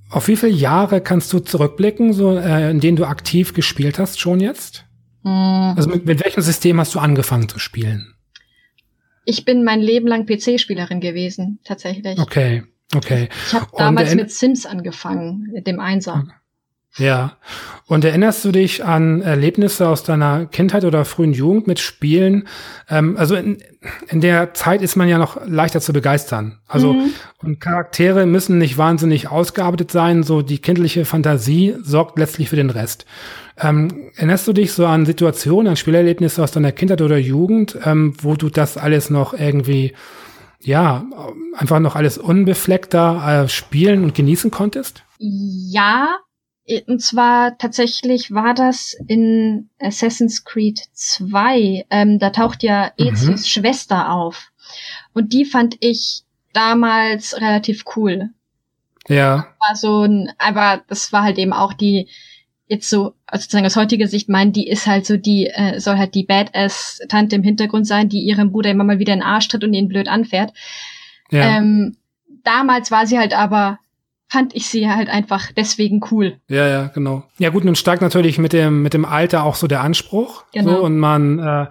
auf 0.09 0.27
wie 0.27 0.35
viele 0.35 0.51
Jahre 0.51 1.01
kannst 1.01 1.31
du 1.33 1.39
zurückblicken, 1.39 2.13
so 2.13 2.37
äh, 2.37 2.69
in 2.69 2.79
denen 2.79 2.97
du 2.97 3.05
aktiv 3.05 3.53
gespielt 3.53 3.97
hast 3.97 4.19
schon 4.19 4.39
jetzt? 4.39 4.85
Hm. 5.23 5.73
Also 5.75 5.89
mit, 5.89 6.05
mit 6.05 6.23
welchem 6.23 6.41
System 6.41 6.79
hast 6.79 6.93
du 6.93 6.99
angefangen 6.99 7.47
zu 7.47 7.59
spielen? 7.59 8.13
Ich 9.25 9.45
bin 9.45 9.63
mein 9.63 9.81
Leben 9.81 10.07
lang 10.07 10.25
PC-Spielerin 10.25 10.99
gewesen, 10.99 11.59
tatsächlich. 11.63 12.19
Okay, 12.19 12.63
okay. 12.95 13.29
Ich 13.47 13.53
habe 13.53 13.67
damals 13.77 14.15
mit 14.15 14.31
Sims 14.31 14.65
angefangen, 14.65 15.49
mit 15.53 15.67
dem 15.67 15.79
Einser. 15.79 16.27
Ja. 16.97 17.37
Und 17.87 18.05
erinnerst 18.05 18.43
du 18.43 18.51
dich 18.51 18.83
an 18.83 19.21
Erlebnisse 19.21 19.87
aus 19.87 20.03
deiner 20.03 20.45
Kindheit 20.45 20.85
oder 20.85 21.05
frühen 21.05 21.33
Jugend 21.33 21.67
mit 21.67 21.79
Spielen? 21.79 22.47
Ähm, 22.89 23.17
also 23.17 23.35
in, 23.35 23.57
in 24.07 24.21
der 24.21 24.53
Zeit 24.53 24.81
ist 24.81 24.95
man 24.95 25.07
ja 25.07 25.17
noch 25.17 25.45
leichter 25.45 25.81
zu 25.81 25.93
begeistern. 25.93 26.59
Also 26.67 26.93
mhm. 26.93 27.13
und 27.39 27.59
Charaktere 27.59 28.25
müssen 28.25 28.57
nicht 28.57 28.77
wahnsinnig 28.77 29.29
ausgearbeitet 29.29 29.91
sein. 29.91 30.23
So 30.23 30.41
die 30.41 30.59
kindliche 30.59 31.05
Fantasie 31.05 31.75
sorgt 31.81 32.19
letztlich 32.19 32.49
für 32.49 32.55
den 32.57 32.69
Rest. 32.69 33.05
Ähm, 33.57 34.11
erinnerst 34.15 34.47
du 34.47 34.53
dich 34.53 34.73
so 34.73 34.85
an 34.85 35.05
Situationen, 35.05 35.69
an 35.69 35.77
Spielerlebnisse 35.77 36.43
aus 36.43 36.51
deiner 36.51 36.71
Kindheit 36.71 37.01
oder 37.01 37.17
Jugend, 37.17 37.77
ähm, 37.85 38.13
wo 38.21 38.35
du 38.35 38.49
das 38.49 38.77
alles 38.77 39.09
noch 39.09 39.33
irgendwie 39.33 39.93
ja, 40.63 41.05
einfach 41.57 41.79
noch 41.79 41.95
alles 41.95 42.17
unbefleckter 42.17 43.43
äh, 43.43 43.49
spielen 43.49 44.03
und 44.03 44.13
genießen 44.13 44.51
konntest? 44.51 45.03
Ja, 45.17 46.19
und 46.87 47.01
zwar 47.01 47.57
tatsächlich 47.57 48.31
war 48.31 48.53
das 48.53 48.95
in 49.07 49.69
Assassin's 49.79 50.43
Creed 50.43 50.79
2. 50.93 51.85
Ähm, 51.89 52.19
da 52.19 52.29
taucht 52.29 52.63
ja. 52.63 52.91
Ezios 52.97 53.41
mhm. 53.41 53.45
Schwester 53.45 54.11
auf. 54.11 54.51
Und 55.13 55.33
die 55.33 55.45
fand 55.45 55.77
ich 55.79 56.23
damals 56.53 57.35
relativ 57.39 57.83
cool. 57.95 58.29
Ja. 59.07 59.47
War 59.67 59.75
so 59.75 60.03
ein, 60.03 60.31
aber 60.37 60.83
das 60.87 61.11
war 61.11 61.23
halt 61.23 61.37
eben 61.37 61.53
auch 61.53 61.73
die, 61.73 62.07
jetzt 62.67 62.89
so, 62.89 63.15
also 63.25 63.43
sozusagen 63.43 63.65
aus 63.65 63.75
heutiger 63.75 64.07
Sicht 64.07 64.29
meinen, 64.29 64.53
die 64.53 64.67
ist 64.67 64.87
halt 64.87 65.05
so 65.05 65.17
die, 65.17 65.47
äh, 65.47 65.79
soll 65.79 65.97
halt 65.97 66.15
die 66.15 66.23
Badass-Tante 66.23 67.35
im 67.35 67.43
Hintergrund 67.43 67.85
sein, 67.85 68.07
die 68.07 68.21
ihrem 68.21 68.51
Bruder 68.51 68.71
immer 68.71 68.83
mal 68.83 68.99
wieder 68.99 69.13
in 69.13 69.19
den 69.19 69.27
Arsch 69.27 69.47
tritt 69.47 69.63
und 69.63 69.73
ihn 69.73 69.89
blöd 69.89 70.07
anfährt. 70.07 70.53
Ja. 71.31 71.57
Ähm, 71.57 71.97
damals 72.43 72.91
war 72.91 73.07
sie 73.07 73.17
halt 73.17 73.33
aber 73.37 73.79
fand 74.31 74.55
ich 74.55 74.67
sie 74.67 74.89
halt 74.89 75.09
einfach 75.09 75.51
deswegen 75.51 75.99
cool. 76.09 76.37
Ja, 76.47 76.65
ja, 76.65 76.87
genau. 76.87 77.23
Ja 77.37 77.49
gut, 77.49 77.65
nun 77.65 77.75
steigt 77.75 78.01
natürlich 78.01 78.37
mit 78.37 78.53
dem 78.53 78.81
mit 78.81 78.93
dem 78.93 79.03
Alter 79.03 79.43
auch 79.43 79.55
so 79.55 79.67
der 79.67 79.81
Anspruch. 79.81 80.45
Genau. 80.53 80.77
So, 80.77 80.83
und 80.85 80.97
man 80.97 81.39
äh, 81.39 81.67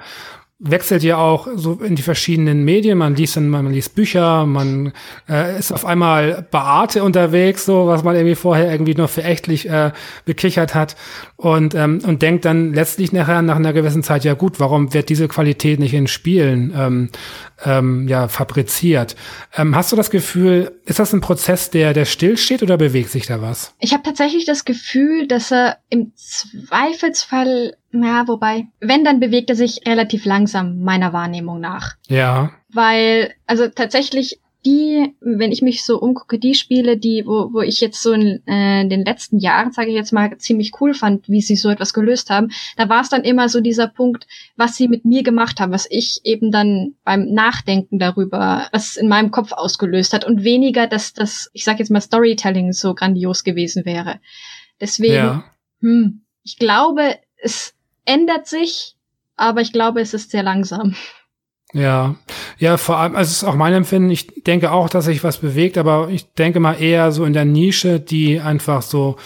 wechselt 0.63 1.03
ja 1.03 1.17
auch 1.17 1.49
so 1.55 1.81
in 1.83 1.97
die 1.97 2.03
verschiedenen 2.03 2.65
Medien. 2.65 2.99
Man 2.99 3.17
liest 3.17 3.37
dann, 3.37 3.49
man 3.49 3.73
liest 3.73 3.95
Bücher, 3.95 4.45
man 4.45 4.93
äh, 5.29 5.59
ist 5.59 5.73
auf 5.73 5.87
einmal 5.87 6.47
Beate 6.51 7.03
unterwegs, 7.03 7.65
so 7.65 7.87
was 7.87 8.05
man 8.05 8.15
irgendwie 8.15 8.35
vorher 8.35 8.71
irgendwie 8.71 8.95
nur 8.95 9.09
verächtlich 9.09 9.69
äh, 9.69 9.93
bekichert 10.27 10.75
hat 10.75 10.97
und 11.37 11.75
ähm, 11.75 12.01
und 12.07 12.21
denkt 12.21 12.45
dann 12.45 12.75
letztlich 12.75 13.11
nachher 13.13 13.41
nach 13.41 13.57
einer 13.57 13.73
gewissen 13.73 14.03
Zeit 14.03 14.23
ja 14.25 14.35
gut, 14.35 14.61
warum 14.61 14.93
wird 14.93 15.09
diese 15.09 15.29
Qualität 15.29 15.81
nicht 15.81 15.95
in 15.95 16.07
Spielen 16.07 16.75
ähm, 16.77 17.09
ähm, 17.65 18.07
ja 18.07 18.29
fabriziert? 18.29 19.17
Ähm, 19.57 19.75
hast 19.75 19.93
du 19.93 19.97
das 19.97 20.11
Gefühl, 20.11 20.73
ist 20.85 20.99
das 20.99 21.15
ein 21.15 21.23
Prozess, 21.23 21.71
der 21.71 21.95
der 21.95 22.05
stillsteht 22.05 22.63
oder 22.63 22.77
bewegt 22.77 23.11
sich 23.11 23.27
da 23.27 23.41
was? 23.41 23.73
Ich 23.79 23.95
habe 23.95 24.03
tatsächlich 24.03 24.45
das 24.45 24.67
Gefühl, 24.67 25.27
dass 25.27 25.51
er 25.51 25.79
im 25.89 26.13
Zweifelsfall 26.17 27.77
ja, 27.93 28.29
wobei, 28.29 28.69
wenn, 28.81 29.05
dann 29.05 29.21
bewegt 29.21 29.51
er 29.51 29.57
sich 29.57 29.81
relativ 29.87 30.25
langsam 30.25 30.83
meiner 30.83 31.13
Wahrnehmung 31.13 31.61
nach. 31.61 31.97
Ja. 32.09 32.53
Weil, 32.73 33.33
also 33.47 33.69
tatsächlich 33.69 34.41
die, 34.67 35.17
wenn 35.21 35.53
ich 35.53 35.63
mich 35.63 35.85
so 35.85 35.99
umgucke, 35.99 36.39
die 36.39 36.55
Spiele, 36.55 36.99
die, 36.99 37.25
wo, 37.27 37.53
wo 37.53 37.61
ich 37.63 37.81
jetzt 37.81 38.03
so 38.03 38.13
in, 38.13 38.47
äh, 38.47 38.83
in 38.83 38.91
den 38.91 39.05
letzten 39.05 39.39
Jahren, 39.39 39.73
sage 39.73 39.89
ich 39.89 39.95
jetzt 39.95 40.13
mal, 40.13 40.37
ziemlich 40.37 40.73
cool 40.81 40.93
fand, 40.93 41.29
wie 41.29 41.41
sie 41.41 41.57
so 41.57 41.71
etwas 41.71 41.95
gelöst 41.95 42.29
haben, 42.29 42.51
da 42.77 42.89
war 42.89 43.01
es 43.01 43.09
dann 43.09 43.25
immer 43.25 43.49
so 43.49 43.61
dieser 43.61 43.89
Punkt, 43.89 44.27
was 44.57 44.77
sie 44.77 44.89
mit 44.89 45.05
mir 45.07 45.23
gemacht 45.23 45.61
haben, 45.61 45.73
was 45.73 45.87
ich 45.89 46.21
eben 46.25 46.51
dann 46.51 46.95
beim 47.05 47.33
Nachdenken 47.33 47.99
darüber, 47.99 48.69
was 48.71 48.97
in 48.97 49.09
meinem 49.09 49.31
Kopf 49.31 49.53
ausgelöst 49.53 50.13
hat 50.13 50.27
und 50.27 50.45
weniger, 50.45 50.87
dass 50.87 51.15
das, 51.15 51.51
ich 51.55 51.65
sag 51.65 51.79
jetzt 51.79 51.91
mal, 51.91 52.03
Storytelling 52.03 52.73
so 52.73 52.95
grandios 52.95 53.45
gewesen 53.45 53.87
wäre. 53.87 54.21
Deswegen, 54.79 55.15
ja. 55.15 55.45
hm, 55.81 56.23
ich 56.43 56.59
glaube, 56.59 57.17
es 57.39 57.75
ändert 58.05 58.47
sich, 58.47 58.97
aber 59.37 59.61
ich 59.61 59.73
glaube, 59.73 60.01
es 60.01 60.15
ist 60.15 60.31
sehr 60.31 60.43
langsam. 60.43 60.95
Ja, 61.73 62.17
ja, 62.59 62.77
vor 62.77 62.99
allem, 62.99 63.15
also 63.15 63.31
es 63.31 63.37
ist 63.39 63.45
auch 63.45 63.55
mein 63.55 63.73
Empfinden, 63.73 64.11
ich 64.11 64.43
denke 64.45 64.73
auch, 64.73 64.89
dass 64.89 65.05
sich 65.05 65.23
was 65.23 65.39
bewegt, 65.39 65.79
aber 65.79 66.09
ich 66.11 66.33
denke 66.33 66.59
mal 66.59 66.81
eher 66.81 67.13
so 67.13 67.25
in 67.25 67.33
der 67.33 67.45
Nische, 67.45 68.01
die 68.01 68.41
einfach 68.41 68.83
so, 68.83 69.17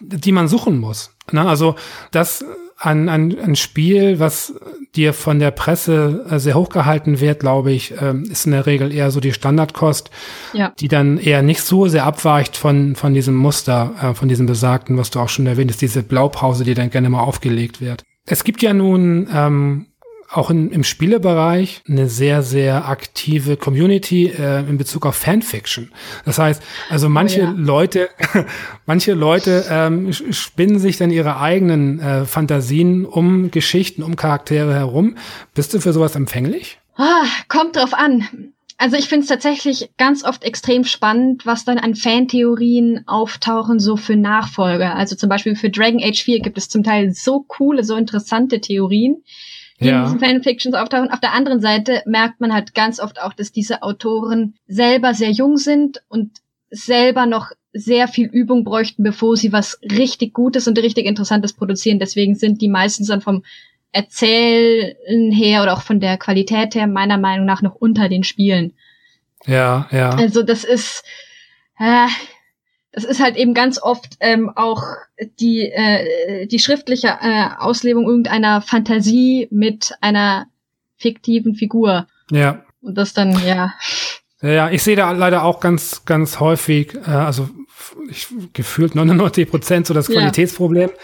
die 0.00 0.32
man 0.32 0.48
suchen 0.48 0.78
muss. 0.78 1.14
Ne? 1.30 1.46
Also 1.46 1.74
das 2.10 2.44
ein, 2.80 3.10
ein, 3.10 3.38
ein 3.38 3.56
Spiel, 3.56 4.18
was 4.18 4.54
dir 4.94 5.12
von 5.12 5.38
der 5.38 5.50
Presse 5.50 6.24
äh, 6.30 6.38
sehr 6.38 6.54
hochgehalten 6.54 7.20
wird, 7.20 7.40
glaube 7.40 7.72
ich, 7.72 7.92
ähm, 8.00 8.24
ist 8.24 8.46
in 8.46 8.52
der 8.52 8.66
Regel 8.66 8.92
eher 8.92 9.10
so 9.10 9.20
die 9.20 9.34
Standardkost, 9.34 10.10
ja. 10.54 10.72
die 10.80 10.88
dann 10.88 11.18
eher 11.18 11.42
nicht 11.42 11.60
so 11.60 11.86
sehr 11.88 12.06
abweicht 12.06 12.56
von, 12.56 12.96
von 12.96 13.12
diesem 13.12 13.36
Muster, 13.36 13.92
äh, 14.02 14.14
von 14.14 14.28
diesem 14.28 14.46
Besagten, 14.46 14.96
was 14.96 15.10
du 15.10 15.20
auch 15.20 15.28
schon 15.28 15.46
erwähnt 15.46 15.70
hast, 15.70 15.82
diese 15.82 16.02
Blaupause, 16.02 16.64
die 16.64 16.74
dann 16.74 16.90
gerne 16.90 17.10
mal 17.10 17.20
aufgelegt 17.20 17.82
wird. 17.82 18.02
Es 18.30 18.44
gibt 18.44 18.62
ja 18.62 18.72
nun 18.72 19.28
ähm, 19.34 19.86
auch 20.30 20.50
in, 20.50 20.70
im 20.70 20.84
Spielebereich 20.84 21.82
eine 21.88 22.08
sehr, 22.08 22.44
sehr 22.44 22.88
aktive 22.88 23.56
Community 23.56 24.26
äh, 24.26 24.60
in 24.60 24.78
Bezug 24.78 25.04
auf 25.04 25.16
Fanfiction. 25.16 25.90
Das 26.24 26.38
heißt, 26.38 26.62
also 26.88 27.08
oh 27.08 27.10
manche 27.10 27.40
oh 27.40 27.44
ja. 27.46 27.54
Leute, 27.56 28.08
manche 28.86 29.14
Leute 29.14 29.66
ähm, 29.68 30.12
spinnen 30.12 30.78
sich 30.78 30.96
dann 30.96 31.10
ihre 31.10 31.40
eigenen 31.40 31.98
äh, 31.98 32.24
Fantasien 32.24 33.04
um 33.04 33.50
Geschichten, 33.50 34.04
um 34.04 34.14
Charaktere 34.14 34.74
herum. 34.74 35.16
Bist 35.52 35.74
du 35.74 35.80
für 35.80 35.92
sowas 35.92 36.14
empfänglich? 36.14 36.78
Ah, 36.96 37.24
kommt 37.48 37.74
drauf 37.74 37.94
an. 37.94 38.52
Also 38.80 38.96
ich 38.96 39.10
finde 39.10 39.24
es 39.24 39.28
tatsächlich 39.28 39.90
ganz 39.98 40.24
oft 40.24 40.42
extrem 40.42 40.84
spannend, 40.84 41.44
was 41.44 41.66
dann 41.66 41.76
an 41.76 41.94
Fantheorien 41.94 43.02
auftauchen, 43.06 43.78
so 43.78 43.98
für 43.98 44.16
Nachfolger. 44.16 44.96
Also 44.96 45.16
zum 45.16 45.28
Beispiel 45.28 45.54
für 45.54 45.68
Dragon 45.68 46.02
Age 46.02 46.22
4 46.22 46.40
gibt 46.40 46.56
es 46.56 46.70
zum 46.70 46.82
Teil 46.82 47.12
so 47.12 47.44
coole, 47.46 47.84
so 47.84 47.94
interessante 47.96 48.58
Theorien, 48.58 49.22
die 49.80 49.88
ja. 49.88 49.98
in 49.98 50.04
diesen 50.04 50.20
Fanfictions 50.20 50.74
auftauchen. 50.74 51.10
Auf 51.10 51.20
der 51.20 51.34
anderen 51.34 51.60
Seite 51.60 52.02
merkt 52.06 52.40
man 52.40 52.54
halt 52.54 52.72
ganz 52.72 53.00
oft 53.00 53.20
auch, 53.20 53.34
dass 53.34 53.52
diese 53.52 53.82
Autoren 53.82 54.54
selber 54.66 55.12
sehr 55.12 55.30
jung 55.30 55.58
sind 55.58 56.02
und 56.08 56.38
selber 56.70 57.26
noch 57.26 57.50
sehr 57.74 58.08
viel 58.08 58.28
Übung 58.28 58.64
bräuchten, 58.64 59.02
bevor 59.02 59.36
sie 59.36 59.52
was 59.52 59.78
richtig 59.82 60.32
Gutes 60.32 60.66
und 60.66 60.78
richtig 60.78 61.04
Interessantes 61.04 61.52
produzieren. 61.52 61.98
Deswegen 61.98 62.34
sind 62.34 62.62
die 62.62 62.68
meistens 62.68 63.08
dann 63.08 63.20
vom 63.20 63.42
Erzählen 63.92 65.32
her 65.32 65.62
oder 65.62 65.72
auch 65.72 65.82
von 65.82 66.00
der 66.00 66.16
Qualität 66.16 66.74
her 66.74 66.86
meiner 66.86 67.18
Meinung 67.18 67.46
nach 67.46 67.62
noch 67.62 67.74
unter 67.74 68.08
den 68.08 68.24
Spielen. 68.24 68.74
Ja, 69.46 69.88
ja. 69.90 70.10
Also 70.10 70.42
das 70.42 70.64
ist, 70.64 71.02
äh, 71.78 72.06
das 72.92 73.04
ist 73.04 73.20
halt 73.20 73.36
eben 73.36 73.54
ganz 73.54 73.80
oft 73.80 74.16
ähm, 74.20 74.50
auch 74.54 74.82
die, 75.38 75.70
äh, 75.70 76.46
die 76.46 76.58
schriftliche 76.58 77.18
äh, 77.20 77.46
Auslebung 77.58 78.06
irgendeiner 78.06 78.62
Fantasie 78.62 79.48
mit 79.50 79.92
einer 80.00 80.46
fiktiven 80.96 81.54
Figur. 81.54 82.06
Ja. 82.30 82.64
Und 82.82 82.96
das 82.96 83.12
dann, 83.12 83.38
ja. 83.46 83.74
Ja, 84.42 84.70
ich 84.70 84.82
sehe 84.82 84.96
da 84.96 85.10
leider 85.12 85.44
auch 85.44 85.60
ganz, 85.60 86.04
ganz 86.04 86.40
häufig, 86.40 86.94
äh, 87.06 87.10
also 87.10 87.48
ich, 88.10 88.28
gefühlt 88.52 88.94
99 88.94 89.50
Prozent 89.50 89.86
so 89.86 89.94
das 89.94 90.08
Qualitätsproblem. 90.08 90.90
Ja. 90.90 90.96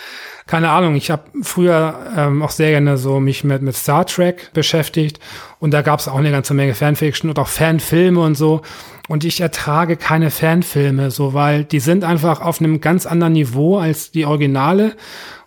Keine 0.46 0.70
Ahnung, 0.70 0.94
ich 0.94 1.10
habe 1.10 1.24
früher 1.42 1.98
ähm, 2.16 2.40
auch 2.40 2.52
sehr 2.52 2.70
gerne 2.70 2.98
so 2.98 3.18
mich 3.18 3.42
mit, 3.42 3.62
mit 3.62 3.74
Star 3.74 4.06
Trek 4.06 4.52
beschäftigt 4.52 5.18
und 5.58 5.72
da 5.72 5.82
gab 5.82 5.98
es 5.98 6.06
auch 6.06 6.16
eine 6.16 6.30
ganze 6.30 6.54
Menge 6.54 6.74
Fanfiction 6.74 7.28
und 7.28 7.38
auch 7.40 7.48
Fanfilme 7.48 8.20
und 8.20 8.36
so. 8.36 8.62
Und 9.08 9.24
ich 9.24 9.40
ertrage 9.40 9.96
keine 9.96 10.30
Fanfilme, 10.30 11.10
so 11.10 11.34
weil 11.34 11.64
die 11.64 11.80
sind 11.80 12.04
einfach 12.04 12.40
auf 12.40 12.60
einem 12.60 12.80
ganz 12.80 13.06
anderen 13.06 13.32
Niveau 13.32 13.78
als 13.78 14.12
die 14.12 14.24
Originale. 14.24 14.96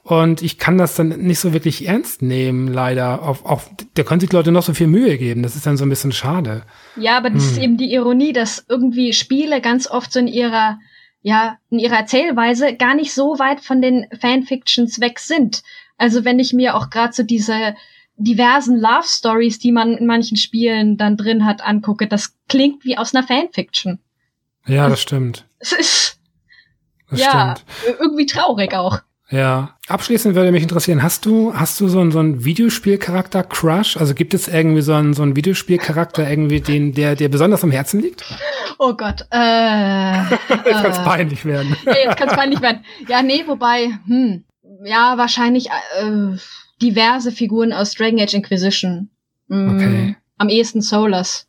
Und 0.04 0.42
ich 0.42 0.58
kann 0.58 0.78
das 0.78 0.96
dann 0.96 1.10
nicht 1.10 1.40
so 1.40 1.54
wirklich 1.54 1.88
ernst 1.88 2.22
nehmen, 2.22 2.68
leider. 2.68 3.22
Auf, 3.22 3.46
auf, 3.46 3.70
da 3.94 4.04
können 4.04 4.20
sich 4.20 4.32
Leute 4.32 4.52
noch 4.52 4.64
so 4.64 4.74
viel 4.74 4.88
Mühe 4.88 5.18
geben. 5.18 5.44
Das 5.44 5.56
ist 5.56 5.68
dann 5.68 5.78
so 5.78 5.86
ein 5.86 5.90
bisschen 5.90 6.14
schade. 6.14 6.64
Ja, 6.96 7.18
aber 7.18 7.30
das 7.30 7.44
hm. 7.44 7.52
ist 7.52 7.58
eben 7.60 7.78
die 7.78 7.94
Ironie, 7.94 8.34
dass 8.34 8.66
irgendwie 8.68 9.14
Spiele 9.14 9.62
ganz 9.62 9.88
oft 9.88 10.12
so 10.12 10.20
in 10.20 10.28
ihrer, 10.28 10.80
ja, 11.22 11.58
in 11.70 11.80
ihrer 11.80 11.98
Erzählweise 11.98 12.76
gar 12.76 12.96
nicht 12.96 13.14
so 13.14 13.40
weit 13.40 13.60
von 13.60 13.82
den 13.82 14.08
Fanfictions 14.20 15.00
weg 15.00 15.20
sind. 15.20 15.64
Also 15.98 16.24
wenn 16.24 16.40
ich 16.40 16.54
mir 16.54 16.76
auch 16.76 16.90
gerade 16.90 17.14
so 17.14 17.24
diese 17.24 17.76
diversen 18.16 18.78
Love 18.80 19.06
Stories, 19.06 19.60
die 19.60 19.72
man 19.72 19.98
in 19.98 20.06
manchen 20.06 20.38
Spielen 20.38 20.98
dann 20.98 21.18
drin 21.18 21.46
hat, 21.46 21.62
angucke, 21.62 22.08
das 22.08 22.36
klingt 22.48 22.84
wie 22.86 22.98
aus 22.98 23.14
einer 23.14 23.26
Fanfiction. 23.26 24.00
Ja, 24.66 24.90
das 24.90 25.02
stimmt. 25.02 25.46
Es 25.60 25.72
ist 25.72 26.20
das 27.10 27.20
ja 27.20 27.56
stimmt. 27.58 28.00
irgendwie 28.00 28.26
traurig 28.26 28.74
auch. 28.74 29.02
Ja. 29.32 29.76
Abschließend 29.88 30.36
würde 30.36 30.52
mich 30.52 30.64
interessieren, 30.64 31.04
hast 31.04 31.26
du, 31.26 31.54
hast 31.54 31.80
du 31.80 31.88
so 31.88 32.00
einen, 32.00 32.12
so 32.12 32.20
einen 32.20 32.44
Videospielcharakter 32.46 33.44
Crush? 33.44 33.98
Also 33.98 34.16
gibt 34.16 34.34
es 34.34 34.48
irgendwie 34.48 34.82
so 34.82 34.94
einen, 34.94 35.14
so 35.14 35.22
einen 35.22 35.36
Videospielcharakter 35.36 36.28
irgendwie, 36.28 36.62
den, 36.62 36.94
der 36.94 37.16
dir 37.16 37.30
besonders 37.30 37.64
am 37.64 37.72
Herzen 37.72 38.00
liegt? 38.00 38.24
Oh 38.80 38.94
Gott, 38.94 39.28
äh. 39.32 40.22
jetzt 40.66 40.82
kann 40.82 40.92
es 40.92 40.98
äh, 40.98 41.04
peinlich 41.04 41.46
werden. 41.46 41.76
ja, 41.86 41.94
jetzt 42.06 42.18
kann 42.18 42.30
es 42.30 42.36
peinlich 42.36 42.62
werden. 42.62 42.84
Ja, 43.08 43.22
nee, 43.22 43.44
wobei, 43.46 43.90
hm, 44.06 44.46
ja, 44.84 45.18
wahrscheinlich, 45.18 45.70
äh, 45.70 46.38
diverse 46.82 47.32
Figuren 47.32 47.74
aus 47.74 47.94
Dragon 47.94 48.20
Age 48.20 48.34
Inquisition. 48.34 49.10
Mm, 49.48 49.76
okay. 49.76 50.16
Am 50.38 50.50
ehesten 50.50 50.82
Solus. 50.82 51.48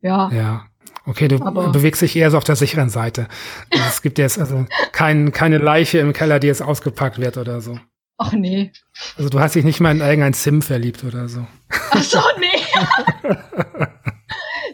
Ja. 0.00 0.30
Ja. 0.32 0.64
Okay, 1.06 1.28
du 1.28 1.40
Aber 1.40 1.70
bewegst 1.70 2.02
dich 2.02 2.16
eher 2.16 2.30
so 2.30 2.36
auf 2.36 2.44
der 2.44 2.56
sicheren 2.56 2.90
Seite. 2.90 3.28
Also 3.70 3.84
es 3.88 4.02
gibt 4.02 4.18
jetzt 4.18 4.38
also 4.38 4.66
kein, 4.92 5.32
keine 5.32 5.58
Leiche 5.58 5.98
im 5.98 6.12
Keller, 6.12 6.40
die 6.40 6.48
jetzt 6.48 6.62
ausgepackt 6.62 7.20
wird 7.20 7.36
oder 7.36 7.60
so. 7.60 7.78
Ach 8.18 8.32
nee. 8.32 8.72
Also 9.16 9.28
du 9.28 9.38
hast 9.38 9.54
dich 9.54 9.64
nicht 9.64 9.78
mal 9.78 9.92
in 9.92 10.00
irgendein 10.00 10.32
Sim 10.32 10.62
verliebt 10.62 11.04
oder 11.04 11.28
so. 11.28 11.46
Ach 11.90 12.02
so, 12.02 12.18
nee. 12.40 12.46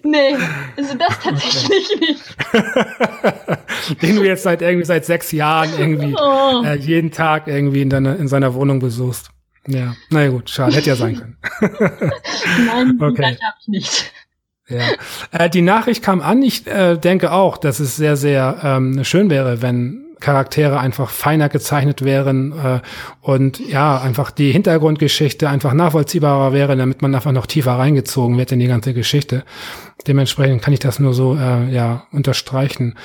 nee, 0.05 0.37
also 0.77 0.95
das 0.97 1.19
tatsächlich 1.19 1.91
okay. 1.97 2.65
nicht. 3.83 4.03
Den 4.03 4.17
du 4.17 4.25
jetzt 4.25 4.45
seit 4.45 4.63
irgendwie 4.63 4.87
seit 4.87 5.05
sechs 5.05 5.33
Jahren 5.33 5.71
irgendwie 5.77 6.15
oh. 6.15 6.63
äh, 6.65 6.77
jeden 6.77 7.11
Tag 7.11 7.47
irgendwie 7.49 7.83
in, 7.83 7.91
deiner, 7.91 8.17
in 8.17 8.29
seiner 8.29 8.55
Wohnung 8.55 8.79
besuchst. 8.79 9.31
Ja, 9.67 9.95
naja 10.11 10.31
gut, 10.31 10.51
schade, 10.51 10.75
hätte 10.75 10.89
ja 10.91 10.97
sein 10.97 11.17
können. 11.17 11.37
Nein, 12.67 12.99
okay. 13.01 13.25
habe 13.25 13.57
ich 13.61 13.69
nicht. 13.69 14.13
Ja. 14.69 14.81
Äh, 15.33 15.51
die 15.51 15.63
Nachricht 15.63 16.03
kam 16.03 16.21
an. 16.21 16.43
Ich 16.43 16.67
äh, 16.67 16.97
denke 16.97 17.33
auch, 17.33 17.59
dass 17.59 17.81
es 17.81 17.97
sehr, 17.97 18.17
sehr 18.17 18.59
ähm, 18.63 19.05
schön 19.05 19.29
wäre, 19.31 19.63
wenn 19.63 20.03
Charaktere 20.23 20.79
einfach 20.79 21.11
feiner 21.11 21.49
gezeichnet 21.49 22.03
wären 22.03 22.53
äh, 22.53 22.81
und 23.21 23.59
ja, 23.59 24.01
einfach 24.01 24.31
die 24.31 24.53
Hintergrundgeschichte 24.53 25.49
einfach 25.49 25.75
nachvollziehbarer 25.75 26.53
wäre, 26.53 26.77
damit 26.77 27.03
man 27.03 27.15
einfach 27.15 27.33
noch 27.33 27.47
tiefer 27.47 27.73
reingezogen 27.73 28.39
wird 28.39 28.53
in 28.53 28.61
die 28.61 28.69
ganze 28.69 28.95
Geschichte. 28.95 29.45
Dementsprechend 30.07 30.63
kann 30.63 30.73
ich 30.73 30.81
das 30.81 31.01
nur 31.01 31.13
so 31.13 31.35
äh, 31.35 31.69
ja 31.71 32.07
unterstreichen. 32.13 32.97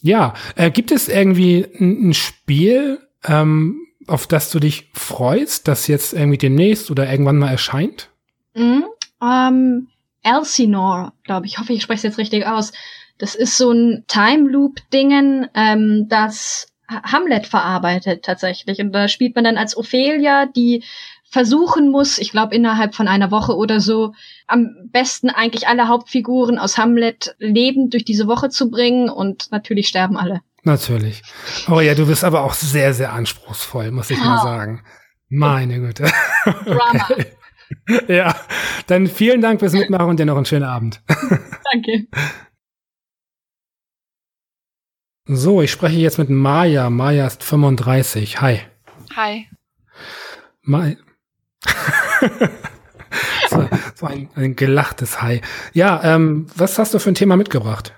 Ja, 0.00 0.34
äh, 0.56 0.70
gibt 0.70 0.90
es 0.90 1.08
irgendwie 1.08 1.66
ein, 1.78 2.14
Spiel, 2.14 2.98
ähm, 3.28 3.76
auf 4.08 4.26
das 4.26 4.50
du 4.50 4.58
dich 4.58 4.90
freust, 4.94 5.68
das 5.68 5.86
jetzt 5.86 6.14
irgendwie 6.14 6.38
demnächst 6.38 6.90
oder 6.90 7.08
irgendwann 7.08 7.38
mal 7.38 7.50
erscheint? 7.50 8.08
Mhm, 8.54 8.84
ähm, 9.22 9.88
Elsinore, 10.22 11.12
glaube 11.24 11.46
ich. 11.46 11.58
Hoffe, 11.58 11.72
ich 11.72 11.82
spreche 11.82 11.98
es 11.98 12.02
jetzt 12.02 12.18
richtig 12.18 12.46
aus. 12.46 12.72
Das 13.18 13.34
ist 13.34 13.56
so 13.56 13.70
ein 13.70 14.04
Time 14.08 14.50
Loop-Dingen, 14.50 15.48
ähm, 15.54 16.06
das 16.08 16.68
Hamlet 16.88 17.46
verarbeitet 17.46 18.24
tatsächlich. 18.24 18.80
Und 18.80 18.92
da 18.92 19.08
spielt 19.08 19.34
man 19.34 19.44
dann 19.44 19.58
als 19.58 19.76
Ophelia, 19.76 20.46
die 20.46 20.84
versuchen 21.30 21.90
muss, 21.90 22.18
ich 22.18 22.30
glaube 22.30 22.54
innerhalb 22.54 22.94
von 22.94 23.08
einer 23.08 23.30
Woche 23.30 23.56
oder 23.56 23.80
so, 23.80 24.12
am 24.46 24.68
besten 24.90 25.30
eigentlich 25.30 25.66
alle 25.66 25.88
Hauptfiguren 25.88 26.58
aus 26.58 26.76
Hamlet 26.76 27.34
lebend 27.38 27.94
durch 27.94 28.04
diese 28.04 28.26
Woche 28.26 28.50
zu 28.50 28.70
bringen 28.70 29.08
und 29.08 29.50
natürlich 29.50 29.88
sterben 29.88 30.18
alle. 30.18 30.40
Natürlich. 30.64 31.22
Oh 31.68 31.80
ja, 31.80 31.94
du 31.94 32.06
bist 32.06 32.22
aber 32.22 32.44
auch 32.44 32.52
sehr, 32.52 32.92
sehr 32.92 33.12
anspruchsvoll, 33.12 33.90
muss 33.90 34.10
ich 34.10 34.20
oh. 34.20 34.24
mal 34.24 34.42
sagen. 34.42 34.84
Meine 35.28 35.80
Güte. 35.80 36.12
Drama. 36.44 37.06
Okay. 37.08 37.26
Ja, 38.08 38.34
dann 38.86 39.06
vielen 39.06 39.40
Dank 39.40 39.60
fürs 39.60 39.72
Mitmachen 39.72 40.08
und 40.08 40.20
dir 40.20 40.26
noch 40.26 40.36
einen 40.36 40.46
schönen 40.46 40.64
Abend. 40.64 41.02
Danke. 41.72 42.06
So, 45.24 45.62
ich 45.62 45.70
spreche 45.70 45.98
jetzt 45.98 46.18
mit 46.18 46.30
Maya. 46.30 46.90
Maya 46.90 47.26
ist 47.26 47.44
35. 47.44 48.40
Hi. 48.40 48.60
Hi. 49.14 49.48
Maya. 50.62 50.96
so, 53.48 53.68
so 53.94 54.06
ein, 54.06 54.28
ein, 54.34 54.56
gelachtes 54.56 55.22
Hi. 55.22 55.40
Ja, 55.72 56.02
ähm, 56.02 56.48
was 56.56 56.78
hast 56.78 56.92
du 56.92 56.98
für 56.98 57.10
ein 57.10 57.14
Thema 57.14 57.36
mitgebracht? 57.36 57.94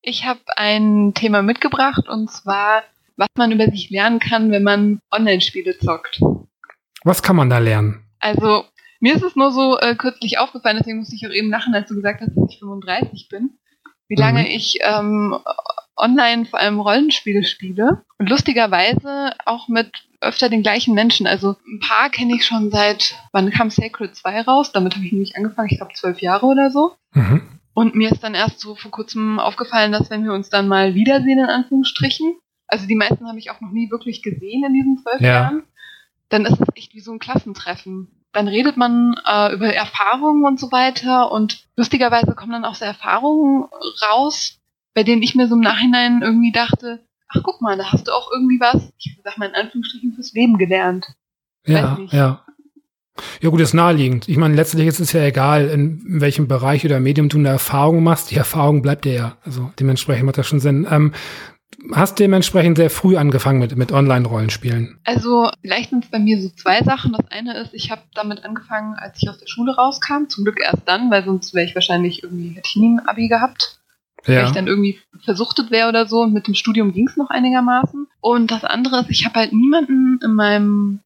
Ich 0.00 0.24
habe 0.24 0.40
ein 0.56 1.12
Thema 1.14 1.42
mitgebracht 1.42 2.08
und 2.08 2.30
zwar, 2.30 2.82
was 3.16 3.28
man 3.36 3.52
über 3.52 3.66
sich 3.66 3.90
lernen 3.90 4.18
kann, 4.18 4.50
wenn 4.50 4.62
man 4.62 4.98
Online-Spiele 5.12 5.78
zockt. 5.78 6.20
Was 7.04 7.22
kann 7.22 7.36
man 7.36 7.50
da 7.50 7.58
lernen? 7.58 8.04
Also, 8.18 8.64
mir 9.02 9.16
ist 9.16 9.24
es 9.24 9.36
nur 9.36 9.50
so 9.50 9.78
äh, 9.78 9.96
kürzlich 9.96 10.38
aufgefallen, 10.38 10.78
deswegen 10.78 10.98
musste 10.98 11.16
ich 11.16 11.26
auch 11.26 11.32
eben 11.32 11.50
lachen, 11.50 11.74
als 11.74 11.88
du 11.88 11.96
gesagt 11.96 12.20
hast, 12.20 12.36
dass 12.36 12.50
ich 12.50 12.60
35 12.60 13.28
bin, 13.28 13.50
wie 14.08 14.14
lange 14.14 14.40
mhm. 14.40 14.46
ich 14.46 14.78
ähm, 14.82 15.36
online 15.96 16.46
vor 16.46 16.60
allem 16.60 16.80
Rollenspiele 16.80 17.42
spiele. 17.42 18.04
Und 18.18 18.30
lustigerweise 18.30 19.32
auch 19.44 19.68
mit 19.68 19.90
öfter 20.20 20.48
den 20.48 20.62
gleichen 20.62 20.94
Menschen. 20.94 21.26
Also 21.26 21.56
ein 21.66 21.80
paar 21.80 22.10
kenne 22.10 22.36
ich 22.36 22.46
schon 22.46 22.70
seit, 22.70 23.16
wann 23.32 23.50
kam 23.50 23.70
Sacred 23.70 24.14
2 24.14 24.42
raus? 24.42 24.70
Damit 24.72 24.94
habe 24.94 25.04
ich 25.04 25.12
nämlich 25.12 25.36
angefangen, 25.36 25.68
ich 25.70 25.78
glaube 25.78 25.94
zwölf 25.94 26.20
Jahre 26.20 26.46
oder 26.46 26.70
so. 26.70 26.92
Mhm. 27.12 27.42
Und 27.74 27.96
mir 27.96 28.12
ist 28.12 28.22
dann 28.22 28.34
erst 28.34 28.60
so 28.60 28.76
vor 28.76 28.92
kurzem 28.92 29.40
aufgefallen, 29.40 29.90
dass 29.90 30.10
wenn 30.10 30.24
wir 30.24 30.32
uns 30.32 30.48
dann 30.48 30.68
mal 30.68 30.94
wiedersehen, 30.94 31.40
in 31.40 31.46
Anführungsstrichen, 31.46 32.36
also 32.68 32.86
die 32.86 32.94
meisten 32.94 33.26
habe 33.26 33.38
ich 33.40 33.50
auch 33.50 33.60
noch 33.60 33.72
nie 33.72 33.90
wirklich 33.90 34.22
gesehen 34.22 34.64
in 34.64 34.74
diesen 34.74 34.98
zwölf 34.98 35.20
ja. 35.20 35.28
Jahren, 35.28 35.64
dann 36.28 36.46
ist 36.46 36.60
es 36.60 36.68
echt 36.76 36.94
wie 36.94 37.00
so 37.00 37.12
ein 37.12 37.18
Klassentreffen. 37.18 38.21
Dann 38.32 38.48
redet 38.48 38.76
man 38.76 39.14
äh, 39.26 39.52
über 39.54 39.72
Erfahrungen 39.72 40.44
und 40.44 40.58
so 40.58 40.72
weiter 40.72 41.30
und 41.30 41.64
lustigerweise 41.76 42.34
kommen 42.34 42.52
dann 42.52 42.64
auch 42.64 42.74
so 42.74 42.84
Erfahrungen 42.84 43.68
raus, 44.10 44.58
bei 44.94 45.02
denen 45.02 45.22
ich 45.22 45.34
mir 45.34 45.48
so 45.48 45.54
im 45.54 45.60
Nachhinein 45.60 46.22
irgendwie 46.22 46.52
dachte, 46.52 47.00
ach 47.28 47.42
guck 47.42 47.60
mal, 47.60 47.76
da 47.76 47.92
hast 47.92 48.08
du 48.08 48.12
auch 48.12 48.30
irgendwie 48.32 48.60
was, 48.60 48.92
ich 48.98 49.18
sag 49.22 49.38
mal 49.38 49.48
in 49.48 49.54
Anführungsstrichen, 49.54 50.14
fürs 50.14 50.32
Leben 50.32 50.58
gelernt. 50.58 51.06
Ja, 51.66 51.98
ja. 52.10 52.44
Ja 53.40 53.50
gut, 53.50 53.60
das 53.60 53.68
ist 53.68 53.74
naheliegend. 53.74 54.26
Ich 54.28 54.38
meine, 54.38 54.54
letztlich 54.54 54.86
ist 54.86 54.98
es 54.98 55.12
ja 55.12 55.22
egal, 55.22 55.68
in 55.68 56.20
welchem 56.20 56.48
Bereich 56.48 56.84
oder 56.84 56.98
Medium 56.98 57.28
du 57.28 57.38
eine 57.38 57.50
Erfahrung 57.50 58.02
machst. 58.02 58.30
Die 58.30 58.36
Erfahrung 58.36 58.80
bleibt 58.80 59.04
dir 59.04 59.12
ja. 59.12 59.36
Also 59.44 59.70
dementsprechend 59.78 60.24
macht 60.24 60.38
das 60.38 60.46
schon 60.46 60.60
Sinn. 60.60 60.86
Ähm, 60.90 61.12
hast 61.94 62.18
dementsprechend 62.18 62.76
sehr 62.76 62.90
früh 62.90 63.16
angefangen 63.16 63.58
mit, 63.58 63.76
mit 63.76 63.92
Online-Rollenspielen? 63.92 64.98
Also 65.04 65.50
vielleicht 65.60 65.90
sind 65.90 66.04
es 66.04 66.10
bei 66.10 66.18
mir 66.18 66.40
so 66.40 66.48
zwei 66.50 66.82
Sachen. 66.82 67.12
Das 67.12 67.30
eine 67.30 67.58
ist, 67.60 67.74
ich 67.74 67.90
habe 67.90 68.02
damit 68.14 68.44
angefangen, 68.44 68.94
als 68.94 69.22
ich 69.22 69.28
aus 69.28 69.38
der 69.38 69.46
Schule 69.46 69.74
rauskam. 69.74 70.28
Zum 70.28 70.44
Glück 70.44 70.60
erst 70.60 70.86
dann, 70.86 71.10
weil 71.10 71.24
sonst 71.24 71.54
wäre 71.54 71.66
ich 71.66 71.74
wahrscheinlich 71.74 72.22
irgendwie, 72.22 72.50
hätte 72.50 72.68
ich 72.68 72.76
nie 72.76 72.96
ein 72.96 73.06
Abi 73.06 73.28
gehabt. 73.28 73.78
Ja. 74.26 74.36
Weil 74.36 74.46
ich 74.46 74.52
dann 74.52 74.68
irgendwie 74.68 75.00
versuchtet 75.24 75.70
wäre 75.70 75.88
oder 75.88 76.06
so. 76.06 76.20
Und 76.20 76.32
mit 76.32 76.46
dem 76.46 76.54
Studium 76.54 76.92
ging 76.92 77.08
es 77.08 77.16
noch 77.16 77.30
einigermaßen. 77.30 78.06
Und 78.20 78.50
das 78.50 78.64
andere 78.64 79.00
ist, 79.00 79.10
ich 79.10 79.24
habe 79.24 79.40
halt 79.40 79.52
niemanden 79.52 80.20
in 80.22 80.34
meinem 80.34 81.00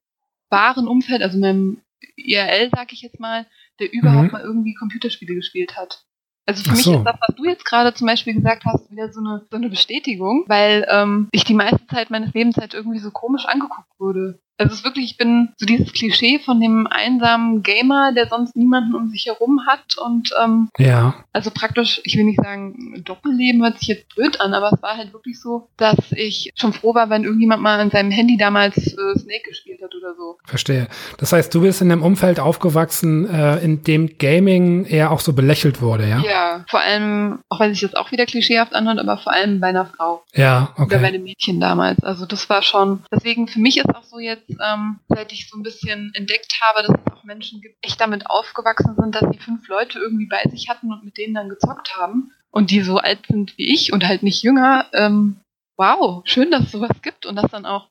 wahren 0.51 0.87
Umfeld, 0.87 1.23
also 1.23 1.39
meinem 1.39 1.79
IRL, 2.17 2.71
sag 2.75 2.93
ich 2.93 3.03
jetzt 3.03 3.21
mal, 3.21 3.47
der 3.81 3.93
überhaupt 3.93 4.27
mhm. 4.27 4.33
mal 4.33 4.43
irgendwie 4.43 4.75
Computerspiele 4.75 5.35
gespielt 5.35 5.77
hat. 5.77 6.05
Also 6.47 6.63
für 6.63 6.77
so. 6.77 6.91
mich 6.91 6.99
ist 7.01 7.07
das, 7.07 7.17
was 7.27 7.37
du 7.37 7.45
jetzt 7.45 7.65
gerade 7.65 7.93
zum 7.93 8.07
Beispiel 8.07 8.35
gesagt 8.35 8.65
hast, 8.65 8.91
wieder 8.91 9.13
so 9.13 9.21
eine, 9.21 9.45
so 9.51 9.57
eine 9.57 9.69
Bestätigung, 9.69 10.45
weil 10.47 10.87
ähm, 10.89 11.29
ich 11.33 11.45
die 11.45 11.55
meiste 11.55 11.85
Zeit 11.89 12.11
meines 12.11 12.33
Lebens 12.35 12.57
halt 12.57 12.73
irgendwie 12.73 13.01
so 13.01 13.11
komisch 13.11 13.47
angeguckt 13.47 13.91
wurde. 13.99 14.39
Also 14.59 14.73
es 14.73 14.79
ist 14.79 14.85
wirklich, 14.85 15.05
ich 15.05 15.17
bin 15.17 15.51
so 15.57 15.67
dieses 15.67 15.93
Klischee 15.93 16.39
von 16.39 16.61
dem 16.61 16.87
einsamen 16.87 17.63
Gamer, 17.63 18.13
der 18.13 18.27
sonst 18.29 18.57
niemanden 18.57 18.95
um 18.95 19.09
sich 19.09 19.27
herum 19.27 19.61
hat 19.67 19.99
und 19.99 20.31
ähm, 20.43 20.69
ja. 20.79 21.15
also 21.33 21.51
praktisch, 21.51 22.01
ich 22.05 22.17
will 22.17 22.25
nicht 22.25 22.41
sagen, 22.43 23.03
Doppelleben 23.05 23.63
hört 23.63 23.79
sich 23.79 23.89
jetzt 23.89 24.15
blöd 24.15 24.41
an, 24.41 24.55
aber 24.55 24.71
es 24.73 24.83
war 24.83 24.97
halt 24.97 25.13
wirklich 25.13 25.41
so, 25.41 25.69
dass 25.77 25.97
ich 26.13 26.53
schon 26.55 26.73
froh 26.73 26.95
war, 26.95 27.11
wenn 27.11 27.25
irgendjemand 27.25 27.63
mal 27.63 27.79
an 27.81 27.91
seinem 27.91 28.11
Handy 28.11 28.39
damals 28.39 28.77
äh, 28.79 29.19
Snake 29.19 29.43
gespielt 29.47 29.83
hat 29.83 29.95
oder 29.95 30.15
so. 30.15 30.39
Verstehe. 30.47 30.89
Das 31.19 31.33
heißt, 31.33 31.55
du 31.55 31.61
bist 31.61 31.83
in 31.83 31.93
einem 31.93 32.03
Umfeld 32.03 32.41
aufgewachsen, 32.41 33.29
äh, 33.29 33.59
in 33.59 33.83
dem 33.83 34.17
Gaming 34.19 34.87
eher 34.87 35.11
auch 35.11 35.21
so 35.21 35.35
belächelt 35.35 35.83
wurde, 35.83 36.09
ja? 36.09 36.21
Ja, 36.21 36.65
vor 36.69 36.81
allem, 36.81 37.41
auch 37.51 37.61
wenn 37.61 37.73
sich 37.73 37.83
das 37.83 37.95
auch 37.95 38.11
wieder 38.11 38.25
klischeehaft 38.25 38.75
anhört, 38.75 38.99
aber 38.99 39.19
vor 39.19 39.33
allem 39.33 39.61
bei 39.61 39.69
einer 39.69 39.87
Frau. 39.87 40.23
Ja, 40.35 40.71
okay. 40.77 40.83
Oder 40.87 40.99
bei 40.99 41.09
einem 41.09 41.25
Mädchen 41.25 41.61
damals. 41.61 42.03
Also 42.03 42.25
das 42.25 42.49
war 42.49 42.63
schon, 42.63 43.03
deswegen 43.13 43.49
für 43.49 43.61
mich 43.61 43.77
ist 43.77 43.95
auch 43.95 44.03
so 44.03 44.19
jetzt 44.19 44.46
ähm, 44.49 45.01
seit 45.09 45.33
ich 45.33 45.49
so 45.49 45.57
ein 45.57 45.63
bisschen 45.63 46.13
entdeckt 46.15 46.59
habe, 46.63 46.87
dass 46.87 46.99
es 46.99 47.13
auch 47.13 47.25
Menschen 47.25 47.61
gibt, 47.61 47.77
echt 47.83 48.01
damit 48.01 48.29
aufgewachsen 48.29 48.95
sind, 48.97 49.15
dass 49.15 49.31
die 49.31 49.39
fünf 49.39 49.67
Leute 49.69 49.99
irgendwie 49.99 50.27
bei 50.27 50.43
sich 50.51 50.69
hatten 50.69 50.93
und 50.93 51.05
mit 51.05 51.19
denen 51.19 51.35
dann 51.35 51.49
gezockt 51.49 51.97
haben 51.97 52.33
und 52.51 52.71
die 52.71 52.81
so 52.81 52.99
alt 52.99 53.27
sind 53.29 53.57
wie 53.59 53.73
ich 53.73 53.93
und 53.93 54.07
halt 54.07 54.23
nicht 54.23 54.43
jünger. 54.43 54.87
Ähm, 54.93 55.41
wow, 55.77 56.23
schön, 56.25 56.51
dass 56.51 56.65
es 56.65 56.73
sowas 56.73 57.03
gibt 57.03 57.27
und 57.27 57.37
dass 57.37 57.51
dann 57.51 57.67
auch 57.67 57.89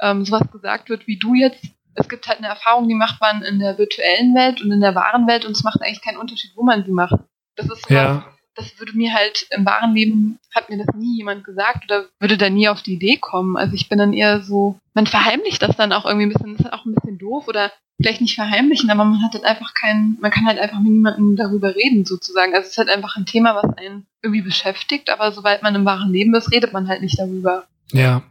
ähm, 0.00 0.24
sowas 0.24 0.50
gesagt 0.50 0.88
wird 0.88 1.06
wie 1.06 1.18
du 1.18 1.34
jetzt. 1.34 1.64
Es 1.94 2.08
gibt 2.08 2.26
halt 2.26 2.38
eine 2.38 2.48
Erfahrung, 2.48 2.88
die 2.88 2.94
macht 2.94 3.20
man 3.20 3.42
in 3.42 3.58
der 3.58 3.76
virtuellen 3.78 4.34
Welt 4.34 4.62
und 4.62 4.72
in 4.72 4.80
der 4.80 4.94
wahren 4.94 5.26
Welt 5.26 5.44
und 5.44 5.52
es 5.52 5.62
macht 5.62 5.82
eigentlich 5.82 6.02
keinen 6.02 6.18
Unterschied, 6.18 6.52
wo 6.56 6.62
man 6.62 6.84
sie 6.84 6.92
macht. 6.92 7.16
Das 7.56 7.66
ist 7.66 7.82
sowas, 7.82 7.90
ja 7.90 8.32
das 8.54 8.78
würde 8.78 8.96
mir 8.96 9.14
halt 9.14 9.46
im 9.50 9.64
wahren 9.64 9.94
Leben, 9.94 10.38
hat 10.54 10.68
mir 10.68 10.78
das 10.78 10.94
nie 10.94 11.16
jemand 11.16 11.44
gesagt 11.44 11.84
oder 11.84 12.06
würde 12.20 12.36
da 12.36 12.50
nie 12.50 12.68
auf 12.68 12.82
die 12.82 12.94
Idee 12.94 13.16
kommen. 13.16 13.56
Also 13.56 13.74
ich 13.74 13.88
bin 13.88 13.98
dann 13.98 14.12
eher 14.12 14.42
so, 14.42 14.78
man 14.94 15.06
verheimlicht 15.06 15.62
das 15.62 15.76
dann 15.76 15.92
auch 15.92 16.04
irgendwie 16.04 16.26
ein 16.26 16.32
bisschen, 16.32 16.56
das 16.56 16.66
ist 16.66 16.72
auch 16.72 16.84
ein 16.84 16.94
bisschen 16.94 17.18
doof 17.18 17.48
oder 17.48 17.72
vielleicht 17.98 18.20
nicht 18.20 18.34
verheimlichen, 18.34 18.90
aber 18.90 19.04
man 19.04 19.22
hat 19.22 19.34
halt 19.34 19.44
einfach 19.44 19.74
keinen, 19.74 20.18
man 20.20 20.30
kann 20.30 20.46
halt 20.46 20.58
einfach 20.58 20.80
mit 20.80 20.92
niemandem 20.92 21.36
darüber 21.36 21.74
reden 21.74 22.04
sozusagen. 22.04 22.54
Also 22.54 22.66
es 22.66 22.72
ist 22.72 22.78
halt 22.78 22.90
einfach 22.90 23.16
ein 23.16 23.26
Thema, 23.26 23.54
was 23.54 23.76
einen 23.76 24.06
irgendwie 24.22 24.42
beschäftigt, 24.42 25.10
aber 25.10 25.32
sobald 25.32 25.62
man 25.62 25.74
im 25.74 25.84
wahren 25.84 26.12
Leben 26.12 26.34
ist, 26.34 26.52
redet 26.52 26.72
man 26.72 26.88
halt 26.88 27.02
nicht 27.02 27.18
darüber. 27.18 27.64
Ja. 27.92 28.22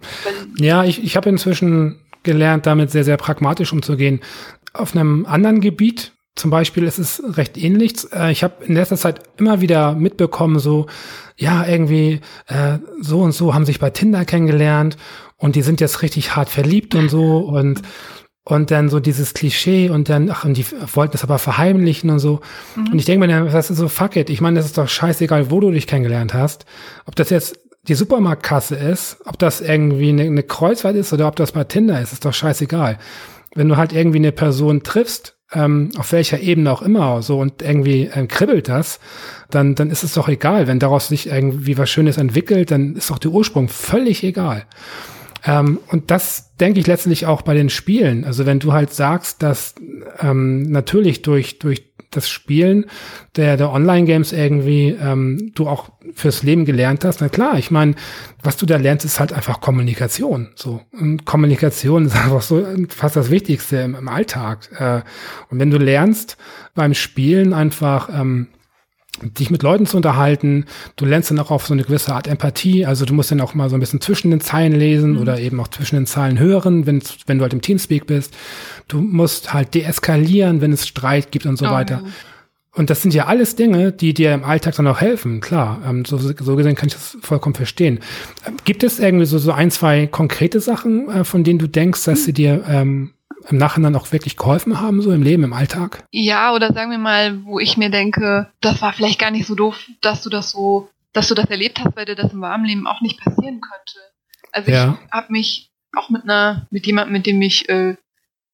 Ja, 0.58 0.84
ich, 0.84 1.04
ich 1.04 1.16
habe 1.16 1.30
inzwischen 1.30 2.00
gelernt, 2.24 2.66
damit 2.66 2.92
sehr, 2.92 3.04
sehr 3.04 3.18
pragmatisch 3.18 3.72
umzugehen. 3.74 4.22
Auf 4.74 4.96
einem 4.96 5.26
anderen 5.26 5.62
Gebiet, 5.62 6.14
zum 6.36 6.50
Beispiel 6.50 6.84
ist 6.84 6.98
es 6.98 7.22
recht 7.38 7.58
ähnlich. 7.58 8.12
Äh, 8.14 8.32
ich 8.32 8.44
habe 8.44 8.64
in 8.66 8.76
letzter 8.76 8.98
Zeit 8.98 9.22
immer 9.38 9.62
wieder 9.62 9.94
mitbekommen, 9.94 10.60
so, 10.60 10.88
ja, 11.38 11.66
irgendwie, 11.66 12.22
äh, 12.48 12.80
so 13.00 13.22
und 13.22 13.34
so 13.34 13.54
haben 13.54 13.66
sich 13.66 13.80
bei 13.80 13.90
Tinder 13.90 14.26
kennengelernt 14.26 14.98
und 15.38 15.56
die 15.56 15.62
sind 15.62 15.82
jetzt 15.82 16.02
richtig 16.02 16.36
hart 16.36 16.50
verliebt 16.50 16.96
und 16.96 17.10
so 17.10 17.38
und 17.48 17.82
und 18.44 18.72
dann 18.72 18.90
so 18.90 19.00
dieses 19.00 19.36
Klischee 19.36 19.90
und 19.90 20.10
dann, 20.10 20.32
ach, 20.32 20.46
und 20.46 20.58
die 20.58 20.66
wollten 20.96 21.16
es 21.16 21.24
aber 21.24 21.38
verheimlichen 21.38 22.10
und 22.10 22.18
so. 22.18 22.42
Mhm. 22.76 22.94
Und 22.94 23.00
ich 23.00 23.06
denke 23.06 23.28
mir, 23.28 23.46
das 23.46 23.70
ist 23.70 23.78
so, 23.78 23.88
fuck 23.88 24.16
it. 24.16 24.32
Ich 24.32 24.42
meine, 24.42 24.58
das 24.58 24.66
ist 24.66 24.80
doch 24.80 24.90
scheißegal, 24.90 25.52
wo 25.52 25.60
du 25.60 25.70
dich 25.70 25.86
kennengelernt 25.86 26.34
hast. 26.34 26.66
Ob 27.06 27.16
das 27.16 27.30
jetzt 27.30 27.60
die 27.84 27.94
Supermarktkasse 27.94 28.76
ist, 28.76 29.18
ob 29.26 29.38
das 29.38 29.62
irgendwie 29.62 30.10
eine, 30.10 30.24
eine 30.24 30.44
Kreuzfahrt 30.44 30.96
ist 30.96 31.14
oder 31.14 31.28
ob 31.28 31.36
das 31.36 31.52
bei 31.52 31.64
Tinder 31.66 32.02
ist, 32.02 32.14
ist 32.14 32.26
doch 32.26 32.34
scheißegal. 32.34 32.98
Wenn 33.54 33.70
du 33.70 33.78
halt 33.78 33.94
irgendwie 33.94 34.18
eine 34.18 34.32
Person 34.32 34.82
triffst, 34.82 35.38
ähm, 35.54 35.90
auf 35.98 36.12
welcher 36.12 36.40
Ebene 36.40 36.72
auch 36.72 36.82
immer, 36.82 37.22
so 37.22 37.40
und 37.40 37.62
irgendwie 37.62 38.10
ähm, 38.14 38.28
kribbelt 38.28 38.70
das, 38.70 39.00
dann, 39.50 39.76
dann 39.76 39.90
ist 39.90 40.04
es 40.04 40.14
doch 40.14 40.30
egal. 40.30 40.68
Wenn 40.68 40.80
daraus 40.80 41.10
sich 41.10 41.28
irgendwie 41.28 41.78
was 41.78 41.90
Schönes 41.90 42.18
entwickelt, 42.18 42.72
dann 42.72 42.96
ist 42.96 43.10
doch 43.10 43.20
der 43.20 43.32
Ursprung 43.32 43.68
völlig 43.68 44.24
egal. 44.24 44.66
Ähm, 45.46 45.80
und 45.88 46.12
das 46.12 46.56
denke 46.58 46.80
ich 46.80 46.88
letztlich 46.88 47.26
auch 47.26 47.42
bei 47.42 47.54
den 47.54 47.70
Spielen. 47.70 48.26
Also 48.26 48.46
wenn 48.46 48.60
du 48.60 48.74
halt 48.74 48.94
sagst, 48.94 49.42
dass 49.42 49.76
ähm, 50.20 50.64
natürlich 50.64 51.24
durch, 51.24 51.60
durch 51.60 51.91
das 52.12 52.30
Spielen 52.30 52.86
der, 53.36 53.58
der 53.58 53.72
Online-Games 53.72 54.34
irgendwie 54.34 54.90
ähm, 55.02 55.52
du 55.56 55.68
auch 55.68 55.90
fürs 56.14 56.44
Leben 56.44 56.66
gelernt 56.66 57.06
hast, 57.06 57.22
na 57.22 57.30
klar, 57.30 57.58
ich 57.58 57.72
meine, 57.72 57.96
was 58.44 58.58
du 58.58 58.66
da 58.66 58.78
lernst, 58.78 59.06
ist 59.06 59.20
halt 59.20 59.34
einfach 59.34 59.62
Kommunikation. 59.62 60.50
So. 60.56 60.82
Und 60.92 61.26
Kommunikation 61.26 62.06
ist 62.06 62.16
einfach 62.24 62.42
so 62.42 62.66
fast 62.90 63.16
das 63.16 63.30
Wichtigste 63.30 63.78
im, 63.78 63.96
im 63.96 64.08
Alltag. 64.08 64.70
Äh, 64.78 65.02
und 65.50 65.60
wenn 65.60 65.72
du 65.72 65.78
lernst 65.78 66.38
beim 66.76 66.94
Spielen 66.94 67.54
einfach 67.54 68.10
ähm, 68.14 68.48
dich 69.24 69.50
mit 69.52 69.64
Leuten 69.64 69.86
zu 69.86 69.98
unterhalten. 69.98 70.66
Du 70.96 71.06
lernst 71.06 71.32
dann 71.32 71.40
auch 71.40 71.52
auf 71.52 71.68
so 71.68 71.74
eine 71.74 71.84
gewisse 71.84 72.14
Art 72.14 72.28
Empathie. 72.28 72.86
Also 72.86 73.06
du 73.06 73.14
musst 73.14 73.32
dann 73.32 73.42
auch 73.42 73.54
mal 73.54 73.70
so 73.70 73.76
ein 73.76 73.80
bisschen 73.80 74.02
zwischen 74.02 74.32
den 74.32 74.42
Zeilen 74.42 74.74
lesen 74.74 75.14
mhm. 75.14 75.20
oder 75.20 75.40
eben 75.40 75.60
auch 75.60 75.68
zwischen 75.68 75.96
den 75.96 76.06
Zeilen 76.06 76.40
hören, 76.40 76.86
wenn, 76.86 77.02
wenn 77.28 77.38
du 77.38 77.44
halt 77.44 77.54
im 77.54 77.62
Teamspeak 77.62 78.08
bist. 78.08 78.34
Du 78.88 79.02
musst 79.02 79.54
halt 79.54 79.74
deeskalieren, 79.74 80.62
wenn 80.62 80.74
es 80.74 80.88
Streit 80.88 81.32
gibt 81.32 81.46
und 81.46 81.58
so 81.58 81.66
oh, 81.66 81.72
weiter. 81.72 82.02
Ja. 82.04 82.12
Und 82.74 82.90
das 82.90 83.02
sind 83.02 83.14
ja 83.14 83.26
alles 83.26 83.56
Dinge, 83.58 83.92
die 83.92 84.14
dir 84.14 84.34
im 84.34 84.46
Alltag 84.46 84.76
dann 84.76 84.88
auch 84.88 85.02
helfen. 85.02 85.42
Klar, 85.42 85.82
ähm, 85.86 86.06
so, 86.06 86.18
so 86.18 86.56
gesehen 86.56 86.76
kann 86.76 86.88
ich 86.88 86.94
das 86.94 87.18
vollkommen 87.22 87.56
verstehen. 87.56 88.00
Ähm, 88.48 88.56
gibt 88.64 88.84
es 88.84 89.00
irgendwie 89.00 89.26
so, 89.26 89.40
so 89.40 89.52
ein, 89.52 89.72
zwei 89.72 90.08
konkrete 90.08 90.62
Sachen, 90.62 91.10
äh, 91.10 91.24
von 91.26 91.44
denen 91.44 91.60
du 91.60 91.68
denkst, 91.68 92.06
dass 92.06 92.24
sie 92.24 92.34
dir 92.34 92.64
ähm, 92.70 93.12
im 93.50 93.58
Nachhinein 93.58 93.96
auch 93.96 94.12
wirklich 94.12 94.38
geholfen 94.38 94.80
haben, 94.80 95.02
so 95.02 95.12
im 95.12 95.24
Leben, 95.24 95.44
im 95.44 95.54
Alltag? 95.54 96.04
Ja, 96.12 96.54
oder 96.54 96.74
sagen 96.74 96.92
wir 96.92 96.98
mal, 96.98 97.44
wo 97.46 97.60
ich 97.60 97.78
mir 97.78 97.90
denke, 97.90 98.52
das 98.62 98.82
war 98.82 98.94
vielleicht 98.94 99.20
gar 99.20 99.32
nicht 99.32 99.48
so 99.48 99.56
doof, 99.56 99.80
dass 100.02 100.22
du 100.24 100.30
das 100.30 100.52
so, 100.52 100.90
dass 101.14 101.28
du 101.28 101.36
das 101.36 101.50
erlebt 101.50 101.80
hast, 101.80 101.96
weil 101.96 102.06
dir 102.06 102.16
das 102.16 102.34
im 102.34 102.42
warmen 102.42 102.66
Leben 102.66 102.88
auch 102.88 103.02
nicht 103.02 103.20
passieren 103.20 103.62
könnte. 103.62 104.00
Also 104.52 104.72
ja. 104.72 104.98
ich 105.06 105.12
habe 105.12 105.32
mich 105.32 105.72
auch 105.96 106.10
mit 106.10 106.24
einer, 106.24 106.68
mit 106.72 106.86
jemandem, 106.86 107.14
mit 107.14 107.26
dem 107.26 107.42
ich 107.42 107.68
äh, 107.70 107.96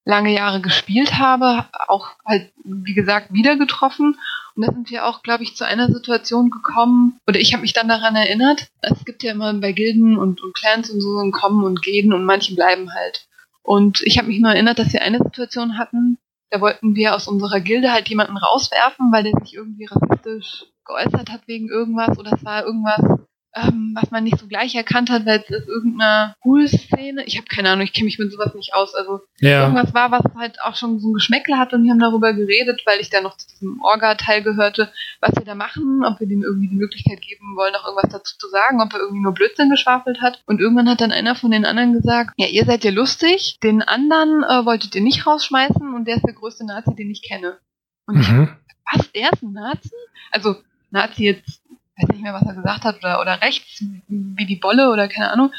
lange 0.05 0.33
Jahre 0.33 0.61
gespielt 0.61 1.19
habe, 1.19 1.65
auch 1.87 2.11
halt, 2.25 2.51
wie 2.63 2.93
gesagt, 2.93 3.33
wieder 3.33 3.57
getroffen. 3.57 4.17
Und 4.55 4.65
da 4.65 4.71
sind 4.71 4.89
wir 4.89 5.05
auch, 5.05 5.21
glaube 5.21 5.43
ich, 5.43 5.55
zu 5.55 5.65
einer 5.65 5.91
Situation 5.91 6.49
gekommen, 6.49 7.19
oder 7.27 7.39
ich 7.39 7.53
habe 7.53 7.61
mich 7.61 7.73
dann 7.73 7.87
daran 7.87 8.15
erinnert, 8.15 8.67
es 8.81 9.05
gibt 9.05 9.21
ja 9.21 9.33
immer 9.33 9.53
bei 9.53 9.73
Gilden 9.73 10.17
und, 10.17 10.41
und 10.41 10.55
Clans 10.55 10.89
und 10.89 11.01
so 11.01 11.19
ein 11.19 11.31
Kommen 11.31 11.63
und 11.63 11.81
Gehen 11.83 12.13
und 12.13 12.25
manche 12.25 12.55
bleiben 12.55 12.91
halt. 12.93 13.27
Und 13.67 14.01
ich 14.03 14.17
habe 14.17 14.29
mich 14.29 14.39
nur 14.39 14.51
erinnert, 14.51 14.79
dass 14.79 14.93
wir 14.93 15.01
eine 15.01 15.17
Situation 15.17 15.77
hatten, 15.77 16.17
da 16.51 16.61
wollten 16.61 16.95
wir 16.95 17.13
aus 17.13 17.27
unserer 17.27 17.59
Gilde 17.59 17.91
halt 17.91 18.07
jemanden 18.07 18.37
rauswerfen, 18.37 19.11
weil 19.11 19.23
der 19.23 19.33
sich 19.43 19.55
irgendwie 19.55 19.89
rassistisch 19.91 20.63
geäußert 20.85 21.29
hat 21.29 21.49
wegen 21.49 21.67
irgendwas 21.67 22.17
oder 22.17 22.31
es 22.31 22.45
war 22.45 22.63
irgendwas 22.63 23.26
ähm, 23.57 23.95
was 23.99 24.11
man 24.11 24.23
nicht 24.23 24.39
so 24.39 24.47
gleich 24.47 24.75
erkannt 24.75 25.09
hat, 25.09 25.25
weil 25.25 25.39
es 25.39 25.49
ist 25.49 25.67
irgendeine 25.67 26.35
Pool-Szene. 26.41 27.23
Ich 27.25 27.37
habe 27.37 27.47
keine 27.47 27.69
Ahnung, 27.69 27.85
ich 27.85 27.93
kenne 27.93 28.05
mich 28.05 28.19
mit 28.19 28.31
sowas 28.31 28.53
nicht 28.53 28.73
aus. 28.73 28.93
Also 28.93 29.21
ja. 29.39 29.63
irgendwas 29.63 29.93
war, 29.93 30.11
was 30.11 30.23
halt 30.35 30.61
auch 30.61 30.75
schon 30.75 30.99
so 30.99 31.09
ein 31.09 31.13
Geschmäckle 31.13 31.57
hatte 31.57 31.75
und 31.75 31.83
wir 31.83 31.91
haben 31.91 31.99
darüber 31.99 32.33
geredet, 32.33 32.81
weil 32.85 32.99
ich 32.99 33.09
da 33.09 33.21
noch 33.21 33.37
zu 33.37 33.47
diesem 33.47 33.81
Orga-Teil 33.81 34.43
gehörte, 34.43 34.91
was 35.19 35.35
wir 35.35 35.45
da 35.45 35.55
machen, 35.55 36.03
ob 36.05 36.19
wir 36.19 36.27
dem 36.27 36.43
irgendwie 36.43 36.67
die 36.67 36.75
Möglichkeit 36.75 37.21
geben 37.21 37.55
wollen, 37.55 37.73
noch 37.73 37.85
irgendwas 37.85 38.11
dazu 38.11 38.37
zu 38.37 38.47
sagen, 38.49 38.81
ob 38.81 38.93
er 38.93 38.99
irgendwie 38.99 39.23
nur 39.23 39.33
Blödsinn 39.33 39.69
geschwafelt 39.69 40.21
hat. 40.21 40.41
Und 40.45 40.59
irgendwann 40.59 40.89
hat 40.89 41.01
dann 41.01 41.11
einer 41.11 41.35
von 41.35 41.51
den 41.51 41.65
anderen 41.65 41.93
gesagt, 41.93 42.33
ja, 42.37 42.47
ihr 42.47 42.65
seid 42.65 42.83
ja 42.83 42.91
lustig, 42.91 43.57
den 43.63 43.81
anderen 43.81 44.43
äh, 44.43 44.65
wolltet 44.65 44.95
ihr 44.95 45.01
nicht 45.01 45.25
rausschmeißen 45.25 45.93
und 45.93 46.05
der 46.07 46.17
ist 46.17 46.25
der 46.25 46.33
größte 46.33 46.65
Nazi, 46.65 46.95
den 46.95 47.09
ich 47.09 47.23
kenne. 47.23 47.57
Und 48.05 48.17
mhm. 48.17 48.43
ich, 48.43 48.99
was, 48.99 49.11
der 49.11 49.31
ist 49.33 49.43
ein 49.43 49.53
Nazi? 49.53 49.91
Also 50.31 50.55
Nazi 50.91 51.25
jetzt 51.25 51.61
weiß 51.97 52.09
nicht 52.09 52.21
mehr, 52.21 52.33
was 52.33 52.43
er 52.43 52.55
gesagt 52.55 52.83
hat, 52.83 52.97
oder, 52.97 53.19
oder 53.21 53.41
rechts, 53.41 53.83
wie 54.07 54.45
die 54.45 54.55
Bolle 54.55 54.91
oder 54.91 55.07
keine 55.07 55.31
Ahnung. 55.31 55.51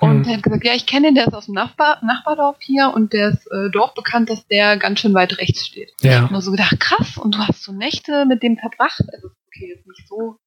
Und 0.00 0.20
mhm. 0.20 0.24
er 0.26 0.36
hat 0.36 0.42
gesagt, 0.44 0.64
ja, 0.64 0.74
ich 0.74 0.86
kenne 0.86 1.08
den, 1.08 1.14
der 1.16 1.26
ist 1.26 1.34
aus 1.34 1.46
dem 1.46 1.54
Nachbar, 1.54 1.98
Nachbardorf 2.04 2.58
hier 2.60 2.92
und 2.94 3.12
der 3.12 3.30
ist 3.30 3.46
äh, 3.50 3.68
Dorf 3.70 3.94
bekannt, 3.94 4.30
dass 4.30 4.46
der 4.46 4.76
ganz 4.76 5.00
schön 5.00 5.14
weit 5.14 5.38
rechts 5.38 5.66
steht. 5.66 5.92
Ja. 6.02 6.10
Ich 6.10 6.18
habe 6.18 6.32
nur 6.32 6.42
so 6.42 6.52
gedacht, 6.52 6.78
krass, 6.78 7.18
und 7.18 7.34
du 7.34 7.38
hast 7.38 7.64
so 7.64 7.72
Nächte 7.72 8.24
mit 8.24 8.42
dem 8.44 8.56
verbracht. 8.58 9.02
Also, 9.12 9.30
okay, 9.48 9.74
jetzt 9.74 9.88
nicht 9.88 10.06
so 10.06 10.38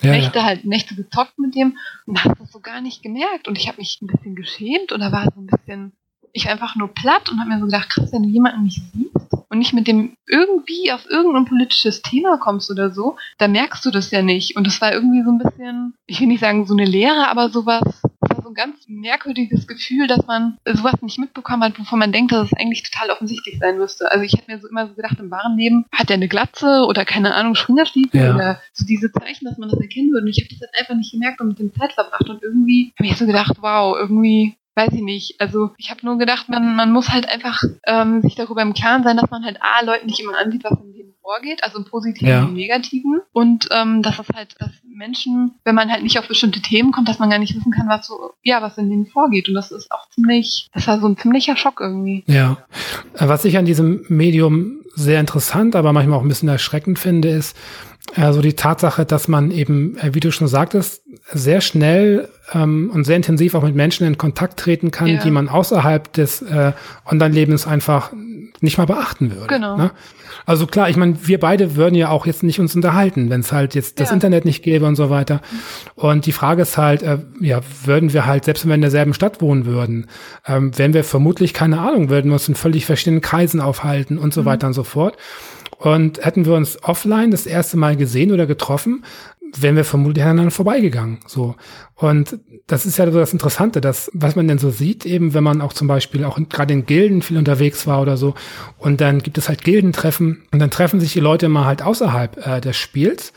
ja, 0.00 0.12
Nächte, 0.12 0.38
ja. 0.38 0.44
halt 0.44 0.64
Nächte 0.64 0.94
gezockt 0.94 1.38
mit 1.38 1.54
dem 1.54 1.76
und 2.06 2.24
hast 2.24 2.40
das 2.40 2.50
so 2.50 2.60
gar 2.60 2.80
nicht 2.80 3.02
gemerkt. 3.02 3.46
Und 3.46 3.58
ich 3.58 3.68
habe 3.68 3.78
mich 3.78 3.98
ein 4.00 4.06
bisschen 4.06 4.34
geschämt 4.34 4.92
und 4.92 5.00
da 5.00 5.12
war 5.12 5.24
so 5.24 5.40
ein 5.40 5.46
bisschen, 5.46 5.92
ich 6.32 6.48
einfach 6.48 6.74
nur 6.74 6.88
platt 6.88 7.28
und 7.30 7.40
habe 7.40 7.50
mir 7.50 7.58
so 7.58 7.66
gedacht, 7.66 7.90
krass, 7.90 8.10
wenn 8.12 8.22
du 8.22 8.30
jemanden 8.30 8.62
nicht 8.62 8.80
siehst 8.94 9.27
und 9.48 9.58
nicht 9.58 9.72
mit 9.72 9.86
dem 9.86 10.16
irgendwie 10.26 10.92
auf 10.92 11.08
irgendein 11.08 11.46
politisches 11.46 12.02
Thema 12.02 12.38
kommst 12.38 12.70
oder 12.70 12.90
so, 12.90 13.16
da 13.38 13.48
merkst 13.48 13.84
du 13.84 13.90
das 13.90 14.10
ja 14.10 14.22
nicht. 14.22 14.56
Und 14.56 14.66
das 14.66 14.80
war 14.80 14.92
irgendwie 14.92 15.22
so 15.22 15.30
ein 15.30 15.38
bisschen, 15.38 15.94
ich 16.06 16.20
will 16.20 16.28
nicht 16.28 16.40
sagen 16.40 16.66
so 16.66 16.74
eine 16.74 16.84
Lehre, 16.84 17.28
aber 17.28 17.48
sowas, 17.48 17.82
das 18.20 18.36
war 18.36 18.42
so 18.42 18.48
ein 18.48 18.54
ganz 18.54 18.84
merkwürdiges 18.88 19.66
Gefühl, 19.66 20.06
dass 20.06 20.26
man 20.26 20.58
sowas 20.66 21.00
nicht 21.02 21.18
mitbekommen 21.18 21.62
hat, 21.62 21.78
wovon 21.78 21.98
man 21.98 22.12
denkt, 22.12 22.32
dass 22.32 22.52
es 22.52 22.58
eigentlich 22.58 22.82
total 22.82 23.10
offensichtlich 23.10 23.58
sein 23.58 23.78
müsste. 23.78 24.10
Also 24.10 24.24
ich 24.24 24.32
hätte 24.32 24.50
mir 24.50 24.60
so 24.60 24.68
immer 24.68 24.86
so 24.86 24.94
gedacht, 24.94 25.18
im 25.18 25.30
wahren 25.30 25.56
Leben 25.56 25.86
hat 25.92 26.10
er 26.10 26.14
eine 26.14 26.28
Glatze 26.28 26.84
oder 26.86 27.04
keine 27.04 27.34
Ahnung, 27.34 27.54
Springerstiefel 27.54 28.20
ja. 28.20 28.34
oder 28.34 28.60
so 28.72 28.84
diese 28.84 29.10
Zeichen, 29.12 29.46
dass 29.46 29.58
man 29.58 29.70
das 29.70 29.80
erkennen 29.80 30.10
würde. 30.10 30.24
Und 30.24 30.30
ich 30.30 30.42
habe 30.42 30.48
das 30.50 30.60
halt 30.60 30.78
einfach 30.78 30.94
nicht 30.94 31.12
gemerkt 31.12 31.40
und 31.40 31.48
mit 31.48 31.58
dem 31.58 31.72
Zeit 31.72 31.92
verbracht. 31.92 32.28
Und 32.28 32.42
irgendwie 32.42 32.92
habe 32.98 33.08
ich 33.08 33.16
so 33.16 33.26
gedacht, 33.26 33.56
wow, 33.60 33.96
irgendwie 33.98 34.56
weiß 34.78 34.92
ich 34.92 35.02
nicht. 35.02 35.40
Also 35.40 35.70
ich 35.76 35.90
habe 35.90 36.06
nur 36.06 36.18
gedacht, 36.18 36.48
man, 36.48 36.76
man 36.76 36.92
muss 36.92 37.08
halt 37.08 37.28
einfach 37.28 37.62
ähm, 37.86 38.22
sich 38.22 38.36
darüber 38.36 38.62
im 38.62 38.74
Klaren 38.74 39.02
sein, 39.02 39.16
dass 39.16 39.30
man 39.30 39.44
halt 39.44 39.58
A, 39.60 39.84
Leuten 39.84 40.06
nicht 40.06 40.20
immer 40.20 40.38
ansieht, 40.38 40.64
was 40.64 40.78
im 40.80 40.92
Leben 40.92 41.14
vorgeht, 41.20 41.64
also 41.64 41.78
im 41.78 41.84
Positiven 41.84 42.28
ja. 42.28 42.42
und 42.42 42.50
im 42.50 42.54
Negativen. 42.54 43.20
Und 43.32 43.68
ähm, 43.72 44.02
dass 44.02 44.18
es 44.18 44.28
halt, 44.34 44.54
dass 44.60 44.70
Menschen, 44.84 45.52
wenn 45.64 45.74
man 45.74 45.90
halt 45.90 46.02
nicht 46.02 46.18
auf 46.18 46.28
bestimmte 46.28 46.60
Themen 46.60 46.92
kommt, 46.92 47.08
dass 47.08 47.18
man 47.18 47.30
gar 47.30 47.38
nicht 47.38 47.54
wissen 47.56 47.72
kann, 47.72 47.88
was 47.88 48.06
so, 48.06 48.32
ja, 48.42 48.62
was 48.62 48.78
in 48.78 48.88
denen 48.88 49.06
vorgeht. 49.06 49.48
Und 49.48 49.54
das 49.54 49.70
ist 49.72 49.90
auch 49.90 50.08
ziemlich, 50.10 50.68
das 50.72 50.86
war 50.86 51.00
so 51.00 51.08
ein 51.08 51.16
ziemlicher 51.16 51.56
Schock 51.56 51.80
irgendwie. 51.80 52.24
Ja. 52.26 52.58
Äh, 53.14 53.28
was 53.28 53.44
ich 53.44 53.58
an 53.58 53.64
diesem 53.64 54.04
Medium 54.08 54.84
sehr 54.98 55.20
interessant, 55.20 55.76
aber 55.76 55.92
manchmal 55.92 56.18
auch 56.18 56.22
ein 56.22 56.28
bisschen 56.28 56.48
erschreckend 56.48 56.98
finde, 56.98 57.28
ist, 57.28 57.56
also 58.16 58.40
die 58.40 58.54
Tatsache, 58.54 59.04
dass 59.04 59.28
man 59.28 59.50
eben, 59.50 59.96
äh, 59.98 60.14
wie 60.14 60.20
du 60.20 60.32
schon 60.32 60.48
sagtest, 60.48 61.02
sehr 61.32 61.60
schnell 61.60 62.28
ähm, 62.52 62.90
und 62.92 63.04
sehr 63.04 63.16
intensiv 63.16 63.54
auch 63.54 63.62
mit 63.62 63.74
Menschen 63.74 64.06
in 64.06 64.16
Kontakt 64.16 64.58
treten 64.58 64.90
kann, 64.90 65.08
ja. 65.08 65.22
die 65.22 65.30
man 65.30 65.48
außerhalb 65.48 66.12
des 66.12 66.42
äh, 66.42 66.72
Online-Lebens 67.06 67.66
einfach 67.66 68.12
nicht 68.62 68.78
mal 68.78 68.86
beachten 68.86 69.34
würde. 69.34 69.46
Genau. 69.46 69.76
Ne? 69.76 69.90
Also 70.46 70.66
klar, 70.66 70.88
ich 70.88 70.96
meine, 70.96 71.16
wir 71.26 71.38
beide 71.38 71.76
würden 71.76 71.94
ja 71.94 72.08
auch 72.08 72.26
jetzt 72.26 72.42
nicht 72.42 72.60
uns 72.60 72.74
unterhalten, 72.74 73.30
wenn 73.30 73.40
es 73.40 73.52
halt 73.52 73.74
jetzt 73.74 74.00
das 74.00 74.08
ja. 74.08 74.14
Internet 74.14 74.44
nicht 74.44 74.62
gäbe 74.62 74.86
und 74.86 74.96
so 74.96 75.10
weiter. 75.10 75.40
Und 75.94 76.26
die 76.26 76.32
Frage 76.32 76.62
ist 76.62 76.78
halt, 76.78 77.02
äh, 77.02 77.18
ja, 77.40 77.60
würden 77.84 78.12
wir 78.12 78.26
halt, 78.26 78.44
selbst 78.44 78.64
wenn 78.64 78.70
wir 78.70 78.76
in 78.76 78.80
derselben 78.80 79.14
Stadt 79.14 79.40
wohnen 79.40 79.66
würden, 79.66 80.06
ähm, 80.46 80.76
wären 80.76 80.94
wir 80.94 81.04
vermutlich, 81.04 81.54
keine 81.54 81.80
Ahnung, 81.80 82.08
würden 82.08 82.30
wir 82.30 82.34
uns 82.34 82.48
in 82.48 82.54
völlig 82.54 82.86
verschiedenen 82.86 83.20
Kreisen 83.20 83.60
aufhalten 83.60 84.18
und 84.18 84.32
so 84.32 84.42
mhm. 84.42 84.46
weiter 84.46 84.66
und 84.66 84.74
so 84.74 84.84
fort. 84.84 85.16
Und 85.78 86.24
hätten 86.24 86.44
wir 86.44 86.54
uns 86.54 86.82
offline 86.82 87.30
das 87.30 87.46
erste 87.46 87.76
Mal 87.76 87.96
gesehen 87.96 88.32
oder 88.32 88.46
getroffen, 88.46 89.04
wären 89.56 89.76
wir 89.76 89.84
vermutlich 89.84 90.24
aneinander 90.24 90.50
vorbeigegangen. 90.50 91.18
So. 91.26 91.54
Und 91.94 92.38
das 92.66 92.86
ist 92.86 92.98
ja 92.98 93.10
so 93.10 93.18
das 93.18 93.32
Interessante, 93.32 93.80
dass, 93.80 94.10
was 94.12 94.36
man 94.36 94.48
denn 94.48 94.58
so 94.58 94.70
sieht, 94.70 95.06
eben, 95.06 95.34
wenn 95.34 95.44
man 95.44 95.60
auch 95.62 95.72
zum 95.72 95.88
Beispiel 95.88 96.24
auch 96.24 96.38
gerade 96.48 96.74
in 96.74 96.86
Gilden 96.86 97.22
viel 97.22 97.38
unterwegs 97.38 97.86
war 97.86 98.02
oder 98.02 98.16
so, 98.16 98.34
und 98.78 99.00
dann 99.00 99.20
gibt 99.22 99.38
es 99.38 99.48
halt 99.48 99.64
Gildentreffen 99.64 100.42
und 100.52 100.58
dann 100.58 100.70
treffen 100.70 101.00
sich 101.00 101.12
die 101.12 101.20
Leute 101.20 101.48
mal 101.48 101.64
halt 101.64 101.82
außerhalb 101.82 102.46
äh, 102.46 102.60
des 102.60 102.76
Spiels. 102.76 103.32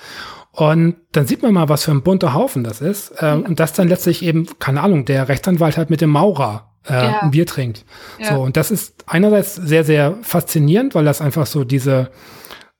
Und 0.54 0.96
dann 1.14 1.28
sieht 1.28 1.44
man 1.44 1.54
mal, 1.54 1.70
was 1.70 1.86
für 1.86 1.92
ein 1.92 2.02
bunter 2.02 2.34
Haufen 2.34 2.64
das 2.64 2.82
ist. 2.82 3.12
Äh, 3.18 3.34
und 3.34 3.60
das 3.60 3.72
dann 3.74 3.88
letztlich 3.88 4.22
eben, 4.22 4.48
keine 4.60 4.82
Ahnung, 4.82 5.06
der 5.06 5.30
Rechtsanwalt 5.30 5.78
halt 5.78 5.90
mit 5.90 6.02
dem 6.02 6.10
Maurer 6.10 6.72
äh, 6.88 6.94
ja. 6.94 7.20
ein 7.22 7.32
Bier 7.32 7.46
trinkt. 7.46 7.86
Ja. 8.20 8.36
So, 8.36 8.42
und 8.42 8.58
das 8.58 8.70
ist 8.70 9.06
einerseits 9.08 9.56
sehr, 9.56 9.86
sehr 9.86 10.18
faszinierend, 10.24 10.94
weil 10.94 11.06
das 11.06 11.22
einfach 11.22 11.46
so 11.46 11.64
diese, 11.64 12.10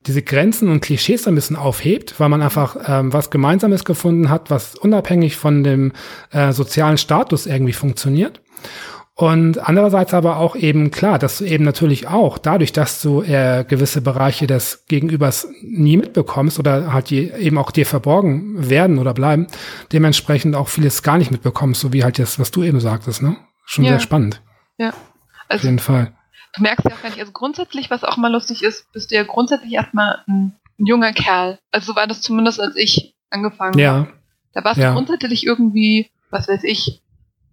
diese 0.06 0.22
Grenzen 0.22 0.68
und 0.68 0.80
Klischees 0.80 1.26
ein 1.28 1.34
bisschen 1.34 1.56
aufhebt, 1.56 2.18
weil 2.18 2.28
man 2.28 2.42
einfach 2.42 2.76
ähm, 2.86 3.12
was 3.12 3.30
Gemeinsames 3.30 3.84
gefunden 3.84 4.30
hat, 4.30 4.50
was 4.50 4.74
unabhängig 4.74 5.36
von 5.36 5.62
dem 5.62 5.92
äh, 6.30 6.52
sozialen 6.52 6.98
Status 6.98 7.46
irgendwie 7.46 7.72
funktioniert. 7.72 8.40
Und 9.14 9.58
andererseits 9.68 10.14
aber 10.14 10.38
auch 10.38 10.56
eben 10.56 10.90
klar, 10.90 11.18
dass 11.18 11.38
du 11.38 11.44
eben 11.44 11.64
natürlich 11.64 12.08
auch 12.08 12.38
dadurch, 12.38 12.72
dass 12.72 13.02
du 13.02 13.22
äh, 13.22 13.64
gewisse 13.68 14.00
Bereiche 14.00 14.46
des 14.46 14.86
Gegenübers 14.88 15.48
nie 15.62 15.98
mitbekommst 15.98 16.58
oder 16.58 16.92
halt 16.92 17.10
die 17.10 17.30
eben 17.30 17.58
auch 17.58 17.70
dir 17.70 17.84
verborgen 17.84 18.68
werden 18.70 18.98
oder 18.98 19.12
bleiben, 19.12 19.48
dementsprechend 19.92 20.56
auch 20.56 20.68
vieles 20.68 21.02
gar 21.02 21.18
nicht 21.18 21.30
mitbekommst, 21.30 21.80
so 21.80 21.92
wie 21.92 22.04
halt 22.04 22.18
das, 22.18 22.38
was 22.38 22.50
du 22.50 22.62
eben 22.62 22.80
sagtest, 22.80 23.22
ne? 23.22 23.36
Schon 23.66 23.84
ja. 23.84 23.92
sehr 23.92 24.00
spannend. 24.00 24.42
Ja. 24.78 24.94
Also, 25.48 25.60
Auf 25.60 25.64
jeden 25.64 25.78
Fall. 25.78 26.14
Du 26.54 26.62
merkst 26.62 26.84
ja 26.86 26.94
auch 26.94 27.02
gar 27.02 27.10
nicht, 27.10 27.20
also 27.20 27.32
grundsätzlich, 27.32 27.90
was 27.90 28.04
auch 28.04 28.16
mal 28.16 28.30
lustig 28.30 28.62
ist, 28.62 28.92
bist 28.92 29.10
du 29.10 29.14
ja 29.14 29.22
grundsätzlich 29.22 29.72
erstmal 29.72 30.22
ein, 30.26 30.54
ein 30.78 30.86
junger 30.86 31.12
Kerl. 31.12 31.58
Also 31.70 31.92
so 31.92 31.96
war 31.96 32.06
das 32.06 32.20
zumindest, 32.20 32.60
als 32.60 32.76
ich 32.76 33.14
angefangen 33.30 33.78
ja. 33.78 33.92
habe. 33.92 34.12
Da 34.52 34.64
warst 34.64 34.78
ja. 34.78 34.88
du 34.88 34.94
grundsätzlich 34.94 35.46
irgendwie, 35.46 36.10
was 36.30 36.48
weiß 36.48 36.64
ich, 36.64 37.02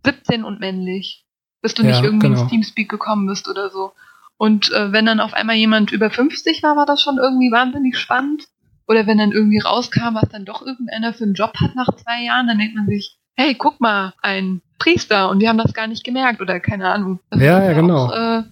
17 0.05 0.43
und 0.43 0.59
männlich. 0.59 1.25
Bis 1.61 1.73
du 1.73 1.83
ja, 1.83 1.89
nicht 1.89 2.03
irgendwie 2.03 2.27
genau. 2.27 2.41
ins 2.41 2.49
Teamspeak 2.49 2.89
gekommen 2.89 3.27
bist 3.27 3.47
oder 3.47 3.69
so. 3.69 3.93
Und 4.37 4.71
äh, 4.71 4.91
wenn 4.91 5.05
dann 5.05 5.19
auf 5.19 5.33
einmal 5.33 5.55
jemand 5.55 5.91
über 5.91 6.09
50 6.09 6.63
war, 6.63 6.77
war 6.77 6.85
das 6.85 7.01
schon 7.01 7.17
irgendwie 7.17 7.51
wahnsinnig 7.51 7.97
spannend. 7.97 8.47
Oder 8.87 9.05
wenn 9.05 9.17
dann 9.17 9.31
irgendwie 9.31 9.59
rauskam, 9.59 10.15
was 10.15 10.29
dann 10.29 10.45
doch 10.45 10.65
irgendeiner 10.65 11.13
für 11.13 11.25
einen 11.25 11.33
Job 11.33 11.53
hat 11.61 11.75
nach 11.75 11.93
zwei 11.95 12.23
Jahren, 12.23 12.47
dann 12.47 12.57
denkt 12.57 12.75
man 12.75 12.87
sich, 12.87 13.17
hey, 13.35 13.53
guck 13.55 13.79
mal, 13.79 14.13
ein 14.21 14.61
Priester 14.79 15.29
und 15.29 15.39
die 15.39 15.47
haben 15.47 15.57
das 15.57 15.73
gar 15.73 15.87
nicht 15.87 16.03
gemerkt 16.03 16.41
oder 16.41 16.59
keine 16.59 16.89
Ahnung. 16.89 17.19
Das 17.29 17.41
ja, 17.41 17.63
ja, 17.63 17.73
genau. 17.73 18.05
Auch, 18.05 18.11
äh, 18.13 18.43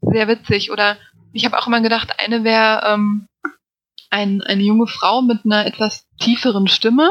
sehr 0.00 0.28
witzig. 0.28 0.70
Oder 0.70 0.96
ich 1.32 1.44
habe 1.44 1.58
auch 1.58 1.66
immer 1.66 1.80
gedacht, 1.80 2.14
eine 2.18 2.44
wäre 2.44 2.82
ähm, 2.86 3.26
ein, 4.10 4.42
eine 4.42 4.62
junge 4.62 4.86
Frau 4.86 5.22
mit 5.22 5.44
einer 5.44 5.66
etwas 5.66 6.06
tieferen 6.18 6.68
Stimme 6.68 7.10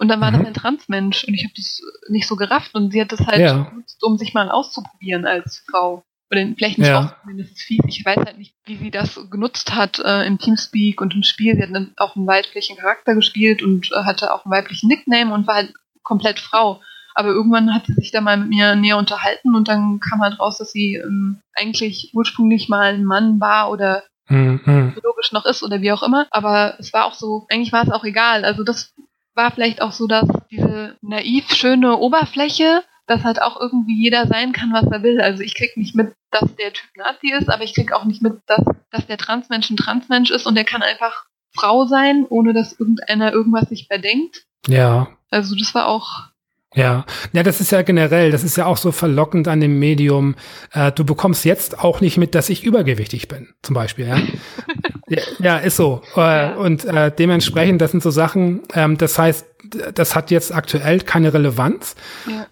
und 0.00 0.08
dann 0.08 0.20
war 0.22 0.30
mhm. 0.30 0.38
das 0.38 0.46
ein 0.46 0.54
Transmensch 0.54 1.24
und 1.24 1.34
ich 1.34 1.44
habe 1.44 1.52
das 1.54 1.82
nicht 2.08 2.26
so 2.26 2.34
gerafft 2.34 2.74
und 2.74 2.90
sie 2.90 3.02
hat 3.02 3.12
das 3.12 3.20
halt 3.26 3.40
ja. 3.40 3.64
genutzt, 3.64 4.02
um 4.02 4.16
sich 4.16 4.32
mal 4.32 4.50
auszuprobieren 4.50 5.26
als 5.26 5.62
Frau. 5.70 6.02
Oder 6.30 6.46
vielleicht 6.56 6.78
nicht 6.78 6.88
ja. 6.88 7.00
ausprobieren, 7.00 7.38
das 7.38 7.48
ist 7.48 7.62
fies. 7.62 7.80
Ich 7.86 8.04
weiß 8.04 8.16
halt 8.16 8.38
nicht, 8.38 8.54
wie 8.64 8.76
sie 8.76 8.90
das 8.90 9.20
genutzt 9.30 9.74
hat 9.74 9.98
äh, 9.98 10.24
im 10.24 10.38
Teamspeak 10.38 11.02
und 11.02 11.14
im 11.14 11.22
Spiel. 11.22 11.54
Sie 11.54 11.62
hat 11.62 11.74
dann 11.74 11.92
auch 11.98 12.16
einen 12.16 12.26
weiblichen 12.26 12.78
Charakter 12.78 13.14
gespielt 13.14 13.62
und 13.62 13.90
äh, 13.92 14.04
hatte 14.04 14.32
auch 14.32 14.46
einen 14.46 14.52
weiblichen 14.52 14.88
Nickname 14.88 15.34
und 15.34 15.46
war 15.46 15.56
halt 15.56 15.74
komplett 16.02 16.40
Frau. 16.40 16.80
Aber 17.20 17.28
irgendwann 17.28 17.74
hat 17.74 17.84
sie 17.84 17.92
sich 17.92 18.12
da 18.12 18.22
mal 18.22 18.38
mit 18.38 18.48
mir 18.48 18.76
näher 18.76 18.96
unterhalten 18.96 19.54
und 19.54 19.68
dann 19.68 20.00
kam 20.00 20.22
halt 20.22 20.40
raus, 20.40 20.56
dass 20.56 20.72
sie 20.72 20.94
ähm, 20.94 21.42
eigentlich 21.52 22.12
ursprünglich 22.14 22.70
mal 22.70 22.94
ein 22.94 23.04
Mann 23.04 23.38
war 23.40 23.70
oder 23.70 24.04
mhm. 24.30 24.94
biologisch 24.94 25.32
noch 25.32 25.44
ist 25.44 25.62
oder 25.62 25.82
wie 25.82 25.92
auch 25.92 26.02
immer. 26.02 26.26
Aber 26.30 26.76
es 26.78 26.94
war 26.94 27.04
auch 27.04 27.12
so, 27.12 27.44
eigentlich 27.50 27.74
war 27.74 27.84
es 27.84 27.90
auch 27.90 28.04
egal. 28.04 28.46
Also 28.46 28.64
das 28.64 28.94
war 29.34 29.50
vielleicht 29.50 29.82
auch 29.82 29.92
so, 29.92 30.06
dass 30.06 30.26
diese 30.50 30.96
naiv 31.02 31.50
schöne 31.50 31.98
Oberfläche, 31.98 32.84
dass 33.06 33.22
halt 33.22 33.42
auch 33.42 33.60
irgendwie 33.60 34.02
jeder 34.02 34.26
sein 34.26 34.52
kann, 34.52 34.72
was 34.72 34.90
er 34.90 35.02
will. 35.02 35.20
Also 35.20 35.42
ich 35.42 35.54
krieg 35.54 35.76
nicht 35.76 35.94
mit, 35.94 36.14
dass 36.30 36.56
der 36.56 36.72
Typ 36.72 36.88
Nazi 36.96 37.34
ist, 37.38 37.50
aber 37.50 37.64
ich 37.64 37.74
krieg 37.74 37.92
auch 37.92 38.04
nicht 38.04 38.22
mit, 38.22 38.40
dass, 38.46 38.64
dass 38.90 39.06
der 39.06 39.18
Transmensch 39.18 39.68
ein 39.68 39.76
Transmensch 39.76 40.30
ist 40.30 40.46
und 40.46 40.54
der 40.54 40.64
kann 40.64 40.80
einfach 40.80 41.26
Frau 41.54 41.84
sein, 41.84 42.24
ohne 42.30 42.54
dass 42.54 42.80
irgendeiner 42.80 43.30
irgendwas 43.30 43.68
sich 43.68 43.88
verdenkt. 43.88 44.46
Ja. 44.66 45.08
Also 45.30 45.54
das 45.54 45.74
war 45.74 45.86
auch 45.86 46.29
ja, 46.74 47.04
ja, 47.32 47.42
das 47.42 47.60
ist 47.60 47.72
ja 47.72 47.82
generell, 47.82 48.30
das 48.30 48.44
ist 48.44 48.56
ja 48.56 48.66
auch 48.66 48.76
so 48.76 48.92
verlockend 48.92 49.48
an 49.48 49.60
dem 49.60 49.78
Medium. 49.78 50.36
Äh, 50.72 50.92
du 50.92 51.04
bekommst 51.04 51.44
jetzt 51.44 51.80
auch 51.80 52.00
nicht 52.00 52.16
mit, 52.16 52.34
dass 52.34 52.48
ich 52.48 52.62
übergewichtig 52.62 53.26
bin, 53.26 53.48
zum 53.62 53.74
Beispiel. 53.74 54.06
Ja, 54.06 54.18
ja, 55.08 55.22
ja, 55.40 55.56
ist 55.58 55.76
so. 55.76 56.02
Äh, 56.14 56.54
und 56.54 56.84
äh, 56.84 57.10
dementsprechend, 57.10 57.80
das 57.80 57.90
sind 57.90 58.02
so 58.02 58.10
Sachen. 58.10 58.60
Ähm, 58.74 58.96
das 58.98 59.18
heißt, 59.18 59.46
das 59.94 60.14
hat 60.14 60.30
jetzt 60.30 60.54
aktuell 60.54 61.00
keine 61.00 61.34
Relevanz 61.34 61.96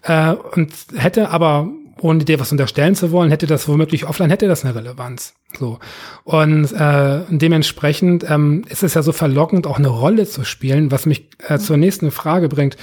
ja. 0.03 0.31
äh, 0.31 0.35
und 0.35 0.73
hätte 0.95 1.29
aber 1.29 1.69
ohne 2.01 2.23
dir 2.23 2.39
was 2.39 2.51
unterstellen 2.51 2.95
zu 2.95 3.11
wollen, 3.11 3.29
hätte 3.29 3.47
das 3.47 3.67
womöglich 3.67 4.05
offline, 4.05 4.29
hätte 4.29 4.47
das 4.47 4.63
eine 4.63 4.75
Relevanz. 4.75 5.33
So. 5.57 5.79
Und 6.23 6.71
äh, 6.71 7.21
dementsprechend 7.29 8.29
ähm, 8.29 8.63
ist 8.69 8.83
es 8.83 8.93
ja 8.93 9.01
so 9.01 9.11
verlockend, 9.11 9.67
auch 9.67 9.77
eine 9.77 9.89
Rolle 9.89 10.25
zu 10.27 10.43
spielen, 10.43 10.91
was 10.91 11.05
mich 11.05 11.29
äh, 11.47 11.57
zur 11.57 11.77
nächsten 11.77 12.11
Frage 12.11 12.47
bringt. 12.47 12.77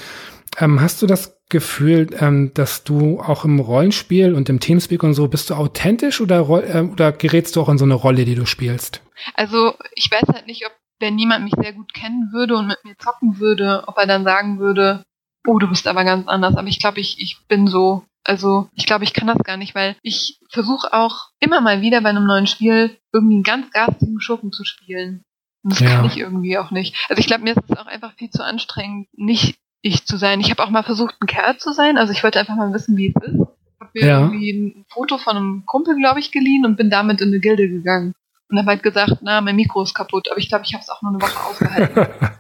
Ähm, 0.58 0.80
hast 0.80 1.02
du 1.02 1.06
das 1.06 1.38
Gefühl, 1.48 2.08
ähm, 2.18 2.52
dass 2.54 2.82
du 2.84 3.20
auch 3.20 3.44
im 3.44 3.60
Rollenspiel 3.60 4.34
und 4.34 4.48
im 4.48 4.58
Teamspeak 4.58 5.02
und 5.02 5.14
so, 5.14 5.28
bist 5.28 5.50
du 5.50 5.54
authentisch 5.54 6.20
oder, 6.20 6.38
äh, 6.38 6.80
oder 6.80 7.12
gerätst 7.12 7.56
du 7.56 7.60
auch 7.60 7.68
in 7.68 7.78
so 7.78 7.84
eine 7.84 7.94
Rolle, 7.94 8.24
die 8.24 8.34
du 8.34 8.46
spielst? 8.46 9.02
Also 9.34 9.74
ich 9.94 10.10
weiß 10.10 10.28
halt 10.32 10.46
nicht, 10.46 10.66
ob 10.66 10.72
wenn 10.98 11.14
niemand 11.14 11.44
mich 11.44 11.54
sehr 11.60 11.72
gut 11.72 11.92
kennen 11.92 12.30
würde 12.32 12.56
und 12.56 12.66
mit 12.66 12.78
mir 12.84 12.96
zocken 12.96 13.38
würde, 13.38 13.84
ob 13.86 13.98
er 13.98 14.06
dann 14.06 14.24
sagen 14.24 14.58
würde, 14.58 15.04
oh, 15.46 15.58
du 15.58 15.68
bist 15.68 15.86
aber 15.86 16.04
ganz 16.04 16.26
anders. 16.26 16.56
Aber 16.56 16.68
ich 16.68 16.80
glaube, 16.80 17.00
ich, 17.00 17.20
ich 17.20 17.38
bin 17.48 17.66
so. 17.66 18.04
Also 18.24 18.68
ich 18.74 18.86
glaube, 18.86 19.04
ich 19.04 19.12
kann 19.12 19.28
das 19.28 19.38
gar 19.44 19.56
nicht, 19.56 19.74
weil 19.74 19.96
ich 20.02 20.40
versuche 20.50 20.92
auch 20.92 21.30
immer 21.38 21.60
mal 21.60 21.80
wieder 21.80 22.00
bei 22.00 22.08
einem 22.08 22.26
neuen 22.26 22.48
Spiel 22.48 22.96
irgendwie 23.12 23.36
einen 23.36 23.42
ganz 23.44 23.70
garstigen 23.70 24.20
Schurken 24.20 24.52
zu 24.52 24.64
spielen. 24.64 25.22
Und 25.62 25.72
das 25.72 25.80
ja. 25.80 25.90
kann 25.90 26.06
ich 26.06 26.16
irgendwie 26.16 26.58
auch 26.58 26.70
nicht. 26.70 26.96
Also 27.08 27.20
ich 27.20 27.26
glaube, 27.26 27.44
mir 27.44 27.56
ist 27.56 27.62
es 27.68 27.76
auch 27.76 27.86
einfach 27.86 28.14
viel 28.14 28.30
zu 28.30 28.42
anstrengend, 28.42 29.08
nicht 29.12 29.58
ich 29.86 30.06
zu 30.06 30.16
sein. 30.16 30.40
Ich 30.40 30.50
habe 30.50 30.62
auch 30.62 30.70
mal 30.70 30.82
versucht, 30.82 31.16
ein 31.20 31.26
Kerl 31.26 31.56
zu 31.58 31.72
sein. 31.72 31.98
Also 31.98 32.12
ich 32.12 32.22
wollte 32.22 32.38
einfach 32.38 32.56
mal 32.56 32.72
wissen, 32.72 32.96
wie 32.96 33.14
es 33.14 33.22
ist. 33.22 33.34
Ich 33.34 33.80
habe 33.80 33.90
mir 33.94 34.06
ja. 34.06 34.20
irgendwie 34.20 34.52
ein 34.52 34.84
Foto 34.88 35.18
von 35.18 35.36
einem 35.36 35.66
Kumpel, 35.66 35.96
glaube 35.96 36.20
ich, 36.20 36.32
geliehen 36.32 36.64
und 36.64 36.76
bin 36.76 36.90
damit 36.90 37.20
in 37.20 37.28
eine 37.28 37.40
Gilde 37.40 37.68
gegangen. 37.68 38.14
Und 38.48 38.58
habe 38.58 38.68
halt 38.68 38.82
gesagt, 38.82 39.18
na, 39.22 39.40
mein 39.40 39.56
Mikro 39.56 39.82
ist 39.82 39.94
kaputt. 39.94 40.28
Aber 40.30 40.38
ich 40.38 40.48
glaube, 40.48 40.64
ich 40.64 40.74
habe 40.74 40.82
es 40.82 40.88
auch 40.88 41.02
nur 41.02 41.12
eine 41.12 41.20
Woche 41.20 41.44
ausgehalten. 41.44 41.96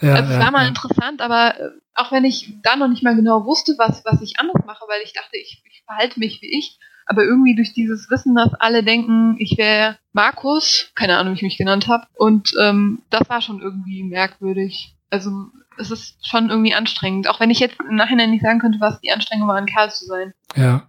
ja, 0.00 0.14
also 0.14 0.32
es 0.32 0.38
war 0.38 0.50
mal 0.50 0.66
interessant, 0.66 1.20
aber 1.20 1.58
äh, 1.58 1.70
auch 1.94 2.10
wenn 2.12 2.24
ich 2.24 2.54
da 2.62 2.76
noch 2.76 2.88
nicht 2.88 3.02
mal 3.02 3.14
genau 3.14 3.44
wusste, 3.44 3.74
was, 3.78 4.04
was 4.04 4.20
ich 4.20 4.38
anders 4.38 4.64
mache, 4.66 4.84
weil 4.88 5.02
ich 5.04 5.12
dachte, 5.12 5.36
ich, 5.36 5.62
ich 5.70 5.82
verhalte 5.86 6.18
mich 6.18 6.42
wie 6.42 6.58
ich, 6.58 6.78
aber 7.06 7.24
irgendwie 7.24 7.54
durch 7.54 7.72
dieses 7.72 8.10
Wissen, 8.10 8.34
dass 8.34 8.54
alle 8.54 8.82
denken, 8.82 9.36
ich 9.38 9.56
wäre 9.58 9.98
Markus, 10.12 10.90
keine 10.94 11.16
Ahnung, 11.18 11.34
wie 11.34 11.36
ich 11.36 11.42
mich 11.42 11.58
genannt 11.58 11.88
habe, 11.88 12.06
und 12.14 12.52
ähm, 12.60 13.02
das 13.10 13.28
war 13.28 13.40
schon 13.40 13.60
irgendwie 13.60 14.02
merkwürdig. 14.02 14.96
Also 15.10 15.30
es 15.78 15.90
ist 15.90 16.26
schon 16.26 16.50
irgendwie 16.50 16.74
anstrengend. 16.74 17.28
Auch 17.28 17.40
wenn 17.40 17.50
ich 17.50 17.60
jetzt 17.60 17.76
im 17.88 17.96
Nachhinein 17.96 18.30
nicht 18.30 18.42
sagen 18.42 18.58
könnte, 18.58 18.80
was 18.80 19.00
die 19.00 19.12
Anstrengung 19.12 19.48
war, 19.48 19.56
ein 19.56 19.66
Kerl 19.66 19.90
zu 19.90 20.06
sein. 20.06 20.32
Ja. 20.56 20.88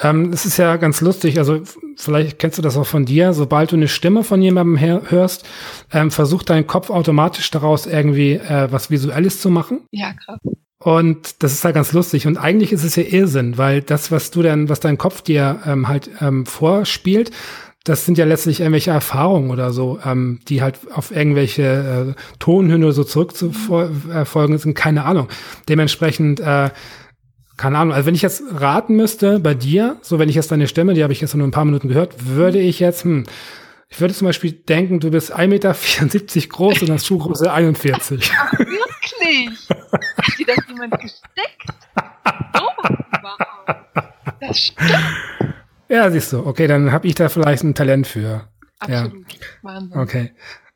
Ähm, 0.00 0.32
es 0.32 0.46
ist 0.46 0.56
ja 0.56 0.76
ganz 0.76 1.02
lustig, 1.02 1.38
also 1.38 1.60
vielleicht 1.96 2.38
kennst 2.38 2.56
du 2.56 2.62
das 2.62 2.78
auch 2.78 2.86
von 2.86 3.04
dir, 3.04 3.34
sobald 3.34 3.70
du 3.72 3.76
eine 3.76 3.88
Stimme 3.88 4.24
von 4.24 4.40
jemandem 4.40 4.80
hörst, 5.10 5.46
ähm, 5.92 6.10
versucht 6.10 6.48
dein 6.48 6.66
Kopf 6.66 6.88
automatisch 6.88 7.50
daraus 7.50 7.86
irgendwie 7.86 8.32
äh, 8.32 8.68
was 8.70 8.90
Visuelles 8.90 9.40
zu 9.40 9.50
machen. 9.50 9.82
Ja, 9.90 10.14
krass. 10.14 10.40
Und 10.78 11.42
das 11.42 11.52
ist 11.52 11.64
halt 11.64 11.76
ganz 11.76 11.92
lustig. 11.92 12.26
Und 12.26 12.38
eigentlich 12.38 12.72
ist 12.72 12.82
es 12.82 12.96
ja 12.96 13.04
Irrsinn, 13.04 13.56
weil 13.56 13.82
das, 13.82 14.10
was 14.10 14.32
du 14.32 14.42
dann, 14.42 14.68
was 14.68 14.80
dein 14.80 14.98
Kopf 14.98 15.22
dir 15.22 15.60
ähm, 15.64 15.86
halt 15.86 16.10
ähm, 16.20 16.44
vorspielt, 16.44 17.30
das 17.84 18.06
sind 18.06 18.16
ja 18.16 18.24
letztlich 18.24 18.60
irgendwelche 18.60 18.92
Erfahrungen 18.92 19.50
oder 19.50 19.72
so, 19.72 19.98
ähm, 20.04 20.40
die 20.48 20.62
halt 20.62 20.78
auf 20.92 21.10
irgendwelche 21.10 22.14
äh, 22.16 22.38
Tonhöhen 22.38 22.84
oder 22.84 22.92
so 22.92 23.04
zurückzufolgen 23.04 24.58
sind, 24.58 24.74
keine 24.74 25.04
Ahnung. 25.04 25.28
Dementsprechend, 25.68 26.38
äh, 26.40 26.70
keine 27.56 27.78
Ahnung, 27.78 27.94
also 27.94 28.06
wenn 28.06 28.14
ich 28.14 28.22
jetzt 28.22 28.42
raten 28.54 28.94
müsste 28.94 29.40
bei 29.40 29.54
dir, 29.54 29.96
so 30.02 30.18
wenn 30.18 30.28
ich 30.28 30.36
jetzt 30.36 30.52
deine 30.52 30.68
Stimme, 30.68 30.94
die 30.94 31.02
habe 31.02 31.12
ich 31.12 31.20
jetzt 31.20 31.34
nur 31.34 31.46
ein 31.46 31.50
paar 31.50 31.64
Minuten 31.64 31.88
gehört, 31.88 32.26
würde 32.26 32.60
ich 32.60 32.78
jetzt, 32.78 33.04
hm, 33.04 33.24
ich 33.88 34.00
würde 34.00 34.14
zum 34.14 34.26
Beispiel 34.26 34.52
denken, 34.52 35.00
du 35.00 35.10
bist 35.10 35.34
1,74 35.34 35.48
Meter 35.48 36.48
groß 36.48 36.82
und 36.82 36.90
hast 36.90 37.06
Schuhgröße 37.06 37.52
41. 37.52 38.32
Ach, 38.34 38.52
wirklich? 38.58 39.68
Hat 39.68 40.38
dir 40.38 40.46
das 40.46 40.56
jemand 40.68 40.98
gesteckt? 41.00 41.66
Oh, 42.54 42.88
wow. 43.22 43.76
Das 44.40 44.58
stimmt. 44.58 45.52
Ja, 45.92 46.10
siehst 46.10 46.32
du. 46.32 46.46
Okay, 46.46 46.66
dann 46.66 46.90
habe 46.90 47.06
ich 47.06 47.14
da 47.14 47.28
vielleicht 47.28 47.64
ein 47.64 47.74
Talent 47.74 48.06
für. 48.06 48.48
Absolut. 48.78 49.12
Ja. 49.12 49.38
Wahnsinn. 49.60 49.98
Okay. 49.98 50.30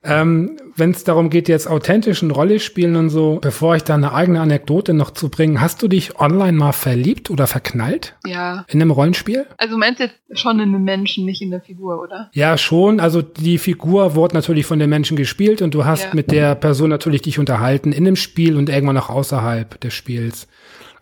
Ähm, 0.05 0.59
Wenn 0.76 0.90
es 0.90 1.05
darum 1.05 1.30
geht, 1.30 1.48
jetzt 1.48 1.66
authentischen 1.66 2.30
Rolle 2.30 2.60
spielen 2.60 2.97
und 2.97 3.09
so, 3.09 3.38
bevor 3.40 3.76
ich 3.76 3.82
da 3.82 3.94
eine 3.94 4.12
eigene 4.12 4.40
Anekdote 4.40 4.93
noch 4.93 5.10
zu 5.10 5.30
bringen, 5.30 5.62
hast 5.62 5.82
du 5.82 5.88
dich 5.88 6.20
online 6.20 6.52
mal 6.52 6.72
verliebt 6.72 7.30
oder 7.30 7.47
verknallt? 7.47 8.14
Ja. 8.26 8.66
In 8.68 8.82
einem 8.82 8.90
Rollenspiel? 8.90 9.47
Also 9.56 9.78
meinst 9.78 10.01
du 10.01 10.05
jetzt 10.05 10.38
schon 10.38 10.60
in 10.60 10.74
einem 10.74 10.84
Menschen, 10.84 11.24
nicht 11.24 11.40
in 11.40 11.51
der 11.51 11.62
Figur, 11.62 12.02
oder? 12.02 12.30
Ja, 12.34 12.59
schon. 12.59 13.01
Also 13.01 13.22
die 13.22 13.56
Figur 13.56 14.14
wurde 14.14 14.34
natürlich 14.34 14.66
von 14.66 14.78
den 14.78 14.90
Menschen 14.90 15.16
gespielt 15.16 15.62
und 15.62 15.74
du 15.74 15.86
hast 15.86 16.05
ja. 16.05 16.10
mit 16.14 16.30
der 16.30 16.55
Person 16.55 16.90
natürlich 16.90 17.22
dich 17.22 17.38
unterhalten 17.38 17.90
in 17.90 18.05
dem 18.05 18.16
Spiel 18.16 18.56
und 18.56 18.68
irgendwann 18.68 18.98
auch 18.98 19.09
außerhalb 19.09 19.80
des 19.80 19.94
Spiels. 19.94 20.47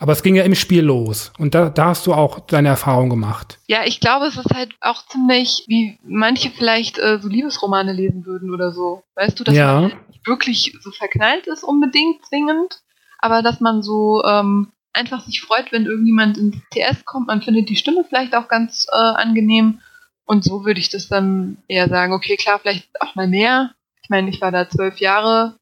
Aber 0.05 0.12
es 0.12 0.22
ging 0.22 0.35
ja 0.35 0.44
im 0.44 0.55
Spiel 0.55 0.82
los. 0.82 1.32
Und 1.39 1.55
da, 1.55 1.70
da 1.70 1.86
hast 1.86 2.06
du 2.06 2.12
auch 2.12 2.40
deine 2.40 2.68
Erfahrung 2.68 3.09
gemacht. 3.09 3.59
Ja, 3.68 3.86
ich 3.86 4.01
glaube, 4.01 4.26
es 4.26 4.36
ist 4.36 4.52
halt 4.52 4.74
auch 4.82 5.06
ziemlich, 5.06 5.64
wie 5.66 5.98
manche 6.05 6.51
vielleicht 6.51 6.98
äh, 6.98 7.18
so 7.22 7.28
Liebesromane 7.31 7.94
lesen 7.94 8.26
würden 8.26 8.52
oder 8.52 8.70
so. 8.70 9.02
Weißt 9.14 9.40
du, 9.40 9.44
dass 9.44 9.55
ja. 9.55 9.81
man 9.81 9.93
wirklich 10.26 10.76
so 10.82 10.90
verknallt 10.90 11.47
ist 11.47 11.64
unbedingt 11.64 12.22
zwingend, 12.26 12.82
aber 13.18 13.40
dass 13.40 13.60
man 13.60 13.82
so 13.82 14.22
ähm, 14.24 14.72
einfach 14.93 15.24
sich 15.24 15.40
freut, 15.40 15.72
wenn 15.72 15.86
irgendjemand 15.86 16.36
ins 16.36 16.56
TS 16.70 17.06
kommt. 17.06 17.28
Man 17.28 17.40
findet 17.40 17.70
die 17.70 17.76
Stimme 17.76 18.05
vielleicht 18.06 18.35
auch 18.35 18.48
ganz 18.48 18.86
äh, 18.93 18.97
angenehm. 18.97 19.81
Und 20.26 20.44
so 20.44 20.66
würde 20.66 20.81
ich 20.81 20.90
das 20.90 21.09
dann 21.09 21.56
eher 21.66 21.89
sagen, 21.89 22.12
okay, 22.12 22.36
klar, 22.36 22.59
vielleicht 22.59 22.90
auch 23.01 23.14
mal 23.14 23.26
mehr. 23.26 23.70
Ich 24.02 24.10
meine, 24.10 24.28
ich 24.28 24.43
war 24.43 24.52
da 24.52 24.68
zwölf 24.68 24.98
Jahre, 24.98 25.56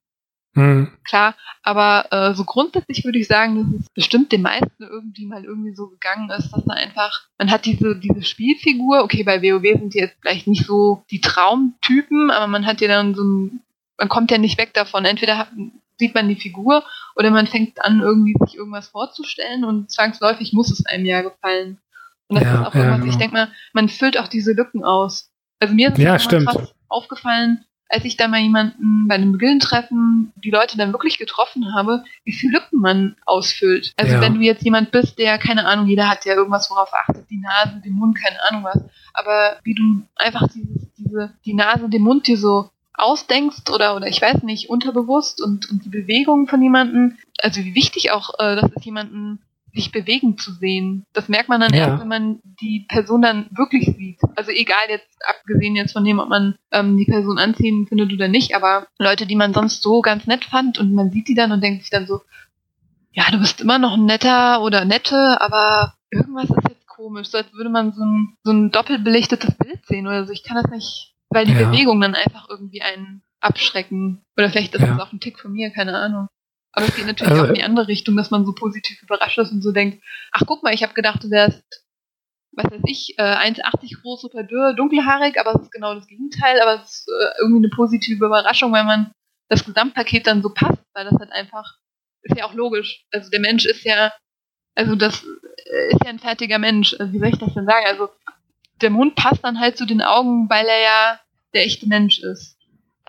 Mhm. 0.54 0.92
Klar, 1.04 1.34
aber 1.62 2.06
äh, 2.10 2.34
so 2.34 2.44
grundsätzlich 2.44 3.04
würde 3.04 3.18
ich 3.18 3.26
sagen, 3.26 3.56
dass 3.56 3.80
es 3.80 3.90
bestimmt 3.90 4.32
den 4.32 4.42
meisten 4.42 4.82
irgendwie 4.82 5.24
mal 5.24 5.44
irgendwie 5.44 5.74
so 5.74 5.88
gegangen 5.88 6.28
ist, 6.30 6.50
dass 6.50 6.66
man 6.66 6.76
einfach, 6.76 7.26
man 7.38 7.50
hat 7.50 7.64
diese, 7.64 7.98
diese 7.98 8.22
Spielfigur, 8.22 9.02
okay, 9.02 9.22
bei 9.22 9.42
WoW 9.42 9.62
sind 9.62 9.94
die 9.94 9.98
jetzt 9.98 10.16
vielleicht 10.20 10.46
nicht 10.46 10.66
so 10.66 11.04
die 11.10 11.22
Traumtypen, 11.22 12.30
aber 12.30 12.46
man 12.48 12.66
hat 12.66 12.80
ja 12.82 12.88
dann 12.88 13.14
so 13.14 13.22
ein, 13.22 13.60
man 13.96 14.08
kommt 14.08 14.30
ja 14.30 14.38
nicht 14.38 14.58
weg 14.58 14.74
davon. 14.74 15.06
Entweder 15.06 15.38
hat, 15.38 15.48
sieht 15.98 16.14
man 16.14 16.28
die 16.28 16.36
Figur 16.36 16.84
oder 17.16 17.30
man 17.30 17.46
fängt 17.46 17.82
an, 17.82 18.00
irgendwie 18.00 18.34
sich 18.44 18.56
irgendwas 18.56 18.88
vorzustellen 18.88 19.64
und 19.64 19.90
zwangsläufig 19.90 20.52
muss 20.52 20.70
es 20.70 20.84
einem 20.84 21.06
ja 21.06 21.22
gefallen. 21.22 21.78
Und 22.28 22.40
das 22.40 22.44
ja, 22.44 22.54
ist 22.54 22.66
auch 22.66 22.74
irgendwas, 22.74 22.84
ja, 22.84 22.96
genau. 22.96 23.10
ich 23.10 23.16
denke 23.16 23.34
mal, 23.34 23.52
man 23.72 23.88
füllt 23.88 24.18
auch 24.18 24.28
diese 24.28 24.52
Lücken 24.52 24.84
aus. 24.84 25.30
Also 25.60 25.74
mir 25.74 25.88
ist 25.88 25.98
es 25.98 26.04
ja, 26.04 26.18
krass 26.18 26.74
aufgefallen, 26.88 27.64
als 27.92 28.04
ich 28.06 28.16
da 28.16 28.26
mal 28.26 28.40
jemanden 28.40 29.06
bei 29.06 29.16
einem 29.16 29.38
Gillentreffen 29.38 30.32
die 30.36 30.50
Leute 30.50 30.78
dann 30.78 30.92
wirklich 30.92 31.18
getroffen 31.18 31.74
habe, 31.74 32.02
wie 32.24 32.32
viele 32.32 32.54
Lücken 32.54 32.80
man 32.80 33.16
ausfüllt. 33.26 33.92
Also 33.96 34.14
ja. 34.14 34.20
wenn 34.22 34.34
du 34.34 34.40
jetzt 34.40 34.64
jemand 34.64 34.90
bist, 34.90 35.18
der, 35.18 35.38
keine 35.38 35.66
Ahnung, 35.66 35.86
jeder 35.86 36.08
hat 36.08 36.24
ja 36.24 36.34
irgendwas, 36.34 36.70
worauf 36.70 36.90
achtet, 36.94 37.28
die 37.28 37.38
Nase, 37.38 37.80
den 37.84 37.92
Mund, 37.92 38.16
keine 38.18 38.38
Ahnung 38.48 38.64
was, 38.64 38.82
aber 39.12 39.58
wie 39.62 39.74
du 39.74 40.02
einfach 40.16 40.48
dieses, 40.48 40.90
diese, 40.96 41.34
die 41.44 41.54
Nase, 41.54 41.88
den 41.90 42.02
Mund 42.02 42.26
dir 42.26 42.38
so 42.38 42.70
ausdenkst 42.94 43.70
oder, 43.70 43.94
oder 43.94 44.06
ich 44.06 44.22
weiß 44.22 44.42
nicht, 44.42 44.70
unterbewusst 44.70 45.42
und, 45.42 45.70
und 45.70 45.84
die 45.84 45.90
Bewegungen 45.90 46.46
von 46.46 46.62
jemandem, 46.62 47.18
also 47.42 47.60
wie 47.60 47.74
wichtig 47.74 48.10
auch 48.10 48.30
äh, 48.38 48.56
das 48.56 48.70
ist, 48.72 48.86
jemanden 48.86 49.40
sich 49.74 49.92
bewegen 49.92 50.36
zu 50.38 50.52
sehen. 50.52 51.06
Das 51.12 51.28
merkt 51.28 51.48
man 51.48 51.60
dann 51.60 51.72
ja. 51.72 51.88
erst, 51.88 52.00
wenn 52.00 52.08
man 52.08 52.40
die 52.42 52.86
Person 52.88 53.22
dann 53.22 53.46
wirklich 53.50 53.86
sieht. 53.96 54.20
Also 54.36 54.50
egal 54.50 54.84
jetzt, 54.88 55.08
abgesehen 55.26 55.76
jetzt 55.76 55.92
von 55.92 56.04
dem, 56.04 56.18
ob 56.18 56.28
man 56.28 56.56
ähm, 56.70 56.96
die 56.96 57.06
Person 57.06 57.38
anziehen 57.38 57.86
findet 57.86 58.12
oder 58.12 58.28
nicht, 58.28 58.54
aber 58.54 58.86
Leute, 58.98 59.26
die 59.26 59.36
man 59.36 59.54
sonst 59.54 59.82
so 59.82 60.00
ganz 60.02 60.26
nett 60.26 60.44
fand 60.44 60.78
und 60.78 60.92
man 60.92 61.10
sieht 61.10 61.28
die 61.28 61.34
dann 61.34 61.52
und 61.52 61.62
denkt 61.62 61.82
sich 61.82 61.90
dann 61.90 62.06
so, 62.06 62.20
ja, 63.12 63.24
du 63.30 63.38
bist 63.38 63.60
immer 63.60 63.78
noch 63.78 63.94
ein 63.94 64.04
netter 64.04 64.62
oder 64.62 64.84
nette, 64.84 65.40
aber 65.40 65.94
irgendwas 66.10 66.50
ist 66.50 66.68
jetzt 66.68 66.86
komisch, 66.86 67.28
so 67.28 67.38
als 67.38 67.52
würde 67.52 67.70
man 67.70 67.92
so 67.92 68.04
ein, 68.04 68.36
so 68.42 68.52
ein 68.52 68.70
doppelbelichtetes 68.70 69.54
Bild 69.56 69.84
sehen 69.86 70.06
oder 70.06 70.26
so. 70.26 70.32
Ich 70.32 70.44
kann 70.44 70.60
das 70.62 70.70
nicht, 70.70 71.14
weil 71.30 71.46
die 71.46 71.52
ja. 71.52 71.68
Bewegung 71.68 72.00
dann 72.00 72.14
einfach 72.14 72.48
irgendwie 72.48 72.82
einen 72.82 73.22
abschrecken. 73.40 74.22
Oder 74.36 74.50
vielleicht 74.50 74.74
ist 74.74 74.80
ja. 74.80 74.86
das 74.88 75.00
auch 75.00 75.12
ein 75.12 75.20
Tick 75.20 75.38
von 75.38 75.52
mir, 75.52 75.70
keine 75.70 75.96
Ahnung. 75.98 76.28
Aber 76.72 76.86
es 76.86 76.96
geht 76.96 77.06
natürlich 77.06 77.32
also, 77.32 77.44
auch 77.44 77.48
in 77.48 77.54
die 77.54 77.64
andere 77.64 77.88
Richtung, 77.88 78.16
dass 78.16 78.30
man 78.30 78.46
so 78.46 78.54
positiv 78.54 79.02
überrascht 79.02 79.38
ist 79.38 79.52
und 79.52 79.62
so 79.62 79.72
denkt, 79.72 80.02
ach 80.32 80.42
guck 80.46 80.62
mal, 80.62 80.74
ich 80.74 80.82
habe 80.82 80.94
gedacht, 80.94 81.22
du 81.22 81.30
wärst, 81.30 81.62
was 82.52 82.70
weiß 82.70 82.82
ich, 82.86 83.18
äh, 83.18 83.22
1,80 83.22 84.00
groß, 84.00 84.22
super 84.22 84.42
dürr, 84.42 84.74
dunkelhaarig, 84.74 85.38
aber 85.38 85.54
es 85.54 85.62
ist 85.62 85.72
genau 85.72 85.94
das 85.94 86.06
Gegenteil, 86.06 86.60
aber 86.60 86.82
es 86.82 86.90
ist 86.90 87.08
äh, 87.08 87.40
irgendwie 87.40 87.66
eine 87.66 87.68
positive 87.68 88.24
Überraschung, 88.24 88.72
weil 88.72 88.84
man 88.84 89.12
das 89.48 89.64
Gesamtpaket 89.64 90.26
dann 90.26 90.42
so 90.42 90.50
passt, 90.50 90.82
weil 90.94 91.04
das 91.04 91.18
halt 91.18 91.32
einfach, 91.32 91.76
ist 92.22 92.36
ja 92.36 92.46
auch 92.46 92.54
logisch. 92.54 93.04
Also 93.12 93.28
der 93.30 93.40
Mensch 93.40 93.66
ist 93.66 93.84
ja, 93.84 94.12
also 94.74 94.96
das 94.96 95.24
äh, 95.24 95.92
ist 95.92 96.04
ja 96.04 96.10
ein 96.10 96.18
fertiger 96.18 96.58
Mensch. 96.58 96.94
Also 96.98 97.12
wie 97.12 97.18
soll 97.18 97.28
ich 97.28 97.38
das 97.38 97.52
denn 97.52 97.66
sagen? 97.66 97.86
Also 97.86 98.08
der 98.80 98.90
Mund 98.90 99.14
passt 99.14 99.44
dann 99.44 99.60
halt 99.60 99.76
zu 99.76 99.84
den 99.84 100.00
Augen, 100.00 100.48
weil 100.48 100.66
er 100.66 100.80
ja 100.80 101.20
der 101.54 101.64
echte 101.64 101.86
Mensch 101.86 102.18
ist. 102.20 102.56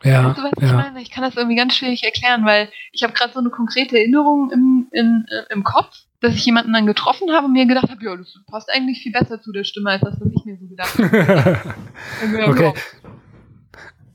Ja, 0.04 0.30
weißt 0.30 0.38
du, 0.38 0.44
was 0.44 0.52
ja. 0.60 0.68
ich 0.68 0.74
meine? 0.74 1.02
Ich 1.02 1.12
kann 1.12 1.24
das 1.24 1.36
irgendwie 1.36 1.56
ganz 1.56 1.76
schwierig 1.76 2.04
erklären, 2.04 2.46
weil 2.46 2.70
ich 2.92 3.04
habe 3.04 3.14
gerade 3.14 3.34
so 3.34 3.40
eine 3.40 3.50
konkrete 3.50 3.98
Erinnerung 3.98 4.52
im, 4.52 4.88
in, 4.92 5.26
äh, 5.30 5.54
im 5.54 5.64
Kopf, 5.64 5.96
dass 6.20 6.36
ich 6.36 6.46
jemanden 6.46 6.74
dann 6.74 6.86
getroffen 6.86 7.32
habe 7.32 7.48
und 7.48 7.54
mir 7.54 7.66
gedacht 7.66 7.90
habe, 7.90 8.04
ja, 8.04 8.16
das 8.16 8.38
passt 8.48 8.70
eigentlich 8.70 9.02
viel 9.02 9.12
besser 9.12 9.42
zu 9.42 9.52
der 9.52 9.64
Stimme, 9.64 9.92
als 9.92 10.02
das, 10.02 10.20
was 10.20 10.32
ich 10.34 10.46
mir 10.46 10.58
so 10.58 10.68
gedacht 10.68 10.98
habe. 10.98 11.76
okay. 12.48 12.74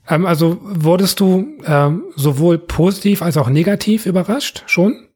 Ähm, 0.09 0.27
also 0.27 0.59
wurdest 0.63 1.21
du 1.21 1.59
ähm, 1.65 2.05
sowohl 2.17 2.59
positiv 2.59 3.23
als 3.23 3.37
auch 3.37 3.49
negativ 3.49 4.07
überrascht 4.07 4.65
schon? 4.67 5.09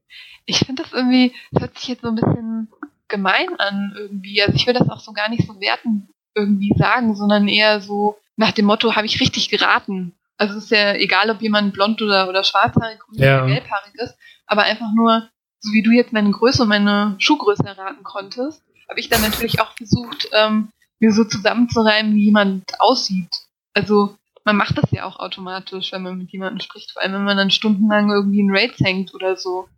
Ich 0.45 0.59
finde 0.59 0.83
das 0.83 0.93
irgendwie, 0.93 1.33
das 1.53 1.63
hört 1.63 1.79
sich 1.79 1.89
jetzt 1.89 2.03
so 2.03 2.09
ein 2.09 2.15
bisschen 2.15 2.69
gemein 3.09 3.49
an 3.59 3.95
irgendwie. 3.97 4.43
Also 4.43 4.55
ich 4.55 4.67
will 4.67 4.75
das 4.75 4.89
auch 4.89 5.01
so 5.01 5.13
gar 5.13 5.29
nicht 5.29 5.47
so 5.47 5.61
werten 5.61 6.09
irgendwie 6.35 6.73
sagen, 6.77 7.15
sondern 7.15 7.47
eher 7.49 7.81
so 7.81 8.17
nach 8.37 8.53
dem 8.53 8.67
Motto, 8.67 8.97
habe 8.97 9.07
ich 9.07 9.21
richtig 9.21 9.51
geraten. 9.51 10.15
Also 10.43 10.59
es 10.59 10.65
ist 10.65 10.71
ja 10.71 10.95
egal, 10.95 11.31
ob 11.31 11.41
jemand 11.41 11.73
blond 11.73 12.03
oder, 12.03 12.29
oder 12.29 12.43
schwarzhaarig 12.43 12.99
ja. 13.13 13.45
oder 13.45 13.55
gelbhaarig 13.55 13.95
ist, 13.95 14.17
aber 14.47 14.65
einfach 14.65 14.93
nur, 14.93 15.29
so 15.61 15.73
wie 15.73 15.85
du 15.85 15.93
jetzt 15.93 16.13
meine 16.13 16.33
Größe 16.33 16.63
und 16.63 16.69
meine 16.69 17.15
Schuhgröße 17.19 17.65
erraten 17.65 18.03
konntest, 18.03 18.61
habe 18.89 18.99
ich 18.99 19.09
dann 19.09 19.23
natürlich 19.23 19.61
auch 19.61 19.71
versucht, 19.77 20.29
ähm, 20.33 20.71
mir 20.99 21.13
so 21.13 21.23
zusammenzureimen, 21.23 22.17
wie 22.17 22.25
jemand 22.25 22.65
aussieht. 22.81 23.31
Also 23.73 24.17
man 24.45 24.57
macht 24.57 24.77
das 24.77 24.91
ja 24.91 25.05
auch 25.05 25.21
automatisch, 25.21 25.93
wenn 25.93 26.03
man 26.03 26.19
mit 26.19 26.33
jemandem 26.33 26.59
spricht, 26.59 26.91
vor 26.91 27.03
allem 27.03 27.13
wenn 27.13 27.23
man 27.23 27.37
dann 27.37 27.51
stundenlang 27.53 28.11
irgendwie 28.11 28.41
in 28.41 28.51
Raids 28.51 28.81
hängt 28.81 29.15
oder 29.15 29.37
so. 29.37 29.69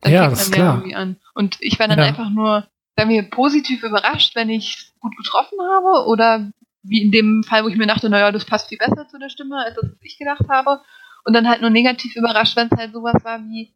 Dann 0.00 0.12
ja, 0.12 0.28
das 0.28 0.42
ist 0.42 0.52
klar. 0.52 0.74
irgendwie 0.74 0.96
an. 0.96 1.18
Und 1.34 1.56
ich 1.60 1.78
war 1.78 1.86
dann 1.86 2.00
ja. 2.00 2.06
einfach 2.06 2.30
nur, 2.30 2.66
sagen 2.96 3.10
wir, 3.10 3.22
positiv 3.30 3.84
überrascht, 3.84 4.34
wenn 4.34 4.50
ich 4.50 4.90
gut 4.98 5.16
getroffen 5.16 5.58
habe 5.70 6.08
oder 6.08 6.50
wie 6.82 7.02
in 7.02 7.12
dem 7.12 7.42
Fall, 7.42 7.64
wo 7.64 7.68
ich 7.68 7.76
mir 7.76 7.86
dachte, 7.86 8.08
naja, 8.08 8.32
das 8.32 8.44
passt 8.44 8.68
viel 8.68 8.78
besser 8.78 9.06
zu 9.08 9.18
der 9.18 9.28
Stimme, 9.28 9.56
als 9.64 9.74
das, 9.74 9.84
was 9.84 9.98
ich 10.00 10.18
gedacht 10.18 10.48
habe. 10.48 10.80
Und 11.24 11.34
dann 11.34 11.48
halt 11.48 11.60
nur 11.60 11.70
negativ 11.70 12.16
überrascht, 12.16 12.56
wenn 12.56 12.68
es 12.70 12.78
halt 12.78 12.92
sowas 12.92 13.22
war 13.22 13.40
wie, 13.40 13.74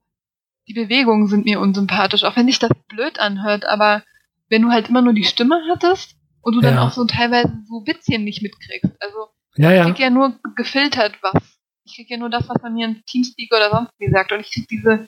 die 0.67 0.75
Bewegungen 0.75 1.27
sind 1.27 1.45
mir 1.45 1.61
unsympathisch, 1.61 2.25
auch 2.25 2.37
wenn 2.37 2.47
sich 2.47 2.59
das 2.59 2.71
blöd 2.89 3.19
anhört, 3.19 3.67
aber 3.67 4.03
wenn 4.49 4.63
du 4.63 4.71
halt 4.71 4.89
immer 4.89 5.03
nur 5.03 5.13
die 5.13 5.25
Stimme 5.25 5.61
hattest 5.69 6.17
und 6.41 6.55
du 6.55 6.61
ja. 6.61 6.71
dann 6.71 6.79
auch 6.79 6.93
so 6.93 7.05
teilweise 7.05 7.53
so 7.69 7.87
Witzchen 7.87 8.25
nicht 8.25 8.43
mitkriegst. 8.43 8.93
Also 9.01 9.29
ja, 9.57 9.73
ja. 9.73 9.83
ich 9.83 9.95
krieg 9.95 10.05
ja 10.05 10.11
nur 10.11 10.39
gefiltert 10.57 11.19
was. 11.23 11.43
Ich 11.85 11.97
krieg 11.97 12.11
ja 12.11 12.17
nur 12.17 12.31
das, 12.31 12.49
was 12.49 12.63
man 12.63 12.75
mir 12.75 12.87
in 12.87 13.03
Teamspeak 13.07 13.53
oder 13.53 13.71
sonst 13.71 13.93
wie 13.99 14.11
sagt. 14.11 14.33
Und 14.33 14.41
ich 14.41 14.53
krieg 14.53 14.69
diese 14.69 15.07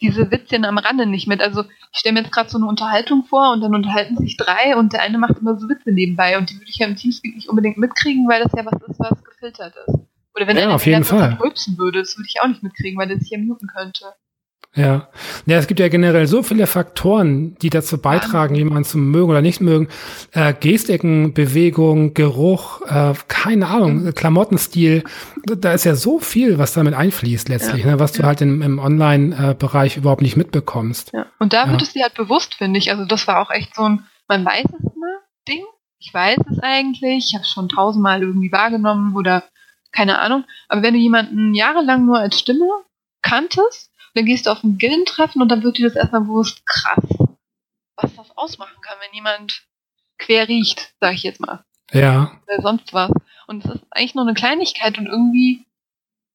diese 0.00 0.30
Witzchen 0.30 0.64
am 0.64 0.78
Rande 0.78 1.06
nicht 1.06 1.26
mit. 1.26 1.40
Also 1.40 1.62
ich 1.92 1.98
stelle 1.98 2.14
mir 2.14 2.20
jetzt 2.20 2.32
gerade 2.32 2.50
so 2.50 2.58
eine 2.58 2.66
Unterhaltung 2.66 3.24
vor 3.24 3.52
und 3.52 3.60
dann 3.60 3.74
unterhalten 3.74 4.16
sich 4.18 4.36
drei 4.36 4.76
und 4.76 4.92
der 4.92 5.02
eine 5.02 5.18
macht 5.18 5.38
immer 5.38 5.58
so 5.58 5.68
Witze 5.68 5.92
nebenbei 5.92 6.36
und 6.38 6.50
die 6.50 6.56
würde 6.56 6.68
ich 6.68 6.78
ja 6.78 6.86
im 6.86 6.96
Teamspeak 6.96 7.34
nicht 7.34 7.48
unbedingt 7.48 7.78
mitkriegen, 7.78 8.28
weil 8.28 8.42
das 8.42 8.52
ja 8.56 8.64
was 8.64 8.80
ist, 8.88 9.00
was 9.00 9.24
gefiltert 9.24 9.74
ist. 9.86 9.98
Oder 10.34 10.46
wenn 10.48 10.58
ja, 10.58 10.68
auf 10.70 10.84
jeden 10.84 11.04
Fall 11.04 11.38
rülpsen 11.40 11.78
würde, 11.78 12.00
das 12.00 12.16
würde 12.16 12.28
ich 12.28 12.40
auch 12.42 12.48
nicht 12.48 12.62
mitkriegen, 12.62 12.98
weil 12.98 13.08
der 13.08 13.18
sich 13.18 13.30
ja 13.30 13.38
muten 13.38 13.68
könnte. 13.68 14.06
Ja. 14.76 15.08
ja, 15.46 15.58
es 15.58 15.68
gibt 15.68 15.78
ja 15.78 15.88
generell 15.88 16.26
so 16.26 16.42
viele 16.42 16.66
Faktoren, 16.66 17.54
die 17.58 17.70
dazu 17.70 17.96
beitragen, 17.96 18.56
jemanden 18.56 18.84
zu 18.84 18.98
mögen 18.98 19.30
oder 19.30 19.40
nicht 19.40 19.60
mögen. 19.60 19.88
Äh, 20.32 20.52
Gestiken, 20.52 21.32
Bewegung, 21.32 22.12
Geruch, 22.12 22.82
äh, 22.82 23.14
keine 23.28 23.68
Ahnung, 23.68 24.02
mhm. 24.02 24.14
Klamottenstil. 24.14 25.04
Da 25.44 25.72
ist 25.72 25.84
ja 25.84 25.94
so 25.94 26.18
viel, 26.18 26.58
was 26.58 26.74
damit 26.74 26.94
einfließt 26.94 27.48
letztlich, 27.48 27.84
ja. 27.84 27.92
ne, 27.92 28.00
was 28.00 28.12
du 28.12 28.24
halt 28.24 28.40
im, 28.40 28.62
im 28.62 28.80
Online-Bereich 28.80 29.96
überhaupt 29.96 30.22
nicht 30.22 30.36
mitbekommst. 30.36 31.12
Ja. 31.12 31.26
Und 31.38 31.52
da 31.52 31.68
wird 31.68 31.80
ja. 31.80 31.86
es 31.86 31.92
dir 31.92 32.02
halt 32.02 32.14
bewusst, 32.14 32.56
finde 32.56 32.78
ich. 32.78 32.90
Also 32.90 33.04
das 33.04 33.28
war 33.28 33.40
auch 33.40 33.50
echt 33.50 33.76
so 33.76 33.82
ein, 33.82 34.04
man 34.26 34.44
weiß 34.44 34.64
es 34.64 34.80
immer, 34.80 35.20
Ding. 35.46 35.62
ich 36.00 36.12
weiß 36.12 36.38
es 36.50 36.58
eigentlich, 36.58 37.26
ich 37.28 37.34
habe 37.34 37.44
es 37.44 37.50
schon 37.50 37.68
tausendmal 37.68 38.22
irgendwie 38.22 38.50
wahrgenommen 38.50 39.14
oder 39.14 39.44
keine 39.92 40.18
Ahnung. 40.18 40.44
Aber 40.68 40.82
wenn 40.82 40.94
du 40.94 41.00
jemanden 41.00 41.54
jahrelang 41.54 42.04
nur 42.04 42.18
als 42.18 42.40
Stimme 42.40 42.66
kanntest, 43.22 43.90
dann 44.14 44.24
gehst 44.24 44.46
du 44.46 44.50
auf 44.50 44.62
ein 44.62 44.78
Gildentreffen 44.78 45.42
und 45.42 45.48
dann 45.48 45.62
wird 45.62 45.78
dir 45.78 45.88
das 45.88 45.96
erstmal 45.96 46.22
bewusst, 46.22 46.64
krass, 46.66 47.04
was 47.96 48.14
das 48.14 48.36
ausmachen 48.36 48.80
kann, 48.80 48.96
wenn 49.00 49.14
jemand 49.14 49.66
quer 50.18 50.48
riecht, 50.48 50.94
sag 51.00 51.14
ich 51.14 51.22
jetzt 51.22 51.40
mal. 51.40 51.64
Ja. 51.92 52.40
Oder 52.46 52.62
sonst 52.62 52.92
was. 52.92 53.10
Und 53.46 53.64
es 53.64 53.74
ist 53.74 53.84
eigentlich 53.90 54.14
nur 54.14 54.24
eine 54.24 54.34
Kleinigkeit 54.34 54.98
und 54.98 55.06
irgendwie, 55.06 55.66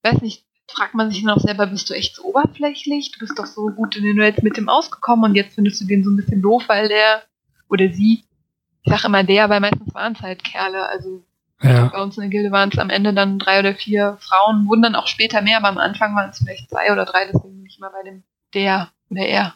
weiß 0.04 0.22
nicht, 0.22 0.46
fragt 0.70 0.94
man 0.94 1.10
sich 1.10 1.24
dann 1.24 1.32
auch 1.32 1.42
selber, 1.42 1.68
bist 1.68 1.90
du 1.90 1.94
echt 1.94 2.16
so 2.16 2.24
oberflächlich? 2.24 3.12
Du 3.12 3.20
bist 3.20 3.40
doch 3.40 3.48
so 3.48 3.70
gut 3.70 3.96
in 3.96 4.04
den 4.04 4.18
Welt 4.18 4.44
mit 4.44 4.58
dem 4.58 4.70
ausgekommen 4.70 5.26
und 5.26 5.36
jetzt 5.36 5.56
findest 5.56 5.82
du 5.82 5.86
den 5.86 6.04
so 6.04 6.12
ein 6.12 6.18
bisschen 6.18 6.42
doof, 6.42 6.64
weil 6.68 6.90
der 6.90 7.24
oder 7.70 7.92
sie, 7.92 8.24
ich 8.84 8.92
sag 8.92 9.06
immer 9.06 9.24
der, 9.24 9.50
weil 9.50 9.60
meistens 9.60 9.94
waren 9.94 10.14
es 10.14 10.22
halt 10.22 10.44
Kerle, 10.44 10.88
also 10.88 11.24
ja. 11.62 11.88
bei 11.88 12.02
uns 12.02 12.18
in 12.18 12.22
der 12.22 12.30
Gilde 12.30 12.52
waren 12.52 12.70
es 12.72 12.80
am 12.80 12.90
Ende 12.90 13.14
dann 13.14 13.40
drei 13.40 13.60
oder 13.60 13.76
vier 13.76 14.18
Frauen, 14.22 14.68
wurden 14.68 14.82
dann 14.82 14.96
auch 14.96 15.08
später 15.08 15.42
mehr, 15.42 15.58
aber 15.58 15.70
am 15.70 15.78
Anfang 15.78 16.16
waren 16.16 16.30
es 16.30 16.40
vielleicht 16.40 16.70
zwei 16.70 16.92
oder 16.92 17.06
drei, 17.06 17.26
deswegen 17.26 17.58
bin 17.58 17.66
ich 17.66 17.78
immer 17.78 17.92
bei 17.92 18.04
dem 18.04 18.24
der 18.54 18.90
oder 19.10 19.26
er. 19.26 19.54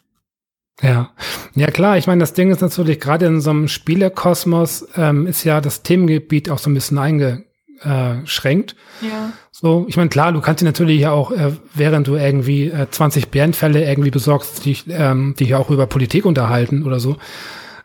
Ja, 0.82 1.12
ja 1.54 1.68
klar. 1.68 1.98
Ich 1.98 2.08
meine, 2.08 2.20
das 2.20 2.34
Ding 2.34 2.52
ist 2.52 2.62
natürlich 2.62 3.00
gerade 3.00 3.26
in 3.26 3.42
so 3.42 3.52
einem 3.52 3.68
Spielekosmos 3.68 4.88
ähm, 4.96 5.28
ist 5.28 5.44
ja 5.44 5.62
das 5.62 5.84
Themengebiet 5.84 6.50
auch 6.50 6.58
so 6.58 6.70
ein 6.70 6.74
bisschen 6.74 6.98
eingeschränkt. 6.98 8.76
Ja. 9.02 9.32
So, 9.52 9.86
ich 9.88 9.98
meine, 9.98 10.10
klar, 10.10 10.32
du 10.32 10.42
kannst 10.42 10.62
dir 10.62 10.66
natürlich 10.66 11.02
ja 11.02 11.12
auch, 11.12 11.32
äh, 11.32 11.54
während 11.74 12.08
du 12.08 12.16
irgendwie 12.16 12.70
äh, 12.70 12.90
20 12.90 13.30
Bärenfälle 13.30 13.88
irgendwie 13.88 14.12
besorgst, 14.12 14.66
dich, 14.66 14.86
ähm, 14.90 15.36
dich 15.40 15.56
auch 15.56 15.70
über 15.70 15.86
Politik 15.86 16.26
unterhalten 16.26 16.84
oder 16.84 17.00
so. 17.00 17.18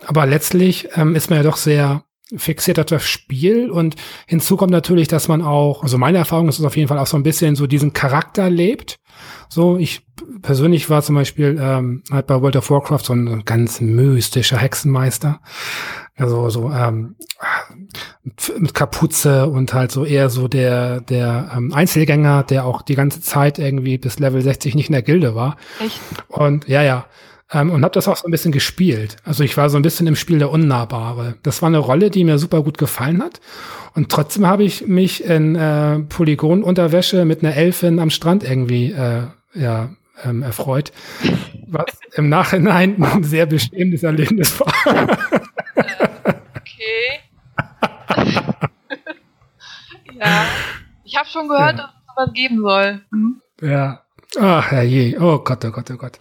Aber 0.07 0.25
letztlich 0.27 0.89
ähm, 0.97 1.15
ist 1.15 1.29
man 1.29 1.39
ja 1.39 1.43
doch 1.43 1.57
sehr 1.57 2.03
fixiert 2.37 2.79
auf 2.79 2.87
das 2.87 3.05
Spiel 3.05 3.71
und 3.71 3.97
hinzu 4.27 4.57
kommt 4.57 4.71
natürlich, 4.71 5.09
dass 5.09 5.29
man 5.29 5.43
auch, 5.43 5.83
also 5.83 5.97
meine 5.97 6.19
Erfahrung 6.19 6.49
ist 6.49 6.59
es 6.59 6.65
auf 6.65 6.77
jeden 6.77 6.89
Fall 6.89 6.99
auch 6.99 7.07
so 7.07 7.17
ein 7.17 7.23
bisschen 7.23 7.57
so 7.57 7.67
diesen 7.67 7.93
Charakter 7.93 8.51
lebt. 8.51 8.99
So, 9.49 9.79
ich 9.79 10.07
persönlich 10.43 10.91
war 10.91 11.03
zum 11.03 11.15
Beispiel 11.15 11.59
ähm, 11.61 12.03
halt 12.11 12.27
bei 12.27 12.41
World 12.41 12.57
of 12.57 12.71
Warcraft 12.71 13.05
so 13.05 13.15
ein 13.15 13.45
ganz 13.45 13.81
mystischer 13.81 14.59
Hexenmeister. 14.59 15.41
Also 16.17 16.51
so 16.51 16.71
ähm, 16.71 17.15
mit 18.59 18.75
Kapuze 18.75 19.47
und 19.47 19.73
halt 19.73 19.93
so 19.93 20.05
eher 20.05 20.29
so 20.31 20.49
der 20.49 21.01
der 21.01 21.53
ähm, 21.57 21.73
Einzelgänger, 21.73 22.43
der 22.43 22.67
auch 22.67 22.83
die 22.83 22.97
ganze 22.97 23.21
Zeit 23.21 23.59
irgendwie 23.59 23.99
bis 23.99 24.19
Level 24.19 24.43
60 24.43 24.75
nicht 24.75 24.89
in 24.89 24.95
der 24.95 25.03
Gilde 25.03 25.35
war. 25.35 25.57
Echt? 25.81 26.01
Und 26.29 26.69
ja, 26.69 26.83
ja. 26.83 27.07
Ähm, 27.51 27.71
und 27.71 27.83
habe 27.83 27.95
das 27.95 28.09
auch 28.09 28.17
so 28.17 28.29
ein 28.29 28.31
bisschen 28.31 28.53
gespielt. 28.53 29.17
Also 29.25 29.43
ich 29.43 29.57
war 29.57 29.71
so 29.71 29.79
ein 29.79 29.83
bisschen 29.83 30.07
im 30.07 30.17
Spiel 30.17 30.39
der 30.39 30.51
Unnahbare. 30.51 31.37
Das 31.43 31.63
war 31.63 31.69
eine 31.69 31.79
Rolle, 31.79 32.11
die 32.11 32.25
mir 32.25 32.39
super 32.39 32.63
gut 32.63 32.77
gefallen 32.77 33.23
hat. 33.23 33.41
Und 33.95 34.11
trotzdem 34.11 34.47
habe 34.47 34.65
ich 34.65 34.87
mich 34.87 35.25
in 35.25 35.57
äh, 35.57 36.01
Polygonunterwäsche 36.01 37.25
mit 37.25 37.43
einer 37.43 37.57
Elfin 37.57 38.01
am 38.01 38.11
Strand 38.11 38.45
irgendwie 38.45 38.93
äh, 38.93 39.23
ja, 39.55 39.91
ähm, 40.25 40.43
erfreut. 40.43 40.93
Was 41.67 41.87
im 42.15 42.29
Nachhinein 42.29 43.03
ein 43.03 43.25
sehr 43.25 43.47
bestehendes 43.47 44.03
Erlebnis 44.03 44.61
war. 44.61 44.73
okay. 46.55 47.21
ja. 50.21 50.45
Ich 51.05 51.17
habe 51.17 51.29
schon 51.29 51.49
gehört, 51.49 51.79
ja. 51.79 51.85
dass 51.85 51.91
es 51.91 52.15
sowas 52.15 52.31
geben 52.35 52.61
soll. 52.61 53.01
Hm? 53.11 53.41
Ja. 53.63 54.03
Ach, 54.39 54.71
herrje. 54.71 55.19
Oh 55.19 55.39
Gott, 55.39 55.65
oh 55.65 55.71
Gott, 55.71 55.91
oh 55.91 55.97
Gott. 55.97 56.19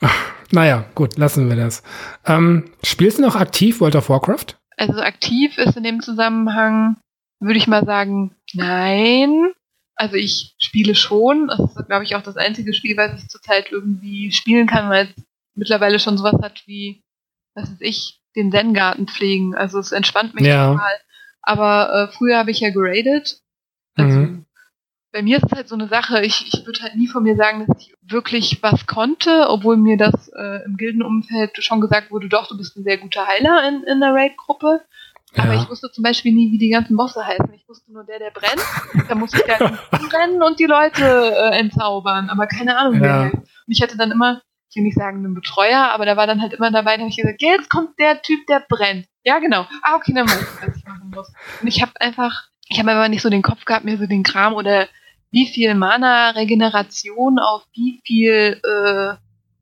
Ach. 0.00 0.30
Naja, 0.52 0.84
gut, 0.96 1.16
lassen 1.16 1.48
wir 1.48 1.54
das. 1.54 1.84
Ähm, 2.26 2.72
spielst 2.82 3.18
du 3.18 3.22
noch 3.22 3.36
aktiv 3.36 3.80
World 3.80 3.94
of 3.94 4.08
Warcraft? 4.08 4.56
Also 4.76 5.00
aktiv 5.00 5.56
ist 5.58 5.76
in 5.76 5.84
dem 5.84 6.00
Zusammenhang, 6.00 6.96
würde 7.38 7.58
ich 7.58 7.68
mal 7.68 7.84
sagen, 7.84 8.34
nein. 8.52 9.52
Also 9.94 10.16
ich 10.16 10.56
spiele 10.58 10.96
schon. 10.96 11.46
Das 11.46 11.60
ist, 11.60 11.86
glaube 11.86 12.02
ich, 12.04 12.16
auch 12.16 12.22
das 12.22 12.36
einzige 12.36 12.74
Spiel, 12.74 12.96
was 12.96 13.22
ich 13.22 13.28
zurzeit 13.28 13.70
irgendwie 13.70 14.32
spielen 14.32 14.66
kann, 14.66 14.90
weil 14.90 15.14
es 15.16 15.24
mittlerweile 15.54 16.00
schon 16.00 16.18
sowas 16.18 16.42
hat 16.42 16.64
wie, 16.66 17.04
was 17.54 17.70
weiß 17.70 17.80
ich, 17.80 18.20
den 18.34 18.50
Zen-Garten 18.50 19.06
pflegen. 19.06 19.54
Also 19.54 19.78
es 19.78 19.92
entspannt 19.92 20.34
mich 20.34 20.46
ja. 20.46 20.72
total. 20.72 20.96
Aber 21.42 21.92
äh, 21.94 22.12
früher 22.12 22.38
habe 22.38 22.50
ich 22.50 22.58
ja 22.58 22.70
geradet. 22.70 23.40
Also 23.94 24.18
mhm 24.18 24.39
bei 25.12 25.22
mir 25.22 25.38
ist 25.38 25.46
es 25.46 25.52
halt 25.52 25.68
so 25.68 25.74
eine 25.74 25.88
Sache, 25.88 26.22
ich, 26.22 26.46
ich 26.52 26.66
würde 26.66 26.82
halt 26.82 26.94
nie 26.94 27.08
von 27.08 27.22
mir 27.22 27.36
sagen, 27.36 27.66
dass 27.66 27.78
ich 27.80 27.94
wirklich 28.02 28.62
was 28.62 28.86
konnte, 28.86 29.48
obwohl 29.48 29.76
mir 29.76 29.96
das 29.96 30.28
äh, 30.28 30.64
im 30.64 30.76
Gildenumfeld 30.76 31.62
schon 31.62 31.80
gesagt 31.80 32.10
wurde, 32.10 32.28
doch, 32.28 32.48
du 32.48 32.56
bist 32.56 32.76
ein 32.76 32.84
sehr 32.84 32.98
guter 32.98 33.26
Heiler 33.26 33.68
in, 33.68 33.82
in 33.84 34.00
der 34.00 34.14
Raid-Gruppe. 34.14 34.82
Ja. 35.34 35.44
Aber 35.44 35.54
ich 35.54 35.68
wusste 35.68 35.90
zum 35.92 36.02
Beispiel 36.02 36.32
nie, 36.32 36.50
wie 36.50 36.58
die 36.58 36.70
ganzen 36.70 36.96
Bosse 36.96 37.24
heißen. 37.24 37.52
Ich 37.54 37.68
wusste 37.68 37.92
nur 37.92 38.04
der, 38.04 38.18
der 38.18 38.30
brennt. 38.30 38.62
Da 39.08 39.14
musste 39.14 39.38
ich 39.38 39.44
dann 39.44 39.78
rennen 40.12 40.42
und 40.42 40.58
die 40.58 40.66
Leute 40.66 41.04
äh, 41.04 41.58
entzaubern. 41.58 42.30
Aber 42.30 42.46
keine 42.46 42.76
Ahnung, 42.76 42.94
ja. 42.94 43.00
wer 43.00 43.18
heißt. 43.20 43.34
Und 43.34 43.44
ich 43.66 43.80
hatte 43.80 43.96
dann 43.96 44.10
immer, 44.10 44.42
ich 44.68 44.76
will 44.76 44.82
nicht 44.82 44.96
sagen 44.96 45.18
einen 45.18 45.34
Betreuer, 45.34 45.90
aber 45.92 46.04
da 46.04 46.16
war 46.16 46.26
dann 46.26 46.42
halt 46.42 46.52
immer 46.52 46.72
dabei, 46.72 46.96
da 46.96 47.02
habe 47.02 47.10
ich 47.10 47.16
gesagt, 47.16 47.42
jetzt 47.42 47.70
kommt 47.70 47.96
der 48.00 48.22
Typ, 48.22 48.44
der 48.48 48.64
brennt. 48.68 49.06
Ja, 49.24 49.38
genau. 49.38 49.66
Ah, 49.82 49.94
okay, 49.96 50.12
dann 50.14 50.26
weiß 50.26 50.40
ich, 50.40 50.68
was 50.68 50.76
ich 50.76 50.84
machen 50.84 51.12
muss. 51.14 51.32
Und 51.60 51.68
ich 51.68 51.80
habe 51.80 51.92
einfach, 52.00 52.48
ich 52.68 52.80
habe 52.80 52.90
einfach 52.90 53.08
nicht 53.08 53.22
so 53.22 53.30
den 53.30 53.42
Kopf 53.42 53.64
gehabt, 53.64 53.84
mir 53.84 53.98
so 53.98 54.06
den 54.06 54.24
Kram 54.24 54.54
oder 54.54 54.88
wie 55.30 55.46
viel 55.46 55.74
Mana-Regeneration 55.74 57.38
auf 57.38 57.62
wie 57.72 58.00
viel 58.04 58.60
äh, 58.64 59.14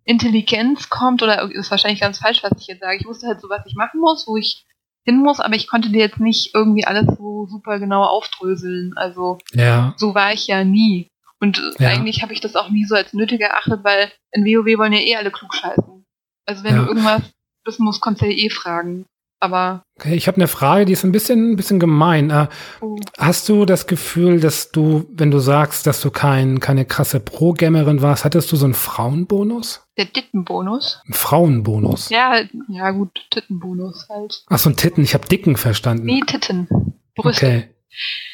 Intelligenz 0.04 0.88
kommt, 0.88 1.22
oder 1.22 1.50
ist 1.50 1.70
wahrscheinlich 1.70 2.00
ganz 2.00 2.18
falsch, 2.18 2.42
was 2.42 2.52
ich 2.60 2.66
jetzt 2.66 2.80
sage. 2.80 2.96
Ich 2.98 3.06
wusste 3.06 3.26
halt 3.26 3.40
so, 3.40 3.48
was 3.50 3.66
ich 3.66 3.74
machen 3.74 4.00
muss, 4.00 4.26
wo 4.26 4.36
ich 4.36 4.64
hin 5.04 5.18
muss, 5.18 5.40
aber 5.40 5.54
ich 5.54 5.68
konnte 5.68 5.90
dir 5.90 6.00
jetzt 6.00 6.20
nicht 6.20 6.54
irgendwie 6.54 6.86
alles 6.86 7.06
so 7.18 7.46
super 7.46 7.78
genau 7.78 8.04
aufdröseln. 8.04 8.94
Also 8.96 9.38
ja. 9.52 9.94
so 9.96 10.14
war 10.14 10.32
ich 10.32 10.46
ja 10.46 10.64
nie. 10.64 11.08
Und 11.40 11.62
ja. 11.78 11.90
eigentlich 11.90 12.22
habe 12.22 12.32
ich 12.32 12.40
das 12.40 12.56
auch 12.56 12.70
nie 12.70 12.84
so 12.84 12.94
als 12.94 13.12
nötig 13.12 13.40
erachtet, 13.40 13.84
weil 13.84 14.10
in 14.32 14.44
WoW 14.44 14.78
wollen 14.78 14.92
ja 14.92 15.00
eh 15.00 15.16
alle 15.16 15.30
klug 15.30 15.54
scheißen. 15.54 16.04
Also 16.46 16.64
wenn 16.64 16.74
ja. 16.74 16.82
du 16.82 16.88
irgendwas 16.88 17.22
wissen 17.64 17.84
musst, 17.84 18.00
kannst 18.02 18.22
du 18.22 18.26
ja 18.26 18.32
eh 18.32 18.50
fragen 18.50 19.04
aber. 19.40 19.82
Okay, 19.98 20.14
ich 20.14 20.28
habe 20.28 20.36
eine 20.36 20.48
Frage, 20.48 20.84
die 20.84 20.92
ist 20.92 21.04
ein 21.04 21.12
bisschen, 21.12 21.52
ein 21.52 21.56
bisschen 21.56 21.80
gemein. 21.80 22.30
Äh, 22.30 22.48
oh. 22.80 22.96
Hast 23.18 23.48
du 23.48 23.64
das 23.64 23.86
Gefühl, 23.86 24.40
dass 24.40 24.70
du, 24.70 25.06
wenn 25.12 25.30
du 25.30 25.38
sagst, 25.38 25.86
dass 25.86 26.00
du 26.00 26.10
kein, 26.10 26.60
keine 26.60 26.84
krasse 26.84 27.20
Pro-Gamerin 27.20 28.02
warst, 28.02 28.24
hattest 28.24 28.50
du 28.52 28.56
so 28.56 28.64
einen 28.64 28.74
Frauenbonus? 28.74 29.86
Der 29.96 30.12
Tittenbonus? 30.12 31.00
Ein 31.06 31.14
Frauenbonus? 31.14 32.08
Ja, 32.10 32.42
ja 32.68 32.90
gut, 32.90 33.10
Tittenbonus 33.30 34.06
halt. 34.08 34.44
Ach 34.48 34.58
so, 34.58 34.70
ein 34.70 34.76
Titten, 34.76 35.02
ich 35.02 35.14
habe 35.14 35.26
Dicken 35.26 35.56
verstanden. 35.56 36.06
Nee, 36.06 36.22
Titten. 36.26 36.68
Brüste. 37.14 37.46
Okay, 37.46 37.68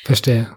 verstehe. 0.05 0.57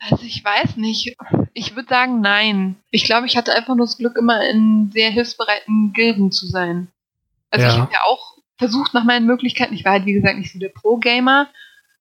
Also 0.00 0.24
ich 0.24 0.44
weiß 0.44 0.76
nicht. 0.76 1.16
Ich 1.52 1.76
würde 1.76 1.88
sagen, 1.88 2.20
nein. 2.20 2.76
Ich 2.90 3.04
glaube, 3.04 3.26
ich 3.26 3.36
hatte 3.36 3.54
einfach 3.54 3.74
nur 3.76 3.86
das 3.86 3.98
Glück, 3.98 4.16
immer 4.18 4.48
in 4.48 4.90
sehr 4.92 5.10
hilfsbereiten 5.10 5.92
Gilden 5.92 6.32
zu 6.32 6.46
sein. 6.46 6.88
Also 7.50 7.66
ja. 7.66 7.72
ich 7.72 7.78
habe 7.78 7.92
ja 7.92 8.00
auch 8.06 8.37
versucht 8.58 8.92
nach 8.94 9.04
meinen 9.04 9.26
Möglichkeiten. 9.26 9.74
Ich 9.74 9.84
war 9.84 9.92
halt, 9.92 10.06
wie 10.06 10.12
gesagt, 10.12 10.38
nicht 10.38 10.52
so 10.52 10.58
der 10.58 10.68
Pro-Gamer, 10.68 11.48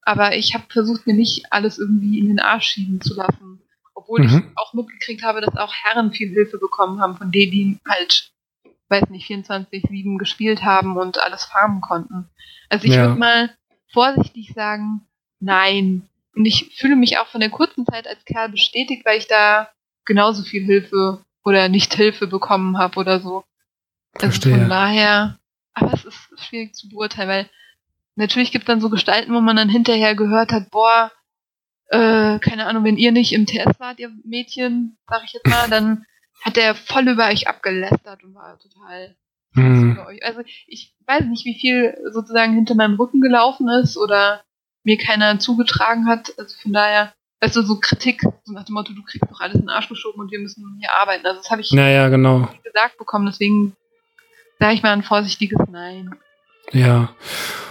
aber 0.01 0.35
ich 0.35 0.53
habe 0.53 0.65
versucht, 0.69 1.05
mir 1.05 1.13
nicht 1.13 1.45
alles 1.51 1.77
irgendwie 1.77 2.19
in 2.19 2.27
den 2.27 2.39
Arsch 2.39 2.67
schieben 2.67 3.01
zu 3.01 3.13
lassen. 3.15 3.61
Obwohl 3.93 4.21
mhm. 4.21 4.27
ich 4.27 4.57
auch 4.57 4.73
mitgekriegt 4.73 5.23
habe, 5.23 5.41
dass 5.41 5.55
auch 5.57 5.73
Herren 5.73 6.11
viel 6.11 6.29
Hilfe 6.29 6.57
bekommen 6.57 6.99
haben, 7.01 7.17
von 7.17 7.31
denen, 7.31 7.51
die 7.51 7.79
halt, 7.87 8.31
weiß 8.89 9.09
nicht, 9.09 9.29
24-7 9.29 10.17
gespielt 10.17 10.63
haben 10.63 10.97
und 10.97 11.21
alles 11.21 11.45
farmen 11.45 11.81
konnten. 11.81 12.29
Also 12.69 12.85
ich 12.85 12.93
ja. 12.93 13.07
würde 13.07 13.19
mal 13.19 13.55
vorsichtig 13.91 14.53
sagen, 14.53 15.01
nein. 15.39 16.07
Und 16.35 16.45
ich 16.45 16.75
fühle 16.77 16.95
mich 16.95 17.17
auch 17.17 17.27
von 17.27 17.41
der 17.41 17.49
kurzen 17.49 17.85
Zeit 17.85 18.07
als 18.07 18.23
Kerl 18.25 18.49
bestätigt, 18.49 19.05
weil 19.05 19.17
ich 19.17 19.27
da 19.27 19.69
genauso 20.05 20.43
viel 20.43 20.63
Hilfe 20.63 21.23
oder 21.43 21.69
nicht 21.69 21.93
Hilfe 21.93 22.27
bekommen 22.27 22.77
habe 22.77 22.99
oder 22.99 23.19
so. 23.19 23.43
Also 24.15 24.27
Verstehe. 24.27 24.57
von 24.57 24.69
daher, 24.69 25.39
aber 25.79 25.93
es 25.93 26.05
ist 26.05 26.29
schwierig 26.37 26.75
zu 26.75 26.89
beurteilen, 26.89 27.29
weil 27.29 27.49
natürlich 28.15 28.51
gibt 28.51 28.63
es 28.63 28.67
dann 28.67 28.81
so 28.81 28.89
Gestalten, 28.89 29.33
wo 29.33 29.41
man 29.41 29.55
dann 29.55 29.69
hinterher 29.69 30.15
gehört 30.15 30.51
hat, 30.51 30.69
boah, 30.71 31.11
äh, 31.89 32.39
keine 32.39 32.65
Ahnung, 32.65 32.83
wenn 32.83 32.97
ihr 32.97 33.11
nicht 33.11 33.33
im 33.33 33.45
TS 33.45 33.79
wart, 33.79 33.99
ihr 33.99 34.11
Mädchen, 34.23 34.97
sag 35.07 35.23
ich 35.23 35.33
jetzt 35.33 35.47
mal, 35.47 35.67
dann 35.69 36.05
hat 36.43 36.55
der 36.55 36.75
voll 36.75 37.07
über 37.07 37.27
euch 37.27 37.47
abgelästert 37.47 38.23
und 38.23 38.35
war 38.35 38.59
total 38.59 39.15
mhm. 39.53 39.99
euch. 40.07 40.23
Also 40.23 40.41
ich 40.67 40.95
weiß 41.05 41.25
nicht, 41.25 41.45
wie 41.45 41.59
viel 41.59 41.97
sozusagen 42.11 42.53
hinter 42.53 42.75
meinem 42.75 42.95
Rücken 42.95 43.21
gelaufen 43.21 43.69
ist 43.69 43.97
oder 43.97 44.43
mir 44.83 44.97
keiner 44.97 45.39
zugetragen 45.39 46.07
hat. 46.07 46.33
Also 46.37 46.55
von 46.61 46.73
daher, 46.73 47.13
also 47.39 47.61
so 47.61 47.79
Kritik, 47.79 48.21
so 48.43 48.53
nach 48.53 48.65
dem 48.65 48.73
Motto, 48.73 48.93
du 48.93 49.03
kriegst 49.03 49.29
doch 49.29 49.39
alles 49.39 49.55
in 49.55 49.61
den 49.61 49.69
Arsch 49.69 49.89
geschoben 49.89 50.21
und 50.21 50.31
wir 50.31 50.39
müssen 50.39 50.77
hier 50.79 50.91
arbeiten. 50.93 51.25
Also 51.25 51.41
das 51.41 51.49
habe 51.49 51.61
ich 51.61 51.71
naja, 51.71 52.09
genau. 52.09 52.47
gesagt 52.63 52.97
bekommen, 52.97 53.25
deswegen 53.25 53.75
sage 54.59 54.73
ich 54.73 54.83
mal 54.83 54.93
ein 54.93 55.03
vorsichtiges 55.03 55.59
Nein. 55.69 56.15
Ja, 56.71 57.09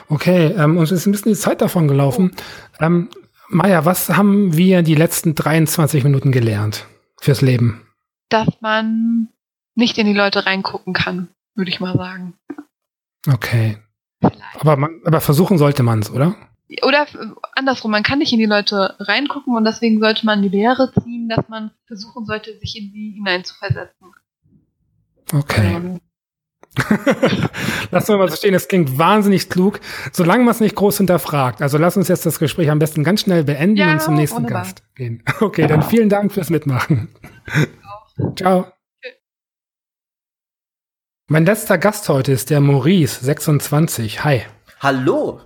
okay. 0.09 0.47
Ähm, 0.57 0.77
uns 0.79 0.91
ist 0.91 1.07
ein 1.07 1.13
bisschen 1.13 1.33
die 1.33 1.39
Zeit 1.39 1.61
davon 1.61 1.89
gelaufen. 1.89 2.33
Oh. 2.81 2.85
Ähm, 2.85 3.11
Maja, 3.49 3.85
was 3.85 4.11
haben 4.11 4.57
wir 4.57 4.83
die 4.83 4.97
letzten 4.97 5.35
23 5.35 6.03
Minuten 6.03 6.33
gelernt 6.33 6.87
fürs 7.21 7.43
Leben? 7.43 7.87
Dass 8.29 8.49
man 8.61 9.29
nicht 9.77 9.99
in 9.99 10.07
die 10.07 10.15
Leute 10.15 10.47
reingucken 10.47 10.93
kann, 10.93 11.29
würde 11.55 11.71
ich 11.71 11.79
mal 11.79 11.97
sagen. 11.97 12.35
Okay. 13.33 13.79
Vielleicht. 14.21 14.61
Aber, 14.61 14.77
man, 14.77 15.01
aber 15.05 15.21
versuchen 15.21 15.59
sollte 15.59 15.83
man 15.83 16.01
es, 16.01 16.11
oder? 16.11 16.35
Oder 16.83 17.07
andersrum, 17.55 17.93
man 17.93 18.03
kann 18.03 18.19
nicht 18.19 18.33
in 18.33 18.41
die 18.41 18.47
Leute 18.47 18.97
reingucken 18.99 19.55
und 19.55 19.65
deswegen 19.65 20.01
sollte 20.01 20.27
man 20.27 20.43
die 20.43 20.49
Lehre 20.49 20.93
ziehen, 20.93 21.29
dass 21.29 21.49
man 21.49 21.71
versuchen 21.87 22.27
sollte, 22.27 22.59
sich 22.59 22.77
in 22.77 22.93
die 22.93 23.13
hineinzuversetzen. 23.17 24.13
Okay. 25.33 25.75
Ähm. 25.77 26.01
lass 27.91 28.09
uns 28.09 28.19
mal 28.19 28.29
so 28.29 28.37
stehen, 28.37 28.53
das 28.53 28.69
klingt 28.69 28.99
wahnsinnig 28.99 29.49
klug, 29.49 29.81
solange 30.13 30.45
man 30.45 30.53
es 30.53 30.61
nicht 30.61 30.75
groß 30.75 30.99
hinterfragt. 30.99 31.63
Also 31.63 31.79
lass 31.79 31.97
uns 31.97 32.09
jetzt 32.09 32.27
das 32.27 32.39
Gespräch 32.39 32.71
am 32.71 32.79
besten 32.79 33.05
ganz 33.05 33.23
schnell 33.23 33.45
beenden 33.45 33.77
ja, 33.77 33.93
und 33.93 34.03
zum 34.03 34.15
nächsten 34.15 34.39
wunderbar. 34.39 34.63
Gast 34.63 34.83
gehen. 34.95 35.23
Okay, 35.41 35.67
dann 35.67 35.83
vielen 35.83 36.09
Dank 36.09 36.33
fürs 36.33 36.51
Mitmachen. 36.51 37.09
Ciao. 38.37 38.67
Mein 41.29 41.45
letzter 41.45 41.79
Gast 41.79 42.09
heute 42.09 42.33
ist 42.33 42.51
der 42.51 42.61
Maurice, 42.61 43.25
26. 43.25 44.25
Hi. 44.25 44.43
Hallo. 44.81 45.41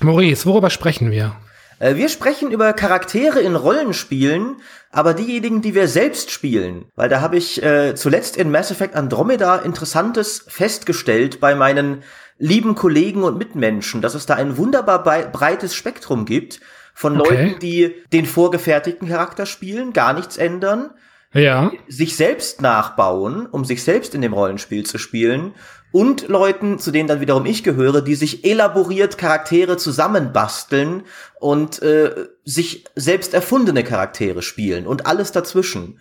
Maurice, 0.00 0.46
worüber 0.46 0.70
sprechen 0.70 1.10
wir? 1.10 1.36
Äh, 1.78 1.96
wir 1.96 2.08
sprechen 2.08 2.50
über 2.50 2.72
Charaktere 2.72 3.40
in 3.40 3.56
Rollenspielen, 3.56 4.56
aber 4.90 5.14
diejenigen, 5.14 5.62
die 5.62 5.74
wir 5.74 5.88
selbst 5.88 6.30
spielen. 6.30 6.86
Weil 6.94 7.08
da 7.08 7.20
habe 7.20 7.36
ich 7.36 7.62
äh, 7.62 7.94
zuletzt 7.94 8.36
in 8.36 8.50
Mass 8.50 8.70
Effect 8.70 8.94
Andromeda 8.94 9.56
Interessantes 9.56 10.44
festgestellt 10.48 11.40
bei 11.40 11.54
meinen 11.54 12.02
lieben 12.38 12.74
Kollegen 12.74 13.22
und 13.22 13.38
Mitmenschen, 13.38 14.02
dass 14.02 14.14
es 14.14 14.26
da 14.26 14.34
ein 14.34 14.56
wunderbar 14.56 15.02
breites 15.02 15.74
Spektrum 15.74 16.26
gibt 16.26 16.60
von 16.94 17.20
okay. 17.20 17.46
Leuten, 17.46 17.58
die 17.60 17.94
den 18.12 18.26
vorgefertigten 18.26 19.08
Charakter 19.08 19.46
spielen, 19.46 19.92
gar 19.92 20.12
nichts 20.12 20.36
ändern, 20.36 20.90
ja. 21.32 21.72
sich 21.88 22.16
selbst 22.16 22.62
nachbauen, 22.62 23.46
um 23.46 23.64
sich 23.64 23.82
selbst 23.82 24.14
in 24.14 24.22
dem 24.22 24.32
Rollenspiel 24.32 24.84
zu 24.84 24.98
spielen 24.98 25.54
und 25.96 26.28
Leuten, 26.28 26.78
zu 26.78 26.90
denen 26.90 27.08
dann 27.08 27.22
wiederum 27.22 27.46
ich 27.46 27.64
gehöre, 27.64 28.02
die 28.02 28.16
sich 28.16 28.44
elaboriert 28.44 29.16
Charaktere 29.16 29.78
zusammenbasteln 29.78 31.04
und 31.40 31.80
äh, 31.80 32.26
sich 32.44 32.84
selbst 32.96 33.32
erfundene 33.32 33.82
Charaktere 33.82 34.42
spielen 34.42 34.86
und 34.86 35.06
alles 35.06 35.32
dazwischen. 35.32 35.98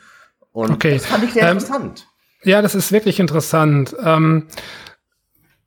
Und 0.51 0.71
okay. 0.71 0.95
das 0.95 1.05
fand 1.05 1.23
ich 1.23 1.31
sehr 1.31 1.43
ähm, 1.43 1.53
interessant. 1.53 2.07
Ja, 2.43 2.61
das 2.61 2.75
ist 2.75 2.91
wirklich 2.91 3.21
interessant. 3.21 3.95
Ähm, 4.03 4.47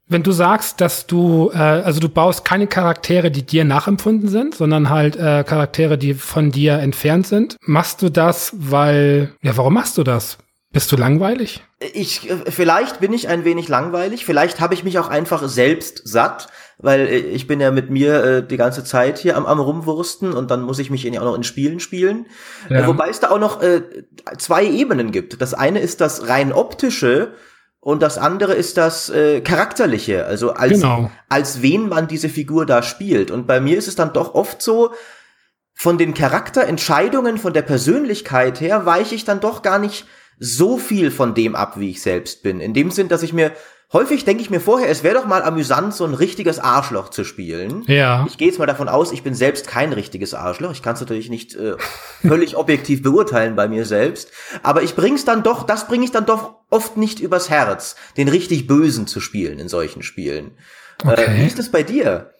wenn 0.08 0.22
du 0.22 0.32
sagst, 0.32 0.82
dass 0.82 1.06
du, 1.06 1.50
äh, 1.54 1.56
also 1.56 1.98
du 1.98 2.10
baust 2.10 2.44
keine 2.44 2.66
Charaktere, 2.66 3.30
die 3.30 3.46
dir 3.46 3.64
nachempfunden 3.64 4.28
sind, 4.28 4.54
sondern 4.54 4.90
halt 4.90 5.16
äh, 5.16 5.42
Charaktere, 5.42 5.96
die 5.96 6.12
von 6.12 6.50
dir 6.50 6.74
entfernt 6.80 7.26
sind, 7.26 7.56
machst 7.62 8.02
du 8.02 8.10
das, 8.10 8.52
weil, 8.54 9.32
ja, 9.40 9.56
warum 9.56 9.72
machst 9.72 9.96
du 9.96 10.02
das? 10.02 10.36
Bist 10.70 10.92
du 10.92 10.96
langweilig? 10.96 11.64
Ich, 11.80 12.28
äh, 12.30 12.50
vielleicht 12.50 13.00
bin 13.00 13.12
ich 13.12 13.28
ein 13.28 13.44
wenig 13.44 13.68
langweilig, 13.68 14.26
vielleicht 14.26 14.60
habe 14.60 14.74
ich 14.74 14.84
mich 14.84 14.98
auch 14.98 15.08
einfach 15.08 15.48
selbst 15.48 16.02
satt, 16.04 16.48
weil 16.76 17.00
äh, 17.00 17.16
ich 17.16 17.46
bin 17.46 17.60
ja 17.60 17.70
mit 17.70 17.88
mir 17.90 18.24
äh, 18.24 18.46
die 18.46 18.58
ganze 18.58 18.84
Zeit 18.84 19.18
hier 19.18 19.36
am, 19.36 19.46
am 19.46 19.60
rumwursten 19.60 20.32
und 20.32 20.50
dann 20.50 20.62
muss 20.62 20.78
ich 20.78 20.90
mich 20.90 21.06
auch 21.18 21.24
noch 21.24 21.34
in 21.34 21.44
Spielen 21.44 21.80
spielen. 21.80 22.26
Ja. 22.68 22.80
Äh, 22.80 22.86
wobei 22.86 23.08
es 23.08 23.20
da 23.20 23.30
auch 23.30 23.38
noch 23.38 23.62
äh, 23.62 23.82
zwei 24.36 24.66
Ebenen 24.66 25.10
gibt. 25.10 25.40
Das 25.40 25.54
eine 25.54 25.80
ist 25.80 26.00
das 26.00 26.28
rein 26.28 26.52
optische, 26.52 27.34
und 27.80 28.02
das 28.02 28.18
andere 28.18 28.54
ist 28.54 28.76
das 28.76 29.08
äh, 29.08 29.40
charakterliche, 29.40 30.26
also 30.26 30.52
als 30.52 30.72
genau. 30.72 31.10
als 31.28 31.62
wen 31.62 31.88
man 31.88 32.08
diese 32.08 32.28
Figur 32.28 32.66
da 32.66 32.82
spielt. 32.82 33.30
Und 33.30 33.46
bei 33.46 33.60
mir 33.60 33.78
ist 33.78 33.86
es 33.88 33.94
dann 33.94 34.12
doch 34.12 34.34
oft 34.34 34.60
so, 34.60 34.92
von 35.74 35.96
den 35.96 36.12
Charakterentscheidungen, 36.12 37.38
von 37.38 37.52
der 37.52 37.62
Persönlichkeit 37.62 38.60
her, 38.60 38.84
weiche 38.84 39.14
ich 39.14 39.24
dann 39.24 39.38
doch 39.38 39.62
gar 39.62 39.78
nicht 39.78 40.06
so 40.38 40.78
viel 40.78 41.10
von 41.10 41.34
dem 41.34 41.54
ab, 41.54 41.78
wie 41.78 41.90
ich 41.90 42.02
selbst 42.02 42.42
bin. 42.42 42.60
In 42.60 42.74
dem 42.74 42.90
Sinn, 42.90 43.08
dass 43.08 43.22
ich 43.22 43.32
mir 43.32 43.52
häufig 43.92 44.24
denke 44.24 44.42
ich 44.42 44.50
mir 44.50 44.60
vorher, 44.60 44.88
es 44.88 45.02
wäre 45.02 45.14
doch 45.14 45.26
mal 45.26 45.42
amüsant, 45.42 45.94
so 45.94 46.04
ein 46.04 46.14
richtiges 46.14 46.58
Arschloch 46.58 47.08
zu 47.08 47.24
spielen. 47.24 47.84
Ja. 47.86 48.26
Ich 48.28 48.38
gehe 48.38 48.48
jetzt 48.48 48.58
mal 48.58 48.66
davon 48.66 48.88
aus, 48.88 49.12
ich 49.12 49.22
bin 49.22 49.34
selbst 49.34 49.66
kein 49.66 49.92
richtiges 49.92 50.34
Arschloch. 50.34 50.72
Ich 50.72 50.82
kann 50.82 50.94
es 50.94 51.00
natürlich 51.00 51.30
nicht 51.30 51.54
äh, 51.54 51.76
völlig 52.20 52.56
objektiv 52.56 53.02
beurteilen 53.02 53.56
bei 53.56 53.68
mir 53.68 53.84
selbst. 53.86 54.30
Aber 54.62 54.82
ich 54.82 54.94
bring's 54.94 55.24
dann 55.24 55.42
doch, 55.42 55.64
das 55.64 55.88
bringe 55.88 56.04
ich 56.04 56.10
dann 56.10 56.26
doch 56.26 56.56
oft 56.70 56.96
nicht 56.96 57.20
übers 57.20 57.48
Herz, 57.48 57.96
den 58.16 58.28
richtig 58.28 58.66
Bösen 58.66 59.06
zu 59.06 59.20
spielen 59.20 59.58
in 59.58 59.68
solchen 59.68 60.02
Spielen. 60.02 60.52
Äh, 61.04 61.08
okay. 61.08 61.24
Äh, 61.24 61.40
wie 61.40 61.46
ist 61.46 61.58
es 61.58 61.70
bei 61.70 61.82
dir? 61.82 62.32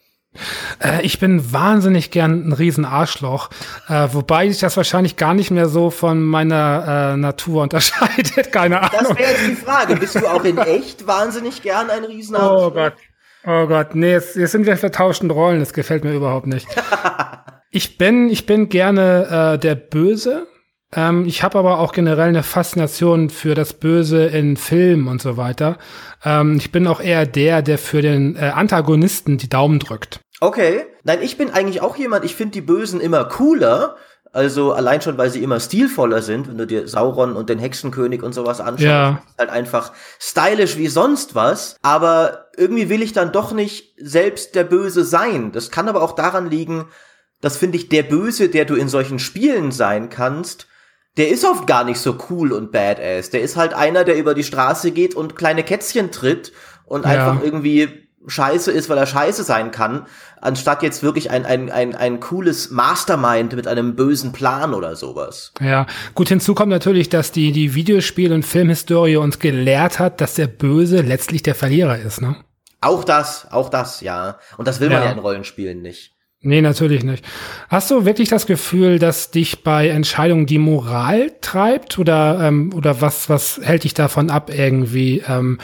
Äh, 0.83 1.01
ich 1.03 1.19
bin 1.19 1.51
wahnsinnig 1.51 2.11
gern 2.11 2.47
ein 2.47 2.53
Riesenarschloch, 2.53 3.49
äh, 3.87 4.07
wobei 4.11 4.49
sich 4.49 4.59
das 4.59 4.77
wahrscheinlich 4.77 5.15
gar 5.15 5.33
nicht 5.33 5.51
mehr 5.51 5.67
so 5.67 5.89
von 5.89 6.21
meiner 6.21 7.13
äh, 7.13 7.17
Natur 7.17 7.63
unterscheidet. 7.63 8.51
Keine 8.51 8.81
Ahnung. 8.81 8.91
Das 9.09 9.17
wäre 9.17 9.31
jetzt 9.31 9.47
die 9.47 9.55
Frage. 9.55 9.95
Bist 9.95 10.15
du 10.15 10.27
auch 10.27 10.43
in 10.43 10.57
echt 10.57 11.07
wahnsinnig 11.07 11.61
gern 11.61 11.89
ein 11.89 12.03
Riesenarschloch? 12.03 12.67
Oh 12.67 12.71
Gott. 12.71 12.93
Oh 13.45 13.67
Gott, 13.67 13.95
nee, 13.95 14.11
jetzt, 14.11 14.35
jetzt 14.35 14.51
sind 14.51 14.65
wir 14.65 14.75
vertauschten 14.77 15.31
Rollen. 15.31 15.59
Das 15.59 15.73
gefällt 15.73 16.03
mir 16.03 16.13
überhaupt 16.13 16.47
nicht. 16.47 16.67
ich 17.71 17.97
bin, 17.97 18.29
ich 18.29 18.45
bin 18.45 18.69
gerne 18.69 19.53
äh, 19.53 19.57
der 19.57 19.75
Böse. 19.75 20.47
Ähm, 20.95 21.25
ich 21.25 21.43
habe 21.43 21.59
aber 21.59 21.79
auch 21.79 21.91
generell 21.91 22.29
eine 22.29 22.43
Faszination 22.43 23.29
für 23.29 23.53
das 23.53 23.73
Böse 23.73 24.25
in 24.25 24.57
Filmen 24.57 25.07
und 25.07 25.21
so 25.21 25.37
weiter. 25.37 25.77
Ähm, 26.23 26.57
ich 26.57 26.71
bin 26.71 26.87
auch 26.87 26.99
eher 26.99 27.25
der, 27.25 27.61
der 27.61 27.77
für 27.77 28.01
den 28.01 28.35
äh, 28.35 28.51
Antagonisten 28.55 29.37
die 29.37 29.49
Daumen 29.49 29.79
drückt. 29.79 30.19
Okay. 30.41 30.85
Nein, 31.03 31.19
ich 31.21 31.37
bin 31.37 31.51
eigentlich 31.51 31.81
auch 31.81 31.95
jemand, 31.95 32.25
ich 32.25 32.35
finde 32.35 32.53
die 32.53 32.61
Bösen 32.61 33.01
immer 33.01 33.25
cooler. 33.25 33.97
Also 34.31 34.73
allein 34.73 35.01
schon, 35.01 35.17
weil 35.17 35.31
sie 35.31 35.41
immer 35.41 35.59
stilvoller 35.59 36.21
sind, 36.21 36.47
wenn 36.47 36.57
du 36.57 36.67
dir 36.67 36.87
Sauron 36.87 37.35
und 37.35 37.49
den 37.49 37.57
Hexenkönig 37.57 38.21
und 38.21 38.33
sowas 38.33 38.61
anschaust. 38.61 38.83
Ja. 38.83 39.23
halt 39.39 39.49
einfach 39.49 39.91
stylisch 40.19 40.77
wie 40.77 40.87
sonst 40.87 41.33
was. 41.33 41.77
Aber 41.81 42.45
irgendwie 42.55 42.89
will 42.89 43.01
ich 43.01 43.13
dann 43.13 43.31
doch 43.31 43.53
nicht 43.53 43.95
selbst 43.97 44.53
der 44.53 44.65
Böse 44.65 45.03
sein. 45.03 45.51
Das 45.51 45.71
kann 45.71 45.89
aber 45.89 46.03
auch 46.03 46.13
daran 46.13 46.49
liegen, 46.49 46.85
dass 47.41 47.57
finde 47.57 47.77
ich 47.77 47.89
der 47.89 48.03
Böse, 48.03 48.49
der 48.49 48.65
du 48.65 48.75
in 48.75 48.87
solchen 48.87 49.17
Spielen 49.17 49.71
sein 49.71 50.09
kannst, 50.09 50.67
der 51.19 51.29
ist 51.29 51.43
oft 51.43 51.67
gar 51.67 51.83
nicht 51.83 51.99
so 51.99 52.17
cool 52.29 52.53
und 52.53 52.71
badass. 52.71 53.29
Der 53.29 53.41
ist 53.41 53.57
halt 53.57 53.73
einer, 53.73 54.05
der 54.05 54.17
über 54.17 54.33
die 54.33 54.43
Straße 54.43 54.91
geht 54.91 55.15
und 55.15 55.35
kleine 55.35 55.63
Kätzchen 55.63 56.11
tritt 56.11 56.53
und 56.85 57.03
ja. 57.03 57.11
einfach 57.11 57.43
irgendwie 57.43 58.09
scheiße 58.25 58.71
ist, 58.71 58.89
weil 58.89 58.97
er 58.97 59.05
scheiße 59.05 59.43
sein 59.43 59.71
kann, 59.71 60.05
anstatt 60.39 60.81
jetzt 60.81 61.03
wirklich 61.03 61.29
ein, 61.31 61.45
ein, 61.45 61.71
ein, 61.71 61.95
ein 61.95 62.19
cooles 62.19 62.69
Mastermind 62.69 63.53
mit 63.53 63.67
einem 63.67 63.95
bösen 63.95 64.31
Plan 64.31 64.73
oder 64.73 64.95
sowas. 64.95 65.53
Ja, 65.61 65.87
gut, 66.15 66.29
hinzu 66.29 66.55
kommt 66.55 66.69
natürlich, 66.69 67.09
dass 67.09 67.31
die, 67.31 67.51
die 67.51 67.75
Videospiel- 67.75 68.33
und 68.33 68.45
Filmhistorie 68.45 69.17
uns 69.17 69.39
gelehrt 69.39 69.99
hat, 69.99 70.21
dass 70.21 70.35
der 70.35 70.47
Böse 70.47 71.01
letztlich 71.01 71.43
der 71.43 71.55
Verlierer 71.55 71.97
ist, 71.99 72.21
ne? 72.21 72.37
Auch 72.81 73.03
das, 73.03 73.51
auch 73.51 73.69
das, 73.69 73.99
ja. 73.99 74.37
Und 74.57 74.67
das 74.67 74.79
will 74.79 74.89
man 74.89 75.03
ja 75.03 75.11
in 75.11 75.19
Rollenspielen 75.19 75.81
nicht. 75.81 76.13
Nee, 76.41 76.61
natürlich 76.61 77.03
nicht. 77.03 77.25
Hast 77.67 77.91
du 77.91 78.05
wirklich 78.05 78.29
das 78.29 78.45
Gefühl, 78.45 78.97
dass 78.97 79.29
dich 79.29 79.63
bei 79.63 79.89
Entscheidungen 79.89 80.45
die 80.45 80.57
Moral 80.57 81.33
treibt 81.41 81.99
oder, 81.99 82.39
ähm, 82.41 82.71
oder 82.73 83.01
was, 83.01 83.29
was 83.29 83.59
hält 83.61 83.83
dich 83.83 83.93
davon 83.93 84.29
ab, 84.29 84.49
irgendwie 84.53 85.21
ähm, 85.27 85.59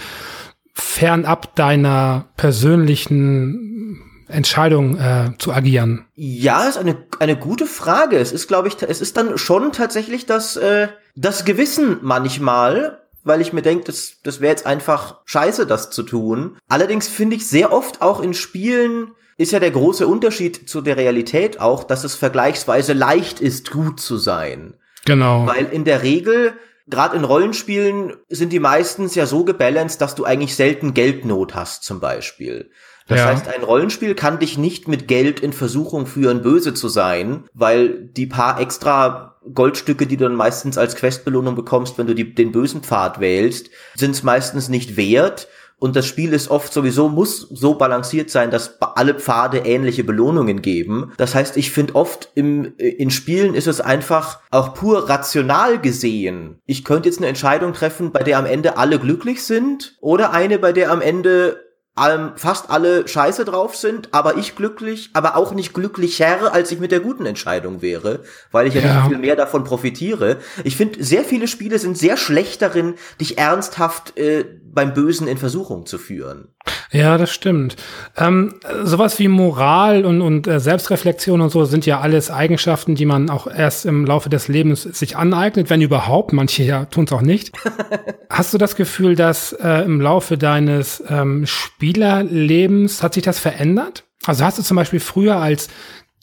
fernab 0.73 1.55
deiner 1.55 2.25
persönlichen 2.35 4.01
Entscheidung 4.27 4.97
äh, 4.97 5.31
zu 5.37 5.53
agieren? 5.53 6.05
Ja, 6.15 6.67
ist 6.67 6.77
eine, 6.77 6.97
eine 7.19 7.37
gute 7.37 7.67
Frage. 7.67 8.17
Es 8.17 8.33
ist, 8.33 8.47
glaube 8.47 8.67
ich, 8.67 8.81
es 8.81 8.99
ist 8.99 9.15
dann 9.15 9.37
schon 9.37 9.71
tatsächlich 9.71 10.25
das, 10.25 10.57
äh, 10.57 10.89
das 11.15 11.45
Gewissen 11.45 11.99
manchmal, 12.01 12.99
weil 13.23 13.39
ich 13.39 13.53
mir 13.53 13.61
denke, 13.61 13.85
das, 13.85 14.17
das 14.23 14.41
wäre 14.41 14.51
jetzt 14.51 14.65
einfach 14.65 15.21
scheiße, 15.23 15.65
das 15.67 15.89
zu 15.89 16.03
tun. 16.03 16.57
Allerdings 16.67 17.07
finde 17.07 17.37
ich 17.37 17.47
sehr 17.47 17.71
oft 17.71 18.01
auch 18.01 18.21
in 18.21 18.33
Spielen, 18.33 19.11
ist 19.37 19.51
ja 19.51 19.59
der 19.59 19.71
große 19.71 20.07
Unterschied 20.07 20.69
zu 20.69 20.81
der 20.81 20.97
Realität 20.97 21.59
auch, 21.59 21.83
dass 21.83 22.03
es 22.03 22.15
vergleichsweise 22.15 22.93
leicht 22.93 23.41
ist, 23.41 23.71
gut 23.71 23.99
zu 23.99 24.17
sein. 24.17 24.75
Genau. 25.05 25.45
Weil 25.45 25.65
in 25.65 25.83
der 25.83 26.03
Regel, 26.03 26.53
gerade 26.87 27.17
in 27.17 27.23
Rollenspielen, 27.23 28.13
sind 28.29 28.53
die 28.53 28.59
meistens 28.59 29.13
ja 29.15 29.25
so 29.25 29.43
gebalanced, 29.43 30.01
dass 30.01 30.15
du 30.15 30.23
eigentlich 30.23 30.55
selten 30.55 30.93
Geldnot 30.93 31.53
hast, 31.53 31.83
zum 31.83 31.99
Beispiel. 31.99 32.71
Das 33.07 33.19
ja. 33.19 33.27
heißt, 33.27 33.47
ein 33.47 33.63
Rollenspiel 33.63 34.15
kann 34.15 34.39
dich 34.39 34.57
nicht 34.57 34.87
mit 34.87 35.07
Geld 35.07 35.39
in 35.39 35.53
Versuchung 35.53 36.07
führen, 36.07 36.41
böse 36.41 36.73
zu 36.73 36.87
sein, 36.87 37.43
weil 37.53 38.07
die 38.07 38.25
paar 38.25 38.59
extra 38.59 39.35
Goldstücke, 39.53 40.07
die 40.07 40.17
du 40.17 40.23
dann 40.23 40.35
meistens 40.35 40.77
als 40.79 40.95
Questbelohnung 40.95 41.55
bekommst, 41.55 41.99
wenn 41.99 42.07
du 42.07 42.15
die, 42.15 42.33
den 42.33 42.51
bösen 42.51 42.81
Pfad 42.81 43.19
wählst, 43.19 43.69
sind 43.93 44.11
es 44.11 44.23
meistens 44.23 44.69
nicht 44.69 44.97
wert 44.97 45.47
und 45.77 45.95
das 45.95 46.05
Spiel 46.05 46.33
ist 46.33 46.49
oft 46.49 46.71
sowieso, 46.71 47.09
muss 47.09 47.41
so 47.41 47.75
balanciert 47.75 48.29
sein, 48.29 48.49
dass 48.49 48.81
alle 48.81 49.15
Pfade 49.15 49.59
ähnliche 49.59 50.03
Belohnungen 50.03 50.61
geben. 50.61 51.11
Das 51.17 51.35
heißt, 51.35 51.57
ich 51.57 51.71
finde 51.71 51.95
oft 51.95 52.29
im, 52.35 52.73
äh, 52.77 52.87
in 52.87 53.11
Spielen 53.11 53.55
ist 53.55 53.67
es 53.67 53.81
einfach 53.81 54.39
auch 54.51 54.73
pur 54.73 55.09
rational 55.09 55.79
gesehen. 55.79 56.59
Ich 56.65 56.85
könnte 56.85 57.09
jetzt 57.09 57.17
eine 57.17 57.27
Entscheidung 57.27 57.73
treffen, 57.73 58.11
bei 58.11 58.23
der 58.23 58.39
am 58.39 58.45
Ende 58.45 58.77
alle 58.77 58.99
glücklich 58.99 59.43
sind 59.43 59.97
oder 59.99 60.31
eine, 60.31 60.59
bei 60.59 60.71
der 60.71 60.91
am 60.91 61.01
Ende 61.01 61.64
ähm, 61.97 62.33
fast 62.35 62.69
alle 62.69 63.07
scheiße 63.07 63.45
drauf 63.45 63.75
sind, 63.75 64.09
aber 64.13 64.37
ich 64.37 64.55
glücklich, 64.55 65.11
aber 65.13 65.37
auch 65.37 65.53
nicht 65.53 65.73
glücklicher, 65.73 66.53
als 66.53 66.71
ich 66.71 66.79
mit 66.79 66.91
der 66.91 66.99
guten 66.99 67.25
Entscheidung 67.25 67.81
wäre, 67.81 68.21
weil 68.51 68.67
ich 68.67 68.73
ja, 68.73 68.81
ja. 68.81 68.95
nicht 68.95 69.07
viel 69.07 69.17
mehr 69.17 69.35
davon 69.35 69.63
profitiere. 69.63 70.37
Ich 70.63 70.75
finde, 70.75 71.03
sehr 71.03 71.23
viele 71.23 71.47
Spiele 71.47 71.79
sind 71.79 71.97
sehr 71.97 72.17
schlecht 72.17 72.61
darin, 72.61 72.95
dich 73.19 73.37
ernsthaft 73.37 74.17
äh, 74.17 74.45
beim 74.63 74.93
Bösen 74.93 75.27
in 75.27 75.37
Versuchung 75.37 75.85
zu 75.85 75.97
führen. 75.97 76.54
Ja, 76.91 77.17
das 77.17 77.31
stimmt. 77.31 77.75
Ähm, 78.17 78.55
sowas 78.83 79.19
wie 79.19 79.27
Moral 79.27 80.05
und, 80.05 80.21
und 80.21 80.47
äh, 80.47 80.59
Selbstreflexion 80.59 81.41
und 81.41 81.49
so 81.49 81.65
sind 81.65 81.85
ja 81.85 81.99
alles 81.99 82.31
Eigenschaften, 82.31 82.95
die 82.95 83.05
man 83.05 83.29
auch 83.29 83.47
erst 83.47 83.85
im 83.85 84.05
Laufe 84.05 84.29
des 84.29 84.47
Lebens 84.47 84.83
sich 84.83 85.17
aneignet, 85.17 85.69
wenn 85.69 85.81
überhaupt. 85.81 86.33
Manche 86.33 86.63
ja 86.63 86.85
tun 86.85 87.05
es 87.05 87.11
auch 87.11 87.21
nicht. 87.21 87.51
Hast 88.29 88.53
du 88.53 88.57
das 88.57 88.75
Gefühl, 88.75 89.15
dass 89.15 89.53
äh, 89.53 89.83
im 89.83 90.01
Laufe 90.01 90.37
deines 90.37 91.03
ähm, 91.09 91.45
Spielerlebens 91.45 93.03
hat 93.03 93.13
sich 93.13 93.23
das 93.23 93.39
verändert? 93.39 94.03
Also 94.25 94.43
hast 94.43 94.57
du 94.57 94.63
zum 94.63 94.75
Beispiel 94.75 94.99
früher 94.99 95.37
als 95.37 95.67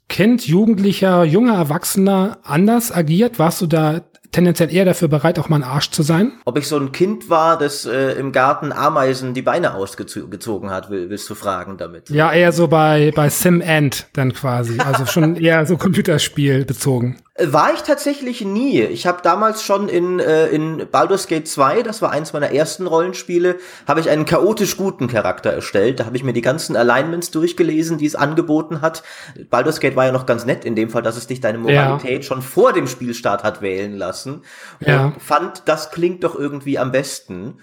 Kind, 0.09 0.47
Jugendlicher, 0.47 1.25
junger 1.25 1.55
Erwachsener 1.55 2.39
anders 2.43 2.93
agiert? 2.93 3.39
Warst 3.39 3.61
du 3.63 3.67
da 3.67 4.01
tendenziell 4.33 4.73
eher 4.73 4.85
dafür 4.85 5.09
bereit, 5.09 5.39
auch 5.39 5.49
mal 5.49 5.57
ein 5.57 5.63
Arsch 5.63 5.91
zu 5.91 6.03
sein? 6.03 6.33
Ob 6.45 6.59
ich 6.59 6.67
so 6.67 6.77
ein 6.79 6.91
Kind 6.91 7.31
war, 7.31 7.59
das 7.59 7.87
äh, 7.87 8.13
im 8.13 8.33
Garten 8.33 8.73
Ameisen 8.73 9.35
die 9.35 9.43
Beine 9.43 9.75
ausgezogen 9.75 10.71
hat, 10.71 10.91
will, 10.91 11.11
willst 11.11 11.31
du 11.31 11.35
fragen 11.35 11.77
damit? 11.77 12.11
Ja, 12.11 12.33
eher 12.33 12.53
so 12.53 12.67
bei, 12.67 13.13
bei 13.15 13.29
Sim 13.29 13.61
End 13.61 14.07
dann 14.15 14.33
quasi. 14.33 14.79
Also 14.81 15.07
schon 15.07 15.37
eher 15.37 15.65
so 15.67 15.77
Computerspiel 15.77 16.65
bezogen. 16.65 17.19
War 17.39 17.73
ich 17.73 17.81
tatsächlich 17.81 18.43
nie. 18.43 18.83
Ich 18.83 19.07
habe 19.07 19.23
damals 19.23 19.63
schon 19.63 19.89
in, 19.89 20.21
äh, 20.21 20.49
in 20.49 20.87
Baldur's 20.91 21.27
Gate 21.29 21.49
2, 21.49 21.83
das 21.83 22.03
war 22.03 22.11
eins 22.11 22.35
meiner 22.35 22.53
ersten 22.53 22.87
Rollenspiele, 22.87 23.57
habe 23.89 24.01
ich 24.01 24.11
einen 24.11 24.27
chaotisch 24.27 24.77
guten 24.77 25.09
Charakter 25.09 25.51
erstellt. 25.51 26.01
Da 26.01 26.05
habe 26.05 26.17
ich 26.17 26.25
mir 26.25 26.35
die 26.35 26.43
ganzen 26.43 26.77
Alignments 26.77 27.31
durchgelesen, 27.31 27.97
die 27.97 28.05
es 28.05 28.17
angeboten 28.17 28.83
hat. 28.83 29.03
Baldur's 29.49 29.81
Gate 29.81 29.97
war 29.97 30.05
ja 30.05 30.13
noch 30.13 30.27
ganz 30.27 30.45
nett 30.45 30.67
in 30.67 30.77
dem 30.77 30.91
Fall, 30.91 31.01
dass 31.01 31.17
es 31.17 31.27
dich 31.27 31.41
deine 31.41 31.57
Moralität 31.57 32.19
ja. 32.19 32.23
schon 32.23 32.43
vor 32.43 32.75
dem 32.75 32.87
Spielstart 32.87 33.45
hat 33.45 33.63
wählen 33.63 33.97
lassen. 33.97 34.43
Und 34.81 34.87
ja. 34.87 35.15
fand, 35.19 35.63
das 35.65 35.91
klingt 35.91 36.25
doch 36.25 36.35
irgendwie 36.39 36.79
am 36.79 36.93
besten 36.93 37.61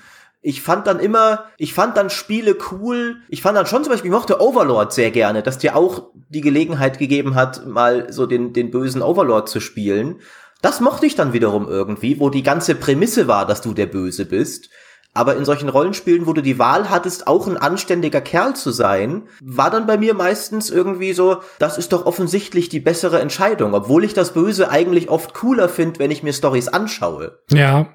ich 0.50 0.64
fand 0.64 0.88
dann 0.88 1.00
immer, 1.00 1.46
ich 1.60 1.76
fand 1.76 1.96
dann 1.96 2.10
Spiele 2.10 2.58
cool. 2.72 3.18
Ich 3.30 3.44
fand 3.44 3.56
dann 3.56 3.68
schon 3.68 3.84
zum 3.84 3.92
Beispiel, 3.92 4.10
ich 4.10 4.16
mochte 4.16 4.42
Overlord 4.42 4.92
sehr 4.92 5.12
gerne, 5.12 5.44
dass 5.44 5.60
dir 5.60 5.76
auch 5.76 6.10
die 6.30 6.42
Gelegenheit 6.42 6.98
gegeben 6.98 7.36
hat, 7.36 7.68
mal 7.68 8.12
so 8.12 8.26
den, 8.26 8.52
den 8.52 8.72
bösen 8.72 9.04
Overlord 9.04 9.48
zu 9.48 9.60
spielen. 9.60 10.22
Das 10.64 10.82
mochte 10.82 11.06
ich 11.06 11.14
dann 11.14 11.34
wiederum 11.34 11.68
irgendwie, 11.68 12.20
wo 12.20 12.32
die 12.32 12.42
ganze 12.42 12.74
Prämisse 12.74 13.28
war, 13.28 13.46
dass 13.46 13.62
du 13.62 13.76
der 13.76 13.86
Böse 13.86 14.26
bist. 14.26 14.72
Aber 15.14 15.36
in 15.36 15.44
solchen 15.44 15.70
Rollenspielen, 15.70 16.28
wo 16.28 16.34
du 16.34 16.42
die 16.42 16.60
Wahl 16.60 16.90
hattest, 16.90 17.28
auch 17.28 17.48
ein 17.48 17.58
anständiger 17.58 18.22
Kerl 18.22 18.56
zu 18.56 18.72
sein, 18.72 19.24
war 19.42 19.72
dann 19.72 19.88
bei 19.88 19.98
mir 19.98 20.14
meistens 20.14 20.70
irgendwie 20.70 21.14
so, 21.14 21.38
das 21.58 21.80
ist 21.80 21.94
doch 21.94 22.06
offensichtlich 22.06 22.70
die 22.70 22.80
bessere 22.80 23.20
Entscheidung, 23.20 23.74
obwohl 23.74 24.04
ich 24.04 24.14
das 24.14 24.34
Böse 24.34 24.70
eigentlich 24.70 25.10
oft 25.10 25.34
cooler 25.34 25.68
finde, 25.68 26.00
wenn 26.00 26.12
ich 26.12 26.22
mir 26.22 26.32
Stories 26.32 26.68
anschaue. 26.68 27.40
Ja, 27.52 27.88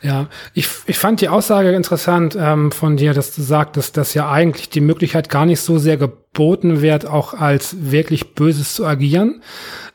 ja. 0.00 0.28
Ich, 0.54 0.68
ich 0.86 0.96
fand 0.96 1.20
die 1.20 1.28
Aussage 1.28 1.72
interessant 1.72 2.36
ähm, 2.38 2.70
von 2.70 2.96
dir, 2.96 3.14
dass 3.14 3.34
du 3.34 3.42
sagtest, 3.42 3.96
dass 3.96 4.14
ja 4.14 4.30
eigentlich 4.30 4.70
die 4.70 4.80
Möglichkeit 4.80 5.28
gar 5.28 5.46
nicht 5.46 5.60
so 5.60 5.78
sehr 5.78 5.96
geboten 5.96 6.80
wird, 6.80 7.04
auch 7.04 7.34
als 7.34 7.90
wirklich 7.90 8.34
Böses 8.34 8.74
zu 8.74 8.86
agieren. 8.86 9.42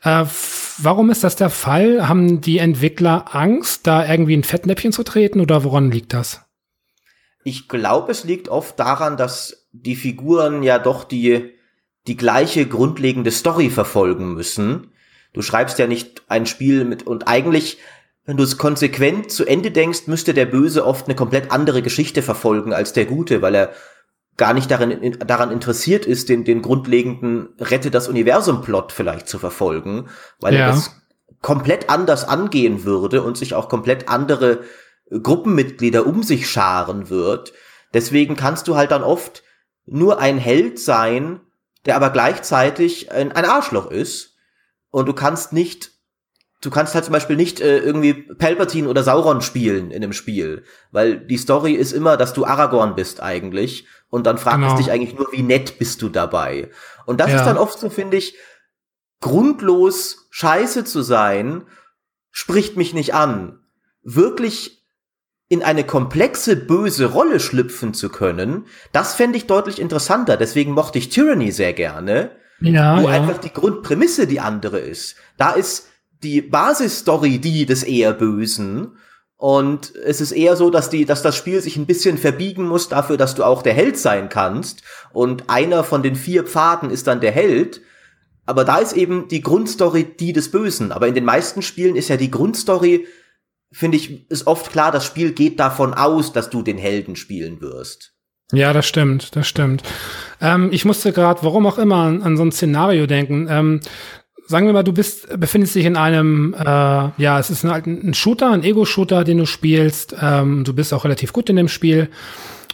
Äh, 0.02 0.24
warum 0.78 1.10
ist 1.10 1.24
das 1.24 1.36
der 1.36 1.50
Fall? 1.50 2.06
Haben 2.06 2.42
die 2.42 2.58
Entwickler 2.58 3.34
Angst, 3.34 3.86
da 3.86 4.06
irgendwie 4.06 4.36
ein 4.36 4.44
Fettnäpfchen 4.44 4.92
zu 4.92 5.02
treten 5.02 5.40
oder 5.40 5.64
woran 5.64 5.90
liegt 5.90 6.12
das? 6.12 6.45
Ich 7.46 7.68
glaube, 7.68 8.10
es 8.10 8.24
liegt 8.24 8.48
oft 8.48 8.76
daran, 8.76 9.16
dass 9.16 9.68
die 9.70 9.94
Figuren 9.94 10.64
ja 10.64 10.80
doch 10.80 11.04
die, 11.04 11.54
die 12.08 12.16
gleiche 12.16 12.66
grundlegende 12.66 13.30
Story 13.30 13.70
verfolgen 13.70 14.34
müssen. 14.34 14.90
Du 15.32 15.42
schreibst 15.42 15.78
ja 15.78 15.86
nicht 15.86 16.22
ein 16.26 16.46
Spiel 16.46 16.84
mit, 16.84 17.04
und 17.04 17.28
eigentlich, 17.28 17.78
wenn 18.24 18.36
du 18.36 18.42
es 18.42 18.58
konsequent 18.58 19.30
zu 19.30 19.44
Ende 19.44 19.70
denkst, 19.70 20.08
müsste 20.08 20.34
der 20.34 20.46
Böse 20.46 20.84
oft 20.84 21.06
eine 21.06 21.14
komplett 21.14 21.52
andere 21.52 21.82
Geschichte 21.82 22.20
verfolgen 22.20 22.72
als 22.72 22.94
der 22.94 23.04
Gute, 23.04 23.42
weil 23.42 23.54
er 23.54 23.70
gar 24.36 24.52
nicht 24.52 24.68
darin, 24.68 25.16
daran 25.24 25.52
interessiert 25.52 26.04
ist, 26.04 26.28
den, 26.28 26.42
den 26.42 26.62
grundlegenden 26.62 27.50
Rette 27.60 27.92
das 27.92 28.08
Universum-Plot 28.08 28.90
vielleicht 28.90 29.28
zu 29.28 29.38
verfolgen, 29.38 30.08
weil 30.40 30.54
ja. 30.54 30.62
er 30.62 30.66
das 30.72 31.00
komplett 31.42 31.90
anders 31.90 32.26
angehen 32.26 32.82
würde 32.82 33.22
und 33.22 33.36
sich 33.36 33.54
auch 33.54 33.68
komplett 33.68 34.08
andere 34.08 34.64
Gruppenmitglieder 35.10 36.06
um 36.06 36.22
sich 36.22 36.48
scharen 36.48 37.10
wird. 37.10 37.52
Deswegen 37.94 38.36
kannst 38.36 38.68
du 38.68 38.76
halt 38.76 38.90
dann 38.90 39.02
oft 39.02 39.42
nur 39.86 40.18
ein 40.18 40.38
Held 40.38 40.78
sein, 40.78 41.40
der 41.84 41.96
aber 41.96 42.10
gleichzeitig 42.10 43.12
ein, 43.12 43.32
ein 43.32 43.44
Arschloch 43.44 43.90
ist. 43.90 44.36
Und 44.90 45.06
du 45.06 45.12
kannst 45.12 45.52
nicht, 45.52 45.92
du 46.60 46.70
kannst 46.70 46.94
halt 46.94 47.04
zum 47.04 47.12
Beispiel 47.12 47.36
nicht 47.36 47.60
äh, 47.60 47.78
irgendwie 47.78 48.14
Palpatine 48.14 48.88
oder 48.88 49.04
Sauron 49.04 49.40
spielen 49.40 49.90
in 49.90 50.02
dem 50.02 50.12
Spiel, 50.12 50.64
weil 50.90 51.18
die 51.18 51.36
Story 51.36 51.74
ist 51.74 51.92
immer, 51.92 52.16
dass 52.16 52.32
du 52.32 52.44
Aragorn 52.44 52.96
bist 52.96 53.22
eigentlich. 53.22 53.86
Und 54.08 54.26
dann 54.26 54.38
fragst 54.38 54.60
genau. 54.60 54.76
dich 54.76 54.90
eigentlich 54.90 55.16
nur, 55.16 55.30
wie 55.32 55.42
nett 55.42 55.78
bist 55.78 56.02
du 56.02 56.08
dabei. 56.08 56.70
Und 57.06 57.20
das 57.20 57.30
ja. 57.30 57.36
ist 57.36 57.44
dann 57.44 57.58
oft 57.58 57.78
so, 57.78 57.90
finde 57.90 58.16
ich, 58.16 58.36
grundlos 59.20 60.28
scheiße 60.30 60.84
zu 60.84 61.02
sein, 61.02 61.66
spricht 62.30 62.76
mich 62.76 62.94
nicht 62.94 63.14
an. 63.14 63.60
Wirklich 64.02 64.75
in 65.48 65.62
eine 65.62 65.84
komplexe 65.84 66.56
böse 66.56 67.06
Rolle 67.06 67.38
schlüpfen 67.38 67.94
zu 67.94 68.08
können, 68.08 68.66
das 68.92 69.14
fände 69.14 69.38
ich 69.38 69.46
deutlich 69.46 69.80
interessanter. 69.80 70.36
Deswegen 70.36 70.72
mochte 70.72 70.98
ich 70.98 71.08
Tyranny 71.08 71.52
sehr 71.52 71.72
gerne, 71.72 72.32
ja, 72.60 73.00
wo 73.00 73.08
ja. 73.08 73.14
einfach 73.14 73.38
die 73.38 73.52
Grundprämisse 73.52 74.26
die 74.26 74.40
andere 74.40 74.78
ist. 74.78 75.16
Da 75.36 75.52
ist 75.52 75.88
die 76.22 76.40
Basisstory 76.40 77.38
die 77.38 77.66
des 77.66 77.84
eher 77.84 78.12
Bösen 78.12 78.96
und 79.36 79.94
es 79.94 80.20
ist 80.20 80.32
eher 80.32 80.56
so, 80.56 80.70
dass 80.70 80.88
die, 80.88 81.04
dass 81.04 81.22
das 81.22 81.36
Spiel 81.36 81.60
sich 81.60 81.76
ein 81.76 81.86
bisschen 81.86 82.16
verbiegen 82.16 82.66
muss 82.66 82.88
dafür, 82.88 83.16
dass 83.16 83.34
du 83.34 83.44
auch 83.44 83.62
der 83.62 83.74
Held 83.74 83.98
sein 83.98 84.28
kannst 84.28 84.82
und 85.12 85.50
einer 85.50 85.84
von 85.84 86.02
den 86.02 86.16
vier 86.16 86.44
Pfaden 86.44 86.90
ist 86.90 87.06
dann 87.06 87.20
der 87.20 87.32
Held. 87.32 87.82
Aber 88.46 88.64
da 88.64 88.78
ist 88.78 88.92
eben 88.92 89.28
die 89.28 89.42
Grundstory 89.42 90.04
die 90.04 90.32
des 90.32 90.50
Bösen. 90.52 90.92
Aber 90.92 91.08
in 91.08 91.14
den 91.14 91.24
meisten 91.24 91.62
Spielen 91.62 91.96
ist 91.96 92.08
ja 92.08 92.16
die 92.16 92.30
Grundstory 92.30 93.06
finde 93.76 93.98
ich, 93.98 94.30
ist 94.30 94.46
oft 94.46 94.72
klar, 94.72 94.90
das 94.90 95.04
Spiel 95.04 95.32
geht 95.32 95.60
davon 95.60 95.92
aus, 95.92 96.32
dass 96.32 96.48
du 96.48 96.62
den 96.62 96.78
Helden 96.78 97.14
spielen 97.14 97.60
wirst. 97.60 98.14
Ja, 98.52 98.72
das 98.72 98.86
stimmt, 98.86 99.36
das 99.36 99.46
stimmt. 99.46 99.82
Ähm, 100.40 100.70
ich 100.72 100.86
musste 100.86 101.12
gerade, 101.12 101.42
warum 101.42 101.66
auch 101.66 101.76
immer, 101.76 101.96
an, 101.96 102.22
an, 102.22 102.38
so 102.38 102.44
ein 102.44 102.52
Szenario 102.52 103.06
denken. 103.06 103.48
Ähm, 103.50 103.80
sagen 104.46 104.64
wir 104.64 104.72
mal, 104.72 104.82
du 104.82 104.92
bist, 104.92 105.38
befindest 105.38 105.74
dich 105.74 105.84
in 105.84 105.96
einem, 105.96 106.54
äh, 106.54 106.64
ja, 106.64 107.38
es 107.38 107.50
ist 107.50 107.66
ein, 107.66 108.08
ein 108.08 108.14
Shooter, 108.14 108.50
ein 108.50 108.64
Ego-Shooter, 108.64 109.24
den 109.24 109.38
du 109.38 109.46
spielst. 109.46 110.16
Ähm, 110.22 110.64
du 110.64 110.72
bist 110.72 110.94
auch 110.94 111.04
relativ 111.04 111.34
gut 111.34 111.50
in 111.50 111.56
dem 111.56 111.68
Spiel. 111.68 112.08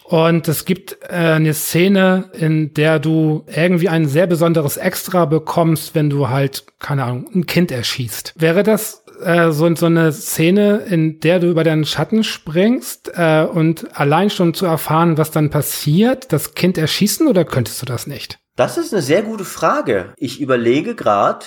Und 0.05 0.47
es 0.47 0.66
gibt 0.66 0.99
äh, 1.09 1.15
eine 1.15 1.55
Szene, 1.55 2.31
in 2.35 2.74
der 2.74 3.01
du 3.01 3.45
irgendwie 3.53 3.89
ein 3.89 4.07
sehr 4.07 4.29
besonderes 4.29 4.77
Extra 4.77 5.24
bekommst, 5.24 5.97
wenn 5.97 6.11
du 6.11 6.29
halt, 6.29 6.65
keine 6.79 7.05
Ahnung, 7.05 7.29
ein 7.35 7.47
Kind 7.47 7.73
erschießt. 7.73 8.35
Wäre 8.37 8.62
das 8.62 9.02
äh, 9.24 9.53
so, 9.53 9.74
so 9.74 9.86
eine 9.86 10.12
Szene, 10.12 10.78
in 10.89 11.20
der 11.20 11.40
du 11.40 11.51
über 11.51 11.65
deinen 11.65 11.85
Schatten 11.85 12.24
springst 12.24 13.12
äh, 13.15 13.44
und 13.44 13.99
allein 13.99 14.31
schon 14.31 14.55
zu 14.55 14.66
erfahren, 14.66 15.19
was 15.19 15.31
dann 15.31 15.51
passiert, 15.51 16.32
das 16.32 16.55
Kind 16.55 16.78
erschießen 16.78 17.27
oder 17.27 17.44
könntest 17.44 17.81
du 17.82 17.86
das 17.86 18.07
nicht? 18.07 18.39
Das 18.57 18.77
ist 18.77 18.93
eine 18.93 19.03
sehr 19.03 19.23
gute 19.23 19.44
Frage. 19.44 20.12
Ich 20.16 20.40
überlege 20.40 20.94
gerade, 20.94 21.47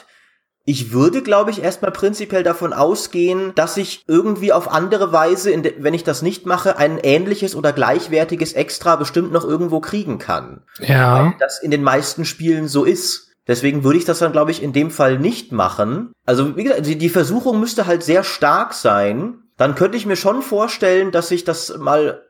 ich 0.67 0.91
würde, 0.91 1.21
glaube 1.21 1.51
ich, 1.51 1.61
erstmal 1.61 1.91
prinzipiell 1.91 2.41
davon 2.41 2.73
ausgehen, 2.73 3.53
dass 3.53 3.77
ich 3.77 4.03
irgendwie 4.07 4.51
auf 4.51 4.71
andere 4.71 5.11
Weise, 5.11 5.51
wenn 5.77 5.93
ich 5.93 6.03
das 6.03 6.23
nicht 6.23 6.47
mache, 6.47 6.77
ein 6.77 6.97
ähnliches 6.97 7.55
oder 7.55 7.71
gleichwertiges 7.71 8.53
Extra 8.53 8.95
bestimmt 8.95 9.31
noch 9.31 9.45
irgendwo 9.45 9.79
kriegen 9.79 10.17
kann. 10.17 10.63
Ja. 10.79 11.25
Weil 11.25 11.35
das 11.39 11.61
in 11.61 11.69
den 11.69 11.83
meisten 11.83 12.25
Spielen 12.25 12.67
so 12.67 12.83
ist. 12.83 13.34
Deswegen 13.47 13.83
würde 13.83 13.99
ich 13.99 14.05
das 14.05 14.19
dann, 14.19 14.31
glaube 14.31 14.51
ich, 14.51 14.63
in 14.63 14.73
dem 14.73 14.89
Fall 14.89 15.19
nicht 15.19 15.51
machen. 15.51 16.11
Also, 16.25 16.57
wie 16.57 16.63
gesagt, 16.63 16.85
die 16.85 17.09
Versuchung 17.09 17.59
müsste 17.59 17.85
halt 17.85 18.03
sehr 18.03 18.23
stark 18.23 18.73
sein. 18.73 19.43
Dann 19.57 19.75
könnte 19.75 19.97
ich 19.97 20.05
mir 20.05 20.15
schon 20.15 20.41
vorstellen, 20.41 21.11
dass 21.11 21.31
ich 21.31 21.43
das 21.43 21.77
mal 21.77 22.23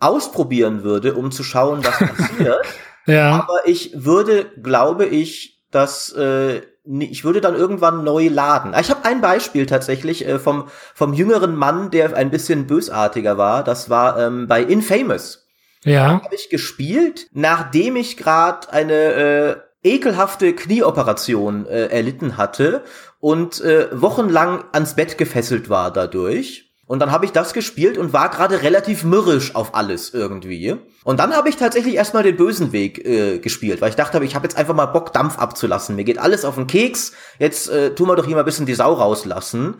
ausprobieren 0.00 0.82
würde, 0.82 1.14
um 1.14 1.30
zu 1.30 1.44
schauen, 1.44 1.84
was 1.84 1.98
passiert. 2.16 2.64
ja. 3.06 3.40
Aber 3.40 3.66
ich 3.66 3.92
würde, 3.94 4.46
glaube 4.62 5.06
ich, 5.06 5.62
dass 5.70 6.12
äh, 6.12 6.62
ich 6.86 7.24
würde 7.24 7.40
dann 7.40 7.56
irgendwann 7.56 8.04
neu 8.04 8.28
laden. 8.28 8.74
Ich 8.78 8.90
habe 8.90 9.04
ein 9.04 9.20
Beispiel 9.20 9.66
tatsächlich 9.66 10.26
äh, 10.26 10.38
vom 10.38 10.68
vom 10.94 11.14
jüngeren 11.14 11.56
Mann, 11.56 11.90
der 11.90 12.14
ein 12.14 12.30
bisschen 12.30 12.66
bösartiger 12.66 13.38
war. 13.38 13.64
Das 13.64 13.90
war 13.90 14.18
ähm, 14.18 14.46
bei 14.46 14.62
Infamous. 14.62 15.46
Ja. 15.82 16.22
Habe 16.22 16.34
ich 16.34 16.48
gespielt, 16.48 17.28
nachdem 17.32 17.96
ich 17.96 18.16
gerade 18.16 18.72
eine 18.72 18.94
äh, 18.94 19.56
ekelhafte 19.84 20.54
Knieoperation 20.54 21.66
äh, 21.66 21.86
erlitten 21.86 22.36
hatte 22.36 22.82
und 23.20 23.60
äh, 23.60 23.88
wochenlang 23.92 24.64
ans 24.72 24.94
Bett 24.94 25.18
gefesselt 25.18 25.68
war 25.68 25.92
dadurch. 25.92 26.72
Und 26.86 26.98
dann 26.98 27.10
habe 27.10 27.24
ich 27.24 27.32
das 27.32 27.54
gespielt 27.54 27.96
und 27.96 28.12
war 28.12 28.28
gerade 28.28 28.62
relativ 28.62 29.04
mürrisch 29.04 29.54
auf 29.54 29.74
alles 29.74 30.12
irgendwie. 30.12 30.76
Und 31.02 31.18
dann 31.18 31.34
habe 31.34 31.48
ich 31.48 31.56
tatsächlich 31.56 31.94
erstmal 31.94 32.22
den 32.22 32.36
bösen 32.36 32.72
Weg 32.72 33.04
äh, 33.06 33.38
gespielt, 33.38 33.80
weil 33.80 33.88
ich 33.88 33.96
dachte, 33.96 34.22
ich 34.22 34.34
habe 34.34 34.44
jetzt 34.44 34.58
einfach 34.58 34.74
mal 34.74 34.86
Bock, 34.86 35.12
Dampf 35.12 35.38
abzulassen. 35.38 35.96
Mir 35.96 36.04
geht 36.04 36.18
alles 36.18 36.44
auf 36.44 36.56
den 36.56 36.66
Keks. 36.66 37.12
Jetzt 37.38 37.70
äh, 37.70 37.94
tun 37.94 38.08
wir 38.08 38.16
doch 38.16 38.26
hier 38.26 38.34
mal 38.34 38.42
ein 38.42 38.46
bisschen 38.46 38.66
die 38.66 38.74
Sau 38.74 38.92
rauslassen. 38.92 39.76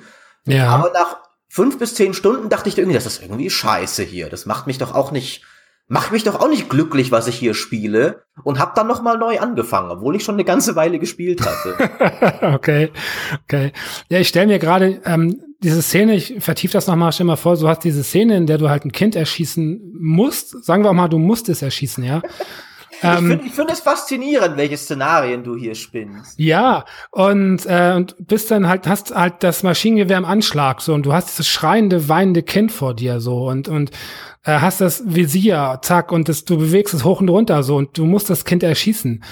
Ja. 0.46 0.68
Aber 0.68 0.92
nach 0.92 1.18
fünf 1.48 1.78
bis 1.78 1.94
zehn 1.94 2.14
Stunden 2.14 2.48
dachte 2.48 2.70
ich 2.70 2.78
irgendwie, 2.78 2.94
das 2.94 3.06
ist 3.06 3.20
irgendwie 3.20 3.50
scheiße 3.50 4.02
hier. 4.02 4.30
Das 4.30 4.46
macht 4.46 4.66
mich 4.66 4.78
doch 4.78 4.94
auch 4.94 5.10
nicht 5.10 5.44
macht 5.86 6.12
mich 6.12 6.24
doch 6.24 6.40
auch 6.40 6.48
nicht 6.48 6.70
glücklich, 6.70 7.12
was 7.12 7.26
ich 7.26 7.36
hier 7.36 7.54
spiele 7.54 8.22
und 8.42 8.58
hab 8.58 8.74
dann 8.74 8.86
noch 8.86 9.02
mal 9.02 9.18
neu 9.18 9.38
angefangen, 9.38 9.90
obwohl 9.90 10.16
ich 10.16 10.24
schon 10.24 10.36
eine 10.36 10.44
ganze 10.44 10.76
Weile 10.76 10.98
gespielt 10.98 11.42
hatte. 11.42 11.76
okay, 12.54 12.90
okay. 13.44 13.72
Ja, 14.08 14.18
ich 14.18 14.28
stelle 14.28 14.46
mir 14.46 14.58
gerade 14.58 15.00
ähm, 15.04 15.40
diese 15.62 15.82
Szene, 15.82 16.14
ich 16.14 16.36
vertief 16.40 16.72
das 16.72 16.86
noch 16.86 16.96
mal, 16.96 17.12
stell 17.12 17.26
mal 17.26 17.36
vor, 17.36 17.56
du 17.56 17.68
hast 17.68 17.84
diese 17.84 18.02
Szene, 18.02 18.36
in 18.36 18.46
der 18.46 18.58
du 18.58 18.70
halt 18.70 18.84
ein 18.84 18.92
Kind 18.92 19.14
erschießen 19.14 19.94
musst. 19.98 20.64
Sagen 20.64 20.84
wir 20.84 20.90
auch 20.90 20.94
mal, 20.94 21.08
du 21.08 21.18
musst 21.18 21.48
es 21.48 21.62
erschießen, 21.62 22.02
ja. 22.02 22.22
Ich 23.02 23.10
finde 23.10 23.32
ähm, 23.34 23.50
find 23.50 23.70
es 23.70 23.80
faszinierend, 23.80 24.56
welche 24.56 24.76
Szenarien 24.76 25.44
du 25.44 25.56
hier 25.56 25.74
spinnst. 25.74 26.38
Ja, 26.38 26.84
und, 27.10 27.66
äh, 27.66 27.92
und 27.96 28.14
bist 28.18 28.50
dann 28.50 28.68
halt, 28.68 28.86
hast 28.86 29.14
halt 29.14 29.42
das 29.42 29.62
Maschinengewehr 29.62 30.16
im 30.16 30.24
Anschlag 30.24 30.80
so 30.80 30.94
und 30.94 31.04
du 31.04 31.12
hast 31.12 31.30
dieses 31.30 31.48
schreiende, 31.48 32.08
weinende 32.08 32.42
Kind 32.42 32.72
vor 32.72 32.94
dir 32.94 33.20
so 33.20 33.48
und, 33.48 33.68
und 33.68 33.90
äh, 34.44 34.60
hast 34.60 34.80
das 34.80 35.02
Visier, 35.06 35.78
zack, 35.82 36.12
und 36.12 36.28
das, 36.28 36.44
du 36.44 36.58
bewegst 36.58 36.94
es 36.94 37.04
hoch 37.04 37.20
und 37.20 37.28
runter 37.28 37.62
so 37.62 37.76
und 37.76 37.98
du 37.98 38.04
musst 38.04 38.30
das 38.30 38.44
Kind 38.44 38.62
erschießen. 38.62 39.24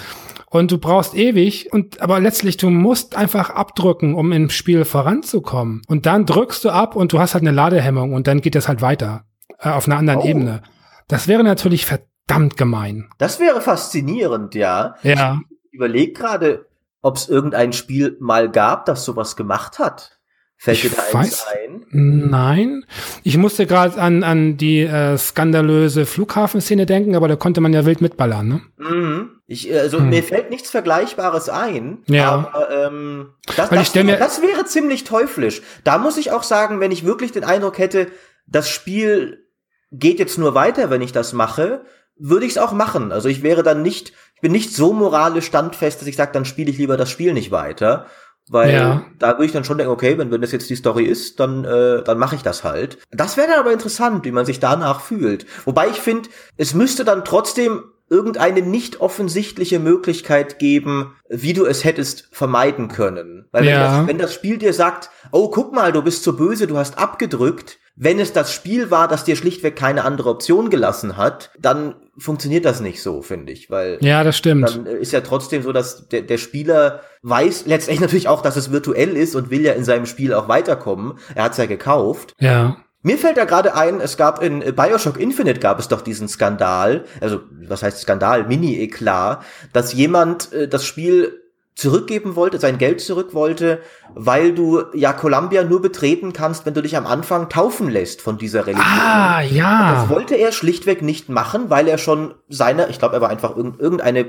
Und 0.50 0.70
du 0.70 0.76
brauchst 0.76 1.14
ewig 1.14 1.72
und 1.72 2.02
aber 2.02 2.20
letztlich 2.20 2.58
du 2.58 2.68
musst 2.68 3.16
einfach 3.16 3.48
abdrücken, 3.48 4.14
um 4.14 4.32
im 4.32 4.50
Spiel 4.50 4.84
voranzukommen. 4.84 5.80
Und 5.86 6.04
dann 6.04 6.26
drückst 6.26 6.64
du 6.64 6.70
ab 6.70 6.94
und 6.94 7.12
du 7.12 7.20
hast 7.20 7.32
halt 7.32 7.42
eine 7.42 7.52
Ladehemmung 7.52 8.12
und 8.12 8.26
dann 8.26 8.42
geht 8.42 8.54
es 8.54 8.68
halt 8.68 8.82
weiter 8.82 9.24
äh, 9.60 9.70
auf 9.70 9.86
einer 9.86 9.96
anderen 9.96 10.20
oh. 10.20 10.26
Ebene. 10.26 10.62
Das 11.08 11.26
wäre 11.26 11.42
natürlich 11.42 11.86
verdammt 11.86 12.58
gemein. 12.58 13.08
Das 13.16 13.40
wäre 13.40 13.62
faszinierend, 13.62 14.54
ja. 14.54 14.96
Ja. 15.02 15.40
Ich 15.48 15.74
überleg 15.74 16.16
gerade, 16.16 16.66
ob 17.00 17.16
es 17.16 17.28
irgendein 17.28 17.72
Spiel 17.72 18.16
mal 18.20 18.50
gab, 18.50 18.84
das 18.84 19.04
sowas 19.04 19.36
gemacht 19.36 19.78
hat. 19.78 20.18
Fällt 20.62 20.84
ich 20.84 20.90
dir 20.92 20.96
da 20.96 21.18
weiß, 21.18 21.44
ein? 21.48 21.86
Nein. 21.90 22.86
Ich 23.24 23.36
musste 23.36 23.66
gerade 23.66 24.00
an, 24.00 24.22
an 24.22 24.56
die 24.58 24.82
äh, 24.82 25.18
skandalöse 25.18 26.06
Flughafenszene 26.06 26.86
denken, 26.86 27.16
aber 27.16 27.26
da 27.26 27.34
konnte 27.34 27.60
man 27.60 27.72
ja 27.72 27.84
wild 27.84 28.00
mitballern, 28.00 28.46
ne? 28.46 28.60
Mhm. 28.76 29.30
Ich, 29.48 29.74
also 29.74 29.98
hm. 29.98 30.10
mir 30.10 30.22
fällt 30.22 30.50
nichts 30.50 30.70
Vergleichbares 30.70 31.48
ein. 31.48 32.04
Ja. 32.06 32.30
Aber 32.30 32.70
ähm, 32.70 33.30
das, 33.56 33.70
das, 33.70 33.94
wäre, 33.96 34.16
das 34.16 34.40
wäre 34.40 34.64
ziemlich 34.64 35.02
teuflisch. 35.02 35.62
Da 35.82 35.98
muss 35.98 36.16
ich 36.16 36.30
auch 36.30 36.44
sagen, 36.44 36.78
wenn 36.78 36.92
ich 36.92 37.04
wirklich 37.04 37.32
den 37.32 37.42
Eindruck 37.42 37.78
hätte, 37.78 38.06
das 38.46 38.68
Spiel 38.68 39.44
geht 39.90 40.20
jetzt 40.20 40.38
nur 40.38 40.54
weiter, 40.54 40.90
wenn 40.90 41.02
ich 41.02 41.10
das 41.10 41.32
mache, 41.32 41.84
würde 42.16 42.46
ich 42.46 42.52
es 42.52 42.58
auch 42.58 42.72
machen. 42.72 43.10
Also 43.10 43.28
ich 43.28 43.42
wäre 43.42 43.64
dann 43.64 43.82
nicht, 43.82 44.12
ich 44.36 44.40
bin 44.40 44.52
nicht 44.52 44.72
so 44.72 44.92
moralisch 44.92 45.46
standfest, 45.46 46.00
dass 46.00 46.08
ich 46.08 46.14
sage, 46.14 46.30
dann 46.32 46.44
spiele 46.44 46.70
ich 46.70 46.78
lieber 46.78 46.96
das 46.96 47.10
Spiel 47.10 47.32
nicht 47.32 47.50
weiter. 47.50 48.06
Weil 48.48 48.74
ja. 48.74 49.04
da 49.18 49.34
würde 49.34 49.46
ich 49.46 49.52
dann 49.52 49.64
schon 49.64 49.78
denken, 49.78 49.92
okay, 49.92 50.18
wenn, 50.18 50.30
wenn 50.30 50.40
das 50.40 50.52
jetzt 50.52 50.68
die 50.68 50.76
Story 50.76 51.04
ist, 51.04 51.38
dann, 51.40 51.64
äh, 51.64 52.02
dann 52.02 52.18
mache 52.18 52.36
ich 52.36 52.42
das 52.42 52.64
halt. 52.64 52.98
Das 53.10 53.36
wäre 53.36 53.48
dann 53.48 53.60
aber 53.60 53.72
interessant, 53.72 54.24
wie 54.24 54.32
man 54.32 54.46
sich 54.46 54.60
danach 54.60 55.00
fühlt. 55.00 55.46
Wobei 55.64 55.88
ich 55.88 56.00
finde, 56.00 56.28
es 56.56 56.74
müsste 56.74 57.04
dann 57.04 57.24
trotzdem 57.24 57.84
irgendeine 58.10 58.60
nicht 58.60 59.00
offensichtliche 59.00 59.78
Möglichkeit 59.78 60.58
geben, 60.58 61.14
wie 61.30 61.54
du 61.54 61.64
es 61.64 61.82
hättest 61.82 62.28
vermeiden 62.30 62.88
können. 62.88 63.46
Weil 63.52 63.62
wenn, 63.62 63.70
ja. 63.70 63.98
das, 63.98 64.06
wenn 64.06 64.18
das 64.18 64.34
Spiel 64.34 64.58
dir 64.58 64.74
sagt, 64.74 65.08
oh, 65.30 65.48
guck 65.48 65.72
mal, 65.72 65.92
du 65.92 66.02
bist 66.02 66.22
so 66.22 66.34
böse, 66.34 66.66
du 66.66 66.76
hast 66.76 66.98
abgedrückt, 66.98 67.78
wenn 67.94 68.18
es 68.18 68.32
das 68.32 68.52
Spiel 68.52 68.90
war, 68.90 69.06
das 69.08 69.24
dir 69.24 69.36
schlichtweg 69.36 69.76
keine 69.76 70.04
andere 70.04 70.30
Option 70.30 70.70
gelassen 70.70 71.16
hat, 71.16 71.50
dann 71.58 71.94
funktioniert 72.16 72.64
das 72.64 72.80
nicht 72.80 73.02
so, 73.02 73.22
finde 73.22 73.52
ich, 73.52 73.70
weil 73.70 73.98
ja, 74.00 74.24
das 74.24 74.36
stimmt. 74.36 74.68
Dann 74.68 74.86
ist 74.86 75.12
ja 75.12 75.20
trotzdem 75.20 75.62
so, 75.62 75.72
dass 75.72 76.08
der, 76.08 76.22
der 76.22 76.38
Spieler 76.38 77.00
weiß 77.22 77.66
letztendlich 77.66 78.00
natürlich 78.06 78.28
auch, 78.28 78.42
dass 78.42 78.56
es 78.56 78.72
virtuell 78.72 79.16
ist 79.16 79.34
und 79.34 79.50
will 79.50 79.62
ja 79.62 79.72
in 79.72 79.84
seinem 79.84 80.06
Spiel 80.06 80.32
auch 80.34 80.48
weiterkommen. 80.48 81.18
Er 81.34 81.44
hat's 81.44 81.58
ja 81.58 81.66
gekauft. 81.66 82.34
Ja. 82.38 82.76
Mir 83.02 83.18
fällt 83.18 83.36
da 83.36 83.44
gerade 83.44 83.74
ein, 83.74 84.00
es 84.00 84.16
gab 84.16 84.42
in 84.42 84.60
Bioshock 84.60 85.18
Infinite 85.18 85.58
gab 85.58 85.80
es 85.80 85.88
doch 85.88 86.02
diesen 86.02 86.28
Skandal, 86.28 87.04
also 87.20 87.40
was 87.66 87.82
heißt 87.82 88.00
Skandal, 88.00 88.46
Mini-Eklat, 88.46 89.42
dass 89.72 89.92
jemand 89.92 90.52
äh, 90.52 90.68
das 90.68 90.84
Spiel 90.84 91.41
zurückgeben 91.74 92.36
wollte, 92.36 92.58
sein 92.58 92.76
Geld 92.76 93.00
zurück 93.00 93.32
wollte, 93.32 93.80
weil 94.14 94.54
du 94.54 94.82
ja 94.92 95.12
Columbia 95.12 95.64
nur 95.64 95.80
betreten 95.80 96.32
kannst, 96.32 96.66
wenn 96.66 96.74
du 96.74 96.82
dich 96.82 96.96
am 96.96 97.06
Anfang 97.06 97.48
taufen 97.48 97.88
lässt 97.88 98.20
von 98.20 98.36
dieser 98.36 98.66
Religion. 98.66 98.86
Ah, 98.86 99.40
ja. 99.40 99.94
Das 99.94 100.08
wollte 100.10 100.34
er 100.34 100.52
schlichtweg 100.52 101.00
nicht 101.00 101.30
machen, 101.30 101.70
weil 101.70 101.88
er 101.88 101.96
schon 101.96 102.34
seine, 102.48 102.88
ich 102.88 102.98
glaube, 102.98 103.14
er 103.14 103.20
war 103.22 103.30
einfach 103.30 103.56
irgendeine, 103.56 104.26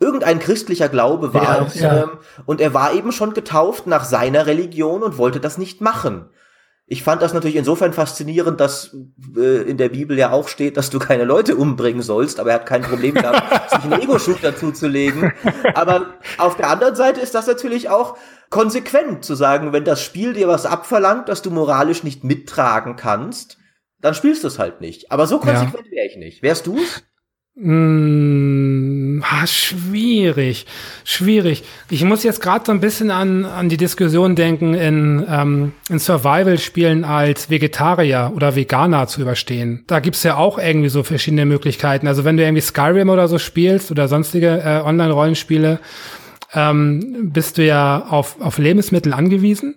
irgendein 0.00 0.38
christlicher 0.38 0.90
Glaube 0.90 1.32
war. 1.32 1.66
Ja, 1.74 1.82
ja. 1.82 2.02
Ähm, 2.02 2.10
und 2.44 2.60
er 2.60 2.74
war 2.74 2.92
eben 2.92 3.10
schon 3.10 3.32
getauft 3.32 3.86
nach 3.86 4.04
seiner 4.04 4.46
Religion 4.46 5.02
und 5.02 5.16
wollte 5.16 5.40
das 5.40 5.56
nicht 5.56 5.80
machen. 5.80 6.26
Ich 6.86 7.02
fand 7.02 7.22
das 7.22 7.32
natürlich 7.32 7.56
insofern 7.56 7.92
faszinierend, 7.92 8.60
dass 8.60 8.94
äh, 9.36 9.62
in 9.62 9.76
der 9.78 9.88
Bibel 9.88 10.18
ja 10.18 10.30
auch 10.32 10.48
steht, 10.48 10.76
dass 10.76 10.90
du 10.90 10.98
keine 10.98 11.24
Leute 11.24 11.56
umbringen 11.56 12.02
sollst, 12.02 12.38
aber 12.38 12.50
er 12.50 12.56
hat 12.56 12.66
kein 12.66 12.82
Problem 12.82 13.14
gehabt, 13.14 13.70
sich 13.70 13.84
einen 13.84 14.02
Ego-Shoot 14.02 14.40
zuzulegen. 14.58 15.32
Aber 15.74 16.14
auf 16.38 16.56
der 16.56 16.68
anderen 16.68 16.94
Seite 16.94 17.20
ist 17.20 17.34
das 17.34 17.46
natürlich 17.46 17.88
auch 17.88 18.18
konsequent 18.50 19.24
zu 19.24 19.34
sagen, 19.34 19.72
wenn 19.72 19.84
das 19.84 20.02
Spiel 20.02 20.34
dir 20.34 20.48
was 20.48 20.66
abverlangt, 20.66 21.28
dass 21.28 21.40
du 21.40 21.50
moralisch 21.50 22.02
nicht 22.02 22.24
mittragen 22.24 22.96
kannst, 22.96 23.58
dann 24.00 24.14
spielst 24.14 24.44
du 24.44 24.48
es 24.48 24.58
halt 24.58 24.80
nicht. 24.80 25.10
Aber 25.12 25.26
so 25.26 25.38
konsequent 25.38 25.86
ja. 25.86 25.92
wäre 25.92 26.06
ich 26.06 26.16
nicht. 26.16 26.42
Wärst 26.42 26.66
du's? 26.66 27.02
Hm, 27.54 28.91
ah, 29.22 29.46
schwierig, 29.46 30.66
schwierig. 31.04 31.64
Ich 31.90 32.04
muss 32.04 32.22
jetzt 32.22 32.40
gerade 32.40 32.64
so 32.66 32.72
ein 32.72 32.80
bisschen 32.80 33.10
an, 33.10 33.44
an 33.44 33.68
die 33.68 33.76
Diskussion 33.76 34.36
denken, 34.36 34.74
in, 34.74 35.26
ähm, 35.28 35.72
in 35.88 35.98
Survival-Spielen 35.98 37.04
als 37.04 37.50
Vegetarier 37.50 38.32
oder 38.34 38.56
Veganer 38.56 39.06
zu 39.06 39.20
überstehen. 39.20 39.84
Da 39.86 40.00
gibt's 40.00 40.22
ja 40.22 40.36
auch 40.36 40.58
irgendwie 40.58 40.88
so 40.88 41.02
verschiedene 41.02 41.46
Möglichkeiten. 41.46 42.06
Also 42.06 42.24
wenn 42.24 42.36
du 42.36 42.42
irgendwie 42.42 42.62
Skyrim 42.62 43.08
oder 43.08 43.28
so 43.28 43.38
spielst 43.38 43.90
oder 43.90 44.08
sonstige 44.08 44.62
äh, 44.64 44.86
Online-Rollenspiele, 44.86 45.78
ähm, 46.54 47.30
bist 47.32 47.58
du 47.58 47.64
ja 47.64 48.06
auf, 48.08 48.40
auf 48.40 48.58
Lebensmittel 48.58 49.12
angewiesen 49.14 49.76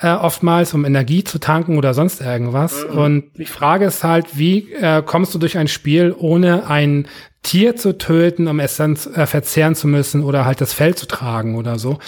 äh, 0.00 0.10
oftmals, 0.10 0.74
um 0.74 0.84
Energie 0.84 1.24
zu 1.24 1.38
tanken 1.38 1.76
oder 1.76 1.92
sonst 1.94 2.20
irgendwas. 2.20 2.86
Mhm. 2.88 2.98
Und 2.98 3.24
die 3.36 3.46
Frage 3.46 3.86
ist 3.86 4.04
halt, 4.04 4.38
wie 4.38 4.72
äh, 4.74 5.02
kommst 5.02 5.34
du 5.34 5.38
durch 5.38 5.58
ein 5.58 5.68
Spiel, 5.68 6.14
ohne 6.16 6.68
ein 6.68 7.08
Tier 7.42 7.76
zu 7.76 7.98
töten, 7.98 8.48
um 8.48 8.60
es 8.60 8.76
dann 8.76 8.96
äh, 9.14 9.26
verzehren 9.26 9.74
zu 9.74 9.88
müssen 9.88 10.22
oder 10.22 10.44
halt 10.44 10.60
das 10.60 10.72
Fell 10.72 10.94
zu 10.94 11.06
tragen 11.06 11.56
oder 11.56 11.78
so. 11.78 11.98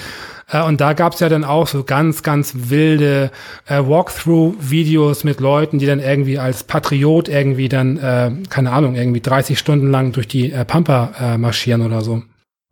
Äh, 0.49 0.63
und 0.63 0.81
da 0.81 0.93
gab's 0.93 1.21
ja 1.21 1.29
dann 1.29 1.45
auch 1.45 1.67
so 1.67 1.85
ganz, 1.85 2.23
ganz 2.23 2.53
wilde 2.55 3.31
äh, 3.67 3.79
Walkthrough-Videos 3.79 5.25
mit 5.25 5.41
Leuten, 5.41 5.79
die 5.79 5.87
dann 5.87 6.01
irgendwie 6.01 6.39
als 6.39 6.65
Patriot 6.65 7.29
irgendwie 7.29 7.69
dann, 7.69 7.97
äh, 7.97 8.33
keine 8.51 8.73
Ahnung, 8.73 8.95
irgendwie 8.95 9.21
30 9.21 9.59
Stunden 9.59 9.91
lang 9.91 10.13
durch 10.13 10.29
die 10.29 10.53
äh, 10.53 10.65
Pampa 10.65 11.13
äh, 11.21 11.39
marschieren 11.39 11.83
oder 11.83 12.03
so. 12.03 12.23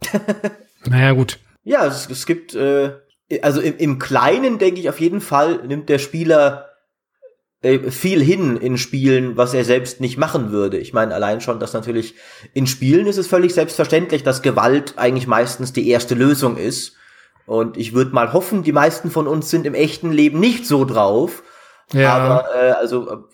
naja, 0.86 1.12
gut. 1.12 1.38
Ja, 1.64 1.86
es, 1.86 2.08
es 2.10 2.26
gibt 2.26 2.54
äh, 2.54 2.92
also 3.42 3.60
im, 3.60 3.76
im 3.76 3.98
Kleinen 3.98 4.58
denke 4.58 4.80
ich 4.80 4.88
auf 4.88 5.00
jeden 5.00 5.20
Fall 5.20 5.66
nimmt 5.66 5.88
der 5.88 5.98
Spieler 5.98 6.68
äh, 7.60 7.90
viel 7.90 8.22
hin 8.22 8.56
in 8.56 8.78
Spielen, 8.78 9.36
was 9.36 9.52
er 9.52 9.64
selbst 9.64 10.00
nicht 10.00 10.16
machen 10.16 10.52
würde. 10.52 10.78
Ich 10.78 10.92
meine, 10.92 11.14
allein 11.14 11.40
schon, 11.40 11.58
dass 11.58 11.72
natürlich 11.72 12.14
in 12.54 12.66
Spielen 12.66 13.06
ist 13.06 13.18
es 13.18 13.26
völlig 13.26 13.52
selbstverständlich, 13.52 14.22
dass 14.22 14.42
Gewalt 14.42 14.94
eigentlich 14.96 15.26
meistens 15.26 15.72
die 15.72 15.88
erste 15.88 16.14
Lösung 16.14 16.56
ist. 16.56 16.94
Und 17.46 17.76
ich 17.76 17.94
würde 17.94 18.14
mal 18.14 18.32
hoffen, 18.32 18.62
die 18.62 18.72
meisten 18.72 19.10
von 19.10 19.26
uns 19.26 19.50
sind 19.50 19.66
im 19.66 19.74
echten 19.74 20.12
Leben 20.12 20.38
nicht 20.38 20.66
so 20.66 20.84
drauf. 20.84 21.42
Ja. 21.92 22.16
Aber 22.16 22.54
äh, 22.54 22.70
also 22.72 23.24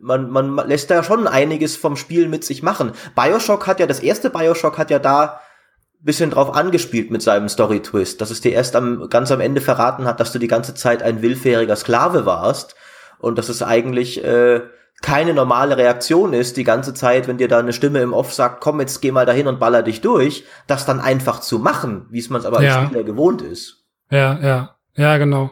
man, 0.00 0.30
man 0.30 0.56
lässt 0.68 0.90
da 0.90 1.02
schon 1.02 1.26
einiges 1.26 1.76
vom 1.76 1.96
Spiel 1.96 2.28
mit 2.28 2.44
sich 2.44 2.62
machen. 2.62 2.92
Bioshock 3.14 3.66
hat 3.66 3.80
ja, 3.80 3.86
das 3.86 4.00
erste 4.00 4.28
Bioshock 4.28 4.76
hat 4.76 4.90
ja 4.90 4.98
da 4.98 5.40
bisschen 6.02 6.30
drauf 6.30 6.54
angespielt 6.54 7.10
mit 7.10 7.22
seinem 7.22 7.48
Story-Twist, 7.48 8.20
dass 8.20 8.30
es 8.30 8.40
dir 8.40 8.52
erst 8.52 8.74
am, 8.76 9.08
ganz 9.10 9.30
am 9.30 9.40
Ende 9.40 9.60
verraten 9.60 10.04
hat, 10.04 10.20
dass 10.20 10.32
du 10.32 10.38
die 10.38 10.48
ganze 10.48 10.74
Zeit 10.74 11.02
ein 11.02 11.22
willfähriger 11.22 11.76
Sklave 11.76 12.26
warst 12.26 12.74
und 13.18 13.36
dass 13.36 13.48
es 13.48 13.62
eigentlich 13.62 14.24
äh, 14.24 14.62
keine 15.02 15.32
normale 15.32 15.76
Reaktion 15.76 16.32
ist, 16.32 16.56
die 16.56 16.64
ganze 16.64 16.94
Zeit, 16.94 17.26
wenn 17.26 17.38
dir 17.38 17.48
da 17.48 17.58
eine 17.58 17.72
Stimme 17.72 18.00
im 18.00 18.12
Off 18.12 18.32
sagt, 18.32 18.60
komm, 18.60 18.80
jetzt 18.80 19.00
geh 19.00 19.12
mal 19.12 19.26
dahin 19.26 19.46
und 19.46 19.58
baller 19.58 19.82
dich 19.82 20.00
durch, 20.00 20.44
das 20.66 20.86
dann 20.86 21.00
einfach 21.00 21.40
zu 21.40 21.58
machen, 21.58 22.06
wie 22.10 22.18
es 22.18 22.30
man 22.30 22.40
es 22.40 22.46
aber 22.46 22.62
ja. 22.62 22.76
als 22.76 22.86
Spieler 22.86 23.04
gewohnt 23.04 23.42
ist. 23.42 23.84
Ja, 24.10 24.38
ja, 24.42 24.76
ja, 24.96 25.16
genau. 25.18 25.50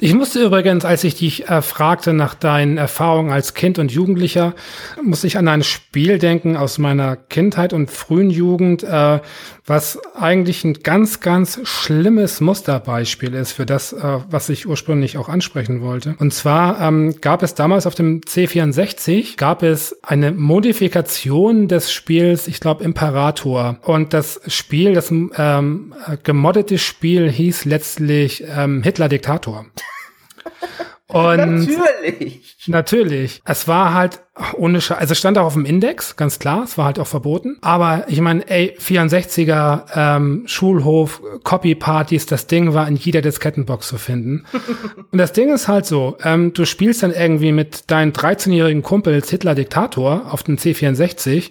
Ich 0.00 0.14
musste 0.14 0.42
übrigens, 0.42 0.84
als 0.84 1.04
ich 1.04 1.14
dich 1.14 1.48
äh, 1.48 1.62
fragte 1.62 2.12
nach 2.12 2.34
deinen 2.34 2.78
Erfahrungen 2.78 3.30
als 3.30 3.54
Kind 3.54 3.78
und 3.78 3.92
Jugendlicher, 3.92 4.54
musste 5.00 5.28
ich 5.28 5.38
an 5.38 5.46
ein 5.46 5.62
Spiel 5.62 6.18
denken 6.18 6.56
aus 6.56 6.78
meiner 6.78 7.14
Kindheit 7.14 7.72
und 7.72 7.90
frühen 7.90 8.30
Jugend, 8.30 8.82
äh, 8.82 9.20
was 9.64 9.98
eigentlich 10.16 10.64
ein 10.64 10.74
ganz, 10.74 11.20
ganz 11.20 11.60
schlimmes 11.62 12.40
Musterbeispiel 12.40 13.34
ist 13.34 13.52
für 13.52 13.64
das, 13.64 13.92
äh, 13.92 14.18
was 14.28 14.48
ich 14.48 14.66
ursprünglich 14.66 15.18
auch 15.18 15.28
ansprechen 15.28 15.80
wollte. 15.82 16.16
Und 16.18 16.34
zwar 16.34 16.80
ähm, 16.80 17.20
gab 17.20 17.42
es 17.42 17.54
damals 17.54 17.86
auf 17.86 17.94
dem 17.94 18.22
C64, 18.22 19.36
gab 19.36 19.62
es 19.62 19.96
eine 20.02 20.32
Modifikation 20.32 21.68
des 21.68 21.92
Spiels, 21.92 22.48
ich 22.48 22.58
glaube 22.58 22.82
Imperator. 22.82 23.78
Und 23.82 24.12
das 24.14 24.40
Spiel, 24.48 24.94
das 24.94 25.10
ähm, 25.10 25.94
gemoddete 26.24 26.78
Spiel 26.78 27.30
hieß 27.30 27.64
letztlich 27.64 28.44
ähm, 28.48 28.82
Hitler 28.82 29.08
Diktator. 29.08 29.66
Und 31.12 31.66
natürlich. 31.66 32.56
Natürlich. 32.66 33.42
Es 33.44 33.68
war 33.68 33.94
halt 33.94 34.20
ohne 34.56 34.80
Sch 34.80 34.92
also 34.92 35.14
stand 35.14 35.36
auch 35.36 35.44
auf 35.44 35.52
dem 35.52 35.66
Index, 35.66 36.16
ganz 36.16 36.38
klar, 36.38 36.64
es 36.64 36.78
war 36.78 36.86
halt 36.86 36.98
auch 36.98 37.06
verboten. 37.06 37.58
Aber 37.60 38.04
ich 38.08 38.20
meine, 38.20 38.48
ey, 38.48 38.74
64er, 38.78 39.84
ähm, 39.94 40.44
Schulhof, 40.46 41.20
Copy-Partys, 41.44 42.26
das 42.26 42.46
Ding 42.46 42.72
war 42.72 42.88
in 42.88 42.96
jeder 42.96 43.20
Diskettenbox 43.20 43.88
zu 43.88 43.98
finden. 43.98 44.44
Und 45.12 45.18
das 45.18 45.32
Ding 45.32 45.52
ist 45.52 45.68
halt 45.68 45.84
so, 45.84 46.16
ähm, 46.24 46.54
du 46.54 46.64
spielst 46.64 47.02
dann 47.02 47.12
irgendwie 47.12 47.52
mit 47.52 47.90
deinen 47.90 48.12
13-jährigen 48.12 48.82
Kumpels 48.82 49.28
Hitler 49.28 49.54
Diktator 49.54 50.32
auf 50.32 50.42
dem 50.42 50.56
C64 50.56 51.50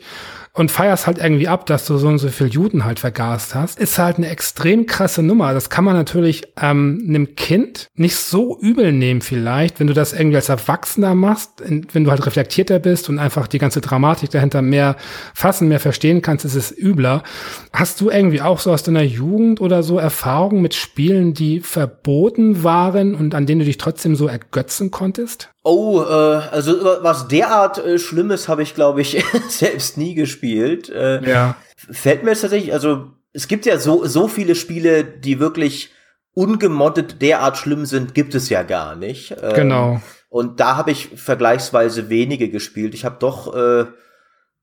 und 0.53 0.69
feierst 0.69 1.07
halt 1.07 1.17
irgendwie 1.17 1.47
ab, 1.47 1.65
dass 1.65 1.85
du 1.85 1.97
so 1.97 2.07
und 2.07 2.17
so 2.17 2.27
viel 2.27 2.47
Juden 2.47 2.83
halt 2.83 2.99
vergast 2.99 3.55
hast, 3.55 3.79
ist 3.79 3.97
halt 3.97 4.17
eine 4.17 4.29
extrem 4.29 4.85
krasse 4.85 5.23
Nummer. 5.23 5.53
Das 5.53 5.69
kann 5.69 5.85
man 5.85 5.95
natürlich 5.95 6.43
ähm, 6.61 7.05
einem 7.07 7.35
Kind 7.35 7.87
nicht 7.95 8.17
so 8.17 8.59
übel 8.59 8.91
nehmen 8.91 9.21
vielleicht, 9.21 9.79
wenn 9.79 9.87
du 9.87 9.93
das 9.93 10.11
irgendwie 10.11 10.35
als 10.35 10.49
Erwachsener 10.49 11.15
machst, 11.15 11.63
wenn 11.65 12.03
du 12.03 12.11
halt 12.11 12.25
reflektierter 12.25 12.79
bist 12.79 13.07
und 13.07 13.19
einfach 13.19 13.47
die 13.47 13.59
ganze 13.59 13.79
Dramatik 13.79 14.31
dahinter 14.31 14.61
mehr 14.61 14.97
fassen, 15.33 15.69
mehr 15.69 15.79
verstehen 15.79 16.21
kannst, 16.21 16.43
ist 16.43 16.55
es 16.55 16.77
übler. 16.77 17.23
Hast 17.71 18.01
du 18.01 18.09
irgendwie 18.09 18.41
auch 18.41 18.59
so 18.59 18.71
aus 18.71 18.83
deiner 18.83 19.03
Jugend 19.03 19.61
oder 19.61 19.83
so 19.83 19.99
Erfahrungen 19.99 20.61
mit 20.61 20.73
Spielen, 20.73 21.33
die 21.33 21.61
verboten 21.61 22.63
waren 22.63 23.15
und 23.15 23.35
an 23.35 23.45
denen 23.45 23.59
du 23.59 23.65
dich 23.65 23.77
trotzdem 23.77 24.15
so 24.15 24.27
ergötzen 24.27 24.91
konntest? 24.91 25.49
Oh, 25.63 26.01
äh, 26.01 26.05
also 26.51 26.73
was 27.03 27.27
derart 27.27 27.77
äh, 27.77 27.99
Schlimmes 27.99 28.47
habe 28.47 28.63
ich, 28.63 28.73
glaube 28.73 29.01
ich, 29.01 29.23
selbst 29.47 29.97
nie 29.97 30.15
gespielt. 30.15 30.89
Äh, 30.89 31.27
ja. 31.29 31.55
Fällt 31.75 32.23
mir 32.23 32.31
jetzt 32.31 32.41
tatsächlich, 32.41 32.73
also 32.73 33.11
es 33.33 33.47
gibt 33.47 33.65
ja 33.65 33.77
so, 33.77 34.05
so 34.05 34.27
viele 34.27 34.55
Spiele, 34.55 35.03
die 35.03 35.39
wirklich 35.39 35.91
ungemoddet 36.33 37.21
derart 37.21 37.57
schlimm 37.57 37.85
sind, 37.85 38.13
gibt 38.13 38.35
es 38.35 38.49
ja 38.49 38.63
gar 38.63 38.95
nicht. 38.95 39.35
Ähm, 39.41 39.53
genau. 39.53 40.01
Und 40.29 40.59
da 40.59 40.77
habe 40.77 40.91
ich 40.91 41.09
vergleichsweise 41.15 42.09
wenige 42.09 42.49
gespielt. 42.49 42.93
Ich 42.93 43.05
habe 43.05 43.17
doch 43.19 43.53
äh, 43.53 43.85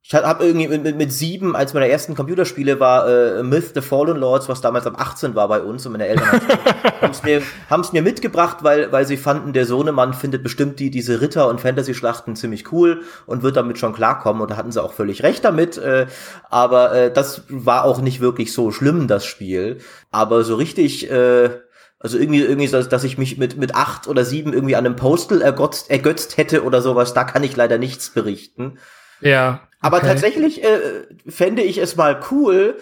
ich 0.02 0.14
habe 0.14 0.44
irgendwie 0.46 0.68
mit, 0.68 0.82
mit, 0.84 0.96
mit 0.96 1.12
sieben, 1.12 1.54
als 1.54 1.74
meine 1.74 1.88
ersten 1.88 2.14
Computerspiele 2.14 2.80
war 2.80 3.08
äh, 3.08 3.42
Myth 3.42 3.72
the 3.74 3.82
Fallen 3.82 4.16
Lords, 4.16 4.48
was 4.48 4.60
damals 4.60 4.86
am 4.86 4.96
18 4.96 5.34
war 5.34 5.48
bei 5.48 5.60
uns 5.60 5.84
und 5.84 5.92
meine 5.92 6.06
Eltern 6.06 6.40
haben 7.02 7.10
es 7.10 7.22
mir, 7.22 7.42
haben's 7.68 7.92
mir 7.92 8.00
mitgebracht, 8.00 8.58
weil, 8.62 8.90
weil 8.90 9.06
sie 9.06 9.16
fanden, 9.16 9.52
der 9.52 9.66
Sohnemann 9.66 10.14
findet 10.14 10.42
bestimmt 10.42 10.80
die, 10.80 10.90
diese 10.90 11.20
Ritter- 11.20 11.48
und 11.48 11.60
Fantasy-Schlachten 11.60 12.36
ziemlich 12.36 12.72
cool 12.72 13.02
und 13.26 13.42
wird 13.42 13.56
damit 13.56 13.78
schon 13.78 13.92
klarkommen 13.92 14.40
und 14.40 14.50
da 14.50 14.56
hatten 14.56 14.72
sie 14.72 14.82
auch 14.82 14.94
völlig 14.94 15.24
recht 15.24 15.44
damit, 15.44 15.76
äh, 15.76 16.06
aber 16.48 16.94
äh, 16.94 17.12
das 17.12 17.42
war 17.48 17.84
auch 17.84 18.00
nicht 18.00 18.20
wirklich 18.20 18.54
so 18.54 18.70
schlimm, 18.70 19.08
das 19.08 19.26
Spiel, 19.26 19.78
aber 20.10 20.42
so 20.42 20.54
richtig, 20.54 21.10
äh, 21.10 21.50
also 21.98 22.16
irgendwie, 22.16 22.40
irgendwie, 22.40 22.68
dass, 22.68 22.88
dass 22.88 23.04
ich 23.04 23.18
mich 23.18 23.36
mit, 23.36 23.58
mit 23.58 23.74
acht 23.74 24.06
oder 24.06 24.24
sieben 24.24 24.52
irgendwie 24.52 24.76
an 24.76 24.86
einem 24.86 24.96
Postal 24.96 25.42
ergötzt, 25.42 25.90
ergötzt 25.90 26.36
hätte 26.36 26.62
oder 26.62 26.80
sowas, 26.80 27.12
da 27.12 27.24
kann 27.24 27.42
ich 27.42 27.56
leider 27.56 27.76
nichts 27.76 28.10
berichten. 28.10 28.78
Ja. 29.20 29.67
Aber 29.80 29.98
okay. 29.98 30.08
tatsächlich 30.08 30.64
äh, 30.64 31.06
fände 31.26 31.62
ich 31.62 31.78
es 31.78 31.96
mal 31.96 32.20
cool, 32.30 32.76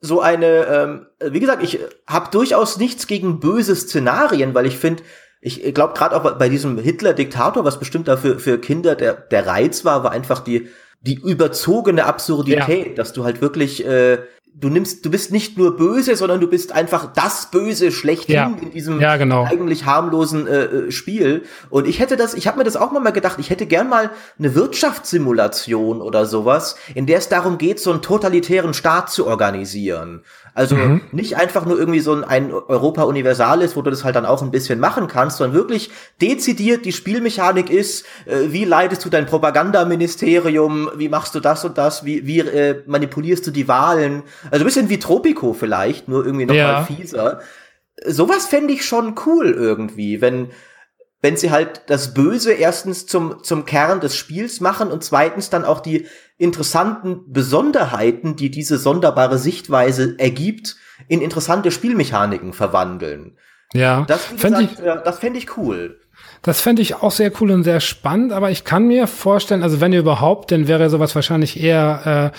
so 0.00 0.20
eine, 0.20 0.66
ähm, 0.66 1.06
wie 1.32 1.40
gesagt, 1.40 1.62
ich 1.62 1.78
habe 2.06 2.30
durchaus 2.30 2.76
nichts 2.76 3.06
gegen 3.06 3.38
böse 3.40 3.76
Szenarien, 3.76 4.52
weil 4.52 4.66
ich 4.66 4.76
finde, 4.76 5.04
ich 5.40 5.74
glaube 5.74 5.94
gerade 5.94 6.16
auch 6.16 6.38
bei 6.38 6.48
diesem 6.48 6.76
Hitler-Diktator, 6.78 7.64
was 7.64 7.78
bestimmt 7.78 8.08
da 8.08 8.16
für, 8.16 8.38
für 8.38 8.58
Kinder 8.58 8.96
der, 8.96 9.14
der 9.14 9.46
Reiz 9.46 9.84
war, 9.84 10.02
war 10.02 10.10
einfach 10.10 10.40
die, 10.40 10.68
die 11.00 11.14
überzogene 11.14 12.04
Absurdität, 12.04 12.88
ja. 12.88 12.94
dass 12.94 13.12
du 13.12 13.24
halt 13.24 13.40
wirklich 13.40 13.86
äh, 13.86 14.18
du 14.54 14.68
nimmst, 14.68 15.04
du 15.04 15.10
bist 15.10 15.32
nicht 15.32 15.58
nur 15.58 15.76
böse, 15.76 16.14
sondern 16.16 16.40
du 16.40 16.46
bist 16.46 16.72
einfach 16.72 17.12
das 17.12 17.50
Böse 17.50 17.90
schlechthin 17.90 18.34
ja. 18.34 18.52
in 18.60 18.70
diesem 18.70 19.00
ja, 19.00 19.16
genau. 19.16 19.44
eigentlich 19.44 19.86
harmlosen 19.86 20.46
äh, 20.46 20.64
äh 20.64 20.90
Spiel. 20.92 21.42
Und 21.70 21.86
ich 21.88 21.98
hätte 21.98 22.16
das, 22.16 22.34
ich 22.34 22.46
habe 22.46 22.58
mir 22.58 22.64
das 22.64 22.76
auch 22.76 22.92
mal 22.92 23.10
gedacht, 23.10 23.38
ich 23.38 23.50
hätte 23.50 23.66
gern 23.66 23.88
mal 23.88 24.10
eine 24.38 24.54
Wirtschaftssimulation 24.54 26.00
oder 26.00 26.26
sowas, 26.26 26.76
in 26.94 27.06
der 27.06 27.18
es 27.18 27.28
darum 27.28 27.58
geht, 27.58 27.80
so 27.80 27.90
einen 27.90 28.02
totalitären 28.02 28.74
Staat 28.74 29.10
zu 29.10 29.26
organisieren. 29.26 30.22
Also 30.54 30.76
mhm. 30.76 31.00
nicht 31.12 31.36
einfach 31.36 31.64
nur 31.64 31.78
irgendwie 31.78 32.00
so 32.00 32.22
ein, 32.22 32.52
Europa 32.52 33.04
Universalis, 33.04 33.74
wo 33.74 33.82
du 33.82 33.90
das 33.90 34.04
halt 34.04 34.16
dann 34.16 34.26
auch 34.26 34.42
ein 34.42 34.50
bisschen 34.50 34.80
machen 34.80 35.06
kannst, 35.06 35.38
sondern 35.38 35.56
wirklich 35.56 35.90
dezidiert 36.20 36.84
die 36.84 36.92
Spielmechanik 36.92 37.70
ist, 37.70 38.04
äh, 38.26 38.48
wie 38.52 38.66
leitest 38.66 39.04
du 39.04 39.08
dein 39.08 39.24
Propagandaministerium, 39.24 40.90
wie 40.96 41.08
machst 41.08 41.34
du 41.34 41.40
das 41.40 41.64
und 41.64 41.78
das, 41.78 42.04
wie, 42.04 42.26
wie 42.26 42.40
äh, 42.40 42.82
manipulierst 42.86 43.46
du 43.46 43.50
die 43.50 43.66
Wahlen. 43.66 44.24
Also 44.50 44.64
ein 44.64 44.66
bisschen 44.66 44.90
wie 44.90 44.98
Tropico 44.98 45.54
vielleicht, 45.54 46.08
nur 46.08 46.24
irgendwie 46.24 46.46
noch 46.46 46.54
ja. 46.54 46.84
fieser. 46.84 47.40
Sowas 48.04 48.46
fände 48.46 48.74
ich 48.74 48.84
schon 48.84 49.14
cool 49.24 49.52
irgendwie, 49.52 50.20
wenn 50.20 50.50
wenn 51.22 51.36
sie 51.36 51.52
halt 51.52 51.82
das 51.86 52.12
Böse 52.12 52.52
erstens 52.52 53.06
zum, 53.06 53.42
zum 53.42 53.64
Kern 53.64 54.00
des 54.00 54.16
Spiels 54.16 54.60
machen 54.60 54.90
und 54.90 55.04
zweitens 55.04 55.48
dann 55.48 55.64
auch 55.64 55.80
die 55.80 56.06
interessanten 56.36 57.32
Besonderheiten, 57.32 58.34
die 58.34 58.50
diese 58.50 58.76
sonderbare 58.76 59.38
Sichtweise 59.38 60.16
ergibt, 60.18 60.76
in 61.08 61.22
interessante 61.22 61.70
Spielmechaniken 61.70 62.52
verwandeln. 62.52 63.38
Ja, 63.72 64.04
das, 64.06 64.24
fände 64.24 64.62
ich, 64.62 64.70
das 64.76 65.18
fände 65.20 65.38
ich 65.38 65.56
cool. 65.56 66.00
Das 66.42 66.60
fände 66.60 66.82
ich 66.82 66.96
auch 66.96 67.12
sehr 67.12 67.32
cool 67.40 67.52
und 67.52 67.62
sehr 67.62 67.80
spannend, 67.80 68.32
aber 68.32 68.50
ich 68.50 68.64
kann 68.64 68.86
mir 68.86 69.06
vorstellen, 69.06 69.62
also 69.62 69.80
wenn 69.80 69.92
überhaupt, 69.92 70.50
dann 70.50 70.66
wäre 70.66 70.90
sowas 70.90 71.14
wahrscheinlich 71.14 71.62
eher 71.62 72.32
äh, 72.34 72.36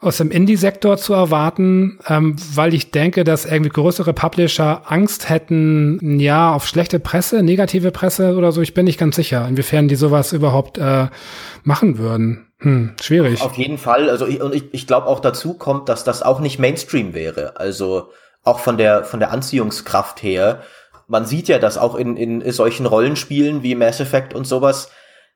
aus 0.00 0.16
dem 0.16 0.30
Indie-Sektor 0.30 0.96
zu 0.96 1.12
erwarten, 1.12 1.98
ähm, 2.08 2.34
weil 2.54 2.72
ich 2.72 2.90
denke, 2.90 3.22
dass 3.22 3.44
irgendwie 3.44 3.70
größere 3.70 4.14
Publisher 4.14 4.82
Angst 4.90 5.28
hätten, 5.28 6.18
ja, 6.18 6.54
auf 6.54 6.66
schlechte 6.66 6.98
Presse, 6.98 7.42
negative 7.42 7.90
Presse 7.90 8.34
oder 8.34 8.50
so. 8.50 8.62
Ich 8.62 8.72
bin 8.72 8.86
nicht 8.86 8.98
ganz 8.98 9.16
sicher, 9.16 9.46
inwiefern 9.46 9.88
die 9.88 9.96
sowas 9.96 10.32
überhaupt 10.32 10.78
äh, 10.78 11.08
machen 11.64 11.98
würden. 11.98 12.46
Hm, 12.60 12.94
schwierig. 13.00 13.42
Auf 13.42 13.56
jeden 13.56 13.76
Fall. 13.76 14.08
Also 14.08 14.26
ich, 14.26 14.40
und 14.40 14.54
ich, 14.54 14.72
ich 14.72 14.86
glaube 14.86 15.06
auch 15.06 15.20
dazu 15.20 15.54
kommt, 15.54 15.90
dass 15.90 16.02
das 16.02 16.22
auch 16.22 16.40
nicht 16.40 16.58
Mainstream 16.58 17.12
wäre. 17.12 17.58
Also 17.58 18.08
auch 18.42 18.60
von 18.60 18.78
der 18.78 19.04
von 19.04 19.20
der 19.20 19.32
Anziehungskraft 19.32 20.22
her. 20.22 20.62
Man 21.08 21.26
sieht 21.26 21.48
ja, 21.48 21.58
dass 21.58 21.76
auch 21.76 21.94
in, 21.94 22.16
in 22.16 22.52
solchen 22.52 22.86
Rollenspielen 22.86 23.62
wie 23.62 23.74
Mass 23.74 24.00
Effect 24.00 24.32
und 24.32 24.46
sowas 24.46 24.90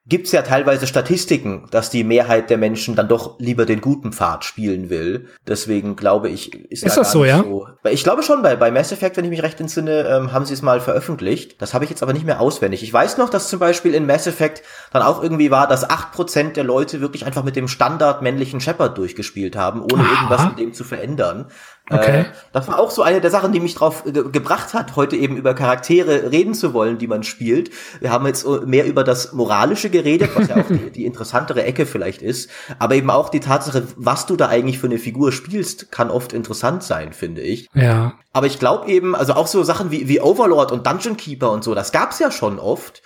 gibt's 0.07 0.33
ja 0.33 0.43
teilweise 0.43 0.87
Statistiken, 0.87 1.67
dass 1.71 1.89
die 1.89 2.05
Mehrheit 2.05 2.51
der 2.51 2.59
Menschen 2.59 2.95
dann 2.95 3.09
doch 3.09 3.39
lieber 3.41 3.65
den 3.65 3.81
guten 3.81 4.13
Pfad 4.13 4.45
spielen 4.45 4.91
will. 4.91 5.29
Deswegen 5.47 5.97
glaube 5.97 6.29
ich, 6.29 6.55
ist, 6.71 6.83
ist 6.85 6.97
da 6.97 7.01
das 7.01 7.13
so, 7.13 7.25
ja? 7.25 7.39
So. 7.39 7.69
Ich 7.85 8.05
glaube 8.05 8.23
schon, 8.23 8.43
bei, 8.43 8.55
bei 8.55 8.71
Mass 8.71 8.93
Effect, 8.93 9.17
wenn 9.17 9.25
ich 9.25 9.31
mich 9.31 9.43
recht 9.43 9.59
entsinne, 9.61 10.07
ähm, 10.07 10.33
haben 10.33 10.45
sie 10.45 10.53
es 10.53 10.61
mal 10.61 10.81
veröffentlicht. 10.81 11.61
Das 11.63 11.73
habe 11.73 11.85
ich 11.85 11.91
jetzt 11.91 12.03
aber 12.03 12.13
nicht 12.13 12.27
mehr 12.27 12.41
auswendig. 12.41 12.83
Ich 12.83 12.93
weiß 12.93 13.17
noch, 13.17 13.31
dass 13.31 13.49
zum 13.49 13.61
Beispiel 13.61 13.95
in 13.95 14.05
Mass 14.05 14.27
Effect 14.27 14.63
dann 14.93 15.03
auch 15.03 15.23
irgendwie 15.23 15.51
war, 15.51 15.67
dass 15.67 15.89
acht 15.89 16.13
Prozent 16.13 16.59
der 16.59 16.65
Leute 16.65 17.01
wirklich 17.01 17.25
einfach 17.25 17.43
mit 17.43 17.57
dem 17.57 17.67
Standard 17.67 18.21
männlichen 18.21 18.61
Shepard 18.61 18.99
durchgespielt 18.99 19.57
haben, 19.57 19.81
ohne 19.81 20.03
Aha. 20.03 20.13
irgendwas 20.13 20.49
mit 20.49 20.59
dem 20.59 20.75
zu 20.75 20.85
verändern. 20.85 21.47
Okay. 21.91 22.21
Äh, 22.21 22.25
das 22.53 22.67
war 22.67 22.79
auch 22.79 22.91
so 22.91 23.03
eine 23.03 23.21
der 23.21 23.31
Sachen, 23.31 23.53
die 23.53 23.61
mich 23.61 23.75
drauf 23.75 24.05
ge 24.05 24.31
gebracht 24.31 24.73
hat, 24.73 24.97
heute 24.97 25.17
eben 25.17 25.37
über 25.37 25.53
Charaktere 25.53 26.31
reden 26.33 26.55
zu 26.55 26.73
wollen, 26.73 26.97
die 26.97 27.07
man 27.07 27.25
spielt. 27.25 27.71
Wir 28.01 28.11
haben 28.11 28.27
jetzt 28.27 28.47
mehr 28.65 28.87
über 28.87 29.05
das 29.05 29.35
Moralische 29.35 29.91
geredet, 29.91 30.31
was 30.35 30.49
ja 30.49 30.57
auch 30.57 30.67
die, 30.67 30.91
die, 30.91 31.05
interessantere 31.05 31.63
Ecke 31.63 31.85
vielleicht 31.85 32.23
ist. 32.23 32.49
Aber 32.79 32.95
eben 32.95 33.11
auch 33.11 33.29
die 33.29 33.41
Tatsache, 33.41 33.87
was 33.97 34.25
du 34.25 34.37
da 34.37 34.49
eigentlich 34.49 34.79
für 34.79 34.87
eine 34.87 34.99
Figur 34.99 35.31
spielst, 35.31 35.93
kann 35.93 36.11
oft 36.11 36.33
interessant 36.33 36.83
sein, 36.83 37.13
finde 37.13 37.43
ich. 37.43 37.69
Ja. 37.75 38.15
Aber 38.33 38.47
ich 38.47 38.59
glaube 38.59 38.91
eben, 38.91 39.15
also 39.15 39.35
auch 39.35 39.47
so 39.47 39.63
Sachen 39.63 39.91
wie, 39.91 40.09
wie 40.09 40.23
Overlord 40.23 40.73
und 40.73 40.87
Dungeon 40.87 41.19
Keeper 41.19 41.53
und 41.53 41.65
so, 41.65 41.75
das 41.75 41.93
gab's 41.93 42.19
ja 42.19 42.31
schon 42.31 42.59
oft. 42.59 43.03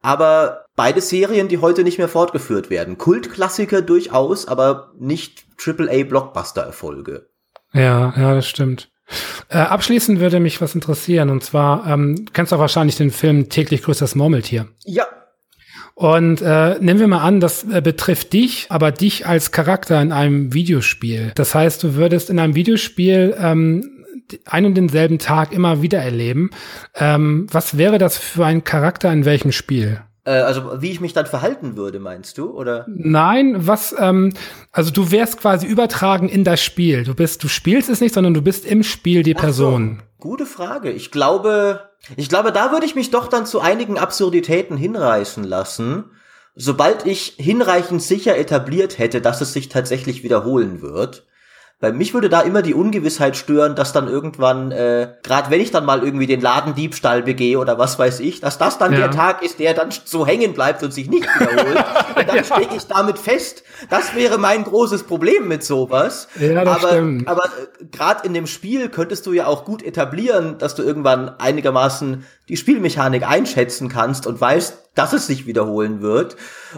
Aber 0.00 0.64
beide 0.74 1.02
Serien, 1.02 1.48
die 1.48 1.58
heute 1.58 1.84
nicht 1.84 1.98
mehr 1.98 2.08
fortgeführt 2.08 2.70
werden. 2.70 2.96
Kultklassiker 2.96 3.82
durchaus, 3.82 4.48
aber 4.48 4.92
nicht 4.98 5.44
AAA-Blockbuster-Erfolge. 5.64 7.26
Ja, 7.72 8.12
ja, 8.16 8.34
das 8.34 8.48
stimmt. 8.48 8.90
Äh, 9.48 9.58
abschließend 9.58 10.20
würde 10.20 10.40
mich 10.40 10.60
was 10.60 10.74
interessieren, 10.74 11.30
und 11.30 11.42
zwar, 11.42 11.86
ähm, 11.86 12.26
kennst 12.32 12.52
du 12.52 12.56
auch 12.56 12.60
wahrscheinlich 12.60 12.96
den 12.96 13.10
Film 13.10 13.48
Täglich 13.48 13.82
grüßt 13.82 14.00
das 14.00 14.14
Murmeltier. 14.14 14.68
Ja. 14.84 15.06
Und 15.94 16.40
äh, 16.40 16.78
nehmen 16.80 17.00
wir 17.00 17.08
mal 17.08 17.20
an, 17.22 17.40
das 17.40 17.64
äh, 17.64 17.82
betrifft 17.82 18.32
dich, 18.32 18.66
aber 18.70 18.92
dich 18.92 19.26
als 19.26 19.52
Charakter 19.52 20.00
in 20.00 20.10
einem 20.10 20.54
Videospiel. 20.54 21.32
Das 21.34 21.54
heißt, 21.54 21.82
du 21.82 21.94
würdest 21.94 22.30
in 22.30 22.38
einem 22.38 22.54
Videospiel 22.54 23.36
ähm, 23.38 24.04
einen 24.46 24.66
und 24.66 24.74
denselben 24.74 25.18
Tag 25.18 25.52
immer 25.52 25.82
wieder 25.82 25.98
erleben. 25.98 26.50
Ähm, 26.94 27.46
was 27.50 27.76
wäre 27.76 27.98
das 27.98 28.16
für 28.16 28.46
ein 28.46 28.64
Charakter 28.64 29.12
in 29.12 29.26
welchem 29.26 29.52
Spiel? 29.52 30.00
Äh, 30.24 30.30
also 30.32 30.80
wie 30.80 30.90
ich 30.90 31.00
mich 31.00 31.12
dann 31.12 31.26
verhalten 31.26 31.76
würde, 31.76 31.98
meinst 31.98 32.38
du? 32.38 32.50
Oder? 32.50 32.86
Nein, 32.88 33.66
was, 33.66 33.94
ähm, 33.98 34.32
also 34.70 34.90
du 34.90 35.10
wärst 35.10 35.38
quasi 35.38 35.66
übertragen 35.66 36.28
in 36.28 36.44
das 36.44 36.62
Spiel. 36.62 37.04
Du 37.04 37.14
bist, 37.14 37.42
du 37.42 37.48
spielst 37.48 37.88
es 37.88 38.00
nicht, 38.00 38.14
sondern 38.14 38.34
du 38.34 38.42
bist 38.42 38.64
im 38.64 38.82
Spiel 38.82 39.22
die 39.22 39.34
Person. 39.34 40.02
So, 40.18 40.28
gute 40.28 40.46
Frage. 40.46 40.90
Ich 40.90 41.10
glaube, 41.10 41.90
ich 42.16 42.28
glaube, 42.28 42.52
da 42.52 42.72
würde 42.72 42.86
ich 42.86 42.94
mich 42.94 43.10
doch 43.10 43.28
dann 43.28 43.46
zu 43.46 43.60
einigen 43.60 43.98
Absurditäten 43.98 44.76
hinreißen 44.76 45.44
lassen, 45.44 46.10
sobald 46.54 47.06
ich 47.06 47.34
hinreichend 47.38 48.02
sicher 48.02 48.36
etabliert 48.36 48.98
hätte, 48.98 49.20
dass 49.20 49.40
es 49.40 49.52
sich 49.52 49.68
tatsächlich 49.68 50.22
wiederholen 50.22 50.82
wird. 50.82 51.26
Bei 51.82 51.90
mich 51.90 52.14
würde 52.14 52.28
da 52.28 52.42
immer 52.42 52.62
die 52.62 52.74
Ungewissheit 52.74 53.36
stören, 53.36 53.74
dass 53.74 53.92
dann 53.92 54.06
irgendwann, 54.06 54.70
äh, 54.70 55.14
gerade 55.24 55.50
wenn 55.50 55.60
ich 55.60 55.72
dann 55.72 55.84
mal 55.84 56.04
irgendwie 56.04 56.28
den 56.28 56.40
Ladendiebstahl 56.40 57.24
begehe 57.24 57.58
oder 57.58 57.76
was 57.76 57.98
weiß 57.98 58.20
ich, 58.20 58.38
dass 58.38 58.56
das 58.56 58.78
dann 58.78 58.92
ja. 58.92 58.98
der 58.98 59.10
Tag 59.10 59.42
ist, 59.42 59.58
der 59.58 59.74
dann 59.74 59.88
so 60.04 60.24
hängen 60.24 60.54
bleibt 60.54 60.84
und 60.84 60.94
sich 60.94 61.10
nicht 61.10 61.26
wiederholt. 61.26 61.84
und 62.16 62.28
dann 62.28 62.36
ja. 62.36 62.44
stecke 62.44 62.76
ich 62.76 62.86
damit 62.86 63.18
fest. 63.18 63.64
Das 63.90 64.14
wäre 64.14 64.38
mein 64.38 64.62
großes 64.62 65.02
Problem 65.02 65.48
mit 65.48 65.64
sowas. 65.64 66.28
Ja, 66.38 66.64
das 66.64 66.84
aber 66.84 66.92
stimmt. 66.92 67.26
aber 67.26 67.46
äh, 67.46 67.84
gerade 67.90 68.28
in 68.28 68.32
dem 68.32 68.46
Spiel 68.46 68.88
könntest 68.88 69.26
du 69.26 69.32
ja 69.32 69.48
auch 69.48 69.64
gut 69.64 69.82
etablieren, 69.82 70.58
dass 70.58 70.76
du 70.76 70.84
irgendwann 70.84 71.30
einigermaßen 71.40 72.24
die 72.48 72.56
Spielmechanik 72.56 73.28
einschätzen 73.28 73.88
kannst 73.88 74.28
und 74.28 74.40
weißt, 74.40 74.91
dass 74.94 75.12
es 75.12 75.26
sich 75.26 75.46
wiederholen 75.46 76.02
wird. 76.02 76.36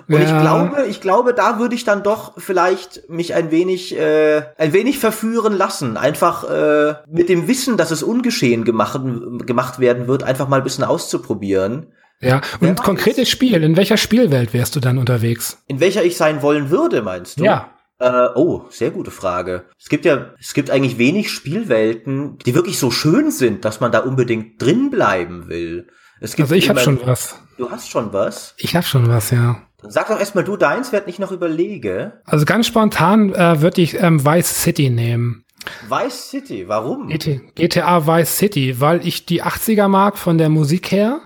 Und 0.08 0.14
ja. 0.14 0.20
ich 0.20 0.40
glaube, 0.40 0.86
ich 0.86 1.00
glaube, 1.00 1.34
da 1.34 1.58
würde 1.58 1.74
ich 1.74 1.84
dann 1.84 2.02
doch 2.02 2.34
vielleicht 2.38 3.08
mich 3.08 3.34
ein 3.34 3.50
wenig, 3.50 3.96
äh, 3.98 4.42
ein 4.56 4.72
wenig 4.72 4.98
verführen 4.98 5.56
lassen. 5.56 5.96
Einfach 5.96 6.48
äh, 6.48 6.94
mit 7.08 7.28
dem 7.28 7.48
Wissen, 7.48 7.76
dass 7.76 7.90
es 7.90 8.02
ungeschehen 8.02 8.64
gemacht, 8.64 9.00
gemacht 9.46 9.78
werden 9.78 10.06
wird, 10.06 10.22
einfach 10.22 10.48
mal 10.48 10.58
ein 10.58 10.64
bisschen 10.64 10.84
auszuprobieren. 10.84 11.88
Ja, 12.20 12.40
und 12.60 12.82
konkretes 12.82 13.28
Spiel, 13.28 13.62
in 13.62 13.76
welcher 13.76 13.96
Spielwelt 13.96 14.54
wärst 14.54 14.76
du 14.76 14.80
dann 14.80 14.98
unterwegs? 14.98 15.58
In 15.66 15.80
welcher 15.80 16.04
ich 16.04 16.16
sein 16.16 16.42
wollen 16.42 16.70
würde, 16.70 17.02
meinst 17.02 17.40
du? 17.40 17.44
Ja. 17.44 17.70
Äh, 17.98 18.28
oh, 18.34 18.64
sehr 18.70 18.90
gute 18.90 19.10
Frage. 19.10 19.64
Es 19.78 19.88
gibt 19.88 20.04
ja, 20.04 20.32
es 20.40 20.54
gibt 20.54 20.70
eigentlich 20.70 20.98
wenig 20.98 21.30
Spielwelten, 21.30 22.38
die 22.38 22.54
wirklich 22.54 22.78
so 22.78 22.90
schön 22.90 23.30
sind, 23.30 23.64
dass 23.64 23.80
man 23.80 23.92
da 23.92 24.00
unbedingt 24.00 24.60
drin 24.60 24.90
bleiben 24.90 25.48
will. 25.48 25.88
Es 26.20 26.34
gibt 26.36 26.44
also 26.44 26.54
ich 26.54 26.68
habe 26.68 26.80
schon 26.80 27.00
was. 27.04 27.38
Du 27.56 27.70
hast 27.70 27.88
schon 27.88 28.12
was? 28.12 28.54
Ich 28.58 28.74
habe 28.74 28.84
schon 28.84 29.08
was, 29.08 29.30
ja. 29.30 29.56
Dann 29.80 29.90
sag 29.90 30.08
doch 30.08 30.18
erstmal 30.18 30.44
du 30.44 30.56
deins, 30.56 30.92
werd 30.92 31.08
ich 31.08 31.18
noch 31.18 31.30
überlege. 31.30 32.20
Also 32.24 32.44
ganz 32.44 32.66
spontan 32.66 33.32
äh, 33.34 33.60
würde 33.60 33.80
ich 33.80 34.00
ähm, 34.00 34.24
Vice 34.24 34.62
City 34.62 34.90
nehmen. 34.90 35.44
Vice 35.88 36.30
City, 36.30 36.68
warum? 36.68 37.08
GTA 37.08 38.06
Vice 38.06 38.36
City, 38.36 38.80
weil 38.80 39.06
ich 39.06 39.24
die 39.26 39.42
80er 39.42 39.88
mag 39.88 40.18
von 40.18 40.36
der 40.36 40.48
Musik 40.48 40.90
her. 40.90 41.20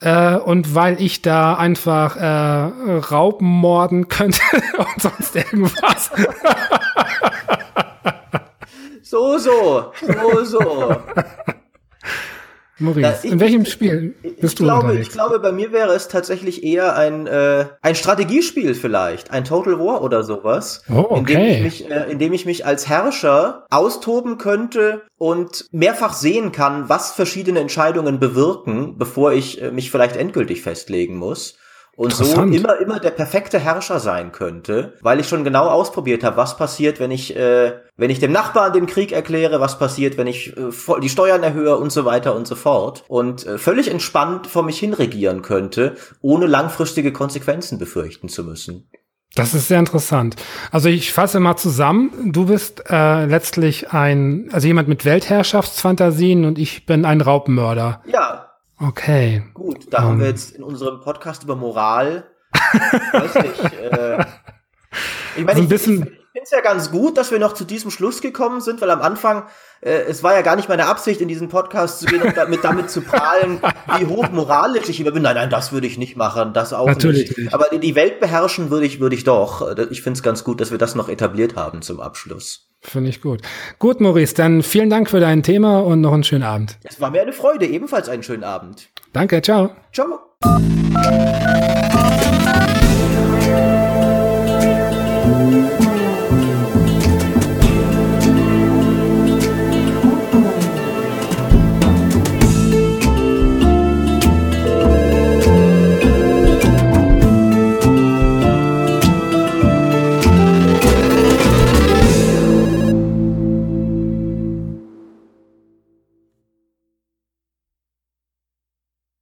Äh, 0.00 0.36
und 0.36 0.74
weil 0.74 1.00
ich 1.02 1.22
da 1.22 1.54
einfach 1.54 2.16
äh, 2.16 2.98
Raupen 2.98 3.48
morden 3.48 4.08
könnte 4.08 4.40
und 4.78 5.02
sonst 5.02 5.36
irgendwas. 5.36 6.10
so, 9.02 9.38
so, 9.38 9.92
so, 10.00 10.44
so. 10.44 10.96
Maurice, 12.78 13.20
ich, 13.24 13.32
in 13.32 13.40
welchem 13.40 13.64
Spiel 13.64 14.14
bist 14.40 14.60
du 14.60 14.64
glaube, 14.64 14.86
unterwegs? 14.86 15.08
Ich 15.08 15.12
glaube, 15.12 15.40
bei 15.40 15.52
mir 15.52 15.72
wäre 15.72 15.92
es 15.94 16.08
tatsächlich 16.08 16.62
eher 16.62 16.96
ein, 16.96 17.26
äh, 17.26 17.66
ein 17.82 17.94
Strategiespiel 17.94 18.74
vielleicht, 18.74 19.30
ein 19.30 19.44
Total 19.44 19.78
War 19.78 20.02
oder 20.02 20.22
sowas, 20.22 20.82
oh, 20.88 21.06
okay. 21.10 21.16
in, 21.16 21.26
dem 21.26 21.50
ich 21.50 21.62
mich, 21.62 21.90
äh, 21.90 22.10
in 22.10 22.18
dem 22.18 22.32
ich 22.32 22.46
mich 22.46 22.66
als 22.66 22.88
Herrscher 22.88 23.66
austoben 23.70 24.38
könnte 24.38 25.02
und 25.16 25.66
mehrfach 25.72 26.14
sehen 26.14 26.52
kann, 26.52 26.88
was 26.88 27.12
verschiedene 27.12 27.60
Entscheidungen 27.60 28.20
bewirken, 28.20 28.96
bevor 28.98 29.32
ich 29.32 29.60
äh, 29.60 29.70
mich 29.70 29.90
vielleicht 29.90 30.16
endgültig 30.16 30.62
festlegen 30.62 31.16
muss 31.16 31.56
und 31.98 32.14
so 32.14 32.42
immer 32.42 32.78
immer 32.78 33.00
der 33.00 33.10
perfekte 33.10 33.58
Herrscher 33.58 33.98
sein 33.98 34.30
könnte, 34.30 34.94
weil 35.00 35.18
ich 35.18 35.28
schon 35.28 35.42
genau 35.42 35.66
ausprobiert 35.66 36.22
habe, 36.22 36.36
was 36.36 36.56
passiert, 36.56 37.00
wenn 37.00 37.10
ich 37.10 37.34
äh, 37.34 37.72
wenn 37.96 38.10
ich 38.10 38.20
dem 38.20 38.30
Nachbarn 38.30 38.72
den 38.72 38.86
Krieg 38.86 39.10
erkläre, 39.10 39.60
was 39.60 39.80
passiert, 39.80 40.16
wenn 40.16 40.28
ich 40.28 40.56
äh, 40.56 41.00
die 41.02 41.08
Steuern 41.08 41.42
erhöhe 41.42 41.76
und 41.76 41.90
so 41.90 42.04
weiter 42.04 42.36
und 42.36 42.46
so 42.46 42.54
fort 42.54 43.04
und 43.08 43.44
äh, 43.46 43.58
völlig 43.58 43.90
entspannt 43.90 44.46
vor 44.46 44.62
mich 44.62 44.78
hin 44.78 44.94
regieren 44.94 45.42
könnte, 45.42 45.96
ohne 46.20 46.46
langfristige 46.46 47.12
Konsequenzen 47.12 47.78
befürchten 47.78 48.28
zu 48.28 48.44
müssen. 48.44 48.88
Das 49.34 49.54
ist 49.54 49.66
sehr 49.66 49.80
interessant. 49.80 50.36
Also 50.70 50.88
ich 50.88 51.12
fasse 51.12 51.40
mal 51.40 51.56
zusammen. 51.56 52.32
Du 52.32 52.46
bist 52.46 52.84
äh, 52.88 53.26
letztlich 53.26 53.92
ein, 53.92 54.48
also 54.52 54.68
jemand 54.68 54.88
mit 54.88 55.04
Weltherrschaftsfantasien 55.04 56.44
und 56.44 56.58
ich 56.58 56.86
bin 56.86 57.04
ein 57.04 57.20
Raubmörder. 57.20 58.02
Ja, 58.06 58.47
Okay. 58.80 59.42
Gut, 59.54 59.86
da 59.90 59.98
um. 59.98 60.04
haben 60.04 60.18
wir 60.18 60.26
ähm. 60.26 60.32
jetzt 60.32 60.52
in 60.52 60.62
unserem 60.62 61.00
Podcast 61.00 61.42
über 61.42 61.56
Moral, 61.56 62.30
weiß 63.12 63.34
nicht, 63.34 63.72
äh, 63.74 64.18
ich 65.36 65.44
meine, 65.44 65.60
also 65.60 65.62
ich, 65.62 65.72
ich, 65.72 65.88
ich 65.88 65.96
finde 66.32 66.44
es 66.44 66.50
ja 66.50 66.60
ganz 66.60 66.90
gut, 66.90 67.16
dass 67.16 67.32
wir 67.32 67.40
noch 67.40 67.54
zu 67.54 67.64
diesem 67.64 67.90
Schluss 67.90 68.20
gekommen 68.20 68.60
sind, 68.60 68.80
weil 68.80 68.90
am 68.90 69.02
Anfang, 69.02 69.48
äh, 69.80 70.02
es 70.02 70.22
war 70.22 70.34
ja 70.34 70.42
gar 70.42 70.54
nicht 70.54 70.68
meine 70.68 70.86
Absicht, 70.86 71.20
in 71.20 71.26
diesen 71.26 71.48
Podcast 71.48 71.98
zu 71.98 72.06
gehen 72.06 72.22
und 72.22 72.36
damit, 72.36 72.62
damit 72.62 72.90
zu 72.90 73.00
prahlen, 73.00 73.60
wie 73.98 74.06
hoch 74.06 74.30
moralisch 74.30 74.88
ich 74.88 75.00
immer 75.00 75.10
bin. 75.10 75.22
Nein, 75.22 75.34
nein, 75.34 75.50
das 75.50 75.72
würde 75.72 75.88
ich 75.88 75.98
nicht 75.98 76.16
machen, 76.16 76.52
das 76.52 76.72
auch 76.72 76.86
Natürlich 76.86 77.28
nicht. 77.28 77.38
nicht. 77.38 77.54
Aber 77.54 77.76
die 77.76 77.94
Welt 77.96 78.20
beherrschen 78.20 78.70
würde 78.70 78.86
ich, 78.86 79.00
würde 79.00 79.16
ich 79.16 79.24
doch. 79.24 79.76
Ich 79.90 80.02
finde 80.02 80.18
es 80.18 80.22
ganz 80.22 80.44
gut, 80.44 80.60
dass 80.60 80.70
wir 80.70 80.78
das 80.78 80.94
noch 80.94 81.08
etabliert 81.08 81.56
haben 81.56 81.82
zum 81.82 82.00
Abschluss. 82.00 82.67
Finde 82.80 83.10
ich 83.10 83.20
gut. 83.20 83.42
Gut, 83.78 84.00
Maurice, 84.00 84.34
dann 84.34 84.62
vielen 84.62 84.90
Dank 84.90 85.10
für 85.10 85.20
dein 85.20 85.42
Thema 85.42 85.80
und 85.80 86.00
noch 86.00 86.12
einen 86.12 86.24
schönen 86.24 86.44
Abend. 86.44 86.78
Es 86.84 87.00
war 87.00 87.10
mir 87.10 87.22
eine 87.22 87.32
Freude, 87.32 87.66
ebenfalls 87.66 88.08
einen 88.08 88.22
schönen 88.22 88.44
Abend. 88.44 88.88
Danke, 89.12 89.42
ciao. 89.42 89.72
Ciao. 89.92 90.20